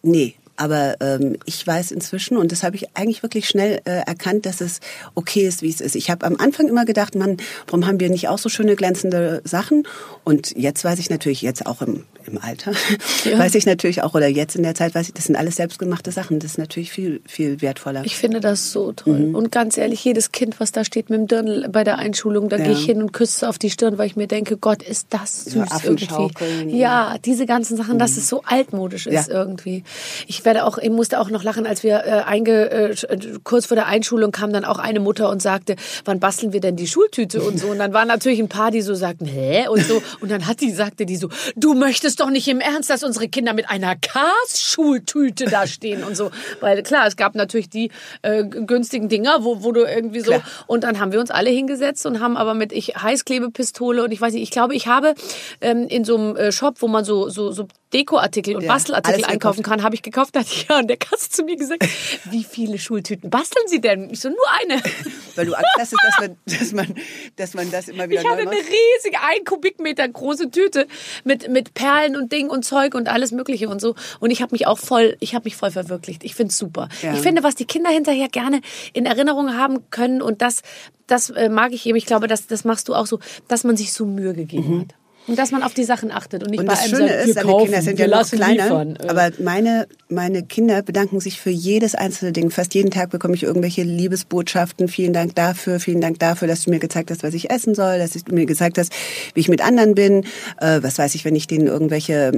Nee, 0.02 0.36
aber 0.60 0.96
ähm, 1.00 1.38
ich 1.46 1.66
weiß 1.66 1.92
inzwischen, 1.92 2.36
und 2.38 2.52
das 2.52 2.64
habe 2.64 2.76
ich 2.76 2.96
eigentlich 2.96 3.24
wirklich 3.24 3.48
schnell 3.48 3.80
äh, 3.86 4.02
erkannt, 4.06 4.46
dass 4.46 4.60
es 4.62 4.82
okay 5.16 5.48
ist, 5.48 5.62
wie 5.62 5.70
es 5.70 5.80
ist. 5.80 5.96
Ich 5.96 6.10
habe 6.10 6.26
am 6.26 6.36
Anfang 6.36 6.68
immer 6.68 6.84
gedacht, 6.86 7.16
Mann, 7.16 7.38
warum 7.68 7.88
haben 7.88 8.00
wir 8.00 8.10
nicht 8.10 8.28
auch 8.28 8.38
so 8.38 8.50
schöne 8.50 8.76
glänzende 8.76 9.42
Sachen? 9.46 9.88
Und 10.26 10.56
jetzt 10.58 10.84
weiß 10.84 11.00
ich 11.00 11.10
natürlich, 11.10 11.42
jetzt 11.42 11.66
auch 11.66 11.82
im, 11.82 12.04
im 12.28 12.38
Alter, 12.42 12.74
weiß 13.38 13.56
ich 13.56 13.66
natürlich 13.66 14.04
auch, 14.04 14.14
oder 14.16 14.28
jetzt 14.28 14.56
in 14.58 14.64
der 14.64 14.76
Zeit 14.76 14.94
weiß 14.96 15.08
ich, 15.08 15.14
das 15.14 15.26
sind 15.26 15.36
alles 15.38 15.56
selbstgemachte 15.56 16.12
Sachen. 16.12 16.40
Das 16.40 16.52
ist 16.52 16.58
natürlich 16.58 16.92
viel, 16.92 17.22
viel 17.26 17.62
wertvoller. 17.62 18.04
Ich 18.06 18.18
finde 18.18 18.42
das 18.42 18.72
so 18.72 18.92
toll. 18.92 19.18
Mhm. 19.20 19.36
Und 19.36 19.52
ganz 19.52 19.78
ehrlich, 19.78 20.04
jedes 20.04 20.32
Kind, 20.32 20.60
was 20.60 20.72
da 20.74 20.84
steht 20.84 21.10
mit 21.10 21.20
dem 21.20 21.28
Dirndl 21.28 21.70
bei 21.70 21.84
der 21.86 21.98
Einschulung, 22.00 22.50
da 22.50 22.58
Ja. 22.58 22.64
gehe 22.66 22.74
ich 22.74 22.84
hin 22.84 23.02
und 23.02 23.14
küsse 23.14 23.48
auf 23.48 23.58
die 23.58 23.70
Stirn, 23.70 23.98
weil 23.98 24.08
ich 24.08 24.16
mir 24.18 24.28
denke, 24.28 24.58
Gott, 24.58 24.84
ist 24.84 25.08
das 25.12 25.46
süß 25.46 25.72
Affenschaukeln. 25.72 26.52
irgendwie. 26.60 26.80
Ja, 26.80 27.16
diese 27.24 27.46
ganzen 27.46 27.78
Sachen, 27.78 27.98
dass 27.98 28.18
es 28.18 28.28
so 28.28 28.42
altmodisch 28.46 29.08
ist 29.08 29.30
Ja. 29.30 29.34
irgendwie. 29.36 29.84
Ich 30.28 30.44
werde 30.50 30.66
auch, 30.66 30.80
ich 30.80 30.90
musste 30.90 31.20
auch 31.20 31.30
noch 31.30 31.44
lachen, 31.44 31.68
als 31.68 31.84
wir 31.84 32.04
äh, 32.06 32.24
einge, 32.26 32.72
äh, 32.72 32.96
kurz 33.44 33.68
vor 33.68 33.76
der 33.76 33.86
Einschulung 33.86 34.32
kam 34.32 34.52
dann 34.52 34.66
auch 34.66 34.80
eine 34.80 35.00
Mutter 35.00 35.30
und 35.30 35.44
sagte, 35.44 35.76
wann 36.06 36.20
basteln 36.20 36.54
wir 36.54 36.60
denn 36.60 36.76
die 36.76 36.88
Schultüte 36.88 37.40
und 37.44 37.60
so. 37.60 37.68
Und 37.68 37.78
dann 37.78 37.94
waren 37.94 38.08
natürlich 38.08 38.40
ein 38.40 38.50
paar, 38.50 38.72
die 38.72 38.82
so 38.82 38.96
sagten, 38.96 39.28
hä? 39.28 39.68
Und 39.68 39.84
so. 39.86 40.02
Und 40.22 40.32
dann 40.32 40.48
hat 40.48 40.62
die, 40.62 40.72
sagte 40.72 41.06
die 41.06 41.18
so, 41.18 41.30
du 41.56 41.76
möchtest 41.76 42.20
doch 42.20 42.32
nicht 42.32 42.48
im 42.48 42.62
Ernst, 42.62 42.90
dass 42.90 43.04
unsere 43.04 43.28
Kinder 43.30 43.54
mit 43.54 43.70
einer 43.70 43.96
Kars-Schultüte 43.96 45.46
da 45.46 45.68
stehen 45.68 46.04
und 46.04 46.18
so. 46.18 46.32
Weil 46.62 46.82
klar, 46.82 47.06
es 47.06 47.16
gab 47.16 47.36
natürlich 47.36 47.70
die 47.70 47.92
äh, 48.24 48.44
günstigen 48.44 49.08
Dinger, 49.08 49.44
wo, 49.44 49.62
wo 49.62 49.72
du 49.72 49.82
irgendwie 49.82 50.22
so. 50.22 50.32
Klar. 50.32 50.44
Und 50.66 50.84
dann 50.84 51.00
haben 51.00 51.12
wir 51.12 51.20
uns 51.20 51.30
alle 51.30 51.52
hingesetzt 51.52 52.08
und 52.08 52.22
haben 52.22 52.38
aber 52.38 52.56
mit 52.56 52.72
ich 52.72 52.96
Heißklebepistole 52.96 54.04
und 54.04 54.12
ich 54.12 54.20
weiß 54.20 54.34
nicht, 54.34 54.42
ich 54.42 54.52
glaube, 54.52 54.74
ich 54.74 54.88
habe 54.88 55.14
ähm, 55.62 55.86
in 55.88 56.04
so 56.04 56.18
einem 56.18 56.36
äh, 56.36 56.52
Shop, 56.52 56.78
wo 56.80 56.88
man 56.88 57.06
so, 57.06 57.30
so, 57.30 57.52
so 57.52 57.68
Dekoartikel 57.94 58.56
und 58.56 58.64
Ja, 58.64 58.74
Bastelartikel 58.74 59.26
einkaufen 59.26 59.64
gekauft. 59.64 59.78
kann, 59.78 59.84
habe 59.84 59.96
ich 59.96 60.02
gekauft, 60.02 60.36
hat 60.50 60.68
ja 60.68 60.78
an 60.78 60.88
der 60.88 60.98
Kasse 60.98 61.30
zu 61.30 61.44
mir 61.44 61.56
gesagt, 61.56 61.86
wie 62.26 62.44
viele 62.44 62.80
Schultüten 62.80 63.30
basteln 63.30 63.68
Sie 63.68 63.82
denn? 63.82 64.10
Ich 64.10 64.22
so, 64.22 64.30
nur 64.30 64.38
eine. 64.62 64.82
Weil 65.36 65.46
du 65.46 65.54
Angst 65.54 65.70
hast, 65.78 65.94
dass 65.94 66.20
man, 66.20 66.38
dass 66.46 66.74
man, 66.74 66.96
dass 67.36 67.54
man 67.54 67.72
das 67.72 67.88
immer 67.88 68.10
wieder 68.10 68.22
Ich 68.22 68.28
hatte 68.28 68.42
eine 68.42 68.52
riesige, 68.52 69.18
ein 69.22 69.44
Kubikmeter 69.46 70.08
große 70.08 70.50
Tüte 70.50 70.88
mit, 71.24 71.50
mit 71.50 71.74
Perlen 71.74 72.16
und 72.16 72.32
Ding 72.32 72.50
und 72.50 72.64
Zeug 72.64 72.96
und 72.96 73.10
alles 73.10 73.32
Mögliche 73.32 73.70
und 73.70 73.82
so. 73.82 73.96
Und 74.20 74.32
ich 74.32 74.42
habe 74.42 74.54
mich 74.54 74.66
auch 74.66 74.80
voll, 74.80 75.18
ich 75.20 75.36
habe 75.36 75.46
mich 75.46 75.56
voll 75.56 75.72
verwirklicht. 75.72 76.24
Ich 76.24 76.36
find's 76.36 76.58
super. 76.58 76.90
Ja. 77.02 77.14
Ich 77.14 77.20
finde, 77.20 77.44
was 77.44 77.56
die 77.56 77.66
Kinder 77.66 77.90
hinterher 77.90 78.30
gerne 78.30 78.62
in 78.94 79.06
Erinnerung 79.06 79.56
haben 79.56 79.90
können 79.92 80.22
und 80.22 80.42
das, 80.42 80.62
das 81.08 81.30
äh, 81.32 81.50
mag 81.50 81.74
ich 81.74 81.86
eben. 81.86 81.98
Ich 81.98 82.06
glaube, 82.06 82.28
das, 82.28 82.48
das 82.48 82.64
machst 82.64 82.88
du 82.88 82.96
auch 82.96 83.08
so, 83.08 83.20
dass 83.48 83.64
man 83.64 83.76
sich 83.76 83.94
so 83.94 84.06
Mühe 84.06 84.34
gegeben 84.34 84.82
hat. 84.82 84.99
Und 85.30 85.38
dass 85.38 85.52
man 85.52 85.62
auf 85.62 85.76
die 85.76 85.84
Sachen 85.84 86.12
achtet 86.12 86.44
und 86.44 86.50
nicht 86.50 86.60
Und 86.60 86.66
bei 86.66 86.74
das 86.74 86.86
einem 86.86 86.96
Schöne 86.96 87.10
sagt, 87.10 87.28
ist, 87.28 87.36
wir 87.36 87.44
kaufen, 87.44 87.66
Kinder 87.66 87.82
sind 87.84 88.00
ja 88.00 88.08
noch 88.08 88.28
kleiner, 88.28 88.64
liefern. 88.64 88.96
Äh, 88.96 89.08
aber 89.08 89.30
meine, 89.40 89.88
meine 90.10 90.42
Kinder 90.42 90.82
bedanken 90.82 91.20
sich 91.20 91.40
für 91.40 91.52
jedes 91.52 91.94
einzelne 91.94 92.32
Ding. 92.32 92.50
Fast 92.50 92.74
jeden 92.74 92.90
Tag 92.90 93.12
bekomme 93.12 93.36
ich 93.36 93.44
irgendwelche 93.44 93.84
Liebesbotschaften. 93.84 94.88
Vielen 94.88 95.14
Dank 95.14 95.36
dafür, 95.36 95.80
vielen 95.80 96.02
Dank 96.02 96.18
dafür, 96.18 96.48
dass 96.48 96.64
du 96.64 96.72
mir 96.72 96.80
gezeigt 96.80 97.12
hast, 97.12 97.22
was 97.22 97.36
ich 97.36 97.52
essen 97.52 97.76
soll, 97.76 98.00
dass 98.00 98.14
du 98.14 98.34
mir 98.34 98.48
gezeigt 98.48 98.80
hast, 98.80 98.92
wie 99.36 99.42
ich 99.42 99.50
mit 99.50 99.64
anderen 99.64 99.94
bin. 99.94 100.24
Äh, 100.60 100.82
was 100.82 100.98
weiß 100.98 101.14
ich, 101.14 101.26
wenn 101.26 101.36
ich 101.36 101.46
denen 101.46 101.68
irgendwelche 101.68 102.32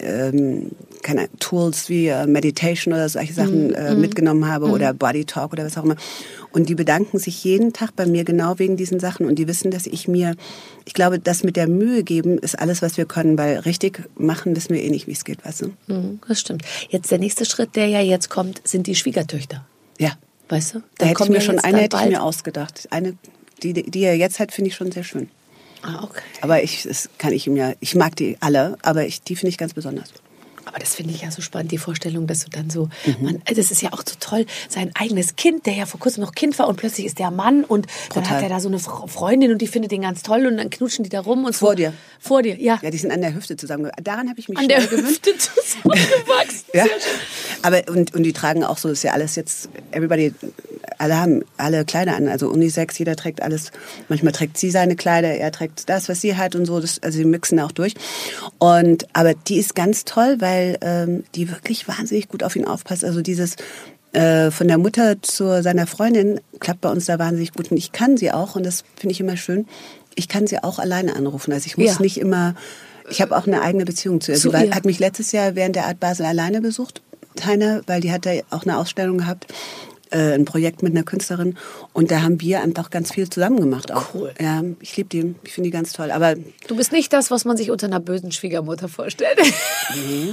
ähm, 0.00 0.70
keine 1.02 1.28
Tools 1.38 1.88
wie 1.88 2.08
äh, 2.08 2.26
Meditation 2.26 2.94
oder 2.94 3.08
solche 3.08 3.32
Sachen 3.32 3.74
äh, 3.74 3.94
mitgenommen 3.94 4.48
habe 4.48 4.66
oder 4.66 4.92
Body 4.92 5.24
Talk 5.24 5.52
oder 5.52 5.64
was 5.64 5.76
auch 5.76 5.84
immer. 5.84 5.96
Und 6.50 6.68
die 6.68 6.74
bedanken 6.74 7.18
sich 7.18 7.44
jeden 7.44 7.72
Tag 7.72 7.94
bei 7.94 8.06
mir 8.06 8.24
genau 8.24 8.58
wegen 8.58 8.76
diesen 8.76 9.00
Sachen 9.00 9.26
und 9.26 9.38
die 9.38 9.48
wissen, 9.48 9.70
dass 9.70 9.86
ich 9.86 10.08
mir, 10.08 10.34
ich 10.86 10.94
glaube, 10.94 11.18
das 11.18 11.44
mit 11.44 11.56
der 11.56 11.68
Mühe 11.68 12.02
geben 12.02 12.37
ist 12.38 12.58
alles, 12.58 12.82
was 12.82 12.96
wir 12.96 13.04
können, 13.04 13.36
weil 13.38 13.58
richtig 13.60 14.08
machen 14.16 14.56
wissen 14.56 14.74
wir 14.74 14.82
eh 14.82 14.90
nicht, 14.90 15.06
wie 15.06 15.12
es 15.12 15.24
geht, 15.24 15.44
weißt 15.44 15.62
du? 15.62 15.72
Mhm, 15.86 16.20
Das 16.26 16.40
stimmt. 16.40 16.62
Jetzt 16.88 17.10
der 17.10 17.18
nächste 17.18 17.44
Schritt, 17.44 17.76
der 17.76 17.86
ja 17.88 18.00
jetzt 18.00 18.30
kommt, 18.30 18.66
sind 18.66 18.86
die 18.86 18.94
Schwiegertöchter. 18.94 19.66
Ja. 19.98 20.12
Weißt 20.48 20.74
du? 20.74 20.78
Da 20.78 20.84
Dann 20.98 21.08
hätte 21.08 21.24
ich 21.24 21.28
mir 21.28 21.40
schon 21.40 21.58
eine 21.58 21.78
hätte 21.82 21.98
ich 22.02 22.08
mir 22.08 22.22
ausgedacht. 22.22 22.88
Eine, 22.90 23.16
die, 23.62 23.74
die 23.74 24.02
er 24.02 24.16
jetzt 24.16 24.38
hat, 24.40 24.52
finde 24.52 24.70
ich 24.70 24.76
schon 24.76 24.90
sehr 24.90 25.04
schön. 25.04 25.28
Ah, 25.82 26.02
okay. 26.04 26.22
Aber 26.40 26.62
ich, 26.62 26.84
das 26.84 27.10
kann 27.18 27.32
ich 27.32 27.46
ihm 27.46 27.56
ja, 27.56 27.72
ich 27.80 27.94
mag 27.94 28.16
die 28.16 28.36
alle, 28.40 28.78
aber 28.82 29.04
ich, 29.06 29.22
die 29.22 29.36
finde 29.36 29.50
ich 29.50 29.58
ganz 29.58 29.74
besonders. 29.74 30.12
Aber 30.68 30.78
das 30.78 30.94
finde 30.94 31.12
ich 31.14 31.22
ja 31.22 31.30
so 31.30 31.42
spannend, 31.42 31.72
die 31.72 31.78
Vorstellung, 31.78 32.26
dass 32.26 32.44
du 32.44 32.50
dann 32.50 32.70
so, 32.70 32.88
Mhm. 33.06 33.16
man, 33.20 33.42
das 33.46 33.70
ist 33.70 33.82
ja 33.82 33.92
auch 33.92 34.02
so 34.06 34.14
toll, 34.20 34.46
sein 34.68 34.90
eigenes 34.94 35.36
Kind, 35.36 35.66
der 35.66 35.74
ja 35.74 35.86
vor 35.86 35.98
kurzem 35.98 36.22
noch 36.22 36.32
Kind 36.32 36.58
war 36.58 36.68
und 36.68 36.76
plötzlich 36.76 37.06
ist 37.06 37.18
der 37.18 37.30
Mann 37.30 37.64
und 37.64 37.86
dann 38.14 38.22
Total. 38.24 38.36
hat 38.36 38.42
er 38.44 38.48
da 38.50 38.60
so 38.60 38.68
eine 38.68 38.78
Fre- 38.78 39.08
Freundin 39.08 39.50
und 39.52 39.58
die 39.62 39.66
findet 39.66 39.90
den 39.92 40.02
ganz 40.02 40.22
toll 40.22 40.46
und 40.46 40.56
dann 40.58 40.70
knutschen 40.70 41.02
die 41.04 41.10
da 41.10 41.20
rum 41.20 41.44
und 41.44 41.56
Vor 41.56 41.70
so. 41.70 41.74
dir. 41.76 41.92
Vor 42.20 42.42
dir, 42.42 42.60
ja. 42.60 42.78
Ja, 42.82 42.90
die 42.90 42.98
sind 42.98 43.10
an 43.12 43.20
der 43.20 43.34
Hüfte 43.34 43.56
zusammen. 43.56 43.90
Daran 44.02 44.28
habe 44.28 44.38
ich 44.40 44.48
mich 44.48 44.58
An 44.58 44.68
der 44.68 44.80
gewöhnt. 44.80 45.06
Hüfte 45.08 45.30
zusammengewachsen. 45.36 46.64
Ja. 46.74 46.84
Aber 47.62 47.82
und, 47.88 48.14
und 48.14 48.22
die 48.22 48.32
tragen 48.32 48.62
auch 48.62 48.76
so, 48.78 48.88
das 48.88 48.98
ist 48.98 49.02
ja 49.04 49.12
alles 49.12 49.34
jetzt, 49.36 49.68
everybody, 49.90 50.32
alle 50.98 51.16
haben 51.18 51.42
alle 51.56 51.84
Kleider 51.84 52.14
an, 52.14 52.28
also 52.28 52.48
Unisex, 52.50 52.98
jeder 52.98 53.16
trägt 53.16 53.40
alles. 53.42 53.70
Manchmal 54.08 54.32
trägt 54.32 54.58
sie 54.58 54.70
seine 54.70 54.96
Kleider, 54.96 55.28
er 55.34 55.50
trägt 55.50 55.88
das, 55.88 56.08
was 56.08 56.20
sie 56.20 56.36
hat 56.36 56.54
und 56.54 56.66
so. 56.66 56.78
Das, 56.80 57.02
also 57.02 57.18
sie 57.18 57.24
mixen 57.24 57.58
auch 57.60 57.72
durch. 57.72 57.94
Und 58.58 59.06
aber 59.14 59.34
die 59.34 59.56
ist 59.58 59.74
ganz 59.74 60.04
toll, 60.04 60.36
weil 60.40 60.57
ähm, 60.80 61.24
die 61.34 61.50
wirklich 61.50 61.88
wahnsinnig 61.88 62.28
gut 62.28 62.42
auf 62.42 62.56
ihn 62.56 62.64
aufpasst. 62.64 63.04
Also 63.04 63.22
dieses 63.22 63.56
äh, 64.12 64.50
von 64.50 64.68
der 64.68 64.78
Mutter 64.78 65.20
zu 65.22 65.62
seiner 65.62 65.86
Freundin 65.86 66.40
klappt 66.60 66.80
bei 66.80 66.90
uns 66.90 67.04
da 67.06 67.18
wahnsinnig 67.18 67.52
gut. 67.52 67.70
Und 67.70 67.76
ich 67.76 67.92
kann 67.92 68.16
sie 68.16 68.32
auch, 68.32 68.56
und 68.56 68.64
das 68.64 68.84
finde 68.96 69.12
ich 69.12 69.20
immer 69.20 69.36
schön, 69.36 69.66
ich 70.14 70.28
kann 70.28 70.46
sie 70.46 70.62
auch 70.62 70.78
alleine 70.78 71.14
anrufen. 71.16 71.52
Also 71.52 71.66
ich 71.66 71.76
muss 71.78 71.94
Ja. 71.96 72.00
nicht 72.00 72.18
immer, 72.18 72.54
ich 73.10 73.20
habe 73.20 73.36
auch 73.36 73.46
eine 73.46 73.62
eigene 73.62 73.84
Beziehung 73.84 74.20
zu 74.20 74.32
ihr. 74.32 74.38
Sie 74.38 74.50
hat 74.50 74.84
mich 74.84 74.98
letztes 74.98 75.32
Jahr 75.32 75.54
während 75.54 75.76
der 75.76 75.86
Art 75.86 76.00
Basel 76.00 76.26
alleine 76.26 76.60
besucht, 76.60 77.02
Tainer, 77.36 77.82
weil 77.86 78.00
die 78.00 78.10
hat 78.10 78.26
da 78.26 78.32
auch 78.50 78.64
eine 78.64 78.78
Ausstellung 78.78 79.18
gehabt, 79.18 79.46
äh, 80.10 80.34
ein 80.34 80.44
Projekt 80.44 80.82
mit 80.82 80.92
einer 80.92 81.02
Künstlerin. 81.04 81.56
Und 81.92 82.10
da 82.10 82.22
haben 82.22 82.40
wir 82.40 82.60
einfach 82.62 82.90
ganz 82.90 83.12
viel 83.12 83.28
zusammen 83.28 83.60
gemacht. 83.60 83.92
Auch. 83.92 84.14
Cool. 84.14 84.32
Ja, 84.40 84.62
ich 84.80 84.96
liebe 84.96 85.08
die, 85.08 85.34
ich 85.44 85.52
finde 85.52 85.68
die 85.68 85.72
ganz 85.72 85.92
toll. 85.92 86.10
Aber 86.10 86.34
Du 86.66 86.76
bist 86.76 86.92
nicht 86.92 87.12
das, 87.12 87.30
was 87.30 87.44
man 87.44 87.56
sich 87.56 87.70
unter 87.70 87.86
einer 87.86 88.00
bösen 88.00 88.32
Schwiegermutter 88.32 88.88
vorstellt. 88.88 89.38
nee, 89.94 90.32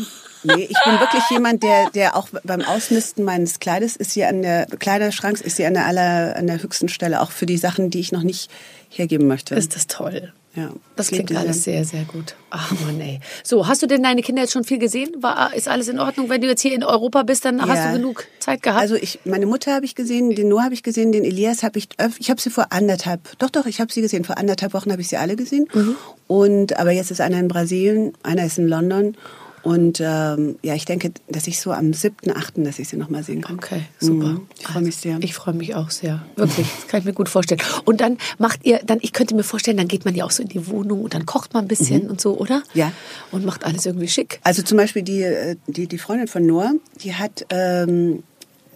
ich 0.50 0.78
bin 0.86 1.00
wirklich 1.00 1.24
jemand, 1.32 1.64
der, 1.64 1.90
der 1.92 2.16
auch 2.16 2.30
beim 2.44 2.62
Ausmisten 2.62 3.24
meines 3.24 3.60
Kleides 3.60 3.96
ist 3.96 4.12
sie 4.12 4.24
an 4.26 4.42
der 4.42 4.66
Kleiderschranks, 4.80 5.42
ist 5.42 5.58
sie 5.58 5.66
an 5.66 5.74
der 5.74 5.86
aller, 5.86 6.36
an 6.36 6.48
der 6.48 6.62
höchsten 6.62 6.90
Stelle, 6.90 7.22
auch 7.22 7.32
für 7.32 7.46
die 7.46 7.58
Sachen, 7.58 7.90
die 7.90 8.00
ich 8.00 8.12
noch 8.12 8.24
nicht 8.24 8.50
hergeben 8.90 9.28
möchte. 9.28 9.56
Ist 9.56 9.76
das 9.76 9.88
toll. 9.88 10.32
Ja, 10.58 10.70
Das 10.96 11.10
klingt 11.10 11.30
die 11.30 11.36
alles 11.36 11.66
sehr. 11.66 11.84
sehr, 11.84 12.06
gut. 12.06 12.36
Ach 12.50 12.72
Mann, 12.86 13.02
ey. 13.02 13.20
So, 13.44 13.68
hast 13.68 13.82
du 13.82 13.88
denn 13.88 14.02
deine 14.04 14.22
Kinder 14.22 14.42
jetzt 14.44 14.54
schon 14.54 14.64
viel 14.64 14.78
gesehen? 14.80 15.10
War, 15.20 15.54
ist 15.54 15.68
alles 15.68 15.90
in 15.90 16.00
Ordnung? 16.00 16.30
Wenn 16.30 16.40
du 16.40 16.48
jetzt 16.48 16.62
hier 16.62 16.74
in 16.74 16.82
Europa 16.86 17.24
bist, 17.24 17.44
dann 17.44 17.62
hast 17.62 17.78
Ja. 17.80 17.92
du 17.92 17.98
genug 17.98 18.26
Zeit 18.40 18.64
gehabt? 18.64 18.80
Also 18.80 18.96
ich, 18.96 19.20
meine 19.26 19.48
Mutter 19.48 19.74
habe 19.74 19.84
ich 19.84 19.96
gesehen, 19.96 20.30
den 20.34 20.48
Noah 20.48 20.64
habe 20.64 20.74
ich 20.74 20.82
gesehen, 20.82 21.12
den 21.12 21.26
Elias 21.26 21.62
habe 21.62 21.78
ich, 21.78 21.90
ich 22.20 22.30
habe 22.30 22.40
sie 22.40 22.50
vor 22.50 22.68
anderthalb, 22.70 23.38
doch 23.40 23.50
doch, 23.50 23.66
ich 23.66 23.82
habe 23.82 23.92
sie 23.92 24.00
gesehen. 24.00 24.24
Vor 24.24 24.38
anderthalb 24.38 24.74
Wochen 24.74 24.94
habe 24.94 25.02
ich 25.02 25.10
sie 25.10 25.18
alle 25.18 25.36
gesehen. 25.36 25.68
Mhm. 25.74 25.98
Und 26.28 26.80
aber 26.80 26.92
jetzt 26.92 27.12
ist 27.12 27.20
einer 27.20 27.38
in 27.38 27.50
Brasilien, 27.50 28.14
einer 28.24 28.46
ist 28.46 28.58
in 28.58 28.70
London. 28.70 29.18
Und 29.66 30.00
ähm, 30.00 30.60
ja, 30.62 30.76
ich 30.76 30.86
denke, 30.86 31.12
dass 31.28 31.48
ich 31.48 31.60
so 31.60 31.72
am 31.72 31.92
7., 31.92 32.32
8., 32.36 32.54
dass 32.58 32.78
ich 32.78 32.88
sie 32.88 32.98
noch 32.98 33.10
mal 33.10 33.24
sehen 33.24 33.42
kann. 33.42 33.56
Okay, 33.56 33.82
super. 34.00 34.28
Mhm. 34.28 34.48
Ich 34.60 34.68
freue 34.68 34.84
mich 34.84 34.96
sehr. 34.96 35.18
Ich 35.22 35.34
freue 35.34 35.56
mich 35.56 35.74
auch 35.74 35.90
sehr. 35.90 36.24
Wirklich, 36.36 36.68
das 36.76 36.88
kann 36.88 37.00
ich 37.00 37.06
mir 37.08 37.14
gut 37.14 37.30
vorstellen. 37.30 37.60
Und 37.84 38.00
dann 38.00 38.20
macht 38.38 38.64
ihr, 38.64 38.80
dann, 38.86 39.00
ich 39.02 39.12
könnte 39.12 39.34
mir 39.34 39.42
vorstellen, 39.42 39.78
dann 39.78 39.88
geht 39.88 40.06
man 40.06 40.14
ja 40.14 40.24
auch 40.24 40.30
so 40.30 40.44
in 40.44 40.50
die 40.50 40.68
Wohnung 40.68 41.02
und 41.02 41.16
dann 41.16 41.26
kocht 41.26 41.56
man 41.56 41.66
ein 41.66 41.68
bisschen 41.68 42.08
und 42.08 42.22
so, 42.22 42.38
oder? 42.38 42.58
Mhm. 42.58 42.64
Ja. 42.76 42.92
Und 43.32 43.44
macht 43.44 43.66
alles 43.66 43.88
irgendwie 43.88 44.08
schick. 44.08 44.40
Also 44.44 44.62
zum 44.62 44.78
Beispiel 44.78 45.02
die, 45.02 45.24
äh, 45.24 45.56
die, 45.66 45.88
die 45.88 45.98
Freundin 45.98 46.28
von 46.28 46.46
Noah, 46.46 46.74
die 47.04 47.16
hat 47.16 47.48
ähm, 47.50 48.22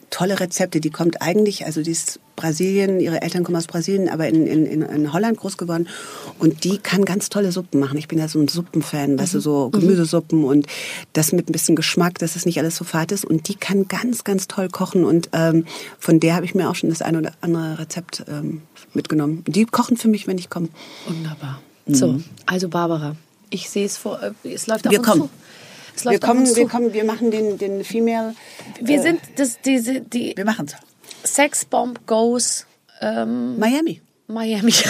tolle 0.09 0.39
Rezepte. 0.39 0.79
Die 0.79 0.89
kommt 0.89 1.21
eigentlich, 1.21 1.67
also 1.67 1.83
die 1.83 1.91
ist 1.91 2.19
Brasilien, 2.39 2.99
ihre 2.99 3.21
Eltern 3.21 3.43
kommen 3.43 3.57
aus 3.57 3.67
Brasilien, 3.67 4.07
aber 4.07 4.27
in, 4.29 4.47
in, 4.47 4.65
in, 4.65 4.81
in 4.81 5.13
Holland 5.13 5.37
groß 5.37 5.57
geworden. 5.57 5.87
Und 6.39 6.63
die 6.63 6.77
kann 6.77 7.03
ganz 7.03 7.29
tolle 7.29 7.51
Suppen 7.51 7.79
machen. 7.79 7.97
Ich 7.97 8.07
bin 8.07 8.17
ja 8.17 8.27
so 8.27 8.39
ein 8.39 8.47
Suppenfan, 8.47 9.19
weißt 9.19 9.33
du, 9.33 9.39
so 9.41 9.69
Gemüsesuppen 9.69 10.45
und 10.45 10.67
das 11.13 11.33
mit 11.33 11.49
ein 11.49 11.51
bisschen 11.51 11.75
Geschmack, 11.75 12.17
dass 12.19 12.35
es 12.35 12.45
nicht 12.45 12.57
alles 12.59 12.77
so 12.77 12.85
fad 12.85 13.11
ist. 13.11 13.25
Und 13.25 13.47
die 13.49 13.55
kann 13.55 13.87
ganz, 13.87 14.23
ganz 14.23 14.47
toll 14.47 14.69
kochen. 14.69 15.03
Und 15.03 15.29
ähm, 15.33 15.65
von 15.99 16.19
der 16.19 16.35
habe 16.35 16.45
ich 16.45 16.55
mir 16.55 16.69
auch 16.69 16.75
schon 16.75 16.89
das 16.89 17.01
eine 17.01 17.17
oder 17.17 17.31
andere 17.41 17.79
Rezept 17.79 18.23
ähm, 18.29 18.61
mitgenommen. 18.93 19.43
Die 19.47 19.65
kochen 19.65 19.97
für 19.97 20.07
mich, 20.07 20.27
wenn 20.27 20.37
ich 20.37 20.49
komme. 20.49 20.69
Wunderbar. 21.07 21.61
So, 21.87 22.21
also 22.45 22.69
Barbara, 22.69 23.15
ich 23.49 23.69
sehe 23.69 23.85
es 23.85 23.97
vor, 23.97 24.21
äh, 24.21 24.31
es 24.47 24.67
läuft 24.67 24.85
auf 24.87 24.91
Wir 24.91 24.99
uns 24.99 25.07
kommen. 25.07 25.29
zu. 25.95 26.09
Wir 26.09 26.19
kommen, 26.19 26.55
wir 26.55 26.67
kommen, 26.67 26.93
wir 26.93 27.03
machen 27.03 27.29
den, 27.29 27.57
den 27.57 27.83
Female. 27.83 28.33
Wir 28.79 29.01
sind 29.01 29.19
das, 29.35 29.59
diese, 29.59 29.99
die 29.99 30.33
Wir 30.35 30.45
machen's. 30.45 30.75
Sexbomb 31.23 32.05
Goes 32.07 32.65
ähm, 33.01 33.57
Miami. 33.59 34.01
Miami. 34.27 34.73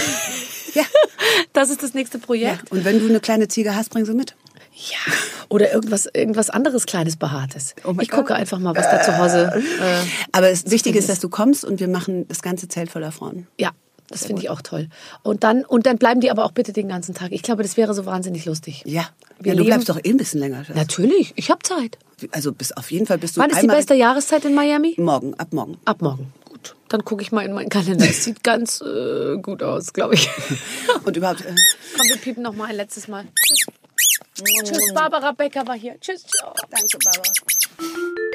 Ja. 0.76 0.84
Das 1.52 1.72
ist 1.72 1.82
das 1.82 1.96
nächste 1.96 2.20
Ja, 2.20 2.24
Projekt. 2.26 2.72
und 2.72 2.86
wenn 2.86 3.00
du 3.00 3.08
eine 3.08 3.20
kleine 3.20 3.48
Ziege 3.48 3.76
hast, 3.76 3.90
bring 3.90 4.06
sie 4.06 4.14
mit. 4.14 4.36
Ja. 4.76 5.14
Oder 5.50 5.74
irgendwas, 5.74 6.06
irgendwas 6.14 6.52
anderes 6.52 6.86
kleines 6.86 7.18
Behaartes. 7.18 7.74
Oh 7.86 7.96
ich 8.00 8.10
gucke 8.10 8.26
Gott. 8.26 8.38
einfach 8.38 8.60
mal, 8.60 8.76
was 8.76 8.86
da 8.86 9.02
zu 9.02 9.18
Hause. 9.18 9.52
Äh, 9.56 10.06
Aber 10.32 10.48
das 10.52 10.70
Wichtige 10.70 11.00
ist, 11.00 11.10
dass 11.10 11.20
du 11.20 11.28
kommst 11.28 11.66
und 11.66 11.80
wir 11.80 11.88
machen 11.88 12.28
das 12.28 12.44
ganze 12.44 12.68
Zelt 12.68 12.92
voller 12.92 13.12
Frauen. 13.12 13.48
ja, 13.58 13.72
das 14.10 14.26
finde 14.26 14.41
ich 14.41 14.49
auch 14.49 14.62
toll. 14.62 14.89
Und 15.24 15.43
dann, 15.43 15.64
und 15.64 15.86
dann 15.86 15.97
bleiben 15.97 16.20
die 16.20 16.32
aber 16.32 16.45
auch 16.45 16.51
bitte 16.51 16.74
den 16.74 16.89
ganzen 16.89 17.14
Tag. 17.14 17.32
Ich 17.32 17.43
glaube, 17.43 17.64
das 17.64 17.78
wäre 17.78 17.93
so 17.93 18.05
wahnsinnig 18.05 18.45
lustig. 18.45 18.84
Ja. 18.86 19.10
Wir 19.39 19.53
ja 19.53 19.57
du 19.60 19.66
bleibst 19.66 19.88
doch 19.88 19.99
eh 20.03 20.10
ein 20.10 20.18
bisschen 20.18 20.39
länger. 20.39 20.66
Schatz. 20.66 20.76
Natürlich, 20.76 21.34
ich 21.36 21.49
habe 21.49 21.62
Zeit. 21.64 21.97
Also 22.32 22.51
bis 22.51 22.72
auf 22.72 22.91
jeden 22.91 23.05
Fall 23.05 23.18
bist 23.18 23.38
du 23.38 23.41
Wann 23.41 23.51
ist 23.51 23.62
die 23.62 23.68
beste 23.68 23.93
Jahreszeit 23.93 24.43
in 24.45 24.53
Miami? 24.55 24.95
morgen, 24.97 25.34
ab 25.36 25.53
morgen. 25.53 25.78
Ab 25.86 26.01
morgen. 26.01 26.34
Gut, 26.45 26.76
dann 26.89 27.05
gucke 27.05 27.22
ich 27.22 27.32
mal 27.32 27.45
in 27.45 27.53
meinen 27.53 27.70
Kalender. 27.70 28.05
Es 28.10 28.26
sieht 28.26 28.43
ganz 28.43 28.82
äh, 28.82 29.38
gut 29.38 29.64
aus, 29.64 29.93
glaube 29.93 30.16
ich. 30.16 30.30
Und 31.05 31.16
überhaupt, 31.16 31.41
äh, 31.41 31.55
Komm, 31.95 32.07
wir 32.07 32.18
piepen 32.18 32.43
noch 32.43 32.55
mal 32.55 32.66
ein 32.66 32.76
letztes 32.76 33.07
Mal. 33.07 33.26
Tschüss. 33.45 33.68
Tschüss, 34.64 34.93
Barbara 34.93 35.32
Becker 35.32 35.66
war 35.68 35.76
hier. 35.76 35.97
Tschüss. 35.99 36.24
ciao. 36.26 36.53
danke, 36.70 36.97
Barbara. 37.03 38.26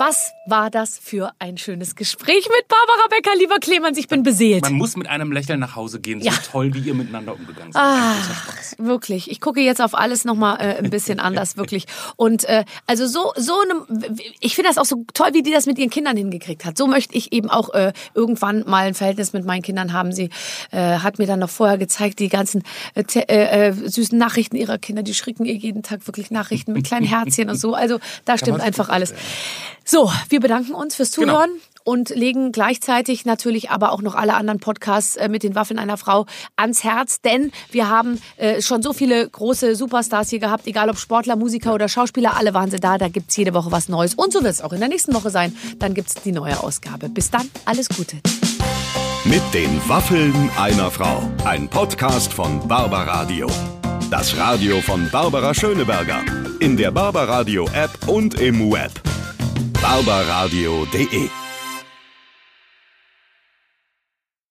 Was 0.00 0.32
war 0.46 0.70
das 0.70 0.96
für 0.96 1.32
ein 1.40 1.58
schönes 1.58 1.96
Gespräch 1.96 2.48
mit 2.56 2.68
Barbara 2.68 3.08
Becker, 3.10 3.36
lieber 3.36 3.58
Clemens? 3.58 3.98
Ich 3.98 4.06
bin 4.06 4.22
beseelt. 4.22 4.62
Man 4.62 4.74
muss 4.74 4.96
mit 4.96 5.08
einem 5.08 5.32
Lächeln 5.32 5.58
nach 5.58 5.74
Hause 5.74 5.98
gehen, 6.00 6.20
so 6.20 6.26
Ja. 6.26 6.34
toll, 6.52 6.72
wie 6.74 6.78
ihr 6.78 6.94
miteinander 6.94 7.34
umgegangen 7.34 7.72
seid. 7.72 7.82
Ah, 7.82 8.14
wirklich. 8.78 9.28
Ich 9.28 9.40
gucke 9.40 9.60
jetzt 9.60 9.80
auf 9.80 9.94
alles 9.96 10.24
nochmal 10.24 10.60
äh, 10.60 10.76
ein 10.78 10.90
bisschen 10.90 11.18
anders, 11.28 11.56
wirklich. 11.56 11.86
Und 12.14 12.44
äh, 12.44 12.64
also 12.86 13.08
so, 13.08 13.32
so 13.36 13.54
eine, 13.60 14.24
ich 14.38 14.54
finde 14.54 14.70
das 14.70 14.78
auch 14.78 14.84
so 14.84 15.04
toll, 15.14 15.30
wie 15.32 15.42
die 15.42 15.50
das 15.50 15.66
mit 15.66 15.78
ihren 15.78 15.90
Kindern 15.90 16.16
hingekriegt 16.16 16.64
hat. 16.64 16.78
So 16.78 16.86
möchte 16.86 17.16
ich 17.16 17.32
eben 17.32 17.50
auch 17.50 17.74
äh, 17.74 17.92
irgendwann 18.14 18.62
mal 18.68 18.86
ein 18.86 18.94
Verhältnis 18.94 19.32
mit 19.32 19.44
meinen 19.44 19.62
Kindern 19.62 19.92
haben. 19.92 20.12
Sie 20.12 20.30
äh, 20.70 20.98
hat 20.98 21.18
mir 21.18 21.26
dann 21.26 21.40
noch 21.40 21.50
vorher 21.50 21.76
gezeigt, 21.76 22.20
die 22.20 22.28
ganzen 22.28 22.62
äh, 22.94 23.02
äh, 23.16 23.68
äh, 23.68 23.72
süßen 23.72 24.16
Nachrichten 24.16 24.54
ihrer 24.54 24.78
Kinder, 24.78 25.02
die 25.02 25.14
schricken 25.14 25.44
ihr 25.44 25.54
jeden 25.54 25.82
Tag 25.82 26.06
wirklich 26.06 26.30
Nachrichten 26.30 26.72
mit 26.72 26.86
kleinen 26.86 27.04
Herzchen 27.06 27.50
und 27.50 27.56
so. 27.58 27.74
Also 27.74 27.98
da 28.24 28.38
stimmt 28.38 28.60
einfach 28.60 28.90
alles. 28.90 29.12
So, 29.90 30.12
wir 30.28 30.40
bedanken 30.40 30.74
uns 30.74 30.96
fürs 30.96 31.12
Genau. 31.12 31.32
Zuhören. 31.32 31.50
und 31.84 32.10
legen 32.10 32.52
gleichzeitig 32.52 33.24
natürlich 33.24 33.70
aber 33.70 33.90
auch 33.92 34.02
noch 34.02 34.14
alle 34.14 34.34
anderen 34.34 34.60
Podcasts 34.60 35.16
äh, 35.16 35.30
mit 35.30 35.42
den 35.42 35.54
Waffeln 35.54 35.78
einer 35.78 35.96
Frau 35.96 36.26
ans 36.56 36.84
Herz, 36.84 37.22
denn 37.22 37.50
wir 37.70 37.88
haben 37.88 38.20
äh, 38.36 38.60
schon 38.60 38.82
so 38.82 38.92
viele 38.92 39.26
große 39.26 39.74
Superstars 39.74 40.28
hier 40.28 40.40
gehabt, 40.40 40.66
egal 40.66 40.90
ob 40.90 40.98
Sportler, 40.98 41.36
Musiker 41.36 41.72
oder 41.72 41.88
Schauspieler, 41.88 42.36
alle 42.36 42.52
waren 42.52 42.70
sie 42.70 42.78
da, 42.78 42.98
da 42.98 43.08
gibt's 43.08 43.34
jede 43.38 43.54
Woche 43.54 43.72
was 43.72 43.88
Neues 43.88 44.12
und 44.14 44.34
so 44.34 44.42
wird 44.42 44.52
es 44.52 44.60
auch 44.60 44.74
in 44.74 44.80
der 44.80 44.90
nächsten 44.90 45.14
Woche 45.14 45.30
sein, 45.30 45.56
dann 45.78 45.94
gibt's 45.94 46.12
die 46.22 46.32
neue 46.32 46.62
Ausgabe. 46.62 47.08
Bis 47.08 47.30
dann, 47.30 47.48
alles 47.64 47.88
Gute. 47.88 48.18
Mit 49.24 49.42
den 49.54 49.80
Waffeln 49.88 50.50
einer 50.58 50.90
Frau. 50.90 51.22
Ein 51.46 51.66
Podcast 51.70 52.30
von 52.30 52.68
Barbaradio. 52.68 53.46
Das 54.10 54.36
Radio 54.36 54.82
von 54.82 55.08
Barbara 55.10 55.54
Schöneberger. 55.54 56.20
In 56.60 56.76
der 56.76 56.90
Barbaradio 56.90 57.66
App 57.72 57.96
und 58.06 58.38
im 58.38 58.70
Web. 58.70 58.92
barbaradio.de 59.82 61.47